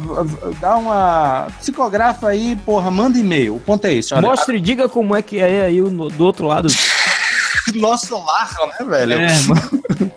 dá 0.61 0.77
uma. 0.77 1.47
Psicografa 1.59 2.29
aí, 2.29 2.57
porra, 2.65 2.91
manda 2.91 3.19
e-mail. 3.19 3.57
O 3.57 3.61
ponto 3.61 3.85
é. 3.87 4.01
Olha, 4.13 4.23
Mostre 4.23 4.57
e 4.57 4.61
diga 4.61 4.89
como 4.89 5.15
é 5.15 5.23
que 5.23 5.39
é 5.39 5.60
aí 5.61 5.81
do 5.81 6.25
outro 6.25 6.47
lado. 6.47 6.69
Nosso 7.79 8.17
lar, 8.19 8.51
né, 8.79 8.87
velho? 8.87 9.13
É, 9.15 9.29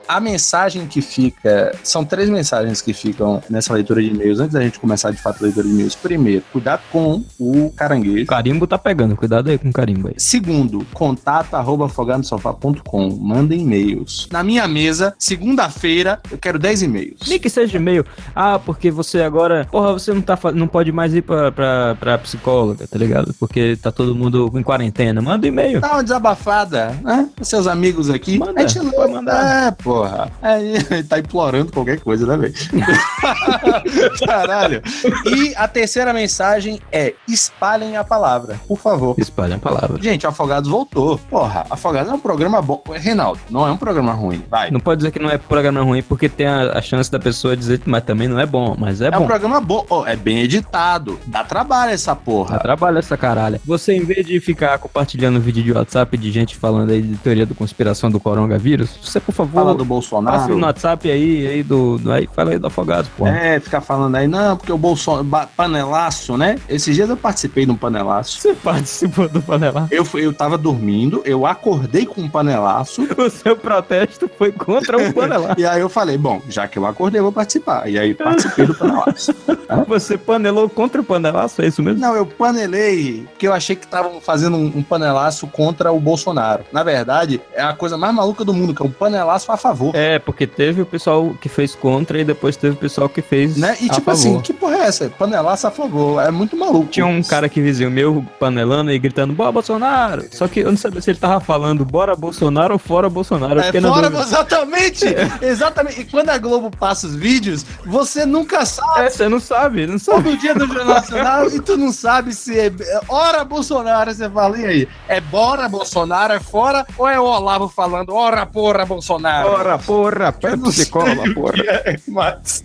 A 0.07 0.19
mensagem 0.19 0.87
que 0.87 1.01
fica. 1.01 1.75
São 1.83 2.03
três 2.05 2.29
mensagens 2.29 2.81
que 2.81 2.93
ficam 2.93 3.41
nessa 3.49 3.73
leitura 3.73 4.01
de 4.01 4.09
e-mails. 4.09 4.39
Antes 4.39 4.53
da 4.53 4.61
gente 4.61 4.79
começar 4.79 5.11
de 5.11 5.17
fato 5.17 5.37
a 5.41 5.43
leitura 5.43 5.67
de 5.67 5.73
e-mails. 5.73 5.95
Primeiro, 5.95 6.43
cuidado 6.51 6.81
com 6.91 7.23
o 7.39 7.71
caranguejo. 7.71 8.25
Carimbo 8.25 8.67
tá 8.67 8.77
pegando, 8.77 9.15
cuidado 9.15 9.49
aí 9.49 9.57
com 9.57 9.69
o 9.69 9.73
carimbo 9.73 10.07
aí. 10.09 10.15
Segundo, 10.17 10.85
contato 10.93 11.53
arroba 11.55 11.85
afogadosofá.com. 11.85 13.09
Manda 13.19 13.55
e-mails. 13.55 14.27
Na 14.31 14.43
minha 14.43 14.67
mesa, 14.67 15.13
segunda-feira, 15.17 16.19
eu 16.31 16.37
quero 16.37 16.59
10 16.59 16.83
e-mails. 16.83 17.19
Nem 17.27 17.39
que 17.39 17.49
seja 17.49 17.77
e-mail. 17.77 18.05
Ah, 18.35 18.59
porque 18.59 18.91
você 18.91 19.21
agora. 19.21 19.67
Porra, 19.71 19.93
você 19.93 20.13
não, 20.13 20.21
tá, 20.21 20.37
não 20.53 20.67
pode 20.67 20.91
mais 20.91 21.13
ir 21.13 21.21
pra, 21.21 21.51
pra, 21.51 21.95
pra 21.99 22.17
psicóloga, 22.17 22.87
tá 22.87 22.97
ligado? 22.97 23.33
Porque 23.39 23.77
tá 23.81 23.91
todo 23.91 24.15
mundo 24.15 24.51
em 24.55 24.63
quarentena. 24.63 25.21
Manda 25.21 25.47
e-mail. 25.47 25.81
Dá 25.81 25.93
uma 25.93 26.03
desabafada, 26.03 26.97
né? 27.03 27.29
Com 27.43 27.47
seus 27.49 27.67
amigos 27.67 28.09
aqui. 28.09 28.39
Manda, 28.39 28.61
a 28.61 28.65
gente 28.65 28.89
pode 28.95 29.11
mandar. 29.11 29.67
É, 29.67 29.71
porra. 29.71 30.31
Aí 30.41 31.03
tá 31.03 31.19
implorando 31.19 31.73
qualquer 31.73 31.99
coisa, 31.99 32.25
né, 32.25 32.37
velho? 32.37 32.53
Caralho. 34.25 34.81
E 35.25 35.53
a 35.57 35.67
terceira 35.67 36.13
mensagem 36.13 36.79
é: 36.89 37.13
espalhem 37.27 37.97
a 37.97 38.03
palavra, 38.05 38.57
por 38.65 38.79
favor. 38.79 39.15
Espalhem 39.17 39.57
a 39.57 39.59
palavra. 39.59 40.01
Gente, 40.01 40.25
Afogados 40.25 40.69
voltou. 40.69 41.17
Porra, 41.29 41.65
Afogados 41.69 42.09
é 42.09 42.15
um 42.15 42.19
programa 42.19 42.61
bom. 42.61 42.81
Reinaldo, 42.93 43.41
não 43.49 43.67
é 43.67 43.71
um 43.71 43.77
programa 43.77 44.13
ruim. 44.13 44.41
Vai. 44.49 44.71
Não 44.71 44.79
pode 44.79 44.99
dizer 44.99 45.11
que 45.11 45.19
não 45.19 45.29
é 45.29 45.37
programa 45.37 45.81
ruim, 45.81 46.01
porque 46.01 46.29
tem 46.29 46.47
a, 46.47 46.77
a 46.77 46.81
chance 46.81 47.11
da 47.11 47.19
pessoa 47.19 47.57
dizer, 47.57 47.81
mas 47.85 48.03
também 48.05 48.29
não 48.29 48.39
é 48.39 48.45
bom, 48.45 48.73
mas 48.79 49.01
é, 49.01 49.07
É, 49.07 49.11
bom. 49.11 49.25
um 49.25 49.27
programa 49.27 49.59
bom. 49.59 49.85
Ó, 49.89 50.07
é 50.07 50.15
bem 50.15 50.39
editado. 50.39 51.19
Dá 51.27 51.43
trabalho 51.43 51.91
essa 51.91 52.15
porra. 52.15 52.55
Dá 52.55 52.59
trabalho 52.63 52.99
essa 52.99 53.17
caralho. 53.17 53.59
Você, 53.65 53.93
em 53.93 54.05
vez 54.05 54.25
de 54.25 54.39
ficar 54.39 54.77
compartilhando 54.79 55.41
vídeo 55.41 55.61
de 55.61 55.73
WhatsApp 55.73 56.17
de 56.17 56.31
gente 56.31 56.55
falando 56.55 56.91
aí 56.91 57.01
de 57.01 57.17
teoria 57.33 57.45
da 57.47 57.55
conspiração 57.55 58.11
do 58.11 58.19
coronavírus, 58.19 58.91
você, 59.03 59.19
por 59.19 59.31
favor, 59.33 59.53
Fala 59.53 59.71
do 59.73 59.77
passa 59.79 59.87
Bolsonaro. 59.87 60.55
no 60.57 60.65
WhatsApp 60.65 61.09
aí, 61.09 61.47
aí 61.47 61.63
do, 61.63 61.97
do- 61.97 62.11
aí, 62.11 62.29
fala 62.31 62.51
aí 62.51 62.59
do 62.59 62.67
Afogados, 62.67 63.09
pô. 63.17 63.25
É, 63.27 63.59
ficar 63.59 63.81
falando 63.81 64.15
aí, 64.15 64.27
não, 64.27 64.55
porque 64.55 64.71
o 64.71 64.77
Bolsonaro. 64.77 65.23
Panelaço, 65.57 66.37
né? 66.37 66.57
Esses 66.69 66.95
dias 66.95 67.09
eu 67.09 67.17
participei 67.17 67.65
de 67.65 67.71
um 67.71 67.75
panelaço. 67.75 68.39
Você 68.39 68.53
participou 68.53 69.27
do 69.27 69.41
panelar. 69.41 69.87
Eu, 69.89 70.05
fui- 70.05 70.25
eu 70.25 70.33
tava 70.33 70.57
dormindo, 70.57 71.21
eu 71.25 71.45
acordei 71.45 72.05
com 72.05 72.21
um 72.21 72.29
panelaço. 72.29 73.01
O 73.23 73.29
seu 73.29 73.55
protesto 73.55 74.29
foi 74.37 74.51
contra 74.51 74.97
o 74.97 75.13
panelar. 75.13 75.55
E 75.57 75.65
aí 75.65 75.79
eu 75.81 75.87
falei, 75.89 76.17
bom, 76.17 76.41
já 76.49 76.67
que 76.67 76.77
eu 76.77 76.85
acordei, 76.85 77.19
eu 77.19 77.23
vou 77.23 77.31
participar. 77.31 77.87
E 77.89 77.97
aí 77.97 78.13
participei 78.13 78.65
do 78.65 78.75
panelaço. 78.75 79.33
Você 79.87 80.17
panelou 80.17 80.69
contra 80.69 80.99
o 81.01 81.03
panelaço, 81.03 81.61
é 81.61 81.67
isso 81.67 81.81
mesmo? 81.81 81.99
Não, 82.01 82.15
eu 82.15 82.25
panelei 82.25 83.23
porque 83.29 83.47
eu 83.47 83.53
achei 83.53 83.75
que 83.75 83.85
estavam 83.85 84.19
fazendo 84.19 84.57
um, 84.57 84.65
um 84.77 84.83
panelaço 84.83 85.47
contra 85.47 85.91
o 85.91 85.99
Bolsonaro. 85.99 86.63
Na 86.71 86.83
verdade, 86.83 87.22
é 87.53 87.61
a 87.61 87.73
coisa 87.73 87.97
mais 87.97 88.13
maluca 88.13 88.43
do 88.43 88.53
mundo, 88.53 88.73
que 88.73 88.81
é 88.81 88.85
um 88.85 88.91
panelaço 88.91 89.51
a 89.51 89.57
favor. 89.57 89.95
É, 89.95 90.19
porque 90.19 90.45
teve 90.45 90.81
o 90.81 90.85
pessoal 90.85 91.35
que 91.39 91.49
fez 91.49 91.73
contra 91.75 92.19
e 92.19 92.23
depois 92.23 92.55
teve 92.57 92.75
o 92.75 92.77
pessoal 92.77 93.07
que 93.07 93.21
fez 93.21 93.57
Né? 93.57 93.77
E 93.81 93.85
a 93.89 93.93
tipo 93.93 94.05
favor. 94.05 94.11
assim, 94.11 94.41
que 94.41 94.53
porra 94.53 94.77
é 94.77 94.87
essa? 94.87 95.09
Panelaço 95.09 95.67
a 95.67 95.71
favor. 95.71 96.21
É 96.21 96.29
muito 96.31 96.55
maluco. 96.57 96.87
Tinha 96.87 97.05
um 97.05 97.23
cara 97.23 97.47
que 97.47 97.61
vizinho 97.61 97.89
meu 97.89 98.25
panelando 98.39 98.91
e 98.91 98.99
gritando, 98.99 99.33
bora 99.33 99.51
Bolsonaro! 99.51 100.25
Só 100.31 100.47
que 100.47 100.61
eu 100.61 100.69
não 100.69 100.77
sabia 100.77 101.01
se 101.01 101.11
ele 101.11 101.19
tava 101.19 101.39
falando 101.39 101.85
bora 101.85 102.15
Bolsonaro 102.15 102.73
ou 102.73 102.79
fora 102.79 103.09
Bolsonaro. 103.09 103.59
É 103.59 103.81
fora, 103.81 104.07
exatamente! 104.07 105.05
Exatamente. 105.41 106.01
E 106.01 106.05
quando 106.05 106.29
a 106.29 106.37
Globo 106.37 106.69
passa 106.71 107.07
os 107.07 107.15
vídeos, 107.15 107.65
você 107.85 108.25
nunca 108.25 108.65
sabe. 108.65 109.01
É, 109.01 109.09
você 109.09 109.27
não 109.27 109.39
sabe, 109.39 109.87
não 109.87 109.99
sabe. 109.99 110.23
Todo 110.23 110.37
dia 110.37 110.53
do 110.53 110.67
Jornal 110.67 110.95
Nacional 110.95 111.49
e 111.49 111.59
tu 111.59 111.77
não 111.77 111.91
sabe 111.91 112.33
se 112.33 112.57
é 112.57 112.73
é 112.81 113.01
hora 113.07 113.43
Bolsonaro, 113.43 114.13
você 114.13 114.29
fala, 114.29 114.57
e 114.57 114.65
aí? 114.65 114.87
É 115.07 115.19
bora 115.19 115.67
Bolsonaro, 115.67 116.33
é 116.33 116.39
fora? 116.39 116.85
Ou 116.97 117.07
é 117.07 117.12
o 117.19 117.25
Olavo 117.25 117.67
falando, 117.67 118.13
ora 118.13 118.45
porra 118.45 118.85
Bolsonaro? 118.85 119.49
Porra, 119.49 119.79
porra, 119.79 120.31
Pepsi 120.31 120.85
Cola, 120.87 121.23
porra. 121.33 121.63
É, 121.63 121.99
mas... 122.07 122.63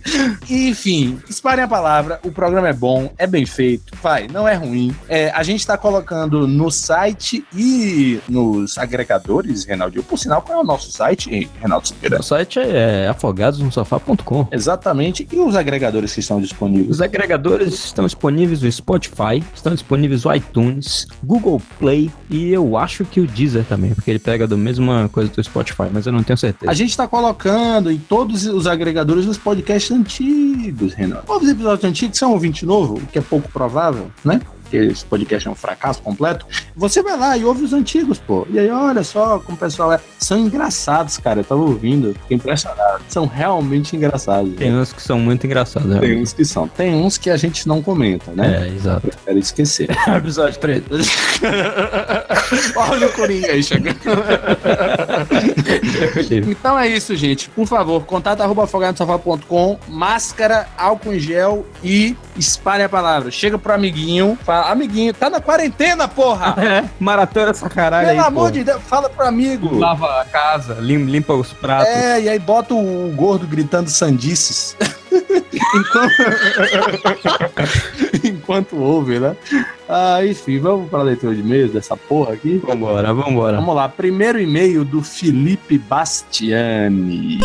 Enfim, 0.49 1.19
espalhem 1.29 1.65
a 1.65 1.67
palavra, 1.67 2.19
o 2.23 2.31
programa 2.31 2.69
é 2.69 2.73
bom, 2.73 3.11
é 3.17 3.27
bem 3.27 3.45
feito, 3.45 3.95
vai, 4.01 4.27
não 4.27 4.47
é 4.47 4.53
ruim. 4.53 4.95
É, 5.07 5.29
a 5.31 5.43
gente 5.43 5.65
tá 5.65 5.77
colocando 5.77 6.47
no 6.47 6.69
site 6.71 7.45
e 7.53 8.19
nos 8.27 8.77
agregadores, 8.77 9.65
Reinaldo. 9.65 10.03
Por 10.03 10.17
sinal, 10.17 10.41
qual 10.41 10.59
é 10.59 10.61
o 10.61 10.65
nosso 10.65 10.91
site, 10.91 11.33
hein, 11.33 11.49
Reinaldo 11.59 11.87
Silveira? 11.87 12.19
O 12.19 12.23
site 12.23 12.59
é 12.59 13.07
afogadosnosofá.com. 13.07 14.47
Exatamente, 14.51 15.27
e 15.31 15.39
os 15.39 15.55
agregadores 15.55 16.13
que 16.13 16.19
estão 16.19 16.39
disponíveis? 16.39 16.89
Os 16.89 17.01
agregadores 17.01 17.73
estão 17.85 18.05
disponíveis 18.05 18.61
no 18.61 18.71
Spotify, 18.71 19.43
estão 19.53 19.73
disponíveis 19.73 20.23
no 20.23 20.35
iTunes, 20.35 21.07
Google 21.23 21.61
Play 21.77 22.11
e 22.29 22.51
eu 22.51 22.77
acho 22.77 23.05
que 23.05 23.19
o 23.19 23.27
Deezer 23.27 23.63
também, 23.65 23.93
porque 23.93 24.09
ele 24.09 24.19
pega 24.19 24.38
da 24.47 24.57
mesma 24.57 25.09
coisa 25.09 25.31
do 25.31 25.43
Spotify, 25.43 25.87
mas 25.91 26.05
eu 26.05 26.11
não 26.11 26.23
tenho 26.23 26.37
certeza. 26.37 26.71
A 26.71 26.73
gente 26.73 26.95
tá 26.95 27.07
colocando 27.07 27.91
em 27.91 27.97
todos 27.97 28.45
os 28.45 28.67
agregadores 28.67 29.25
os 29.25 29.37
podcasts 29.37 29.91
antigos, 29.91 30.93
Renan. 30.93 31.21
Os 31.27 31.47
episódios 31.47 31.83
antigos 31.83 32.17
são 32.17 32.31
ouvinte 32.31 32.65
novo, 32.65 32.95
o 32.95 33.07
que 33.07 33.17
é 33.17 33.21
pouco 33.21 33.49
provável, 33.49 34.11
né? 34.23 34.41
Porque 34.69 34.77
esse 34.77 35.03
podcast 35.03 35.47
é 35.47 35.51
um 35.51 35.55
fracasso 35.55 35.99
completo. 35.99 36.45
Você 36.75 37.01
vai 37.01 37.17
lá 37.17 37.35
e 37.35 37.43
ouve 37.43 37.63
os 37.63 37.73
antigos, 37.73 38.19
pô. 38.19 38.45
E 38.51 38.59
aí, 38.59 38.69
olha 38.69 39.03
só 39.03 39.39
como 39.39 39.57
o 39.57 39.59
pessoal 39.59 39.91
é. 39.91 39.99
São 40.19 40.37
engraçados, 40.37 41.17
cara. 41.17 41.39
Eu 41.39 41.43
tava 41.43 41.61
ouvindo, 41.61 42.13
fiquei 42.21 42.37
impressionado. 42.37 43.03
São 43.07 43.25
realmente 43.25 43.95
engraçados. 43.95 44.53
Tem 44.55 44.71
uns 44.75 44.93
que 44.93 45.01
são 45.01 45.17
muito 45.17 45.47
engraçados, 45.47 45.89
né? 45.89 45.99
Tem 45.99 46.21
uns 46.21 46.33
que 46.33 46.45
são. 46.45 46.67
Tem 46.67 46.93
uns 46.93 47.17
que 47.17 47.31
a 47.31 47.37
gente 47.37 47.67
não 47.67 47.81
comenta, 47.81 48.31
né? 48.31 48.67
É, 48.67 48.75
exato. 48.75 49.01
Prefere 49.07 49.39
esquecer. 49.39 49.89
Episódio 50.15 50.59
3. 50.59 50.83
Olha 52.75 53.07
o 53.07 53.13
Coringa 53.13 53.51
aí 53.51 53.63
chegando. 53.63 53.97
então 56.47 56.77
é 56.77 56.87
isso, 56.87 57.15
gente. 57.15 57.49
Por 57.49 57.65
favor, 57.65 58.05
contato 58.05 58.41
arroba 58.41 58.65
afogadosofá.com, 58.65 59.79
máscara, 59.87 60.67
álcool 60.77 61.13
em 61.13 61.19
gel 61.19 61.65
e 61.83 62.15
espalhe 62.37 62.83
a 62.83 62.89
palavra. 62.89 63.31
Chega 63.31 63.57
pro 63.57 63.73
amiguinho, 63.73 64.37
fala, 64.43 64.58
amiguinho, 64.63 65.13
tá 65.13 65.29
na 65.29 65.39
quarentena, 65.41 66.07
porra! 66.07 66.55
É, 66.69 66.83
maratona 66.99 67.51
essa 67.51 67.69
caralho 67.69 68.07
Pelo 68.09 68.19
aí, 68.21 68.25
amor 68.27 68.45
pô. 68.47 68.51
de 68.51 68.63
Deus, 68.63 68.81
fala 68.83 69.09
pro 69.09 69.25
amigo. 69.25 69.77
Lava 69.79 70.21
a 70.21 70.25
casa, 70.25 70.75
lim- 70.79 71.05
limpa 71.05 71.33
os 71.33 71.51
pratos. 71.53 71.87
É, 71.87 72.21
e 72.21 72.29
aí 72.29 72.37
bota 72.39 72.73
o 72.73 73.11
gordo 73.15 73.47
gritando 73.47 73.89
sandices. 73.89 74.75
Enquanto... 75.75 76.13
Enquanto 78.23 78.75
ouve, 78.77 79.19
né? 79.19 79.35
Ah, 79.87 80.23
enfim, 80.25 80.59
vamos 80.59 80.89
para 80.89 80.99
a 80.99 81.03
leitura 81.03 81.33
de 81.33 81.41
e-mails 81.41 81.71
dessa 81.71 81.95
porra 81.97 82.33
aqui? 82.33 82.57
Vambora, 82.65 83.13
vambora. 83.13 83.57
Vamos 83.57 83.75
lá, 83.75 83.87
primeiro 83.89 84.39
e-mail 84.39 84.83
do 84.85 85.01
Felipe 85.01 85.77
Bastiani. 85.77 87.39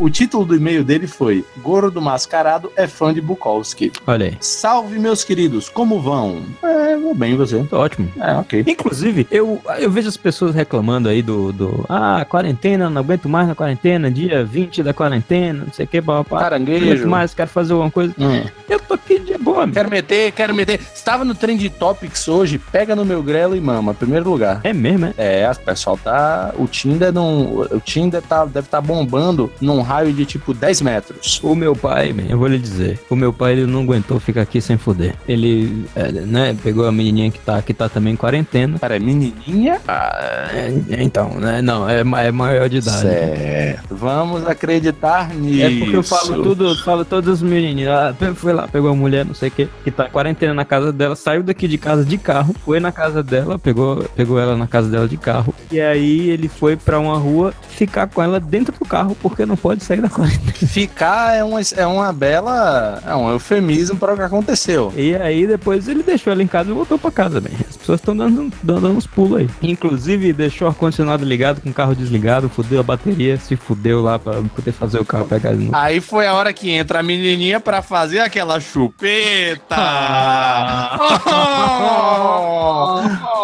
O, 0.00 0.04
o 0.04 0.10
título 0.10 0.44
do 0.44 0.56
e-mail 0.56 0.84
dele 0.84 1.06
foi 1.06 1.44
Gordo 1.58 2.00
Mascarado 2.00 2.70
é 2.76 2.86
fã 2.86 3.12
de 3.12 3.20
Bukowski. 3.20 3.92
Olha 4.06 4.26
aí. 4.26 4.36
Salve, 4.40 4.98
meus 4.98 5.24
queridos, 5.24 5.68
como 5.68 6.00
vão? 6.00 6.42
É, 6.62 6.96
vou 6.96 7.14
bem, 7.14 7.32
e 7.32 7.36
você? 7.36 7.62
Tô 7.64 7.78
ótimo. 7.78 8.10
É, 8.20 8.34
ok. 8.34 8.64
Inclusive, 8.66 9.26
eu, 9.30 9.60
eu 9.78 9.90
vejo 9.90 10.08
as 10.08 10.16
pessoas 10.16 10.54
reclamando 10.54 11.08
aí 11.08 11.22
do, 11.22 11.52
do. 11.52 11.84
Ah, 11.88 12.24
quarentena, 12.28 12.88
não 12.90 13.00
aguento 13.00 13.28
mais 13.28 13.48
na 13.48 13.54
quarentena, 13.54 14.10
dia 14.10 14.44
20 14.44 14.82
da 14.82 14.92
quarentena, 14.92 15.64
não 15.66 15.72
sei 15.72 15.84
o 15.84 15.88
que, 15.88 16.00
papá. 16.02 16.36
Não 16.36 16.42
Caranguejo. 16.42 16.84
aguento 16.84 17.08
mais, 17.08 17.34
quero 17.34 17.50
fazer 17.50 17.72
alguma 17.72 17.90
coisa. 17.90 18.14
Hum. 18.18 18.44
Eu 18.68 18.78
tô 18.80 18.94
aqui 18.94 19.18
de 19.18 19.36
boa 19.38 19.62
amigo. 19.62 19.74
Quero 19.74 19.90
meter, 19.90 20.32
quero 20.32 20.54
meter. 20.54 20.80
Estava 20.94 21.24
no 21.24 21.34
Trend 21.34 21.68
Topics 21.70 22.28
hoje, 22.28 22.58
pega 22.58 22.94
no 22.94 23.04
meu 23.04 23.22
grelo 23.22 23.56
e 23.56 23.60
mama, 23.60 23.94
primeiro 23.94 24.28
lugar. 24.30 24.60
É 24.64 24.72
mesmo, 24.72 25.06
é? 25.16 25.40
É, 25.42 25.50
o 25.50 25.56
pessoal 25.60 25.96
tá. 25.96 26.52
O 26.56 26.66
Tinder 26.66 27.12
não. 27.12 27.60
O 27.70 27.80
Tinder 27.80 28.22
tá, 28.22 28.44
deve 28.44 28.66
estar 28.66 28.80
bombando 28.80 29.50
num 29.60 29.80
raio 29.82 30.12
de 30.12 30.24
tipo 30.24 30.54
10 30.54 30.80
metros. 30.82 31.40
O 31.42 31.54
meu 31.54 31.74
pai, 31.74 32.12
man, 32.12 32.24
eu 32.28 32.38
vou 32.38 32.48
lhe 32.48 32.58
dizer, 32.58 32.98
o 33.08 33.16
meu 33.16 33.32
pai 33.32 33.52
ele 33.52 33.66
não 33.66 33.82
aguentou 33.82 34.18
ficar 34.20 34.42
aqui 34.42 34.60
sem 34.60 34.76
fuder. 34.76 35.14
Ele, 35.28 35.84
é, 35.94 36.10
né, 36.12 36.56
pegou 36.62 36.86
a 36.86 36.92
menininha 36.92 37.30
que 37.30 37.38
tá, 37.38 37.60
que 37.62 37.74
tá 37.74 37.88
também 37.88 38.14
em 38.14 38.16
quarentena. 38.16 38.78
Cara, 38.78 38.96
é 38.96 38.98
menininha? 38.98 39.80
Ah, 39.86 40.48
é, 40.52 41.02
então, 41.02 41.30
né, 41.34 41.62
não, 41.62 41.88
é, 41.88 42.00
é 42.00 42.32
maior 42.32 42.68
de 42.68 42.78
idade. 42.78 43.00
Certo. 43.00 43.96
Vamos 43.96 44.46
acreditar 44.46 45.34
nisso. 45.34 45.64
É 45.64 45.78
porque 45.78 45.96
eu 45.96 46.02
falo 46.02 46.42
tudo, 46.42 46.76
falo 46.84 47.04
todos 47.04 47.34
os 47.34 47.42
menininhos. 47.42 47.90
Ah, 47.90 48.14
foi 48.34 48.52
lá, 48.52 48.68
pegou 48.68 48.90
a 48.90 48.94
mulher, 48.94 49.24
não 49.24 49.34
sei 49.34 49.48
o 49.48 49.52
que, 49.52 49.68
que 49.84 49.90
tá 49.90 50.06
em 50.06 50.10
quarentena 50.10 50.54
na 50.54 50.64
casa 50.64 50.92
dela, 50.92 51.16
saiu 51.16 51.42
daqui 51.42 51.66
de 51.66 51.78
casa 51.78 52.04
de 52.04 52.18
carro, 52.18 52.54
foi 52.64 52.80
na 52.80 52.92
casa 52.92 53.22
dela, 53.22 53.58
pegou, 53.58 54.04
pegou 54.16 54.38
ela 54.38 54.56
na 54.56 54.66
casa 54.66 54.88
dela 54.88 55.08
de 55.08 55.16
carro. 55.16 55.54
E 55.70 55.80
aí 55.80 56.30
ele 56.30 56.48
foi 56.48 56.76
pra 56.76 56.98
uma 56.98 57.16
rua 57.16 57.52
ficar 57.68 58.06
com 58.08 58.22
ela 58.22 58.40
dentro 58.40 58.74
do 58.78 58.84
carro, 58.84 59.16
porque 59.20 59.44
não 59.48 59.56
pode 59.56 59.82
sair 59.82 60.00
da 60.00 60.08
quarentena. 60.08 60.52
Ficar 60.52 61.34
é 61.34 61.42
uma, 61.42 61.60
é 61.76 61.86
uma 61.86 62.12
bela. 62.12 63.02
É 63.04 63.14
um 63.14 63.30
eufemismo 63.30 63.96
para 63.96 64.14
o 64.14 64.16
que 64.16 64.22
aconteceu. 64.22 64.92
E 64.96 65.14
aí 65.16 65.46
depois 65.46 65.88
ele 65.88 66.02
deixou 66.02 66.32
ela 66.32 66.42
em 66.42 66.46
casa 66.46 66.70
e 66.70 66.74
voltou 66.74 66.98
pra 66.98 67.10
casa, 67.10 67.40
bem. 67.40 67.52
As 67.68 67.76
pessoas 67.76 68.00
estão 68.00 68.16
dando, 68.16 68.52
dando 68.62 68.88
uns 68.88 69.06
pulos 69.06 69.40
aí. 69.40 69.50
Inclusive 69.62 70.32
deixou 70.32 70.68
o 70.68 70.70
ar-condicionado 70.70 71.24
ligado 71.24 71.60
com 71.60 71.70
o 71.70 71.74
carro 71.74 71.94
desligado, 71.94 72.48
fudeu 72.48 72.80
a 72.80 72.82
bateria, 72.82 73.38
se 73.38 73.56
fudeu 73.56 74.02
lá 74.02 74.18
pra 74.18 74.34
poder 74.54 74.72
fazer 74.72 75.00
o 75.00 75.04
carro 75.04 75.26
pegar 75.26 75.52
de 75.52 75.64
novo. 75.64 75.76
Aí 75.76 76.00
foi 76.00 76.26
a 76.26 76.34
hora 76.34 76.52
que 76.52 76.70
entra 76.70 77.00
a 77.00 77.02
menininha 77.02 77.58
pra 77.58 77.82
fazer 77.82 78.20
aquela 78.20 78.60
chupeta. 78.60 79.76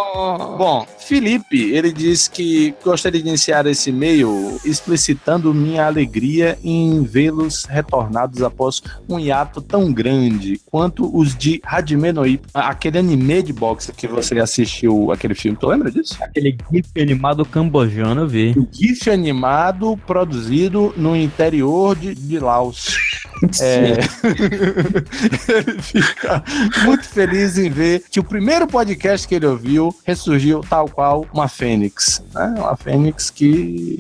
Bom, 0.56 0.86
Felipe, 0.98 1.72
ele 1.72 1.92
diz 1.92 2.28
que 2.28 2.74
gostaria 2.84 3.20
de 3.20 3.28
iniciar 3.28 3.66
esse 3.66 3.90
e-mail 3.90 4.60
explicitando 4.64 5.52
minha 5.52 5.84
alegria 5.94 6.58
em 6.62 7.02
vê-los 7.02 7.64
retornados 7.64 8.42
após 8.42 8.82
um 9.08 9.18
hiato 9.18 9.60
tão 9.62 9.92
grande 9.92 10.60
quanto 10.66 11.16
os 11.16 11.36
de 11.36 11.60
Hajime 11.64 12.12
no 12.12 12.26
Ippo, 12.26 12.48
aquele 12.52 12.98
anime 12.98 13.42
de 13.42 13.52
boxe 13.52 13.92
que 13.92 14.06
você 14.06 14.38
assistiu, 14.38 15.12
aquele 15.12 15.34
filme, 15.34 15.56
tu 15.56 15.68
lembra 15.68 15.90
disso? 15.90 16.16
Aquele 16.20 16.56
GIF 16.72 17.00
animado 17.00 17.44
cambojano, 17.44 18.22
eu 18.22 18.28
vi. 18.28 18.54
O 18.56 18.68
GIF 18.70 19.08
animado 19.08 19.96
produzido 20.06 20.92
no 20.96 21.16
interior 21.16 21.96
de, 21.96 22.14
de 22.14 22.38
Laos. 22.38 22.96
É, 23.60 23.98
ele 25.50 25.82
fica 25.82 26.42
muito 26.84 27.06
feliz 27.06 27.58
em 27.58 27.68
ver 27.68 28.04
que 28.10 28.20
o 28.20 28.24
primeiro 28.24 28.66
podcast 28.66 29.26
que 29.26 29.34
ele 29.34 29.44
ouviu 29.44 29.94
ressurgiu 30.04 30.60
tal 30.60 30.88
qual 30.88 31.26
uma 31.32 31.48
fênix. 31.48 32.22
Né? 32.32 32.54
Uma 32.56 32.76
fênix 32.76 33.30
que. 33.30 33.98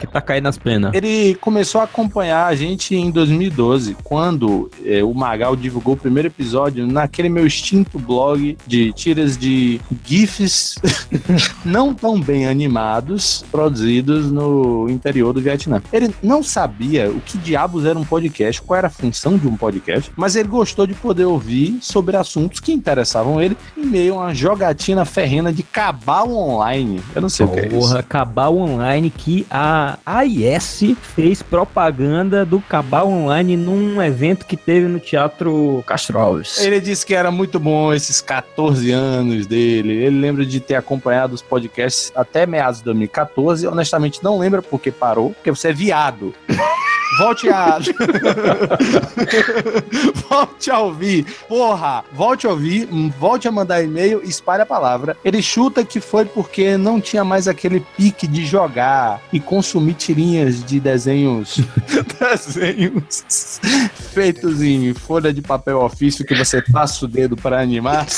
Que 0.00 0.06
tá 0.06 0.20
caindo 0.20 0.44
nas 0.44 0.58
penas. 0.58 0.87
Ele 0.94 1.34
começou 1.36 1.80
a 1.80 1.84
acompanhar 1.84 2.46
a 2.46 2.54
gente 2.54 2.94
em 2.94 3.10
2012, 3.10 3.96
quando 4.04 4.70
é, 4.84 5.02
o 5.02 5.12
Magal 5.12 5.56
divulgou 5.56 5.94
o 5.94 5.96
primeiro 5.96 6.28
episódio 6.28 6.86
naquele 6.86 7.28
meu 7.28 7.46
extinto 7.46 7.98
blog 7.98 8.56
de 8.66 8.92
tiras 8.92 9.36
de 9.36 9.80
GIFs 10.04 10.76
não 11.64 11.94
tão 11.94 12.20
bem 12.20 12.46
animados, 12.46 13.44
produzidos 13.50 14.30
no 14.30 14.88
interior 14.88 15.32
do 15.32 15.40
Vietnã. 15.40 15.82
Ele 15.92 16.14
não 16.22 16.42
sabia 16.42 17.10
o 17.10 17.20
que 17.20 17.38
diabos 17.38 17.84
era 17.84 17.98
um 17.98 18.04
podcast, 18.04 18.62
qual 18.62 18.78
era 18.78 18.86
a 18.88 18.90
função 18.90 19.36
de 19.36 19.46
um 19.46 19.56
podcast, 19.56 20.10
mas 20.16 20.36
ele 20.36 20.48
gostou 20.48 20.86
de 20.86 20.94
poder 20.94 21.24
ouvir 21.24 21.78
sobre 21.80 22.16
assuntos 22.16 22.60
que 22.60 22.72
interessavam 22.72 23.40
ele 23.40 23.56
em 23.76 23.84
meio 23.84 24.14
a 24.14 24.28
uma 24.28 24.34
jogatina 24.34 25.04
ferrena 25.04 25.52
de 25.52 25.62
cabal 25.62 26.30
online. 26.30 27.00
Eu 27.14 27.22
não 27.22 27.28
sei 27.28 27.46
o 27.46 27.48
que 27.48 27.60
é 27.60 27.66
isso. 27.66 27.78
Porra, 27.78 28.02
Cabal 28.02 28.56
Online 28.56 29.10
que 29.10 29.46
a 29.50 29.98
AIS 30.04 30.77
fez 30.94 31.42
propaganda 31.42 32.44
do 32.44 32.60
Cabal 32.60 33.08
Online 33.08 33.56
num 33.56 34.02
evento 34.02 34.46
que 34.46 34.56
teve 34.56 34.86
no 34.86 35.00
Teatro 35.00 35.82
Castro 35.86 36.18
Alves. 36.18 36.58
Ele 36.58 36.80
disse 36.80 37.04
que 37.04 37.14
era 37.14 37.30
muito 37.30 37.58
bom 37.58 37.92
esses 37.92 38.20
14 38.20 38.90
anos 38.90 39.46
dele. 39.46 39.92
Ele 39.92 40.20
lembra 40.20 40.44
de 40.44 40.60
ter 40.60 40.74
acompanhado 40.74 41.34
os 41.34 41.42
podcasts 41.42 42.12
até 42.14 42.46
meados 42.46 42.78
de 42.78 42.84
2014. 42.84 43.66
Honestamente, 43.66 44.22
não 44.22 44.38
lembra 44.38 44.62
porque 44.62 44.90
parou, 44.90 45.30
porque 45.30 45.50
você 45.50 45.68
é 45.68 45.72
viado. 45.72 46.34
Volte 47.16 47.48
a. 47.48 47.78
volte 50.28 50.70
a 50.70 50.80
ouvir. 50.80 51.24
Porra, 51.48 52.04
volte 52.12 52.46
a 52.46 52.50
ouvir, 52.50 52.88
volte 53.18 53.48
a 53.48 53.52
mandar 53.52 53.82
e-mail, 53.82 54.20
espalhe 54.22 54.62
a 54.62 54.66
palavra. 54.66 55.16
Ele 55.24 55.40
chuta 55.40 55.84
que 55.84 56.00
foi 56.00 56.24
porque 56.24 56.76
não 56.76 57.00
tinha 57.00 57.24
mais 57.24 57.48
aquele 57.48 57.80
pique 57.96 58.26
de 58.26 58.44
jogar 58.44 59.22
e 59.32 59.40
consumir 59.40 59.94
tirinhas 59.94 60.62
de 60.68 60.78
desenhos. 60.78 61.58
desenhos 62.20 63.60
feitos 64.12 64.62
em 64.62 64.92
folha 64.92 65.32
de 65.32 65.40
papel 65.40 65.80
ofício 65.80 66.24
que 66.24 66.34
você 66.34 66.60
passa 66.60 67.04
o 67.04 67.08
dedo 67.08 67.36
para 67.36 67.60
animar. 67.60 68.06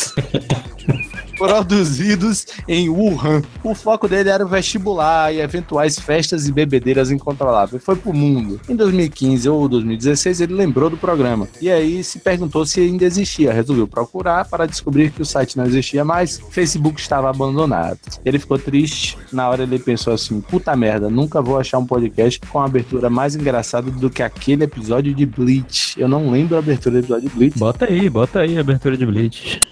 Produzidos 1.40 2.46
em 2.68 2.90
Wuhan. 2.90 3.40
O 3.64 3.74
foco 3.74 4.06
dele 4.06 4.28
era 4.28 4.44
o 4.44 4.48
vestibular 4.48 5.32
e 5.32 5.40
eventuais 5.40 5.98
festas 5.98 6.46
e 6.46 6.52
bebedeiras 6.52 7.10
incontroláveis. 7.10 7.82
Foi 7.82 7.96
pro 7.96 8.12
mundo. 8.12 8.60
Em 8.68 8.76
2015 8.76 9.48
ou 9.48 9.66
2016, 9.66 10.42
ele 10.42 10.52
lembrou 10.52 10.90
do 10.90 10.98
programa. 10.98 11.48
E 11.58 11.70
aí 11.70 12.04
se 12.04 12.18
perguntou 12.18 12.66
se 12.66 12.80
ainda 12.80 13.06
existia. 13.06 13.54
Resolveu 13.54 13.88
procurar 13.88 14.46
para 14.46 14.66
descobrir 14.66 15.10
que 15.10 15.22
o 15.22 15.24
site 15.24 15.56
não 15.56 15.64
existia 15.64 16.04
mais. 16.04 16.38
Facebook 16.50 17.00
estava 17.00 17.30
abandonado. 17.30 17.98
Ele 18.22 18.38
ficou 18.38 18.58
triste. 18.58 19.16
Na 19.32 19.48
hora 19.48 19.62
ele 19.62 19.78
pensou 19.78 20.12
assim: 20.12 20.42
puta 20.42 20.76
merda, 20.76 21.08
nunca 21.08 21.40
vou 21.40 21.58
achar 21.58 21.78
um 21.78 21.86
podcast 21.86 22.39
com 22.48 22.58
a 22.58 22.64
abertura 22.64 23.10
mais 23.10 23.34
engraçada 23.34 23.90
do 23.90 24.10
que 24.10 24.22
aquele 24.22 24.64
episódio 24.64 25.14
de 25.14 25.26
Bleach. 25.26 26.00
Eu 26.00 26.08
não 26.08 26.30
lembro 26.30 26.56
a 26.56 26.58
abertura 26.58 26.94
do 26.94 26.98
episódio 26.98 27.28
de 27.28 27.36
Bleach. 27.36 27.58
Bota 27.58 27.84
aí, 27.84 28.10
bota 28.10 28.40
aí 28.40 28.56
a 28.56 28.60
abertura 28.60 28.96
de 28.96 29.06
Bleach. 29.06 29.62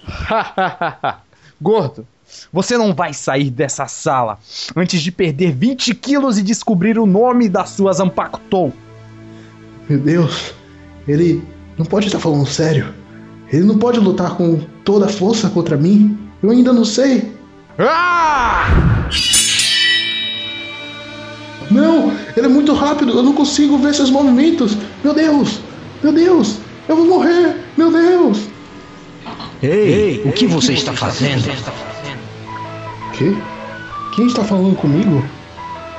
Gordo, 1.61 2.07
você 2.51 2.77
não 2.77 2.93
vai 2.93 3.13
sair 3.13 3.49
dessa 3.49 3.87
sala 3.87 4.37
antes 4.75 5.01
de 5.01 5.11
perder 5.11 5.51
20 5.51 5.93
quilos 5.95 6.37
e 6.37 6.43
descobrir 6.43 6.97
o 6.97 7.05
nome 7.05 7.49
da 7.49 7.65
sua 7.65 7.91
Zampactou. 7.93 8.73
Meu 9.89 9.99
Deus, 9.99 10.53
ele 11.07 11.43
não 11.77 11.85
pode 11.85 12.07
estar 12.07 12.19
falando 12.19 12.45
sério. 12.45 12.93
Ele 13.51 13.63
não 13.63 13.77
pode 13.77 13.99
lutar 13.99 14.35
com 14.35 14.59
toda 14.83 15.07
a 15.07 15.09
força 15.09 15.49
contra 15.49 15.75
mim. 15.75 16.17
Eu 16.41 16.51
ainda 16.51 16.71
não 16.71 16.85
sei. 16.85 17.31
Ah! 17.77 19.07
Não, 21.69 22.11
ele 22.35 22.45
é 22.45 22.49
muito 22.49 22.73
rápido. 22.73 23.13
Eu 23.13 23.23
não 23.23 23.33
consigo 23.33 23.77
ver 23.77 23.93
seus 23.93 24.09
movimentos. 24.09 24.77
Meu 25.03 25.13
Deus, 25.13 25.59
meu 26.03 26.11
Deus, 26.11 26.57
eu 26.87 26.95
vou 26.95 27.05
morrer. 27.05 27.55
Meu 27.77 27.91
Deus. 27.91 28.49
Ei, 29.61 30.21
o 30.25 30.31
que 30.31 30.47
você 30.47 30.73
está 30.73 30.93
fazendo? 30.93 31.43
Que? 33.13 33.37
Quem 34.15 34.27
está 34.27 34.43
falando 34.43 34.75
comigo? 34.75 35.23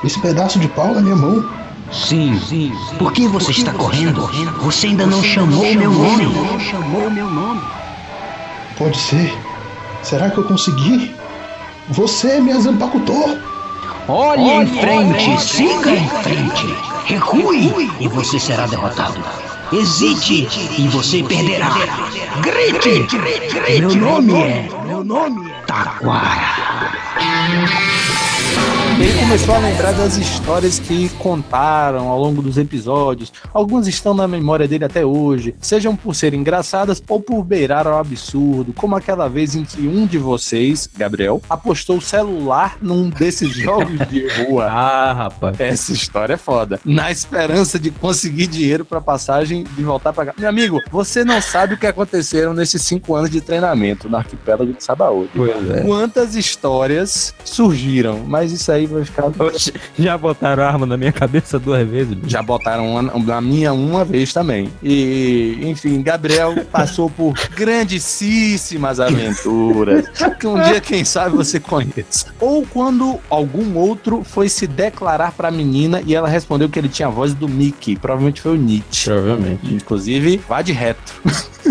Esse 0.03 0.19
pedaço 0.19 0.59
de 0.59 0.67
pau 0.69 0.93
na 0.93 1.01
minha 1.01 1.15
mão? 1.15 1.47
Sim, 1.91 2.39
sim. 2.47 2.71
Por 2.97 3.11
que 3.11 3.27
você 3.27 3.51
está 3.51 3.73
correndo? 3.73 4.29
Você 4.61 4.87
ainda 4.87 5.05
não 5.05 5.21
chamou 5.21 5.63
meu 5.75 5.91
nome. 5.91 7.61
Pode 8.77 8.97
ser. 8.97 9.37
Será 10.01 10.29
que 10.29 10.37
eu 10.37 10.43
consegui? 10.43 11.13
Você 11.89 12.39
me 12.39 12.53
Zampacutou. 12.59 13.37
Olhe 14.07 14.49
em 14.49 14.67
frente, 14.67 15.41
siga 15.41 15.91
em 15.91 16.09
frente. 16.23 16.75
Recue 17.05 17.89
e 17.99 18.07
você 18.07 18.39
será 18.39 18.65
derrotado. 18.65 19.23
Hesite 19.71 20.47
e 20.77 20.87
você 20.87 21.23
perderá. 21.23 21.69
Grite! 22.41 23.07
Meu 23.79 23.95
nome 23.95 24.33
é. 24.33 24.69
Meu 24.85 25.03
nome 25.03 25.49
é. 25.49 25.53
Taquara. 25.65 26.91
Ele 28.99 29.17
começou 29.19 29.55
a 29.55 29.57
lembrar 29.57 29.93
das 29.93 30.15
histórias 30.17 30.77
que 30.77 31.09
contaram 31.17 32.07
ao 32.07 32.19
longo 32.19 32.39
dos 32.39 32.57
episódios. 32.57 33.33
Algumas 33.51 33.87
estão 33.87 34.13
na 34.13 34.27
memória 34.27 34.67
dele 34.67 34.85
até 34.85 35.03
hoje, 35.03 35.55
sejam 35.59 35.95
por 35.95 36.13
serem 36.13 36.41
engraçadas 36.41 37.01
ou 37.09 37.19
por 37.19 37.43
beirar 37.43 37.87
ao 37.87 37.97
absurdo, 37.97 38.73
como 38.73 38.95
aquela 38.95 39.27
vez 39.27 39.55
em 39.55 39.63
que 39.63 39.87
um 39.87 40.05
de 40.05 40.19
vocês, 40.19 40.87
Gabriel, 40.95 41.41
apostou 41.49 41.97
o 41.97 42.01
celular 42.01 42.77
num 42.81 43.09
desses 43.09 43.49
jogos 43.57 44.07
de 44.07 44.27
rua. 44.43 44.65
Ah, 44.65 45.13
rapaz. 45.13 45.59
Essa 45.59 45.93
história 45.93 46.35
é 46.35 46.37
foda. 46.37 46.79
Na 46.85 47.09
esperança 47.09 47.79
de 47.79 47.89
conseguir 47.89 48.47
dinheiro 48.47 48.85
pra 48.85 49.01
passagem 49.01 49.63
de 49.63 49.83
voltar 49.83 50.13
pra 50.13 50.27
cá. 50.27 50.33
Meu 50.37 50.49
amigo, 50.49 50.79
você 50.91 51.23
não 51.23 51.41
sabe 51.41 51.73
o 51.73 51.77
que 51.77 51.87
aconteceram 51.87 52.53
nesses 52.53 52.81
cinco 52.83 53.15
anos 53.15 53.29
de 53.31 53.41
treinamento 53.41 54.07
no 54.07 54.17
arquipélago 54.17 54.73
de 54.73 54.83
Sabaúde. 54.83 55.31
Pois 55.35 55.69
é. 55.71 55.81
Quantas 55.81 56.35
histórias 56.35 57.33
surgiram, 57.43 58.19
mas 58.27 58.40
mas 58.41 58.51
isso 58.51 58.71
aí 58.71 58.87
vai 58.87 59.05
ficar. 59.05 59.25
Oxe, 59.37 59.71
Já 59.99 60.17
botaram 60.17 60.63
arma 60.63 60.85
na 60.87 60.97
minha 60.97 61.11
cabeça 61.11 61.59
duas 61.59 61.87
vezes. 61.87 62.15
bicho. 62.15 62.29
Já 62.29 62.41
botaram 62.41 62.87
uma, 62.89 63.01
na 63.03 63.39
minha 63.39 63.71
uma 63.71 64.03
vez 64.03 64.33
também. 64.33 64.69
E, 64.81 65.59
enfim, 65.61 66.01
Gabriel 66.01 66.55
passou 66.71 67.07
por 67.07 67.35
grandíssimas 67.55 68.99
aventuras. 68.99 70.07
que 70.39 70.47
um 70.47 70.59
dia, 70.59 70.81
quem 70.81 71.05
sabe, 71.05 71.35
você 71.35 71.59
conheça. 71.59 72.33
Ou 72.39 72.65
quando 72.65 73.19
algum 73.29 73.77
outro 73.77 74.23
foi 74.23 74.49
se 74.49 74.65
declarar 74.65 75.33
pra 75.33 75.51
menina 75.51 76.01
e 76.03 76.15
ela 76.15 76.27
respondeu 76.27 76.67
que 76.67 76.79
ele 76.79 76.89
tinha 76.89 77.07
a 77.07 77.11
voz 77.11 77.35
do 77.35 77.47
Mickey. 77.47 77.95
Provavelmente 77.95 78.41
foi 78.41 78.53
o 78.53 78.57
Nietzsche. 78.59 79.05
Provavelmente. 79.05 79.71
Inclusive, 79.71 80.41
vá 80.49 80.63
de 80.63 80.71
reto. 80.71 81.13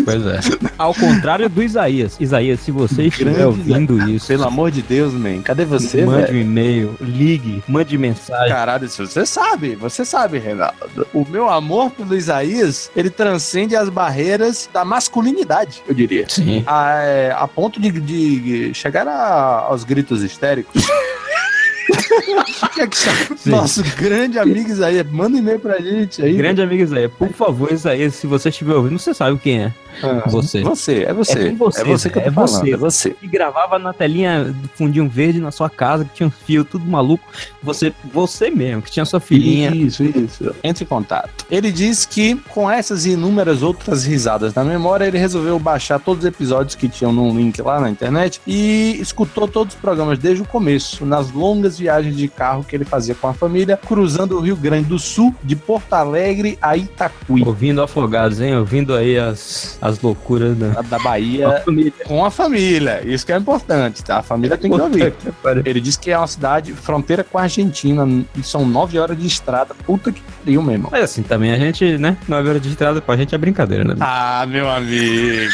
Pois 0.04 0.26
é. 0.26 0.40
Ao 0.78 0.94
contrário 0.94 1.48
do 1.48 1.62
Isaías. 1.62 2.16
Isaías, 2.20 2.60
se 2.60 2.70
você 2.70 3.04
estiver 3.04 3.32
Grande 3.34 3.46
ouvindo 3.46 4.10
isso, 4.10 4.26
Pelo 4.28 4.44
amor 4.44 4.70
de 4.70 4.82
Deus, 4.82 5.12
man. 5.12 5.42
Cadê 5.42 5.64
você, 5.64 6.04
mande 6.04 6.26
velho? 6.26 6.38
um 6.38 6.40
e-mail, 6.40 6.94
ligue, 7.00 7.62
mande 7.68 7.96
mensagem. 7.98 8.48
Caralho, 8.48 8.86
isso 8.86 9.06
você 9.06 9.26
sabe, 9.26 9.74
você 9.76 10.04
sabe, 10.04 10.38
Reinaldo. 10.38 11.06
O 11.12 11.26
meu 11.28 11.48
amor 11.48 11.90
pelo 11.90 12.16
Isaías, 12.16 12.90
ele 12.96 13.10
transcende 13.10 13.76
as 13.76 13.88
barreiras 13.88 14.68
da 14.72 14.84
masculinidade, 14.84 15.82
eu 15.86 15.94
diria. 15.94 16.26
Sim. 16.28 16.62
A, 16.66 16.94
é, 17.02 17.32
a 17.36 17.46
ponto 17.48 17.80
de, 17.80 17.90
de 17.90 18.74
chegar 18.74 19.06
a- 19.06 19.66
aos 19.68 19.84
gritos 19.84 20.22
histéricos. 20.22 20.82
Que 22.72 22.82
é. 22.82 22.88
Nosso 23.46 23.82
grande 23.96 24.38
amigo 24.38 24.70
Isaías, 24.70 25.04
manda 25.10 25.36
um 25.36 25.40
e-mail 25.40 25.58
pra 25.58 25.80
gente 25.80 26.22
aí. 26.22 26.34
Grande 26.34 26.62
amigo 26.62 26.82
Isaías, 26.82 27.10
por 27.18 27.30
favor, 27.32 27.72
Isaías, 27.72 28.14
se 28.14 28.26
você 28.28 28.48
estiver 28.48 28.74
ouvindo, 28.74 28.98
você 28.98 29.12
sabe 29.12 29.38
quem 29.38 29.64
é. 29.64 29.72
Ah, 30.02 30.28
Você. 30.28 30.62
Você, 30.62 31.04
é 31.04 31.12
você. 31.12 31.48
É 31.48 31.52
você, 31.52 31.80
É 31.80 31.84
você 31.84 32.10
que 32.10 32.18
eu 32.18 32.22
tô 32.22 32.28
é 32.28 32.32
falando, 32.32 32.50
você. 32.50 32.72
é 32.72 32.76
você. 32.76 33.16
E 33.22 33.26
gravava 33.26 33.78
na 33.78 33.92
telinha 33.92 34.44
do 34.44 34.68
fundinho 34.74 35.08
verde 35.08 35.40
na 35.40 35.50
sua 35.50 35.68
casa, 35.68 36.04
que 36.04 36.14
tinha 36.14 36.26
um 36.26 36.30
fio 36.30 36.64
tudo 36.64 36.84
maluco. 36.84 37.24
Você, 37.62 37.92
você 38.12 38.50
mesmo, 38.50 38.82
que 38.82 38.90
tinha 38.90 39.04
sua 39.04 39.20
filhinha. 39.20 39.74
Isso, 39.74 40.02
isso. 40.04 40.54
Entre 40.62 40.84
em 40.84 40.86
contato. 40.86 41.44
Ele 41.50 41.70
diz 41.72 42.04
que, 42.06 42.36
com 42.48 42.70
essas 42.70 43.04
e 43.06 43.10
inúmeras 43.12 43.62
outras 43.62 44.04
risadas 44.04 44.54
na 44.54 44.64
memória, 44.64 45.04
ele 45.04 45.18
resolveu 45.18 45.58
baixar 45.58 45.98
todos 45.98 46.24
os 46.24 46.28
episódios 46.28 46.74
que 46.74 46.88
tinham 46.88 47.12
num 47.12 47.36
link 47.36 47.60
lá 47.62 47.80
na 47.80 47.90
internet 47.90 48.40
e 48.46 48.96
escutou 49.00 49.46
todos 49.48 49.74
os 49.74 49.80
programas 49.80 50.18
desde 50.18 50.42
o 50.42 50.46
começo, 50.46 51.04
nas 51.04 51.30
longas 51.30 51.78
viagens 51.78 52.16
de 52.16 52.28
carro 52.28 52.64
que 52.64 52.74
ele 52.76 52.84
fazia 52.84 53.14
com 53.14 53.28
a 53.28 53.34
família, 53.34 53.76
cruzando 53.76 54.36
o 54.36 54.40
Rio 54.40 54.56
Grande 54.56 54.88
do 54.88 54.98
Sul, 54.98 55.34
de 55.42 55.56
Porto 55.56 55.92
Alegre 55.92 56.58
a 56.60 56.76
Itacuí. 56.76 57.42
Ouvindo 57.44 57.82
afogados, 57.82 58.40
hein? 58.40 58.56
Ouvindo 58.56 58.94
aí 58.94 59.18
as, 59.18 59.78
as 59.80 60.00
loucuras 60.00 60.56
da, 60.56 60.82
da 60.82 60.98
Bahia 60.98 61.62
com 62.04 62.24
a 62.24 62.30
família. 62.30 63.00
Isso 63.04 63.24
que 63.24 63.32
é 63.32 63.36
importante, 63.36 64.04
tá? 64.04 64.18
A 64.18 64.22
família 64.22 64.56
tem 64.56 64.70
que 64.70 64.80
ouvir. 64.80 65.12
que. 65.12 65.28
Ele 65.68 65.80
disse 65.80 65.98
que 65.98 66.10
é 66.10 66.18
uma 66.18 66.26
cidade 66.26 66.72
fronteira 66.72 67.24
com 67.24 67.38
a 67.38 67.42
Argentina 67.42 68.06
e 68.36 68.42
são 68.42 68.66
nove 68.66 68.98
horas 68.98 69.16
de 69.18 69.26
estrada. 69.26 69.74
Puta 69.86 70.12
que 70.12 70.20
pariu, 70.20 70.62
meu 70.62 70.72
irmão. 70.72 70.88
Mas 70.92 71.04
assim, 71.04 71.22
também 71.22 71.52
a 71.52 71.58
gente, 71.58 71.96
né? 71.98 72.16
Não 72.28 72.38
é 72.38 72.58
de 72.58 72.68
estrada, 72.68 73.00
pra 73.00 73.16
gente 73.16 73.34
é 73.34 73.38
brincadeira, 73.38 73.84
né? 73.84 73.94
Ah, 74.00 74.44
meu 74.48 74.68
amigo. 74.68 75.52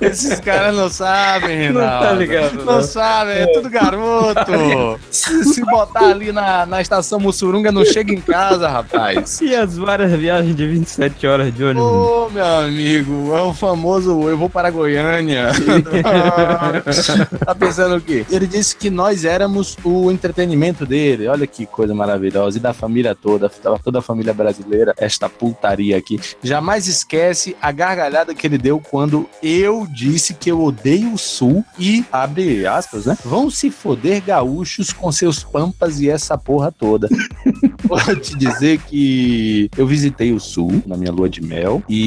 Esses 0.00 0.40
caras 0.40 0.74
não 0.76 0.88
sabem, 0.88 1.70
Não 1.70 1.80
Reinaldo. 1.80 2.06
tá 2.06 2.12
ligado, 2.12 2.54
Não, 2.64 2.64
não. 2.76 2.82
sabem, 2.82 3.36
é 3.36 3.46
tudo 3.52 3.70
garoto. 3.70 4.98
se, 5.10 5.44
se 5.44 5.64
botar 5.64 6.10
ali 6.10 6.32
na, 6.32 6.66
na 6.66 6.80
estação 6.80 7.18
Mussurunga, 7.20 7.70
não 7.72 7.84
chega 7.84 8.12
em 8.12 8.20
casa, 8.20 8.68
rapaz. 8.68 9.40
E 9.40 9.54
as 9.54 9.76
várias 9.76 10.12
viagens 10.12 10.54
de 10.56 10.66
27 10.66 11.26
horas 11.26 11.54
de 11.54 11.62
ônibus? 11.64 12.09
Ô, 12.10 12.28
meu 12.28 12.44
amigo, 12.44 13.32
é 13.36 13.40
o 13.40 13.54
famoso 13.54 14.28
eu 14.28 14.36
vou 14.36 14.50
para 14.50 14.68
Goiânia. 14.68 15.50
tá 17.46 17.54
pensando 17.54 17.98
o 17.98 18.00
quê? 18.00 18.26
Ele 18.28 18.48
disse 18.48 18.74
que 18.74 18.90
nós 18.90 19.24
éramos 19.24 19.76
o 19.84 20.10
entretenimento 20.10 20.84
dele. 20.84 21.28
Olha 21.28 21.46
que 21.46 21.66
coisa 21.66 21.94
maravilhosa. 21.94 22.58
E 22.58 22.60
da 22.60 22.72
família 22.72 23.14
toda, 23.14 23.48
toda 23.48 24.00
a 24.00 24.02
família 24.02 24.34
brasileira, 24.34 24.92
esta 24.98 25.28
putaria 25.28 25.96
aqui. 25.96 26.18
Jamais 26.42 26.88
esquece 26.88 27.56
a 27.62 27.70
gargalhada 27.70 28.34
que 28.34 28.44
ele 28.44 28.58
deu 28.58 28.80
quando 28.80 29.30
eu 29.40 29.86
disse 29.88 30.34
que 30.34 30.50
eu 30.50 30.60
odeio 30.60 31.12
o 31.12 31.18
Sul 31.18 31.64
e, 31.78 32.04
abre 32.10 32.66
aspas, 32.66 33.06
né? 33.06 33.16
Vão 33.24 33.48
se 33.48 33.70
foder 33.70 34.20
gaúchos 34.20 34.92
com 34.92 35.12
seus 35.12 35.44
pampas 35.44 36.00
e 36.00 36.10
essa 36.10 36.36
porra 36.36 36.72
toda. 36.72 37.08
Vou 37.84 38.16
te 38.16 38.36
dizer 38.36 38.78
que 38.80 39.70
eu 39.76 39.86
visitei 39.86 40.32
o 40.32 40.40
Sul 40.40 40.82
na 40.84 40.96
minha 40.96 41.12
lua 41.12 41.28
de 41.28 41.40
mel 41.40 41.82
e 41.88 41.99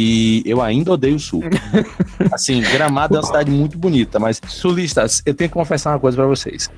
eu 0.45 0.61
ainda 0.61 0.91
odeio 0.91 1.15
o 1.15 1.19
Sul. 1.19 1.43
Assim, 2.31 2.61
Gramado 2.61 3.15
é 3.15 3.19
uma 3.19 3.25
cidade 3.25 3.51
muito 3.51 3.77
bonita, 3.77 4.19
mas 4.19 4.39
sulistas, 4.47 5.21
eu 5.25 5.33
tenho 5.33 5.49
que 5.49 5.53
confessar 5.53 5.91
uma 5.91 5.99
coisa 5.99 6.17
pra 6.17 6.25
vocês. 6.25 6.69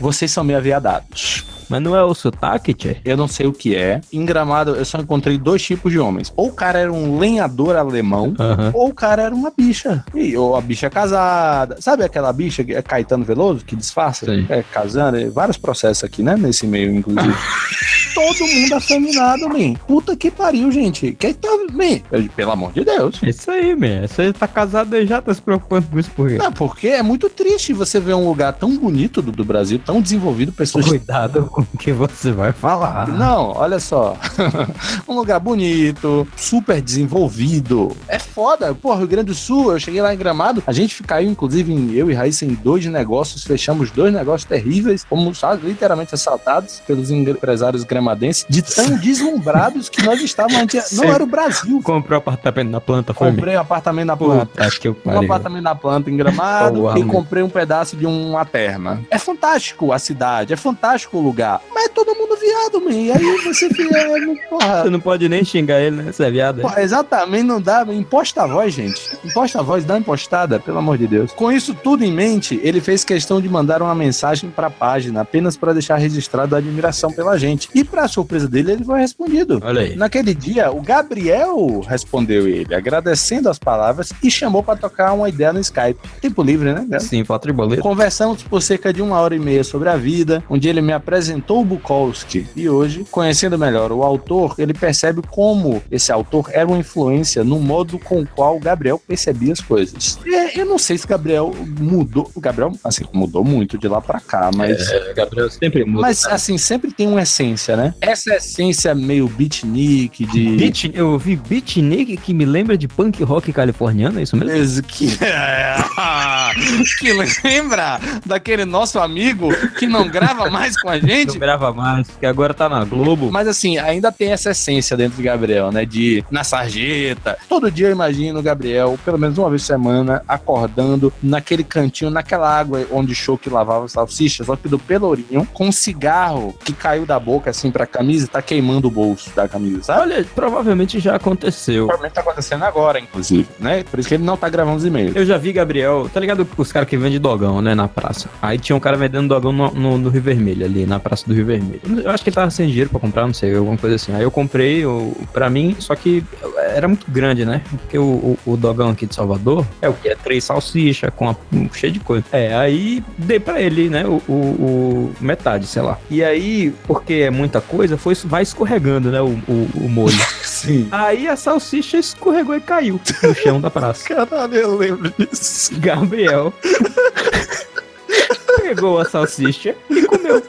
Vocês 0.00 0.30
são 0.30 0.44
meio 0.44 0.58
aviadados. 0.58 1.44
Mas 1.68 1.82
não 1.82 1.96
é 1.96 2.02
o 2.04 2.14
sotaque, 2.14 2.74
tchê? 2.74 2.96
Eu 3.04 3.16
não 3.16 3.28
sei 3.28 3.46
o 3.46 3.52
que 3.52 3.74
é. 3.74 4.00
Em 4.12 4.24
Gramado, 4.24 4.72
eu 4.76 4.84
só 4.84 4.98
encontrei 4.98 5.38
dois 5.38 5.62
tipos 5.62 5.90
de 5.92 5.98
homens. 5.98 6.32
Ou 6.36 6.48
o 6.48 6.52
cara 6.52 6.78
era 6.78 6.92
um 6.92 7.18
lenhador 7.18 7.76
alemão, 7.76 8.34
Aham. 8.38 8.70
ou 8.74 8.88
o 8.88 8.94
cara 8.94 9.22
era 9.22 9.34
uma 9.34 9.52
bicha. 9.56 10.04
E, 10.14 10.36
ou 10.36 10.56
a 10.56 10.60
bicha 10.60 10.86
é 10.86 10.90
casada. 10.90 11.76
Sabe 11.80 12.04
aquela 12.04 12.32
bicha 12.32 12.62
que 12.64 12.72
é 12.74 12.82
Caetano 12.82 13.24
Veloso, 13.24 13.64
que 13.64 13.74
disfarça? 13.76 14.26
Sim. 14.26 14.46
É, 14.48 14.62
casando. 14.62 15.16
é, 15.18 15.28
vários 15.28 15.56
processos 15.56 16.04
aqui, 16.04 16.22
né? 16.22 16.36
Nesse 16.36 16.66
meio, 16.66 16.94
inclusive. 16.94 17.34
Todo 18.14 18.46
mundo 18.46 18.74
afeminado, 18.74 19.48
man. 19.48 19.74
Puta 19.88 20.14
que 20.16 20.30
pariu, 20.30 20.70
gente. 20.70 21.12
Que 21.14 21.34
tá, 21.34 21.48
man? 21.72 22.00
Eu- 22.12 22.28
Pelo 22.36 22.52
amor 22.52 22.72
de 22.72 22.84
Deus. 22.84 23.20
Isso 23.22 23.50
aí, 23.50 23.74
man. 23.74 24.06
Você 24.06 24.32
tá 24.32 24.46
casado 24.46 24.94
aí 24.94 25.04
já, 25.06 25.20
tá 25.20 25.34
se 25.34 25.42
preocupando 25.42 25.86
com 25.90 25.98
isso 25.98 26.10
por 26.12 26.28
quê? 26.28 26.36
Não, 26.38 26.52
porque 26.52 26.88
é 26.88 27.02
muito 27.02 27.28
triste 27.28 27.72
você 27.72 27.98
ver 27.98 28.14
um 28.14 28.28
lugar 28.28 28.52
tão 28.52 28.76
bonito 28.76 29.20
do, 29.20 29.32
do 29.32 29.44
Brasil, 29.44 29.80
tão 29.84 30.00
desenvolvido, 30.00 30.52
pessoas 30.52 30.86
Cuidado 30.86 31.46
com 31.46 31.63
que 31.78 31.92
você 31.92 32.32
vai 32.32 32.52
falar. 32.52 33.08
Não, 33.08 33.50
olha 33.56 33.78
só. 33.80 34.16
um 35.08 35.14
lugar 35.14 35.38
bonito, 35.40 36.26
super 36.36 36.80
desenvolvido. 36.80 37.96
É 38.08 38.18
foda. 38.18 38.74
Pô, 38.74 38.94
Rio 38.94 39.06
Grande 39.08 39.26
do 39.26 39.34
Sul, 39.34 39.72
eu 39.72 39.80
cheguei 39.80 40.00
lá 40.02 40.12
em 40.14 40.18
Gramado, 40.18 40.62
a 40.66 40.72
gente 40.72 41.02
caiu, 41.02 41.30
inclusive, 41.30 41.72
em- 41.72 41.92
eu 41.92 42.10
e 42.10 42.14
Raíssa, 42.14 42.44
em 42.44 42.54
dois 42.54 42.84
negócios, 42.86 43.44
fechamos 43.44 43.90
dois 43.90 44.12
negócios 44.12 44.44
terríveis, 44.48 45.04
fomos 45.08 45.40
literalmente 45.62 46.14
assaltados 46.14 46.80
pelos 46.86 47.10
empresários 47.10 47.84
gramadenses, 47.84 48.44
de 48.48 48.62
tão 48.62 48.96
deslumbrados 48.98 49.88
que 49.88 50.02
nós 50.02 50.20
estávamos. 50.20 50.72
Não 50.92 51.04
era 51.04 51.22
o 51.22 51.26
Brasil. 51.26 51.80
Comprou 51.82 52.18
apartamento 52.18 52.70
na 52.70 52.80
planta, 52.80 53.14
foi 53.14 53.30
Comprei 53.30 53.56
um 53.56 53.60
apartamento 53.60 54.06
na 54.06 54.16
planta. 54.16 54.46
Puta 54.46 54.70
que 54.80 54.88
eu 54.88 54.92
Um 54.92 54.94
pariu. 54.94 55.22
apartamento 55.24 55.62
na 55.62 55.74
planta 55.74 56.10
em 56.10 56.16
Gramado 56.16 56.80
Porra, 56.80 56.98
e 56.98 57.04
comprei 57.04 57.42
um 57.42 57.48
pedaço 57.48 57.96
de 57.96 58.06
uma 58.06 58.44
terma. 58.44 59.00
É 59.10 59.18
fantástico 59.18 59.92
a 59.92 59.98
cidade, 59.98 60.52
é 60.52 60.56
fantástico 60.56 61.18
o 61.18 61.20
lugar. 61.22 61.43
Mas 61.72 61.86
é 61.86 61.88
todo 61.88 62.14
mundo 62.14 62.23
viado, 62.44 62.80
man. 62.84 62.92
E 62.92 63.12
aí 63.12 63.36
você 63.44 63.68
fica. 63.70 63.96
é, 63.98 64.20
não- 64.20 64.36
porra. 64.48 64.82
Você 64.82 64.90
não 64.90 65.00
pode 65.00 65.28
nem 65.28 65.44
xingar 65.44 65.80
ele, 65.80 65.96
né? 66.02 66.12
Você 66.12 66.24
é 66.24 66.30
viado. 66.30 66.60
Pô, 66.60 66.70
exatamente, 66.78 67.42
não 67.44 67.60
dá. 67.60 67.84
Imposta 67.90 68.42
a 68.42 68.46
voz, 68.46 68.72
gente. 68.74 69.00
Imposta 69.24 69.60
a 69.60 69.62
voz, 69.62 69.84
dá 69.84 69.94
uma 69.94 70.00
impostada, 70.00 70.58
pelo 70.60 70.78
amor 70.78 70.98
de 70.98 71.06
Deus. 71.06 71.32
Com 71.32 71.50
isso 71.50 71.74
tudo 71.74 72.04
em 72.04 72.12
mente, 72.12 72.60
ele 72.62 72.80
fez 72.80 73.04
questão 73.04 73.40
de 73.40 73.48
mandar 73.48 73.82
uma 73.82 73.94
mensagem 73.94 74.50
pra 74.50 74.68
página, 74.70 75.20
apenas 75.22 75.56
para 75.56 75.72
deixar 75.72 75.96
registrado 75.96 76.54
a 76.54 76.58
admiração 76.58 77.10
pela 77.12 77.38
gente. 77.38 77.68
E 77.74 77.82
pra 77.84 78.06
surpresa 78.08 78.48
dele, 78.48 78.72
ele 78.72 78.84
foi 78.84 79.00
respondido. 79.00 79.60
Olha 79.64 79.82
aí. 79.82 79.96
Naquele 79.96 80.34
dia, 80.34 80.70
o 80.70 80.80
Gabriel 80.80 81.80
respondeu 81.86 82.46
ele, 82.48 82.74
agradecendo 82.74 83.48
as 83.48 83.58
palavras 83.58 84.12
e 84.22 84.30
chamou 84.30 84.62
pra 84.62 84.76
tocar 84.76 85.12
uma 85.12 85.28
ideia 85.28 85.52
no 85.52 85.60
Skype. 85.60 85.98
Tempo 86.20 86.42
livre, 86.42 86.68
né? 86.72 86.80
Gabriel? 86.80 87.00
Sim, 87.00 87.24
foto 87.24 87.46
de 87.46 87.52
boleto. 87.52 87.82
Conversamos 87.82 88.42
por 88.42 88.60
cerca 88.60 88.92
de 88.92 89.00
uma 89.00 89.18
hora 89.20 89.34
e 89.34 89.38
meia 89.38 89.62
sobre 89.64 89.88
a 89.88 89.96
vida, 89.96 90.42
onde 90.48 90.68
ele 90.68 90.80
me 90.82 90.92
apresentou 90.92 91.60
o 91.60 91.64
Bukowski. 91.64 92.33
E 92.56 92.68
hoje, 92.68 93.04
conhecendo 93.10 93.58
melhor 93.58 93.92
o 93.92 94.02
autor, 94.02 94.54
ele 94.58 94.72
percebe 94.74 95.22
como 95.28 95.82
esse 95.90 96.10
autor 96.10 96.50
era 96.52 96.66
uma 96.66 96.78
influência 96.78 97.44
no 97.44 97.58
modo 97.60 97.98
com 97.98 98.20
o 98.20 98.26
qual 98.26 98.56
o 98.56 98.60
Gabriel 98.60 99.00
percebia 99.06 99.52
as 99.52 99.60
coisas. 99.60 100.18
E 100.24 100.58
eu 100.58 100.66
não 100.66 100.78
sei 100.78 100.98
se 100.98 101.04
o 101.04 101.08
Gabriel 101.08 101.54
mudou. 101.78 102.30
O 102.34 102.40
Gabriel, 102.40 102.72
assim, 102.82 103.04
mudou 103.12 103.44
muito 103.44 103.78
de 103.78 103.88
lá 103.88 104.00
pra 104.00 104.20
cá, 104.20 104.50
mas. 104.54 104.88
É, 104.88 105.12
Gabriel 105.14 105.50
sempre 105.50 105.84
muda. 105.84 106.02
Mas, 106.02 106.24
assim, 106.26 106.58
sempre 106.58 106.92
tem 106.92 107.06
uma 107.06 107.22
essência, 107.22 107.76
né? 107.76 107.94
Essa 108.00 108.36
essência 108.36 108.94
meio 108.94 109.28
beatnik, 109.28 110.24
de. 110.26 110.56
Beat, 110.56 110.90
eu 110.94 111.12
ouvi 111.12 111.36
beatnik 111.36 112.16
que 112.16 112.34
me 112.34 112.44
lembra 112.44 112.76
de 112.76 112.88
punk 112.88 113.22
rock 113.22 113.52
californiano, 113.52 114.18
é 114.18 114.22
isso 114.22 114.36
mesmo? 114.36 114.52
Beleza, 114.52 114.82
Que, 114.82 115.08
que 116.98 117.12
lembra 117.44 118.00
daquele 118.24 118.64
nosso 118.64 118.98
amigo 118.98 119.48
que 119.78 119.86
não 119.86 120.08
grava 120.08 120.50
mais 120.50 120.80
com 120.80 120.88
a 120.88 120.98
gente? 120.98 121.32
Não 121.32 121.38
grava 121.38 121.72
mais, 121.72 122.08
que 122.24 122.28
agora 122.28 122.52
tá 122.52 122.68
na 122.68 122.84
Globo. 122.84 123.30
Mas 123.30 123.48
assim, 123.48 123.78
ainda 123.78 124.10
tem 124.10 124.32
essa 124.32 124.50
essência 124.50 124.96
dentro 124.96 125.16
de 125.16 125.22
Gabriel, 125.22 125.70
né? 125.70 125.84
De 125.84 126.24
na 126.30 126.44
sarjeta. 126.44 127.38
Todo 127.48 127.70
dia 127.70 127.88
eu 127.88 127.92
imagino 127.92 128.38
o 128.38 128.42
Gabriel, 128.42 128.98
pelo 129.04 129.18
menos 129.18 129.38
uma 129.38 129.50
vez 129.50 129.62
por 129.62 129.66
semana, 129.66 130.22
acordando 130.28 131.12
naquele 131.22 131.64
cantinho, 131.64 132.10
naquela 132.10 132.48
água 132.48 132.86
onde 132.92 133.12
o 133.12 133.14
show 133.14 133.38
que 133.38 133.48
lavava 133.48 133.88
salsicha, 133.88 134.44
só 134.44 134.56
que 134.56 134.68
do 134.68 134.78
pelourinho, 134.78 135.46
com 135.52 135.68
um 135.68 135.72
cigarro 135.72 136.54
que 136.64 136.72
caiu 136.72 137.06
da 137.06 137.18
boca 137.18 137.50
assim 137.50 137.70
pra 137.70 137.86
camisa 137.86 138.26
e 138.26 138.28
tá 138.28 138.42
queimando 138.42 138.88
o 138.88 138.90
bolso 138.90 139.30
da 139.34 139.48
camisa, 139.48 139.82
sabe? 139.82 140.00
Olha, 140.02 140.26
provavelmente 140.34 141.00
já 141.00 141.16
aconteceu. 141.16 141.86
Provavelmente 141.86 142.14
tá 142.14 142.20
acontecendo 142.20 142.64
agora, 142.64 142.98
inclusive, 142.98 143.48
né? 143.58 143.82
Por 143.84 144.00
isso 144.00 144.08
que 144.08 144.14
ele 144.14 144.24
não 144.24 144.36
tá 144.36 144.48
gravando 144.48 144.76
os 144.76 144.84
e-mails. 144.84 145.14
Eu 145.16 145.24
já 145.24 145.38
vi 145.38 145.52
Gabriel, 145.52 146.08
tá 146.12 146.20
ligado 146.20 146.34
ligado 146.34 146.48
os 146.56 146.72
caras 146.72 146.88
que 146.88 146.96
vendem 146.96 147.20
dogão, 147.20 147.62
né, 147.62 147.74
na 147.74 147.88
praça. 147.88 148.28
Aí 148.42 148.58
tinha 148.58 148.74
um 148.74 148.80
cara 148.80 148.96
vendendo 148.96 149.28
dogão 149.28 149.52
no, 149.52 149.70
no, 149.70 149.98
no 149.98 150.08
Rio 150.08 150.22
Vermelho, 150.22 150.64
ali, 150.64 150.86
na 150.86 150.98
praça 150.98 151.26
do 151.26 151.34
Rio 151.34 151.46
Vermelho. 151.46 151.80
Eu 152.02 152.10
acho 152.14 152.22
que 152.22 152.30
ele 152.30 152.34
tava 152.34 152.50
sem 152.50 152.68
dinheiro 152.68 152.90
pra 152.90 153.00
comprar, 153.00 153.26
não 153.26 153.34
sei, 153.34 153.54
alguma 153.54 153.76
coisa 153.76 153.96
assim. 153.96 154.14
Aí 154.14 154.22
eu 154.22 154.30
comprei 154.30 154.86
o, 154.86 155.14
pra 155.32 155.50
mim, 155.50 155.76
só 155.78 155.94
que 155.94 156.24
era 156.56 156.88
muito 156.88 157.10
grande, 157.10 157.44
né? 157.44 157.62
Porque 157.68 157.98
o, 157.98 158.38
o, 158.46 158.52
o 158.52 158.56
dogão 158.56 158.90
aqui 158.90 159.06
de 159.06 159.14
Salvador 159.14 159.66
é 159.82 159.88
o 159.88 159.92
que? 159.92 160.08
É 160.08 160.14
três 160.14 160.44
salsichas 160.44 161.10
com 161.14 161.28
a, 161.28 161.36
um, 161.52 161.68
cheio 161.72 161.92
de 161.92 162.00
coisa. 162.00 162.24
É, 162.32 162.54
aí 162.54 163.02
dei 163.18 163.40
pra 163.40 163.60
ele, 163.60 163.88
né, 163.88 164.06
o, 164.06 164.22
o, 164.28 164.32
o 164.32 165.14
metade, 165.20 165.66
sei 165.66 165.82
lá. 165.82 165.98
E 166.10 166.22
aí, 166.22 166.72
porque 166.86 167.14
é 167.14 167.30
muita 167.30 167.60
coisa, 167.60 167.96
foi, 167.96 168.14
vai 168.24 168.42
escorregando, 168.42 169.10
né, 169.10 169.20
o, 169.20 169.38
o, 169.48 169.68
o 169.74 169.88
molho. 169.88 170.14
Sim. 170.42 170.88
Aí 170.92 171.28
a 171.28 171.36
salsicha 171.36 171.98
escorregou 171.98 172.54
e 172.54 172.60
caiu 172.60 173.00
no 173.22 173.34
chão 173.34 173.60
da 173.60 173.70
praça. 173.70 174.08
Caralho, 174.08 174.54
eu 174.54 174.76
lembro 174.76 175.12
disso. 175.18 175.72
Gabriel 175.78 176.52
pegou 178.62 178.98
a 178.98 179.04
salsicha 179.04 179.74
e 179.90 180.02
comeu. 180.02 180.42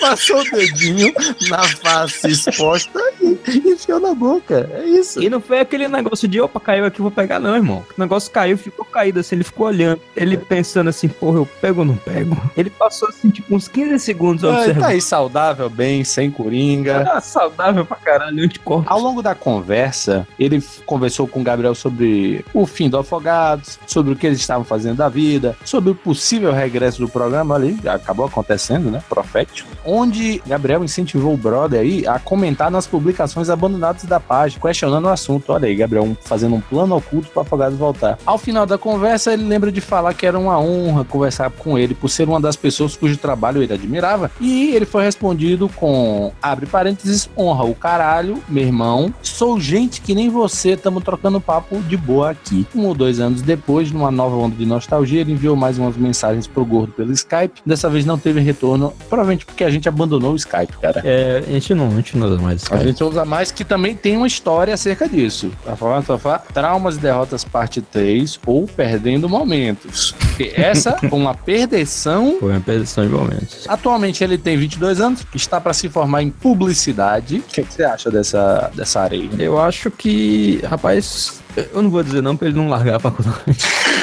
Passou 0.00 0.40
o 0.40 0.44
dedinho 0.50 1.12
na 1.48 1.62
face 1.62 2.28
exposta 2.28 3.00
e 3.20 3.58
enfiou 3.70 4.00
na 4.00 4.14
boca. 4.14 4.68
É 4.72 4.84
isso. 4.86 5.22
E 5.22 5.28
não 5.28 5.40
foi 5.40 5.60
aquele 5.60 5.88
negócio 5.88 6.26
de, 6.26 6.40
opa, 6.40 6.58
caiu 6.60 6.84
aqui, 6.84 7.00
vou 7.02 7.10
pegar, 7.10 7.38
não, 7.38 7.54
irmão. 7.54 7.84
O 7.96 8.00
negócio 8.00 8.30
caiu, 8.30 8.56
ficou 8.56 8.84
caído 8.84 9.20
assim, 9.20 9.36
ele 9.36 9.44
ficou 9.44 9.66
olhando. 9.66 10.00
Ele 10.16 10.36
pensando 10.36 10.88
assim, 10.88 11.08
porra, 11.08 11.38
eu 11.38 11.46
pego 11.60 11.80
ou 11.80 11.86
não 11.86 11.96
pego? 11.96 12.36
Ele 12.56 12.70
passou 12.70 13.08
assim, 13.08 13.30
tipo, 13.30 13.54
uns 13.54 13.68
15 13.68 13.98
segundos 13.98 14.44
Ah, 14.44 14.50
observando. 14.50 14.80
tá 14.82 14.88
aí 14.88 15.00
saudável, 15.00 15.68
bem, 15.68 16.02
sem 16.04 16.30
coringa. 16.30 17.10
Ah, 17.12 17.20
saudável 17.20 17.84
pra 17.84 17.96
caralho, 17.96 18.42
anticorpos. 18.44 18.90
Ao 18.90 18.98
longo 19.00 19.22
da 19.22 19.34
conversa, 19.34 20.26
ele 20.38 20.62
conversou 20.86 21.26
com 21.28 21.40
o 21.40 21.44
Gabriel 21.44 21.74
sobre 21.74 22.44
o 22.54 22.66
fim 22.66 22.88
do 22.88 22.98
Afogados, 22.98 23.78
sobre 23.86 24.12
o 24.12 24.16
que 24.16 24.26
eles 24.26 24.38
estavam 24.40 24.64
fazendo 24.64 24.96
da 24.96 25.08
vida, 25.08 25.56
sobre 25.64 25.90
o 25.90 25.94
possível 25.94 26.52
regresso 26.52 27.00
do 27.00 27.08
programa 27.08 27.54
ali, 27.54 27.78
acabou 27.86 28.26
acontecendo, 28.26 28.90
né? 28.90 29.02
Profético. 29.08 29.68
Onde 29.84 29.99
Gabriel 30.46 30.84
incentivou 30.84 31.34
o 31.34 31.36
brother 31.36 31.80
aí 31.80 32.06
a 32.06 32.18
comentar 32.18 32.70
nas 32.70 32.86
publicações 32.86 33.50
abandonadas 33.50 34.04
da 34.04 34.18
página, 34.18 34.60
questionando 34.60 35.04
o 35.04 35.08
assunto. 35.08 35.52
Olha 35.52 35.66
aí, 35.66 35.74
Gabriel 35.74 36.16
fazendo 36.22 36.54
um 36.54 36.60
plano 36.60 36.96
oculto 36.96 37.28
para 37.30 37.42
Afogados 37.42 37.78
voltar. 37.78 38.18
Ao 38.24 38.38
final 38.38 38.66
da 38.66 38.78
conversa, 38.78 39.32
ele 39.32 39.44
lembra 39.44 39.72
de 39.72 39.80
falar 39.80 40.14
que 40.14 40.26
era 40.26 40.38
uma 40.38 40.58
honra 40.58 41.04
conversar 41.04 41.50
com 41.50 41.78
ele 41.78 41.94
por 41.94 42.08
ser 42.08 42.28
uma 42.28 42.40
das 42.40 42.56
pessoas 42.56 42.96
cujo 42.96 43.16
trabalho 43.16 43.62
ele 43.62 43.72
admirava. 43.72 44.30
E 44.40 44.74
ele 44.74 44.84
foi 44.84 45.04
respondido 45.04 45.68
com, 45.68 46.32
abre 46.40 46.66
parênteses, 46.66 47.28
honra 47.36 47.64
o 47.64 47.74
caralho, 47.74 48.42
meu 48.48 48.62
irmão. 48.62 49.12
Sou 49.22 49.58
gente 49.60 50.00
que 50.00 50.14
nem 50.14 50.28
você, 50.28 50.76
tamo 50.76 51.00
trocando 51.00 51.40
papo 51.40 51.80
de 51.82 51.96
boa 51.96 52.30
aqui. 52.30 52.66
Um 52.74 52.86
ou 52.86 52.94
dois 52.94 53.20
anos 53.20 53.42
depois, 53.42 53.90
numa 53.90 54.10
nova 54.10 54.36
onda 54.36 54.54
de 54.54 54.66
nostalgia, 54.66 55.20
ele 55.20 55.32
enviou 55.32 55.56
mais 55.56 55.78
umas 55.78 55.96
mensagens 55.96 56.46
pro 56.46 56.64
gordo 56.64 56.92
pelo 56.92 57.12
Skype. 57.12 57.60
Dessa 57.64 57.88
vez 57.88 58.04
não 58.04 58.18
teve 58.18 58.40
retorno, 58.40 58.92
provavelmente 59.08 59.46
porque 59.46 59.64
a 59.64 59.70
gente 59.70 59.79
abandonou 59.88 60.32
o 60.32 60.36
Skype, 60.36 60.76
cara. 60.80 61.02
É, 61.04 61.42
a 61.46 61.50
gente 61.50 61.74
não, 61.74 61.88
a 61.88 61.94
gente 61.96 62.16
não 62.16 62.26
usa 62.28 62.40
mais 62.40 62.64
A 62.70 62.76
gente 62.78 63.02
usa 63.02 63.24
mais 63.24 63.50
que 63.50 63.64
também 63.64 63.94
tem 63.94 64.16
uma 64.16 64.26
história 64.26 64.74
acerca 64.74 65.08
disso. 65.08 65.50
Tá 65.64 65.76
falando, 65.76 66.06
Sofá? 66.06 66.38
Traumas 66.38 66.96
e 66.96 67.00
derrotas 67.00 67.44
parte 67.44 67.80
3 67.80 68.40
ou 68.46 68.66
perdendo 68.66 69.28
momentos. 69.28 70.12
Porque 70.12 70.52
essa 70.54 70.96
foi 71.08 71.18
uma 71.18 71.34
perdição. 71.34 72.36
Foi 72.40 72.52
uma 72.52 72.60
perdição 72.60 73.06
de 73.06 73.12
momentos. 73.12 73.66
Atualmente 73.68 74.22
ele 74.22 74.38
tem 74.38 74.56
22 74.56 75.00
anos, 75.00 75.24
está 75.34 75.60
para 75.60 75.72
se 75.72 75.88
formar 75.88 76.22
em 76.22 76.30
publicidade. 76.30 77.38
O 77.38 77.42
que, 77.42 77.62
que 77.62 77.72
você 77.72 77.84
acha 77.84 78.10
dessa, 78.10 78.70
dessa 78.74 79.00
areia? 79.00 79.30
Eu 79.38 79.60
acho 79.60 79.90
que, 79.90 80.60
rapaz, 80.64 81.40
eu 81.56 81.82
não 81.82 81.90
vou 81.90 82.02
dizer 82.02 82.22
não 82.22 82.36
pra 82.36 82.48
ele 82.48 82.56
não 82.56 82.68
largar 82.68 82.96
a 82.96 83.00
faculdade. 83.00 83.36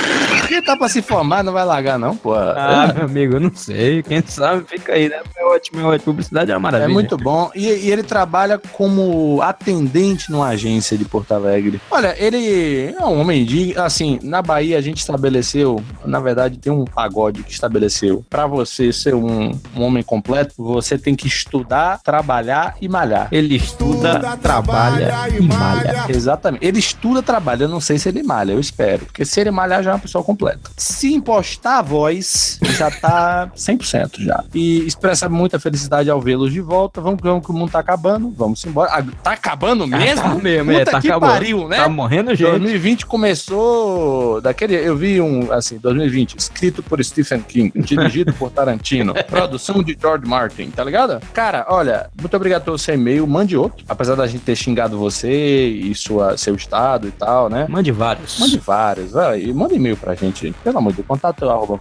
Porque 0.48 0.62
tá 0.62 0.78
para 0.78 0.88
se 0.88 1.02
formar, 1.02 1.44
não 1.44 1.52
vai 1.52 1.66
largar 1.66 2.00
não, 2.00 2.16
pô. 2.16 2.34
Ah, 2.34 2.94
meu 2.96 3.04
amigo, 3.04 3.36
eu 3.36 3.40
não 3.42 3.54
sei. 3.54 4.02
Quem 4.02 4.24
sabe 4.26 4.64
fica 4.66 4.94
aí, 4.94 5.10
né? 5.10 5.20
É 5.36 5.44
ótimo, 5.44 5.82
é 5.82 5.84
ótimo. 5.84 6.06
Publicidade 6.06 6.52
é 6.52 6.54
uma 6.54 6.62
maravilha. 6.62 6.90
É 6.90 6.94
muito 6.94 7.18
bom. 7.18 7.52
E, 7.54 7.66
e 7.68 7.92
ele 7.92 8.02
trabalha 8.02 8.58
como 8.58 9.42
atendente 9.42 10.32
numa 10.32 10.48
agência 10.48 10.98
de 10.98 11.04
Porto 11.04 11.34
Alegre. 11.34 11.82
Olha, 11.92 12.16
ele 12.18 12.96
é 12.98 13.04
um 13.04 13.20
homem 13.20 13.44
de. 13.44 13.78
Assim, 13.78 14.20
na 14.24 14.42
Bahia 14.42 14.78
a 14.78 14.82
gente 14.82 15.00
estabeleceu, 15.00 15.84
na 16.06 16.22
verdade, 16.22 16.58
tem 16.58 16.72
um 16.72 16.86
pagode 16.86 17.44
que 17.44 17.52
estabeleceu. 17.52 18.26
Pra 18.30 18.48
você 18.48 18.94
ser 18.94 19.16
um, 19.16 19.52
um 19.76 19.84
homem 19.84 20.02
completo, 20.02 20.54
você 20.58 20.98
tem 20.98 21.14
que 21.14 21.28
estudar, 21.28 22.00
trabalhar 22.02 22.76
e 22.82 22.88
malhar. 22.88 23.28
Ele 23.34 23.58
estuda, 23.58 24.38
trabalha 24.42 25.14
e 25.38 25.42
malha. 25.42 26.06
Exatamente. 26.08 26.66
Ele 26.66 26.80
estuda, 26.80 27.22
trabalha. 27.22 27.37
Eu 27.60 27.70
não 27.70 27.80
sei 27.80 27.98
se 27.98 28.10
ele 28.10 28.24
malha, 28.24 28.52
eu 28.54 28.60
espero. 28.60 29.06
Porque 29.06 29.26
se 29.26 29.40
ele 29.40 29.52
malhar, 29.52 29.84
já 29.84 29.92
é 29.92 29.94
uma 29.94 30.00
pessoa 30.00 30.24
completa. 30.24 30.70
Se 30.78 31.14
impostar 31.14 31.80
a 31.80 31.82
voz, 31.82 32.60
já 32.78 32.90
tá 32.92 33.50
100% 33.56 34.20
já. 34.24 34.44
E 34.54 34.86
expressa 34.86 35.28
muita 35.30 35.60
felicidade 35.60 36.10
ao 36.10 36.22
vê-los 36.22 36.52
de 36.52 36.62
volta. 36.62 37.00
Vamos, 37.02 37.20
vamos 37.22 37.46
que 37.46 37.52
o 37.52 37.54
mundo 37.54 37.72
tá 37.72 37.80
acabando. 37.80 38.30
Vamos 38.36 38.64
embora. 38.66 38.92
Ah, 38.94 39.04
Tá 39.24 39.32
acabando 39.32 39.86
mesmo? 39.88 40.22
Tá 40.22 40.36
mesmo, 40.36 40.72
é, 40.72 40.80
Puta 40.80 40.92
tá 40.92 41.02
que 41.02 41.08
acabando. 41.08 41.32
pariu, 41.32 41.68
né? 41.68 41.78
Tá 41.78 41.90
morrendo 41.90 42.34
gente. 42.36 42.50
2020 42.50 43.06
começou 43.52 44.42
daquele. 44.42 44.76
Eu 44.76 44.96
vi 44.96 45.20
um, 45.22 45.52
assim, 45.52 45.78
2020, 45.78 46.36
escrito 46.36 46.84
por 46.84 47.04
Stephen 47.04 47.42
King, 47.42 47.72
dirigido 47.82 48.34
por 48.34 48.52
Tarantino, 48.52 49.14
produção 49.28 49.82
de 49.84 49.98
George 50.00 50.26
Martin, 50.28 50.70
tá 50.70 50.84
ligado? 50.84 51.20
Cara, 51.34 51.66
olha, 51.70 52.10
muito 52.20 52.36
obrigado 52.36 52.64
pelo 52.64 52.78
seu 52.78 52.96
e-mail. 52.96 53.26
Mande 53.28 53.58
outro, 53.58 53.84
apesar 53.88 54.16
da 54.16 54.28
gente 54.28 54.42
ter 54.42 54.56
xingado 54.56 54.98
você 54.98 55.68
e 55.68 55.94
sua, 55.96 56.38
seu 56.38 56.56
estado 56.56 57.08
e 57.08 57.12
tal, 57.12 57.27
né? 57.50 57.66
Mande 57.70 57.92
vários. 57.92 58.40
Mande 58.40 58.58
vários, 58.60 59.12
vai, 59.12 59.42
e 59.42 59.54
manda 59.54 59.74
e-mail 59.74 59.98
pra 59.98 60.16
gente, 60.16 60.54
pelo 60.64 60.78
amor 60.78 60.92
de 60.92 60.98
Deus, 60.98 61.08
contato 61.08 61.48
arroba 61.50 61.78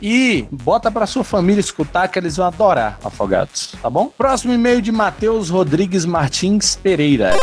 e 0.00 0.46
bota 0.50 0.90
pra 0.90 1.06
sua 1.06 1.24
família 1.24 1.60
escutar 1.60 2.08
que 2.08 2.18
eles 2.18 2.36
vão 2.36 2.46
adorar 2.46 2.98
Afogados, 3.04 3.74
tá 3.80 3.90
bom? 3.90 4.10
Próximo 4.16 4.52
e-mail 4.52 4.80
de 4.80 4.92
Matheus 4.92 5.50
Rodrigues 5.50 6.04
Martins 6.04 6.76
Pereira. 6.76 7.36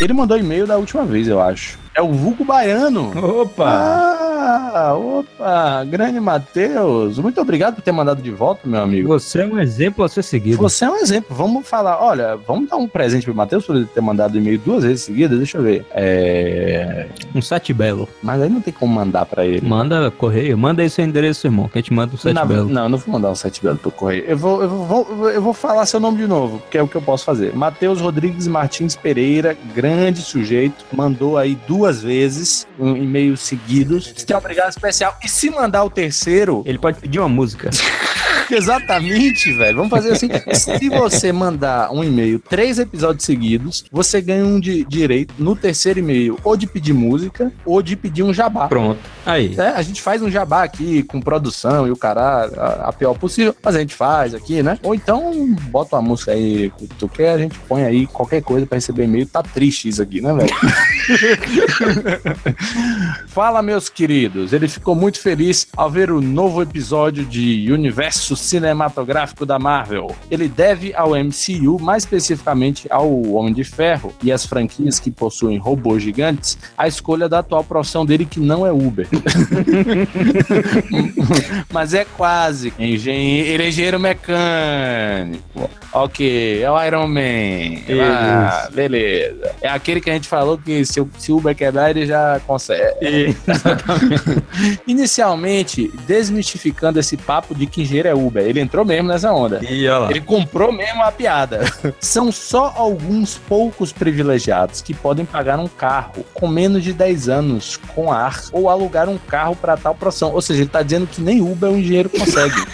Ele 0.00 0.12
mandou 0.12 0.38
e-mail 0.38 0.66
da 0.66 0.76
última 0.76 1.04
vez, 1.04 1.28
eu 1.28 1.40
acho. 1.40 1.83
É 1.94 2.02
o 2.02 2.12
Vulgo 2.12 2.44
Baiano. 2.44 3.12
Opa! 3.40 3.64
Ah, 3.66 4.94
opa! 4.96 5.84
Grande 5.84 6.18
Matheus. 6.18 7.20
Muito 7.20 7.40
obrigado 7.40 7.76
por 7.76 7.82
ter 7.82 7.92
mandado 7.92 8.20
de 8.20 8.32
volta, 8.32 8.62
meu 8.68 8.82
amigo. 8.82 9.08
Você 9.08 9.42
é 9.42 9.46
um 9.46 9.60
exemplo 9.60 10.04
a 10.04 10.08
ser 10.08 10.24
seguido. 10.24 10.56
Você 10.58 10.84
é 10.84 10.90
um 10.90 10.96
exemplo. 10.96 11.34
Vamos 11.36 11.68
falar, 11.68 12.02
olha, 12.02 12.36
vamos 12.36 12.68
dar 12.68 12.76
um 12.78 12.88
presente 12.88 13.24
pro 13.24 13.34
Matheus 13.34 13.64
por 13.64 13.76
ele 13.76 13.86
ter 13.86 14.00
mandado 14.00 14.36
e-mail 14.36 14.58
duas 14.58 14.82
vezes 14.82 15.02
seguidas. 15.02 15.38
Deixa 15.38 15.58
eu 15.58 15.62
ver. 15.62 15.86
É. 15.92 17.06
Um 17.32 17.40
sete 17.40 17.72
belo. 17.72 18.08
Mas 18.20 18.42
aí 18.42 18.50
não 18.50 18.60
tem 18.60 18.74
como 18.74 18.92
mandar 18.92 19.24
pra 19.26 19.46
ele. 19.46 19.66
Manda 19.66 20.10
correio, 20.10 20.58
manda 20.58 20.82
aí 20.82 20.90
seu 20.90 21.04
endereço, 21.04 21.46
irmão, 21.46 21.68
que 21.68 21.78
a 21.78 21.80
gente 21.80 21.92
manda 21.92 22.12
um 22.12 22.18
sete 22.18 22.34
não, 22.34 22.46
belo. 22.46 22.68
Não, 22.68 22.82
eu 22.82 22.88
não 22.88 22.98
vou 22.98 23.12
mandar 23.12 23.30
um 23.30 23.36
sete 23.36 23.62
belo 23.62 23.78
pro 23.78 23.92
correio. 23.92 24.24
Eu 24.26 24.36
vou, 24.36 24.62
eu, 24.62 24.68
vou, 24.68 25.30
eu 25.30 25.40
vou 25.40 25.54
falar 25.54 25.86
seu 25.86 26.00
nome 26.00 26.18
de 26.18 26.26
novo, 26.26 26.60
que 26.72 26.76
é 26.76 26.82
o 26.82 26.88
que 26.88 26.96
eu 26.96 27.02
posso 27.02 27.24
fazer. 27.24 27.54
Matheus 27.54 28.00
Rodrigues 28.00 28.48
Martins 28.48 28.96
Pereira, 28.96 29.56
grande 29.72 30.22
sujeito, 30.22 30.84
mandou 30.92 31.38
aí 31.38 31.56
duas 31.68 31.83
vezes 32.02 32.66
um 32.78 32.96
e-mail 32.96 33.36
seguidos. 33.36 34.06
Você 34.06 34.26
tem 34.26 34.36
obrigado 34.36 34.70
especial. 34.70 35.16
E 35.22 35.28
se 35.28 35.50
mandar 35.50 35.84
o 35.84 35.90
terceiro, 35.90 36.62
Ele 36.64 36.78
pode 36.78 36.98
pedir 36.98 37.18
uma 37.18 37.28
música. 37.28 37.70
Exatamente, 38.50 39.52
velho. 39.52 39.76
Vamos 39.76 39.90
fazer 39.90 40.12
assim. 40.12 40.28
Se 40.52 40.88
você 40.88 41.32
mandar 41.32 41.92
um 41.92 42.02
e-mail 42.02 42.38
três 42.38 42.78
episódios 42.78 43.24
seguidos, 43.24 43.84
você 43.90 44.20
ganha 44.20 44.44
um 44.44 44.60
de 44.60 44.84
direito 44.84 45.34
no 45.38 45.56
terceiro 45.56 45.98
e-mail 45.98 46.38
ou 46.44 46.56
de 46.56 46.66
pedir 46.66 46.92
música 46.92 47.52
ou 47.64 47.82
de 47.82 47.96
pedir 47.96 48.22
um 48.22 48.32
jabá. 48.32 48.68
Pronto. 48.68 48.98
Aí. 49.24 49.54
É, 49.56 49.68
a 49.68 49.82
gente 49.82 50.02
faz 50.02 50.22
um 50.22 50.30
jabá 50.30 50.62
aqui 50.62 51.02
com 51.02 51.20
produção 51.20 51.86
e 51.86 51.90
o 51.90 51.96
cara 51.96 52.50
a, 52.56 52.88
a 52.88 52.92
pior 52.92 53.14
possível, 53.14 53.54
mas 53.62 53.76
a 53.76 53.80
gente 53.80 53.94
faz 53.94 54.34
aqui, 54.34 54.62
né? 54.62 54.78
Ou 54.82 54.94
então 54.94 55.54
bota 55.70 55.96
uma 55.96 56.02
música 56.02 56.32
aí 56.32 56.70
que 56.76 56.86
tu 56.86 57.08
quer, 57.08 57.30
a 57.30 57.38
gente 57.38 57.58
põe 57.60 57.84
aí 57.84 58.06
qualquer 58.06 58.42
coisa 58.42 58.66
pra 58.66 58.76
receber 58.76 59.04
e-mail. 59.04 59.26
Tá 59.26 59.42
triste 59.42 59.88
isso 59.88 60.02
aqui, 60.02 60.20
né, 60.20 60.34
velho? 60.34 60.54
Fala, 63.28 63.62
meus 63.62 63.88
queridos. 63.88 64.52
Ele 64.52 64.68
ficou 64.68 64.94
muito 64.94 65.18
feliz 65.18 65.66
ao 65.76 65.90
ver 65.90 66.10
o 66.10 66.20
novo 66.20 66.62
episódio 66.62 67.24
de 67.24 67.70
Universo 67.72 68.33
Cinematográfico 68.36 69.46
da 69.46 69.58
Marvel. 69.58 70.14
Ele 70.30 70.48
deve 70.48 70.94
ao 70.94 71.10
MCU, 71.10 71.78
mais 71.80 72.02
especificamente 72.04 72.86
ao 72.90 73.10
Homem 73.32 73.52
de 73.52 73.64
Ferro 73.64 74.12
e 74.22 74.32
as 74.32 74.44
franquias 74.44 74.98
que 74.98 75.10
possuem 75.10 75.58
robôs 75.58 76.02
gigantes, 76.02 76.58
a 76.76 76.86
escolha 76.88 77.28
da 77.28 77.38
atual 77.38 77.64
profissão 77.64 78.04
dele 78.04 78.26
que 78.26 78.40
não 78.40 78.66
é 78.66 78.72
Uber. 78.72 79.08
Mas 81.72 81.94
é 81.94 82.04
quase. 82.04 82.72
Engenheiro, 82.78 83.48
ele 83.48 83.62
é 83.62 83.68
engenheiro 83.68 84.00
mecânico. 84.00 85.70
Ok, 85.92 86.62
é 86.62 86.70
o 86.70 86.84
Iron 86.84 87.06
Man. 87.06 87.82
Ah, 88.02 88.68
beleza. 88.72 89.52
É 89.62 89.68
aquele 89.68 90.00
que 90.00 90.10
a 90.10 90.14
gente 90.14 90.28
falou 90.28 90.58
que 90.58 90.84
se 90.84 91.04
se 91.18 91.32
o 91.32 91.36
Uber 91.36 91.54
quebrar, 91.54 91.90
ele 91.90 92.06
já 92.06 92.40
consegue. 92.46 93.36
Inicialmente, 94.86 95.90
desmistificando 96.06 96.98
esse 96.98 97.16
papo 97.16 97.54
de 97.54 97.66
que 97.66 97.82
engenheiro 97.82 98.08
é 98.08 98.13
Uber. 98.14 98.44
Ele 98.44 98.60
entrou 98.60 98.84
mesmo 98.84 99.08
nessa 99.08 99.32
onda. 99.32 99.60
E 99.64 99.88
lá. 99.88 100.10
Ele 100.10 100.20
comprou 100.20 100.72
mesmo 100.72 101.02
a 101.02 101.12
piada. 101.12 101.60
São 102.00 102.30
só 102.30 102.72
alguns 102.76 103.36
poucos 103.36 103.92
privilegiados 103.92 104.80
que 104.80 104.94
podem 104.94 105.24
pagar 105.24 105.58
um 105.58 105.68
carro 105.68 106.24
com 106.32 106.48
menos 106.48 106.82
de 106.82 106.92
10 106.92 107.28
anos 107.28 107.78
com 107.94 108.12
ar 108.12 108.42
ou 108.52 108.68
alugar 108.68 109.08
um 109.08 109.18
carro 109.18 109.56
para 109.56 109.76
tal 109.76 109.94
profissão. 109.94 110.32
Ou 110.32 110.40
seja, 110.40 110.62
ele 110.62 110.70
tá 110.70 110.82
dizendo 110.82 111.06
que 111.06 111.20
nem 111.20 111.40
Uber 111.40 111.70
o 111.70 111.76
engenheiro 111.76 112.08
consegue. 112.08 112.54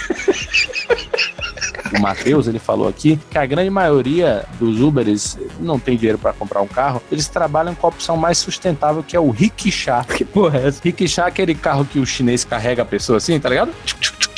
O 1.96 2.00
Matheus, 2.00 2.46
ele 2.46 2.58
falou 2.58 2.88
aqui 2.88 3.18
que 3.30 3.36
a 3.36 3.44
grande 3.44 3.70
maioria 3.70 4.44
dos 4.60 4.80
Uberes 4.80 5.36
não 5.58 5.78
tem 5.78 5.96
dinheiro 5.96 6.18
para 6.18 6.32
comprar 6.32 6.60
um 6.60 6.66
carro, 6.66 7.02
eles 7.10 7.26
trabalham 7.26 7.74
com 7.74 7.86
a 7.86 7.90
opção 7.90 8.16
mais 8.16 8.38
sustentável 8.38 9.02
que 9.02 9.16
é 9.16 9.20
o 9.20 9.30
rickshaw. 9.30 10.04
Que 10.04 10.24
porra 10.24 10.60
é 10.60 10.68
essa? 10.68 10.80
Rickshaw 10.82 11.24
é 11.24 11.28
aquele 11.28 11.54
carro 11.54 11.84
que 11.84 11.98
o 11.98 12.06
chinês 12.06 12.44
carrega 12.44 12.82
a 12.82 12.86
pessoa 12.86 13.16
assim, 13.16 13.38
tá 13.40 13.48
ligado? 13.48 13.70
A 13.70 14.30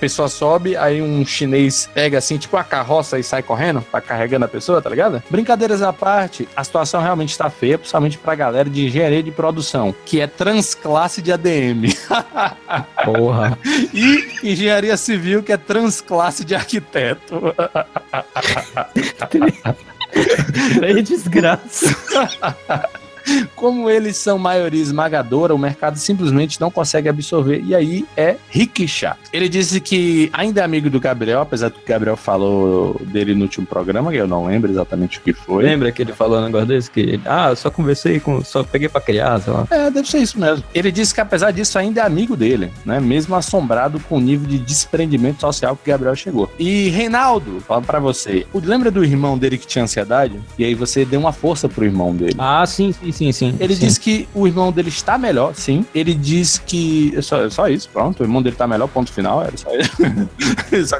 pessoa 0.00 0.28
sobe, 0.28 0.76
aí 0.76 1.02
um 1.02 1.24
chinês 1.24 1.88
pega 1.92 2.18
assim, 2.18 2.38
tipo 2.38 2.56
uma 2.56 2.64
carroça 2.64 3.18
e 3.18 3.22
sai 3.22 3.42
correndo, 3.42 3.82
pra 3.82 4.00
carregando 4.00 4.46
a 4.46 4.48
pessoa, 4.48 4.80
tá 4.80 4.88
ligado? 4.88 5.22
Brincadeiras 5.28 5.82
à 5.82 5.92
parte, 5.92 6.48
a 6.56 6.64
situação 6.64 7.02
realmente 7.02 7.36
tá 7.36 7.50
feia, 7.50 7.76
principalmente 7.78 8.16
pra 8.18 8.34
galera 8.34 8.68
de 8.68 8.86
engenharia 8.86 9.22
de 9.22 9.30
produção, 9.30 9.94
que 10.06 10.20
é 10.20 10.26
transclasse 10.26 11.20
de 11.20 11.32
ADM. 11.32 11.92
Porra. 13.04 13.58
e 13.92 14.26
engenharia 14.42 14.96
civil, 14.96 15.42
que 15.42 15.52
é 15.52 15.56
transclasse 15.56 16.44
de 16.44 16.54
arquiteto. 16.54 17.54
Três 20.80 21.08
desgraça. 21.08 21.86
Como 23.54 23.88
eles 23.88 24.16
são 24.16 24.38
maioria 24.38 24.80
esmagadora, 24.80 25.54
o 25.54 25.58
mercado 25.58 25.98
simplesmente 25.98 26.60
não 26.60 26.70
consegue 26.70 27.08
absorver. 27.08 27.62
E 27.64 27.74
aí 27.74 28.06
é 28.16 28.36
rickshaw. 28.50 29.16
Ele 29.32 29.48
disse 29.48 29.80
que 29.80 30.30
ainda 30.32 30.60
é 30.60 30.64
amigo 30.64 30.88
do 30.90 31.00
Gabriel, 31.00 31.40
apesar 31.40 31.68
do 31.68 31.74
que 31.74 31.84
o 31.84 31.88
Gabriel 31.88 32.16
falou 32.16 33.00
dele 33.06 33.34
no 33.34 33.42
último 33.42 33.66
programa, 33.66 34.10
que 34.10 34.16
eu 34.16 34.26
não 34.26 34.46
lembro 34.46 34.70
exatamente 34.70 35.18
o 35.18 35.20
que 35.20 35.32
foi. 35.32 35.64
Lembra 35.64 35.92
que 35.92 36.02
ele 36.02 36.12
falou 36.12 36.38
um 36.38 36.44
negócio 36.44 36.66
desse? 36.66 36.90
Que 36.90 37.20
ah, 37.24 37.54
só 37.54 37.70
conversei 37.70 38.20
com. 38.20 38.42
Só 38.42 38.62
peguei 38.62 38.88
pra 38.88 39.00
criar, 39.00 39.40
sei 39.40 39.52
lá. 39.52 39.66
É, 39.70 39.90
deve 39.90 40.08
ser 40.08 40.18
isso 40.18 40.38
mesmo. 40.38 40.64
Ele 40.74 40.90
disse 40.90 41.14
que 41.14 41.20
apesar 41.20 41.50
disso 41.50 41.78
ainda 41.78 42.00
é 42.00 42.04
amigo 42.04 42.36
dele, 42.36 42.70
né? 42.84 43.00
Mesmo 43.00 43.34
assombrado 43.34 44.00
com 44.00 44.16
o 44.16 44.20
nível 44.20 44.48
de 44.48 44.58
desprendimento 44.58 45.40
social 45.40 45.76
que 45.76 45.88
o 45.88 45.92
Gabriel 45.92 46.14
chegou. 46.14 46.50
E 46.58 46.88
Reinaldo, 46.88 47.60
fala 47.60 47.82
pra 47.82 47.98
você, 47.98 48.46
lembra 48.54 48.90
do 48.90 49.04
irmão 49.04 49.36
dele 49.36 49.58
que 49.58 49.66
tinha 49.66 49.84
ansiedade? 49.84 50.40
E 50.58 50.64
aí 50.64 50.74
você 50.74 51.04
deu 51.04 51.20
uma 51.20 51.32
força 51.32 51.68
pro 51.68 51.84
irmão 51.84 52.14
dele. 52.14 52.36
Ah, 52.38 52.64
sim, 52.66 52.92
sim, 52.92 53.12
sim, 53.12 53.19
sim. 53.32 53.56
Ele 53.60 53.74
sim. 53.74 53.86
diz 53.86 53.98
que 53.98 54.28
o 54.34 54.46
irmão 54.46 54.72
dele 54.72 54.88
está 54.88 55.18
melhor, 55.18 55.54
sim. 55.54 55.84
Ele 55.94 56.14
diz 56.14 56.58
que. 56.58 57.12
é 57.16 57.22
Só, 57.22 57.44
é 57.44 57.50
só 57.50 57.68
isso, 57.68 57.88
pronto. 57.92 58.20
O 58.20 58.24
irmão 58.24 58.40
dele 58.42 58.54
está 58.54 58.66
melhor, 58.66 58.88
ponto 58.88 59.12
final. 59.12 59.42
Era 59.42 59.56
só 59.56 59.68
isso. 59.76 60.88
só 60.88 60.96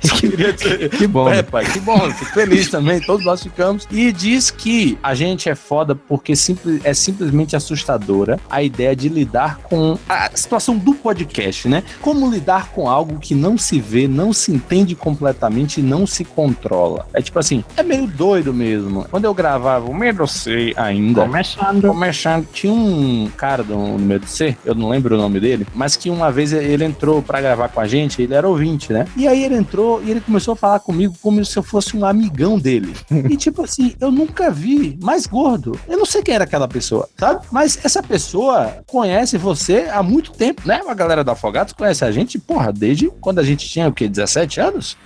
que 0.20 0.28
dizer. 0.28 0.88
Que 0.90 1.06
bom. 1.06 1.28
É, 1.28 1.42
pai, 1.42 1.64
que 1.64 1.80
bom. 1.80 1.98
Fico 2.12 2.32
feliz 2.32 2.68
também. 2.68 3.00
Todos 3.00 3.24
nós 3.24 3.42
ficamos. 3.42 3.86
E 3.90 4.12
diz 4.12 4.50
que 4.50 4.98
a 5.02 5.14
gente 5.14 5.48
é 5.48 5.54
foda 5.54 5.94
porque 5.94 6.36
simples, 6.36 6.80
é 6.84 6.94
simplesmente 6.94 7.56
assustadora 7.56 8.38
a 8.48 8.62
ideia 8.62 8.94
de 8.94 9.08
lidar 9.08 9.58
com 9.58 9.98
a 10.08 10.30
situação 10.34 10.76
do 10.76 10.94
podcast, 10.94 11.68
né? 11.68 11.82
Como 12.00 12.30
lidar 12.30 12.70
com 12.70 12.88
algo 12.88 13.18
que 13.18 13.34
não 13.34 13.58
se 13.58 13.80
vê, 13.80 14.06
não 14.06 14.32
se 14.32 14.52
entende 14.52 14.94
completamente 14.94 15.80
e 15.80 15.82
não 15.82 16.06
se 16.06 16.24
controla. 16.24 17.06
É 17.12 17.20
tipo 17.20 17.38
assim, 17.38 17.64
é 17.76 17.82
meio 17.82 18.06
doido 18.06 18.52
mesmo. 18.52 19.06
Quando 19.10 19.24
eu 19.24 19.34
gravava 19.34 19.88
o 19.88 19.94
Medo 19.94 20.26
C 20.26 20.72
ainda. 20.76 21.22
Começando. 21.22 21.88
Começando. 21.88 22.46
Tinha 22.52 22.72
um 22.72 23.30
cara 23.36 23.62
do 23.62 23.76
Medo 23.98 24.26
C, 24.26 24.56
eu 24.64 24.74
não 24.74 24.88
lembro 24.88 25.14
o 25.14 25.18
nome 25.18 25.40
dele, 25.40 25.66
mas 25.74 25.96
que 25.96 26.10
uma 26.10 26.30
vez 26.30 26.52
ele 26.52 26.84
entrou 26.84 27.22
pra 27.22 27.40
gravar 27.40 27.68
com 27.68 27.80
a 27.80 27.86
gente, 27.86 28.22
ele 28.22 28.34
era 28.34 28.48
ouvinte, 28.48 28.92
né? 28.92 29.06
E 29.16 29.26
aí 29.26 29.44
ele 29.44 29.56
entrou 29.56 29.87
e 30.04 30.10
ele 30.10 30.20
começou 30.20 30.52
a 30.52 30.56
falar 30.56 30.80
comigo 30.80 31.14
como 31.22 31.44
se 31.44 31.56
eu 31.56 31.62
fosse 31.62 31.96
um 31.96 32.04
amigão 32.04 32.58
dele. 32.58 32.94
E 33.10 33.36
tipo 33.36 33.62
assim, 33.62 33.94
eu 34.00 34.10
nunca 34.10 34.50
vi 34.50 34.98
mais 35.02 35.26
gordo. 35.26 35.78
Eu 35.88 35.98
não 35.98 36.06
sei 36.06 36.22
quem 36.22 36.34
era 36.34 36.44
aquela 36.44 36.68
pessoa, 36.68 37.08
sabe? 37.18 37.46
Mas 37.50 37.78
essa 37.84 38.02
pessoa 38.02 38.82
conhece 38.86 39.36
você 39.38 39.88
há 39.90 40.02
muito 40.02 40.32
tempo, 40.32 40.62
né? 40.66 40.82
A 40.86 40.94
galera 40.94 41.24
da 41.24 41.32
Afogados 41.32 41.72
conhece 41.72 42.04
a 42.04 42.10
gente, 42.10 42.38
porra, 42.38 42.72
desde 42.72 43.08
quando 43.20 43.38
a 43.38 43.44
gente 43.44 43.68
tinha 43.68 43.88
o 43.88 43.92
quê? 43.92 44.08
17 44.08 44.60
anos? 44.60 44.96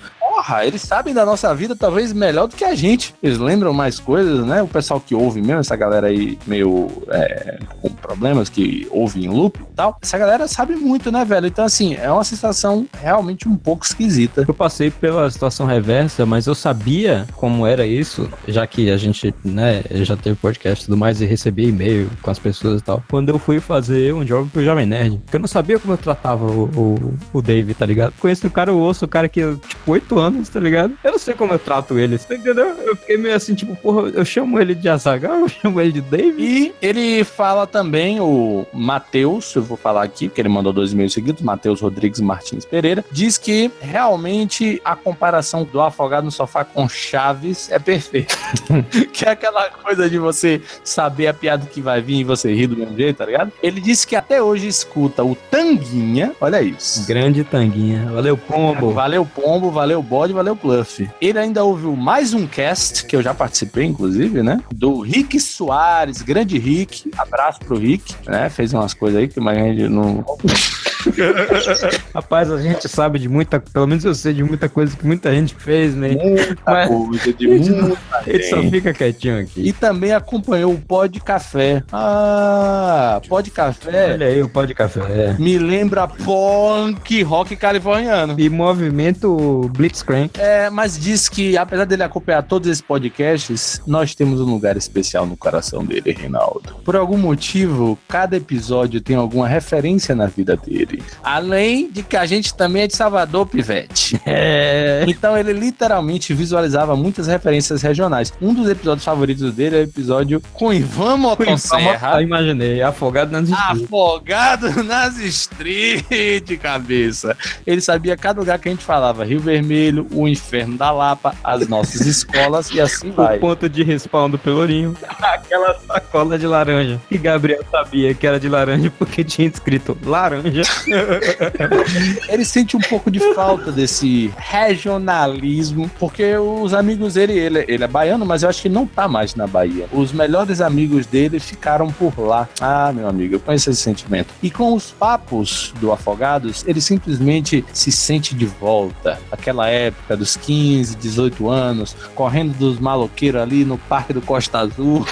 Porra, 0.43 0.67
eles 0.67 0.83
sabem 0.83 1.15
da 1.15 1.25
nossa 1.25 1.55
vida 1.55 1.77
talvez 1.77 2.13
melhor 2.13 2.49
do 2.49 2.57
que 2.57 2.65
a 2.65 2.75
gente. 2.75 3.15
Eles 3.23 3.39
lembram 3.39 3.73
mais 3.73 4.01
coisas, 4.01 4.45
né? 4.45 4.61
O 4.61 4.67
pessoal 4.67 5.01
que 5.01 5.15
ouve 5.15 5.41
mesmo, 5.41 5.61
essa 5.61 5.77
galera 5.77 6.09
aí 6.09 6.37
meio 6.49 6.91
é, 7.11 7.61
com 7.81 7.89
problemas, 7.91 8.49
que 8.49 8.89
ouve 8.91 9.25
em 9.25 9.29
loop 9.29 9.61
e 9.61 9.75
tal. 9.77 9.97
Essa 10.03 10.19
galera 10.19 10.49
sabe 10.49 10.75
muito, 10.75 11.13
né, 11.13 11.25
velho? 11.25 11.47
Então, 11.47 11.65
assim, 11.65 11.95
é 11.95 12.11
uma 12.11 12.25
sensação 12.25 12.89
realmente 13.01 13.49
um 13.49 13.55
pouco 13.55 13.85
esquisita. 13.85 14.45
Eu 14.47 14.53
passei 14.53 14.91
pela 14.91 15.31
situação 15.31 15.65
reversa, 15.65 16.27
mas 16.27 16.49
eu 16.49 16.57
sabia 16.57 17.25
como 17.37 17.65
era 17.65 17.87
isso, 17.87 18.29
já 18.49 18.67
que 18.67 18.91
a 18.91 18.97
gente, 18.97 19.33
né, 19.45 19.85
já 19.93 20.17
teve 20.17 20.35
podcast 20.35 20.83
e 20.83 20.87
tudo 20.87 20.97
mais 20.97 21.21
e 21.21 21.25
recebia 21.25 21.69
e-mail 21.69 22.11
com 22.21 22.33
as 22.33 22.41
pessoas 22.41 22.81
e 22.81 22.85
tal. 22.85 23.01
Quando 23.09 23.29
eu 23.29 23.39
fui 23.39 23.61
fazer 23.61 24.13
um 24.13 24.25
job 24.25 24.51
pro 24.51 24.65
Jovem 24.65 24.87
Nerd, 24.87 25.19
porque 25.19 25.37
eu 25.37 25.41
não 25.41 25.47
sabia 25.47 25.79
como 25.79 25.95
eu 25.95 25.99
tratava 25.99 26.45
o, 26.45 26.65
o, 26.65 27.15
o 27.33 27.41
Dave, 27.41 27.75
tá 27.75 27.87
ligado? 27.87 28.13
Conheço 28.19 28.45
o 28.45 28.51
cara, 28.51 28.73
eu 28.73 28.79
ouço 28.79 29.05
o 29.05 29.09
cara 29.09 29.29
que, 29.29 29.41
tipo, 29.69 29.93
oito 29.93 30.19
anos, 30.19 30.32
tá 30.49 30.61
ligado? 30.61 30.97
Eu 31.03 31.13
não 31.13 31.19
sei 31.19 31.35
como 31.35 31.53
eu 31.53 31.59
trato 31.59 31.99
ele, 31.99 32.19
tá 32.19 32.35
entendeu? 32.35 32.77
Eu 32.85 32.97
fiquei 32.97 33.17
meio 33.17 33.35
assim, 33.35 33.55
tipo, 33.55 33.75
porra, 33.77 34.09
eu 34.11 34.25
chamo 34.25 34.61
ele 34.61 34.75
de 34.75 34.89
Azagal, 34.89 35.41
eu 35.41 35.49
chamo 35.49 35.81
ele 35.81 35.93
de 35.93 36.01
Dave. 36.01 36.43
E 36.43 36.75
ele 36.81 37.25
fala 37.25 37.67
também, 37.67 38.21
o 38.21 38.67
Matheus, 38.73 39.55
eu 39.55 39.63
vou 39.63 39.77
falar 39.77 40.03
aqui, 40.03 40.29
porque 40.29 40.41
ele 40.41 40.49
mandou 40.49 40.73
dois 40.73 40.93
e-mails 40.93 41.13
seguidos, 41.13 41.43
Matheus 41.43 41.81
Rodrigues 41.81 42.21
Martins 42.21 42.65
Pereira, 42.65 43.05
diz 43.11 43.39
que 43.39 43.71
realmente 43.81 44.81
a 44.85 44.95
comparação 44.97 45.65
do 45.65 45.81
Afogado 45.81 46.25
no 46.25 46.31
Sofá 46.31 46.65
com 46.65 46.89
Chaves 46.89 47.71
é 47.71 47.79
perfeita. 47.79 48.35
que 49.13 49.25
é 49.25 49.31
aquela 49.31 49.69
coisa 49.71 50.09
de 50.09 50.19
você 50.19 50.61
saber 50.85 51.27
a 51.27 51.35
piada 51.35 51.67
que 51.67 51.81
vai 51.81 52.01
vir 52.01 52.21
e 52.21 52.25
você 52.25 52.55
rir 52.55 52.67
do 52.67 52.77
mesmo 52.77 52.97
jeito, 52.97 53.17
tá 53.17 53.27
ligado? 53.27 53.53
Ele 53.63 53.81
disse 53.81 54.07
que 54.07 54.17
até 54.17 54.43
hoje 54.43 54.67
escuta 54.67 55.25
o 55.25 55.35
Tanguinha, 55.35 56.33
olha 56.41 56.63
isso. 56.63 57.07
Grande 57.07 57.45
tanguinha. 57.45 58.07
Valeu, 58.13 58.37
pombo. 58.37 58.93
Valeu, 58.93 59.27
Pombo, 59.35 59.71
valeu, 59.71 60.03
Bode, 60.23 60.33
valeu, 60.33 60.55
Bluff. 60.55 61.11
Ele 61.21 61.37
ainda 61.37 61.65
ouviu 61.65 61.97
mais 61.97 62.33
um 62.33 62.47
cast, 62.47 63.05
que 63.07 63.17
eu 63.17 63.21
já 63.23 63.35
participei, 63.35 63.85
inclusive, 63.87 64.41
né? 64.41 64.61
Do 64.73 65.01
Rick 65.01 65.41
Soares, 65.41 66.23
grande 66.23 66.59
Rick. 66.59 67.11
Abraço 67.19 67.59
pro 67.59 67.77
Rick, 67.77 68.15
né? 68.29 68.49
Fez 68.49 68.73
umas 68.73 68.95
coisas 68.95 69.19
aí 69.19 69.27
que 69.27 69.41
mais 69.41 69.59
a 69.59 69.63
gente 69.63 69.89
não. 69.89 70.25
Rapaz, 72.15 72.53
a 72.53 72.63
gente 72.63 72.89
sabe 72.89 73.19
de 73.19 73.29
muita, 73.29 73.59
pelo 73.59 73.89
menos 73.89 74.05
eu 74.05 74.15
sei 74.15 74.33
de 74.33 74.45
muita 74.45 74.69
coisa 74.69 74.97
que 74.97 75.05
muita 75.05 75.35
gente 75.35 75.53
fez, 75.57 75.97
né? 75.97 76.11
Muita 76.11 76.87
coisa 76.87 77.33
de 77.33 77.47
não- 77.71 77.89
muita 77.89 78.23
gente 78.25 78.45
só 78.49 78.63
fica 78.63 78.93
quietinho 78.95 79.41
aqui. 79.41 79.61
E 79.69 79.73
também 79.73 80.13
acompanhou 80.13 80.73
o 80.73 80.79
Pó 80.79 81.07
de 81.07 81.19
Café. 81.19 81.83
Ah, 81.93 83.21
Pó 83.29 83.41
de 83.41 83.51
Café. 83.51 84.13
Olha 84.13 84.27
aí 84.29 84.41
o 84.41 84.49
pó 84.49 84.65
de 84.65 84.75
café. 84.75 85.35
Me 85.41 85.59
lembra 85.59 86.07
punk 86.07 87.21
rock 87.25 87.57
californiano. 87.57 88.37
E 88.39 88.49
movimento 88.49 89.69
Blitzcrank. 90.13 90.39
É, 90.39 90.71
mas 90.71 90.99
diz 90.99 91.29
que, 91.29 91.57
apesar 91.57 91.85
dele 91.85 92.03
acompanhar 92.03 92.43
todos 92.43 92.69
esses 92.69 92.83
podcasts, 92.83 93.81
nós 93.87 94.15
temos 94.15 94.41
um 94.41 94.45
lugar 94.45 94.77
especial 94.77 95.27
no 95.27 95.37
coração 95.37 95.85
dele, 95.85 96.13
Reinaldo. 96.13 96.75
Por 96.85 96.97
algum 96.97 97.17
motivo, 97.17 97.99
cada 98.09 98.37
episódio 98.37 99.01
tem 99.01 99.17
alguma 99.17 99.49
referência 99.49 100.15
na 100.15 100.27
vida 100.27 100.57
dele. 100.57 101.03
Além 101.23 101.91
de 101.91 102.03
que 102.03 102.17
a 102.17 102.27
gente 102.27 102.55
também 102.55 102.83
é 102.83 102.87
de 102.87 102.97
Salvador, 102.97 103.47
Pivete. 103.47 104.21
É. 104.35 105.05
Então 105.09 105.37
ele 105.37 105.53
literalmente 105.53 106.33
visualizava 106.33 106.97
muitas 106.97 107.27
referências 107.27 107.83
regionais. 107.83 108.33
Um 108.41 108.55
dos 108.55 108.69
episódios 108.69 109.05
favoritos 109.05 109.53
dele 109.53 109.77
é 109.77 109.79
o 109.81 109.83
episódio 109.83 110.43
com 110.55 110.73
Ivan 110.73 111.19
Motosserra. 111.19 112.17
Ah, 112.17 112.23
imaginei, 112.23 112.83
afogado 112.83 113.31
nas 113.31 113.49
estrelas. 113.49 113.83
Afogado 113.83 114.83
nas 114.85 115.19
street, 115.21 116.59
cabeça. 116.59 117.37
Ele 117.67 117.81
sabia 117.81 118.17
cada 118.17 118.41
lugar 118.41 118.59
que 118.59 118.69
a 118.69 118.73
gente 118.73 118.85
falava. 118.85 119.25
Rio 119.25 119.41
Vermelho, 119.41 119.92
o 120.01 120.29
Inferno 120.29 120.77
da 120.77 120.91
Lapa, 120.91 121.35
as 121.43 121.69
nossas 121.69 122.07
escolas 122.07 122.71
e 122.71 122.81
assim 122.81 123.11
vai. 123.11 123.37
O 123.37 123.41
ponto 123.41 123.69
de 123.69 123.83
respawn 123.83 124.31
do 124.31 124.39
Pelourinho. 124.39 124.97
Aquela 125.21 125.75
sacola 125.81 126.39
de 126.39 126.47
laranja. 126.47 127.01
E 127.11 127.19
Gabriel 127.19 127.63
sabia 127.71 128.15
que 128.15 128.27
era 128.27 128.39
de 128.39 128.49
laranja 128.49 128.93
porque 128.99 129.23
tinha 129.23 129.49
escrito 129.49 129.97
laranja. 130.05 130.63
Ele 132.29 132.45
sente 132.45 132.77
um 132.77 132.81
pouco 132.81 133.11
de 133.11 133.21
falta 133.35 133.71
desse 133.71 134.33
regionalismo, 134.37 135.91
porque 135.99 136.37
os 136.37 136.75
amigos 136.75 137.15
dele, 137.15 137.39
ele, 137.39 137.65
ele 137.69 137.85
é 137.85 137.89
baiano, 137.89 138.25
mas 138.25 138.43
eu 138.43 138.49
acho 138.49 138.63
que 138.63 138.69
não 138.69 138.87
tá 138.87 139.07
mais 139.07 139.35
na 139.35 139.47
Bahia. 139.47 139.87
Os 139.93 140.13
melhores 140.13 140.61
amigos 140.61 141.07
dele 141.07 141.39
ficaram 141.39 141.89
por 141.89 142.19
lá. 142.19 142.49
Ah, 142.61 142.93
meu 142.95 143.09
amigo, 143.09 143.35
eu 143.35 143.41
conheço 143.41 143.71
esse 143.71 143.81
sentimento. 143.81 144.33
E 144.43 144.51
com 144.51 144.75
os 144.75 144.91
papos 144.91 145.73
do 145.81 145.93
Afogados, 145.93 146.65
ele 146.67 146.81
simplesmente 146.81 147.65
se 147.73 147.93
sente 147.93 148.35
de 148.35 148.47
volta. 148.47 149.19
Aquela 149.31 149.69
época 149.69 149.82
dos 150.17 150.37
15, 150.37 150.97
18 150.97 151.49
anos, 151.49 151.97
correndo 152.15 152.57
dos 152.57 152.79
maloqueiros 152.79 153.41
ali 153.41 153.65
no 153.65 153.79
Parque 153.79 154.13
do 154.13 154.21
Costa 154.21 154.61
Azul. 154.61 155.07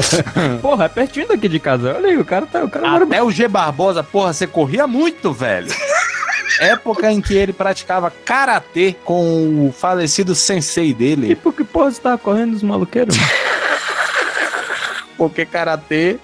Porra, 0.62 0.84
é 0.84 0.88
pertinho 0.88 1.28
daqui 1.28 1.48
de 1.48 1.58
casa. 1.58 1.94
Olha 1.94 2.08
aí, 2.08 2.16
o 2.16 2.24
cara 2.24 2.46
tá. 2.46 2.64
O 2.64 2.70
cara 2.70 2.88
mora 2.88 3.04
Até 3.04 3.22
o 3.22 3.30
G 3.30 3.48
Barbosa, 3.48 4.02
porra, 4.02 4.32
você 4.32 4.46
corria 4.46 4.86
muito, 4.86 5.32
velho. 5.32 5.68
época 6.60 7.10
em 7.10 7.20
que 7.20 7.34
ele 7.34 7.52
praticava 7.52 8.10
karatê 8.10 8.94
com 9.04 9.66
o 9.66 9.72
falecido 9.72 10.34
sensei 10.34 10.94
dele. 10.94 11.32
E 11.32 11.34
por 11.34 11.52
que 11.52 11.64
porra 11.64 11.90
você 11.90 12.00
tava 12.00 12.18
correndo 12.18 12.52
dos 12.52 12.62
maluqueiros? 12.62 13.16
Porque 15.16 15.44
karatê 15.46 16.18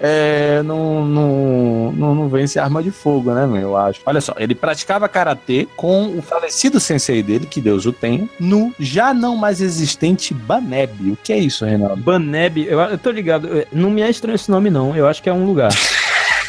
é, 0.00 0.62
não, 0.62 1.04
não, 1.04 1.92
não, 1.92 2.14
não 2.14 2.28
vence 2.28 2.58
arma 2.58 2.82
de 2.82 2.90
fogo, 2.90 3.32
né, 3.32 3.46
meu? 3.46 3.60
Eu 3.62 3.76
acho. 3.76 4.00
Olha 4.04 4.20
só, 4.20 4.34
ele 4.38 4.54
praticava 4.54 5.08
karatê 5.08 5.66
com 5.76 6.06
o 6.16 6.22
falecido 6.22 6.78
sensei 6.78 7.22
dele, 7.22 7.46
que 7.46 7.60
Deus 7.60 7.86
o 7.86 7.92
tenha, 7.92 8.28
no 8.38 8.72
já 8.78 9.14
não 9.14 9.36
mais 9.36 9.60
existente 9.60 10.34
Baneb. 10.34 11.12
O 11.12 11.16
que 11.22 11.32
é 11.32 11.38
isso, 11.38 11.64
Reinaldo? 11.64 12.02
Baneb, 12.02 12.58
eu, 12.68 12.78
eu 12.80 12.98
tô 12.98 13.10
ligado. 13.10 13.46
eu- 13.48 13.66
Não 13.72 13.90
me 13.90 14.02
é 14.02 14.10
estranho 14.10 14.34
esse 14.36 14.50
nome, 14.50 14.70
não. 14.70 14.94
Eu 14.96 15.06
acho 15.08 15.22
que 15.22 15.28
é 15.28 15.32
um 15.32 15.44
lugar. 15.46 15.70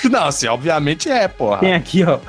Não, 0.12 0.26
assim, 0.26 0.48
obviamente 0.48 1.10
é, 1.10 1.28
porra. 1.28 1.58
Tem 1.60 1.74
aqui, 1.74 2.04
ó. 2.04 2.20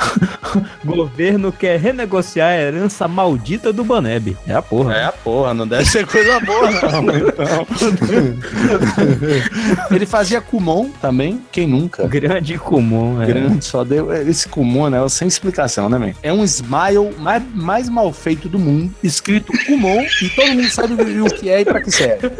Governo 0.85 1.53
quer 1.53 1.78
renegociar 1.78 2.51
a 2.51 2.57
herança 2.57 3.07
maldita 3.07 3.73
do 3.73 3.85
Baneb. 3.85 4.36
É 4.47 4.55
a 4.55 4.62
porra. 4.62 4.94
É 4.94 5.05
a 5.05 5.12
porra, 5.12 5.53
não 5.53 5.66
deve 5.66 5.85
ser 5.85 6.07
coisa 6.07 6.40
boa, 6.40 6.70
não. 6.70 7.07
Então. 7.36 7.66
ele 9.90 10.07
fazia 10.07 10.40
Kumon 10.40 10.90
também, 11.01 11.43
quem 11.53 11.66
nunca? 11.66 12.07
Grande 12.07 12.59
Kumon, 12.59 13.23
é. 13.23 13.27
Grande, 13.27 13.65
só 13.65 13.85
deu. 13.85 14.12
Esse 14.12 14.48
Kumon, 14.48 14.89
né? 14.89 15.09
Sem 15.09 15.28
explicação, 15.28 15.89
né, 15.89 15.98
man? 15.98 16.12
É 16.23 16.32
um 16.32 16.44
smile 16.44 17.15
mais, 17.19 17.43
mais 17.55 17.89
mal 17.89 18.12
feito 18.12 18.48
do 18.48 18.59
mundo, 18.59 18.93
escrito 19.03 19.53
Kumon, 19.66 20.03
e 20.23 20.28
todo 20.31 20.48
mundo 20.48 20.69
sabe 20.70 20.94
o 20.94 21.27
que 21.27 21.51
é 21.51 21.61
e 21.61 21.65
pra 21.65 21.81
que 21.81 21.90
serve. 21.90 22.31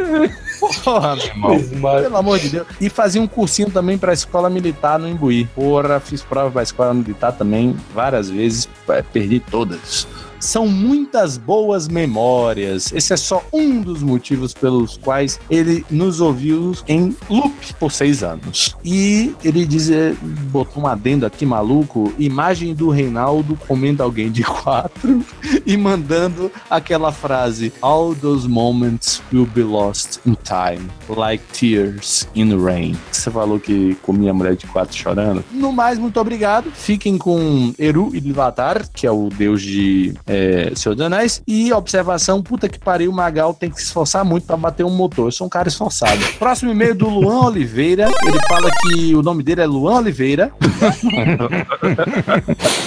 Porra, 0.61 1.17
meu 1.17 1.55
irmão. 1.55 2.03
Pelo 2.03 2.17
amor 2.17 2.39
de 2.39 2.49
Deus. 2.49 2.67
E 2.81 2.89
fazia 2.89 3.21
um 3.21 3.27
cursinho 3.27 3.71
também 3.71 3.99
pra 3.99 4.13
escola 4.13 4.49
militar 4.49 4.99
no 4.99 5.09
Imbuí. 5.09 5.47
Porra, 5.55 6.01
fiz 6.01 6.23
prova 6.23 6.51
pra 6.51 6.63
escola 6.63 6.95
militar 6.95 7.33
também 7.33 7.77
várias 7.95 8.31
vezes, 8.31 8.69
é, 8.89 9.03
perdi 9.03 9.41
todas. 9.41 10.07
São 10.41 10.67
muitas 10.67 11.37
boas 11.37 11.89
memórias. 11.89 12.93
Esse 12.93 13.13
é 13.13 13.17
só 13.17 13.45
um 13.53 13.81
dos 13.81 14.03
motivos 14.03 14.53
pelos 14.53 14.97
quais 14.97 15.41
ele 15.51 15.85
nos 15.91 16.21
ouviu 16.21 16.73
em 16.89 17.17
loop 17.29 17.75
por 17.79 17.93
seis 17.93 18.23
anos. 18.23 18.77
E 18.85 19.35
ele 19.45 19.65
diz, 19.65 19.91
é, 19.91 20.15
botou 20.51 20.83
um 20.83 20.87
adendo 20.87 21.27
aqui 21.27 21.45
maluco, 21.45 22.13
imagem 22.19 22.75
do 22.75 22.91
Reinaldo 22.91 23.59
comendo 23.67 24.03
alguém 24.03 24.31
de 24.31 24.43
quatro 24.43 25.25
e 25.67 25.77
mandando 25.77 26.51
aquela 26.69 27.13
frase: 27.13 27.73
All 27.81 28.15
those 28.15 28.49
moments 28.49 29.23
will 29.33 29.47
be 29.47 29.63
lost 29.63 30.21
in 30.27 30.37
time, 30.45 30.89
like 31.09 31.43
tears 31.53 32.29
in 32.35 32.57
rain. 32.63 32.97
Você 33.11 33.31
falou 33.31 33.59
que 33.59 33.95
comia 34.03 34.33
mulher 34.33 34.57
de 34.57 34.67
quatro 34.67 34.97
chorando. 34.97 35.45
No 35.51 35.73
mais, 35.73 35.99
muito 35.99 36.21
obrigado. 36.21 36.71
Fiquem 36.73 37.19
com 37.19 37.73
Eru 37.79 38.15
Ilvatar, 38.15 38.89
que 38.93 39.07
é 39.07 39.11
o 39.11 39.29
deus 39.29 39.63
de 39.63 40.15
é, 40.27 40.73
Senhor 40.75 40.95
dos 40.95 41.07
Anéis. 41.07 41.43
E 41.47 41.73
observação: 41.73 42.43
puta 42.43 42.69
que 42.69 42.79
pariu, 42.79 43.11
o 43.11 43.15
Magal 43.15 43.55
tem 43.55 43.71
que 43.71 43.77
se 43.77 43.87
esforçar 43.87 44.25
muito 44.25 44.47
pra 44.47 44.57
bater 44.57 44.85
um 44.85 44.91
motor. 44.91 45.29
Eu 45.29 45.33
sou 45.33 45.47
um 45.47 45.51
cara 45.51 45.69
esforçado. 45.69 46.21
Próximo 46.39 46.73
e-mail 46.73 46.95
do 46.95 47.09
Luan 47.09 47.47
Oliveira. 47.47 48.11
Ele 48.25 48.39
fala 48.49 48.71
que 48.83 49.15
o 49.15 49.23
nome 49.23 49.43
dele 49.43 49.61
é 49.61 49.67
Luan 49.67 49.97
Oliveira. 49.97 50.53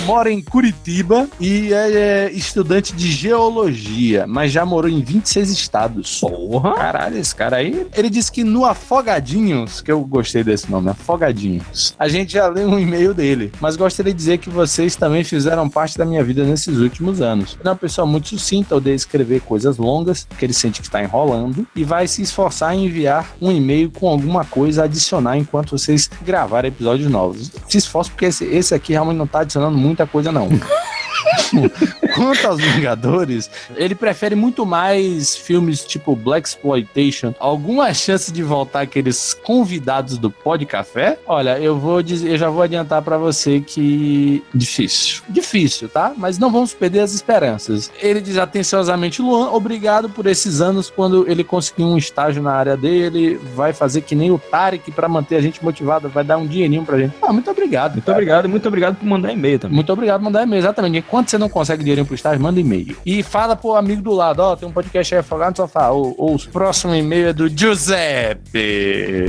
mora 0.05 0.31
em 0.31 0.41
Curitiba 0.41 1.27
e 1.39 1.73
é 1.73 2.31
estudante 2.31 2.95
de 2.95 3.11
geologia, 3.11 4.25
mas 4.27 4.51
já 4.51 4.65
morou 4.65 4.89
em 4.89 5.01
26 5.01 5.49
estados. 5.49 6.19
Porra! 6.19 6.75
Caralho, 6.75 7.17
esse 7.17 7.35
cara 7.35 7.57
aí. 7.57 7.87
Ele 7.95 8.09
disse 8.09 8.31
que 8.31 8.43
no 8.43 8.65
Afogadinhos, 8.65 9.81
que 9.81 9.91
eu 9.91 10.01
gostei 10.01 10.43
desse 10.43 10.69
nome, 10.69 10.89
Afogadinhos, 10.89 11.93
a 11.97 12.07
gente 12.07 12.33
já 12.33 12.47
leu 12.47 12.67
um 12.67 12.79
e-mail 12.79 13.13
dele, 13.13 13.51
mas 13.61 13.75
gostaria 13.75 14.13
de 14.13 14.17
dizer 14.17 14.37
que 14.39 14.49
vocês 14.49 14.95
também 14.95 15.23
fizeram 15.23 15.69
parte 15.69 15.97
da 15.97 16.05
minha 16.05 16.23
vida 16.23 16.43
nesses 16.43 16.77
últimos 16.77 17.21
anos. 17.21 17.28
Ele 17.60 17.68
é 17.68 17.69
uma 17.69 17.76
pessoa 17.76 18.06
muito 18.06 18.30
sucinta, 18.30 18.76
odeia 18.76 18.95
escrever 18.95 19.41
coisas 19.41 19.77
longas, 19.77 20.27
que 20.38 20.45
ele 20.45 20.53
sente 20.53 20.81
que 20.81 20.88
está 20.88 21.03
enrolando, 21.03 21.68
e 21.76 21.84
vai 21.84 22.07
se 22.07 22.22
esforçar 22.22 22.76
em 22.76 22.85
enviar 22.85 23.30
um 23.41 23.51
e-mail 23.51 23.91
com 23.91 24.07
alguma 24.07 24.45
coisa 24.45 24.84
a 24.84 24.85
adicionar 24.85 25.38
enquanto 25.38 25.72
vocês 25.72 26.10
gravarem 26.22 26.69
episódios 26.69 27.10
novos. 27.10 27.51
Se 27.68 27.77
esforce, 27.77 28.10
porque 28.10 28.26
esse, 28.26 28.45
esse 28.45 28.73
aqui 28.73 28.93
realmente 28.93 29.18
não 29.18 29.27
tá 29.27 29.41
adicionando 29.41 29.77
muita 29.77 30.06
coisa, 30.06 30.31
não. 30.31 30.49
Quanto 32.15 32.47
aos 32.47 32.61
Vingadores, 32.61 33.49
ele 33.75 33.95
prefere 33.95 34.35
muito 34.35 34.65
mais 34.65 35.35
filmes 35.35 35.83
tipo 35.85 36.15
Black 36.15 36.47
Exploitation. 36.47 37.33
Alguma 37.39 37.93
chance 37.93 38.31
de 38.31 38.43
voltar 38.43 38.81
aqueles 38.81 39.33
convidados 39.33 40.17
do 40.17 40.29
Pó 40.29 40.55
de 40.55 40.65
Café? 40.65 41.17
Olha, 41.25 41.59
eu 41.59 41.77
vou 41.77 42.01
dizer, 42.01 42.31
eu 42.31 42.37
já 42.37 42.49
vou 42.49 42.61
adiantar 42.61 43.01
pra 43.01 43.17
você 43.17 43.59
que 43.59 44.43
difícil. 44.53 45.21
Difícil, 45.29 45.89
tá? 45.89 46.13
Mas 46.15 46.37
não 46.37 46.51
vamos 46.51 46.73
perder 46.73 47.01
as 47.01 47.13
esperanças. 47.13 47.91
Ele 48.01 48.21
diz 48.21 48.37
atenciosamente, 48.37 49.21
Luan, 49.21 49.51
obrigado 49.51 50.09
por 50.09 50.25
esses 50.25 50.61
anos 50.61 50.89
quando 50.89 51.29
ele 51.29 51.43
conseguiu 51.43 51.87
um 51.87 51.97
estágio 51.97 52.41
na 52.41 52.53
área 52.53 52.75
dele, 52.75 53.39
vai 53.55 53.73
fazer 53.73 54.01
que 54.01 54.15
nem 54.15 54.31
o 54.31 54.39
Tarek 54.39 54.91
pra 54.91 55.07
manter 55.07 55.35
a 55.35 55.41
gente 55.41 55.63
motivado, 55.63 56.09
vai 56.09 56.23
dar 56.23 56.37
um 56.37 56.47
dinheirinho 56.47 56.83
pra 56.83 56.97
gente. 56.97 57.13
Ah, 57.21 57.33
muito 57.33 57.49
obrigado. 57.49 57.93
Muito 57.93 58.11
obrigado, 58.11 58.49
muito 58.49 58.67
obrigado 58.67 58.95
por 58.95 59.05
mandar 59.05 59.31
e-mail 59.31 59.59
também. 59.59 59.75
Muito 59.75 59.91
obrigado 59.91 60.19
por 60.19 60.25
mandar 60.25 60.43
e-mail, 60.43 60.59
exatamente. 60.59 61.01
Enquanto 61.10 61.31
você 61.31 61.40
não 61.40 61.49
consegue 61.49 61.81
dinheirinho 61.81 62.06
pro 62.06 62.14
estágio, 62.14 62.40
manda 62.40 62.60
e-mail. 62.60 62.95
E 63.03 63.23
fala 63.23 63.56
pro 63.56 63.73
amigo 63.73 63.99
do 63.99 64.14
lado, 64.14 64.41
ó, 64.41 64.56
tem 64.56 64.69
um 64.69 64.72
podcast 64.72 65.15
aí 65.15 65.19
afogado 65.22 65.49
no 65.49 65.57
sofá. 65.57 65.90
Ou, 65.90 66.14
ou 66.15 66.36
o 66.36 66.49
próximo 66.49 66.94
e-mail 66.94 67.30
é 67.30 67.34
do 67.34 67.49
Giuseppe. 67.49 69.26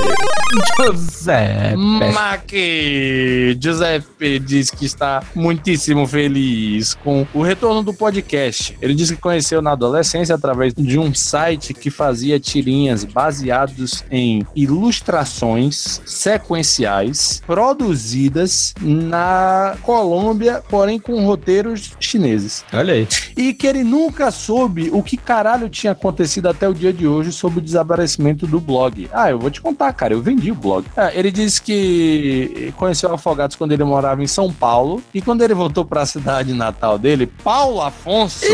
Giuseppe. 0.77 1.77
Maqui. 2.13 3.57
Giuseppe 3.59 4.39
diz 4.39 4.71
que 4.71 4.85
está 4.85 5.23
muitíssimo 5.35 6.07
feliz 6.07 6.93
com 6.93 7.27
o 7.33 7.41
retorno 7.41 7.83
do 7.83 7.95
podcast. 7.95 8.77
Ele 8.83 8.95
disse 8.95 9.17
que 9.17 9.23
conheceu 9.23 9.63
na 9.63 9.73
adolescência 9.73 10.35
através 10.35 10.75
de 10.75 10.99
um 10.99 11.15
site 11.15 11.73
que 11.73 11.91
fazia 11.91 12.39
tirinhas 12.39 13.05
baseados 13.05 14.05
em 14.11 14.47
ilustrações 14.55 16.03
sequenciais 16.05 17.43
produzidas 17.47 18.75
na 18.83 19.79
Colômbia, 19.81 20.63
porém 20.69 20.99
com 20.99 21.25
chineses. 21.77 22.65
Olha 22.73 22.95
aí. 22.95 23.09
E 23.37 23.53
que 23.53 23.67
ele 23.67 23.85
nunca 23.85 24.31
soube 24.31 24.91
o 24.93 25.03
que 25.03 25.17
caralho 25.17 25.69
tinha 25.69 25.93
acontecido 25.93 26.49
até 26.49 26.69
o 26.69 26.75
dia 26.75 26.93
de 26.93 27.07
hoje 27.07 27.33
sobre 27.33 27.59
o 27.59 27.63
desaparecimento 27.63 28.47
do 28.47 28.61
blog. 28.61 29.09
Ah, 29.13 29.31
eu 29.31 29.39
vou 29.39 29.51
te 29.51 29.61
contar, 29.61 29.93
cara, 29.93 30.15
eu 30.15 30.23
vendi 30.23 30.51
o 30.51 30.55
blog. 30.55 30.87
Ah, 30.97 31.11
ele 31.15 31.31
disse 31.31 31.61
que 31.61 32.73
conheceu 32.77 33.13
Afogados 33.13 33.57
quando 33.57 33.73
ele 33.73 33.85
morava 33.85 34.23
em 34.23 34.27
São 34.27 34.53
Paulo 34.53 35.03
e 35.13 35.21
quando 35.21 35.43
ele 35.43 35.55
voltou 35.55 35.85
para 35.85 36.03
a 36.03 36.07
cidade 36.07 36.53
natal 36.53 36.99
dele, 36.99 37.27
Paulo 37.27 37.81
Afonso. 37.81 38.45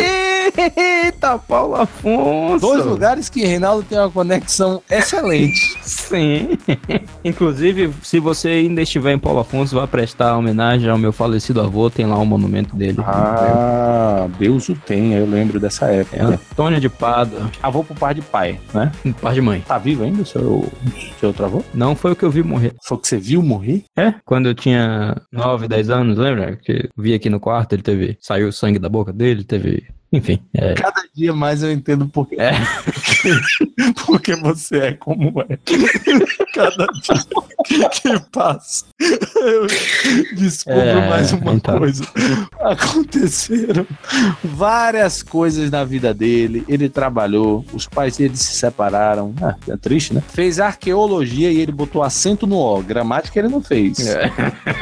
Eita, 0.56 1.38
Paulo 1.38 1.74
Afonso! 1.74 2.66
Dois 2.66 2.84
lugares 2.84 3.28
que 3.28 3.44
Reinaldo 3.44 3.82
tem 3.82 3.98
uma 3.98 4.10
conexão 4.10 4.82
excelente. 4.90 5.76
Sim. 5.82 6.58
Inclusive, 7.24 7.92
se 8.02 8.18
você 8.18 8.48
ainda 8.48 8.82
estiver 8.82 9.12
em 9.12 9.18
Paulo 9.18 9.40
Afonso, 9.40 9.74
vá 9.74 9.86
prestar 9.86 10.36
homenagem 10.36 10.88
ao 10.88 10.98
meu 10.98 11.12
falecido 11.12 11.60
avô, 11.60 11.90
tem 11.90 12.06
lá 12.06 12.18
um 12.18 12.24
monumento 12.24 12.74
dele. 12.74 12.98
Ah, 13.00 14.28
Deus 14.38 14.68
o 14.68 14.74
tenha, 14.74 15.18
eu 15.18 15.26
lembro 15.26 15.60
dessa 15.60 15.86
época. 15.86 16.16
É, 16.16 16.22
Antônio 16.22 16.80
de 16.80 16.88
Pádua. 16.88 17.50
Avô 17.62 17.84
pro 17.84 17.94
par 17.94 18.14
de 18.14 18.22
pai, 18.22 18.58
né? 18.72 18.90
Par 19.20 19.34
de 19.34 19.40
mãe. 19.40 19.62
Tá 19.66 19.78
vivo 19.78 20.04
ainda 20.04 20.22
o 20.22 20.26
seu, 20.26 20.66
seu 21.18 21.28
outro 21.28 21.44
avô? 21.44 21.64
Não 21.74 21.94
foi 21.94 22.12
o 22.12 22.16
que 22.16 22.24
eu 22.24 22.30
vi 22.30 22.42
morrer. 22.42 22.74
Foi 22.82 22.96
o 22.96 23.00
que 23.00 23.08
você 23.08 23.18
viu 23.18 23.42
morrer? 23.42 23.84
É, 23.96 24.14
quando 24.24 24.46
eu 24.46 24.54
tinha 24.54 25.16
9, 25.32 25.68
10 25.68 25.90
anos, 25.90 26.18
lembra? 26.18 26.56
Que 26.56 26.72
eu 26.96 27.02
vi 27.02 27.14
aqui 27.14 27.28
no 27.28 27.40
quarto, 27.40 27.72
ele 27.74 27.82
teve. 27.82 28.16
Saiu 28.20 28.52
sangue 28.52 28.78
da 28.78 28.88
boca 28.88 29.12
dele, 29.12 29.44
teve. 29.44 29.84
Enfim. 30.12 30.38
É. 30.54 30.74
Cada 30.74 31.02
dia 31.14 31.32
mais 31.34 31.62
eu 31.62 31.72
entendo 31.72 32.06
por 32.08 32.28
quê. 32.28 32.36
É. 32.38 32.52
Porque 34.06 34.36
você 34.36 34.76
é 34.78 34.92
como 34.92 35.32
é. 35.42 35.58
Cada 36.54 36.86
dia 37.68 37.88
que 37.90 38.20
passa, 38.30 38.84
eu 39.00 39.66
descubro 40.36 40.78
É, 40.80 41.08
mais 41.08 41.32
uma 41.32 41.54
então. 41.54 41.78
coisa. 41.78 42.04
Aconteceram 42.60 43.86
várias 44.44 45.22
coisas 45.22 45.70
na 45.70 45.84
vida 45.84 46.14
dele. 46.14 46.64
Ele 46.68 46.88
trabalhou, 46.88 47.64
os 47.72 47.86
pais 47.86 48.16
dele 48.16 48.36
se 48.36 48.54
separaram. 48.56 49.34
Ah, 49.42 49.56
é 49.68 49.76
triste, 49.76 50.14
né? 50.14 50.22
Fez 50.28 50.60
arqueologia 50.60 51.50
e 51.50 51.58
ele 51.58 51.72
botou 51.72 52.02
acento 52.02 52.46
no 52.46 52.56
O. 52.58 52.82
Gramática 52.82 53.38
ele 53.38 53.48
não 53.48 53.60
fez. 53.60 53.98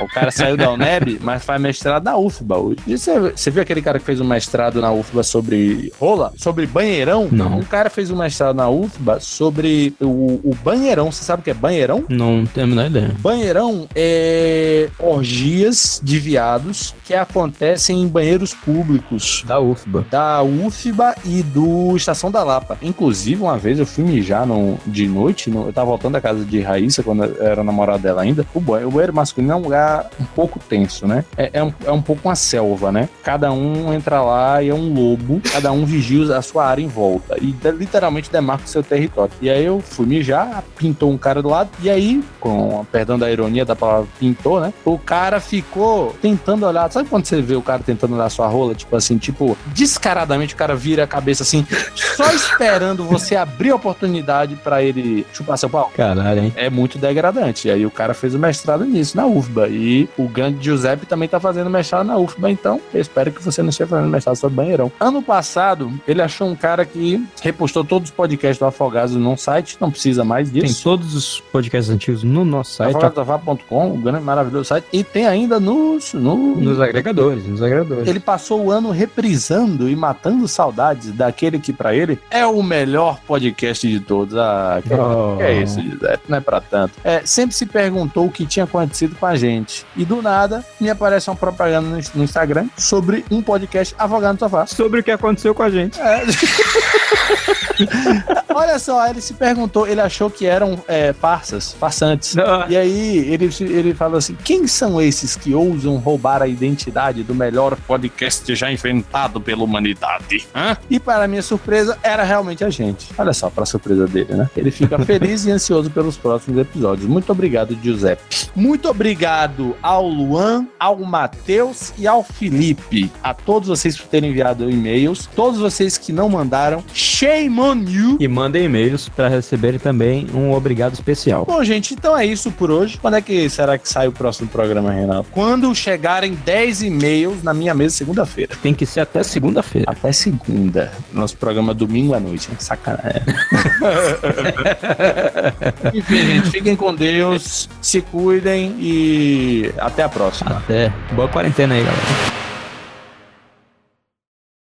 O 0.02 0.09
cara 0.12 0.30
saiu 0.30 0.56
da 0.56 0.70
UNEB, 0.70 1.18
mas 1.22 1.44
faz 1.44 1.60
mestrado 1.60 2.05
na 2.05 2.16
UFBA 2.16 2.56
hoje. 2.59 2.78
Você, 2.86 3.18
você 3.18 3.51
viu 3.51 3.62
aquele 3.62 3.82
cara 3.82 3.98
que 3.98 4.05
fez 4.05 4.20
um 4.20 4.24
mestrado 4.24 4.80
na 4.80 4.92
UFBA 4.92 5.14
UFBA 5.15 5.23
sobre 5.23 5.93
rola, 6.01 6.32
sobre 6.36 6.66
banheirão. 6.66 7.28
Não. 7.31 7.59
Um 7.59 7.62
cara 7.65 7.89
fez 7.89 8.11
um 8.11 8.16
mestrado 8.16 8.57
na 8.57 8.69
UFBA 8.69 9.20
sobre 9.20 9.95
o, 10.01 10.41
o 10.45 10.57
banheirão. 10.65 11.11
Você 11.12 11.23
sabe 11.24 11.41
o 11.41 11.45
que 11.45 11.51
é 11.51 11.55
banheirão? 11.55 12.05
Não 12.09 12.45
tenho 12.45 12.66
a 12.66 12.69
menor 12.69 12.86
ideia. 12.86 13.15
Banheirão 13.20 13.86
é 13.95 14.89
orgias 14.99 16.01
de 16.03 16.19
viados 16.19 16.95
que 17.05 17.15
acontecem 17.15 18.03
em 18.03 18.09
banheiros 18.09 18.53
públicos. 18.55 19.45
Da 19.47 19.61
UFBA. 19.61 20.05
Da 20.11 20.43
UFBA 20.43 21.15
e 21.24 21.43
do 21.43 21.97
Estação 21.97 22.31
da 22.31 22.43
Lapa. 22.43 22.77
Inclusive, 22.82 23.43
uma 23.43 23.57
vez 23.59 23.78
eu 23.78 23.86
fui 23.86 24.05
mijar 24.05 24.47
no, 24.47 24.78
de 24.86 25.07
noite, 25.07 25.51
no- 25.51 25.66
eu 25.66 25.73
tava 25.73 25.86
voltando 25.89 26.12
da 26.15 26.20
casa 26.20 26.45
de 26.45 26.61
Raíssa, 26.61 27.03
quando 27.03 27.24
eu 27.24 27.47
era 27.47 27.62
namorada 27.62 27.99
dela 28.01 28.23
ainda. 28.23 28.45
O 28.55 28.61
banheiro, 28.61 28.89
o 28.89 28.93
banheiro 28.93 29.15
masculino 29.15 29.53
é 29.53 29.57
um 29.57 29.61
lugar 29.62 30.11
um 30.20 30.24
pouco 30.24 30.59
tenso, 30.59 31.07
né? 31.07 31.24
É, 31.36 31.51
é, 31.55 31.62
um, 31.62 31.73
é 31.85 31.91
um 31.93 32.03
pouco 32.03 32.28
uma 32.28 32.35
selva, 32.35 32.91
né? 32.91 33.09
Cada 33.23 33.53
um 33.53 33.93
entra 33.93 34.20
lá 34.23 34.62
e 34.62 34.69
é 34.69 34.74
um 34.74 34.89
lobo, 35.05 35.40
cada 35.52 35.72
um 35.72 35.85
vigia 35.85 36.36
a 36.36 36.43
sua 36.43 36.66
área 36.66 36.82
em 36.82 36.89
volta. 36.89 37.36
E 37.40 37.55
literalmente 37.72 38.31
demarca 38.31 38.64
o 38.64 38.68
seu 38.68 38.82
território. 38.82 39.32
E 39.40 39.51
aí 39.51 39.64
eu 39.64 39.81
fui 39.81 40.06
mijar, 40.06 40.62
pintou 40.76 41.10
um 41.10 41.18
cara 41.18 41.43
do 41.43 41.48
lado, 41.48 41.70
e 41.82 41.90
aí, 41.90 42.22
com 42.40 42.85
perdão 42.90 43.18
da 43.18 43.31
ironia 43.31 43.64
da 43.64 43.76
palavra 43.76 44.09
pintou, 44.18 44.60
né? 44.60 44.72
O 44.85 44.98
cara 44.98 45.40
ficou 45.40 46.14
tentando 46.20 46.66
olhar. 46.66 46.90
Sabe 46.90 47.09
quando 47.09 47.26
você 47.26 47.40
vê 47.43 47.55
o 47.55 47.62
cara 47.62 47.82
tentando 47.82 48.14
olhar 48.14 48.28
sua 48.31 48.47
rola? 48.47 48.74
Tipo 48.74 48.97
assim, 48.97 49.18
tipo, 49.18 49.56
descaradamente 49.66 50.55
o 50.55 50.56
cara 50.56 50.74
vira 50.74 51.05
a 51.05 51.06
cabeça 51.06 51.43
assim, 51.43 51.66
só 51.94 52.32
esperando 52.32 53.05
você 53.05 53.36
abrir 53.36 53.70
a 53.70 53.76
oportunidade 53.76 54.56
pra 54.56 54.82
ele 54.82 55.26
chupar 55.32 55.59
seu 55.59 55.68
pau. 55.68 55.90
Caralho, 55.97 56.44
hein? 56.44 56.52
É 56.56 56.70
muito 56.70 56.98
degradante. 56.98 57.68
E 57.68 57.70
aí 57.70 57.85
o 57.85 57.90
cara 57.90 58.14
fez 58.14 58.35
o 58.35 58.39
mestrado 58.39 58.85
nisso, 58.85 59.16
na 59.16 59.26
UFBA. 59.26 59.68
E 59.68 60.09
o 60.16 60.28
grande 60.28 60.64
Giuseppe 60.64 61.06
também 61.06 61.28
tá 61.28 61.40
fazendo 61.40 61.68
mestrado 61.70 62.06
na 62.06 62.16
UFBA, 62.16 62.51
então 62.51 62.81
eu 62.93 63.01
espero 63.01 63.32
que 63.32 63.43
você 63.43 63.62
não 63.62 63.70
esteja 63.70 63.89
fazendo 63.89 64.09
mestrado 64.09 64.36
sobre 64.36 64.56
banheirão. 64.56 64.90
Ano 65.01 65.23
passado, 65.23 65.93
ele 66.07 66.23
achou 66.23 66.49
um 66.49 66.55
cara 66.57 66.85
que 66.85 67.25
repostou 67.43 67.85
todos 67.85 68.11
os 68.11 68.15
podcasts 68.15 68.59
do 68.59 68.65
Afogados 68.66 69.15
num 69.15 69.37
site, 69.37 69.77
não 69.81 69.91
precisa 69.91 70.25
mais 70.25 70.51
Tem 70.51 70.62
disso. 70.62 70.83
todos 70.83 71.15
os 71.15 71.41
podcasts 71.53 71.91
antigos 71.93 72.23
no 72.23 72.45
nosso 72.45 72.73
site, 72.75 72.91
Afogadosafá.com, 72.97 73.93
o 73.95 73.99
grande 73.99 74.25
maravilhoso 74.25 74.65
site. 74.69 74.87
E 74.93 75.03
tem 75.05 75.27
ainda 75.27 75.59
nos, 75.61 76.15
no, 76.15 76.37
nos 76.57 76.81
agregadores, 76.81 77.47
nos 77.47 77.62
agregadores. 77.62 78.07
ele 78.09 78.21
passou 78.21 78.65
o 78.65 78.71
ano 78.71 78.91
reprisando 78.91 79.89
e 79.89 79.97
matando 79.97 80.47
saudades 80.49 81.12
daquele 81.12 81.59
que 81.59 81.73
pra 81.73 81.95
ele 81.95 82.19
é 82.31 82.47
o 82.47 82.62
melhor 82.62 83.19
podcast 83.27 83.87
de 83.89 84.01
todos. 84.01 84.37
Ah, 84.37 84.81
que, 84.83 84.95
Oh. 84.95 85.37
que 85.37 85.43
é 85.43 85.62
isso, 85.62 85.81
Giuseppe? 85.81 86.23
Não 86.29 86.39
é 86.39 86.41
pra 86.41 86.61
tanto. 86.61 86.95
É, 87.03 87.23
sempre 87.25 87.55
se 87.55 87.66
perguntou 87.66 88.27
o 88.27 88.31
que 88.31 88.47
tinha 88.47 88.65
acontecido 88.65 89.16
com 89.16 89.27
a 89.27 89.35
gente. 89.37 89.85
E 89.97 90.05
do 90.05 90.23
nada 90.23 90.65
me 90.81 90.89
aparece 90.89 91.29
uma 91.29 91.37
propaganda 91.37 91.89
no, 91.89 92.01
no 92.15 92.25
Instagram 92.25 92.69
sobre 92.77 93.25
um 93.31 93.43
podcast 93.43 93.95
Afogado 93.99 94.35
no 94.35 94.39
Sofá. 94.39 94.66
Sobre 94.85 95.01
o 95.01 95.02
que 95.02 95.11
aconteceu 95.11 95.55
com 95.55 95.62
a 95.62 95.70
gente. 95.70 95.98
É. 95.98 96.23
Olha 98.55 98.78
só, 98.78 99.09
ele 99.09 99.23
se 99.23 99.32
perguntou, 99.32 99.89
ele 99.89 100.01
achou 100.01 100.31
que 100.31 100.47
eram 100.47 100.78
é, 100.86 101.15
farsas, 101.15 101.73
farsantes. 101.73 102.36
E 102.69 102.77
aí 102.77 103.32
ele, 103.32 103.51
ele 103.61 103.94
fala 103.94 104.19
assim: 104.19 104.36
quem 104.44 104.66
são 104.66 105.01
esses 105.01 105.36
que 105.36 105.55
ousam 105.55 105.97
roubar 105.97 106.43
a 106.43 106.47
identidade 106.47 107.23
do 107.23 107.35
melhor 107.35 107.77
podcast 107.77 108.55
já 108.55 108.70
inventado 108.70 109.40
pela 109.40 109.65
humanidade? 109.65 110.47
Hã? 110.55 110.77
E 110.90 111.01
para 111.01 111.27
minha 111.27 111.43
surpresa, 111.43 111.98
era 112.02 112.23
realmente 112.23 112.62
a 112.62 112.69
gente. 112.69 113.09
Olha 113.16 113.32
só, 113.32 113.48
para 113.48 113.65
surpresa 113.65 114.06
dele, 114.06 114.35
né? 114.35 114.51
Ele 114.55 114.70
fica 114.70 114.98
feliz 115.05 115.47
e 115.47 115.51
ansioso 115.51 115.90
pelos 115.90 116.19
próximos 116.19 116.61
episódios. 116.61 117.09
Muito 117.09 117.32
obrigado, 117.32 117.77
Giuseppe. 117.82 118.23
Muito 118.55 118.89
obrigado 118.89 119.74
ao 119.82 120.06
Luan, 120.06 120.66
ao 120.78 120.98
Matheus 120.98 121.94
e 121.98 122.06
ao 122.06 122.23
Felipe. 122.23 123.11
A 123.23 123.32
todos 123.32 123.69
vocês 123.69 123.97
por 123.97 124.09
terem 124.09 124.31
enviado 124.31 124.70
e-mails. 124.74 125.28
Todos 125.34 125.59
vocês 125.59 125.96
que 125.96 126.12
não 126.12 126.28
mandaram, 126.28 126.84
shame 126.92 127.59
on 127.60 127.84
you. 127.88 128.16
E 128.20 128.28
mandem 128.28 128.64
e-mails 128.64 129.09
para 129.09 129.28
receberem 129.28 129.78
também 129.78 130.26
um 130.34 130.52
obrigado 130.52 130.92
especial. 130.94 131.44
Bom, 131.46 131.62
gente, 131.64 131.94
então 131.94 132.16
é 132.16 132.26
isso 132.26 132.51
por 132.51 132.70
hoje. 132.70 132.98
Quando 132.98 133.16
é 133.16 133.20
que 133.20 133.48
será 133.48 133.78
que 133.78 133.88
sai 133.88 134.09
o 134.09 134.12
próximo 134.12 134.48
programa, 134.48 134.92
Renato? 134.92 135.26
Quando 135.30 135.74
chegarem 135.74 136.34
10 136.34 136.82
e-mails 136.82 137.42
na 137.42 137.55
minha 137.55 137.74
mesa 137.74 137.96
segunda-feira. 137.96 138.55
Tem 138.62 138.74
que 138.74 138.86
ser 138.86 139.01
até 139.01 139.22
segunda-feira. 139.22 139.90
Até 139.90 140.12
segunda. 140.12 140.92
Nosso 141.12 141.36
programa 141.36 141.72
é 141.72 141.74
domingo 141.74 142.14
à 142.14 142.20
noite. 142.20 142.48
né? 142.51 142.56
Sacanagem. 142.59 143.22
Enfim, 145.94 146.16
gente, 146.16 146.51
fiquem 146.51 146.76
com 146.76 146.94
Deus, 146.94 147.68
se 147.80 148.01
cuidem 148.01 148.74
e 148.78 149.72
até 149.78 150.02
a 150.02 150.09
próxima. 150.09 150.59
Até. 150.59 150.92
Boa 151.12 151.28
quarentena 151.28 151.74
aí, 151.74 151.82
galera. 151.82 152.53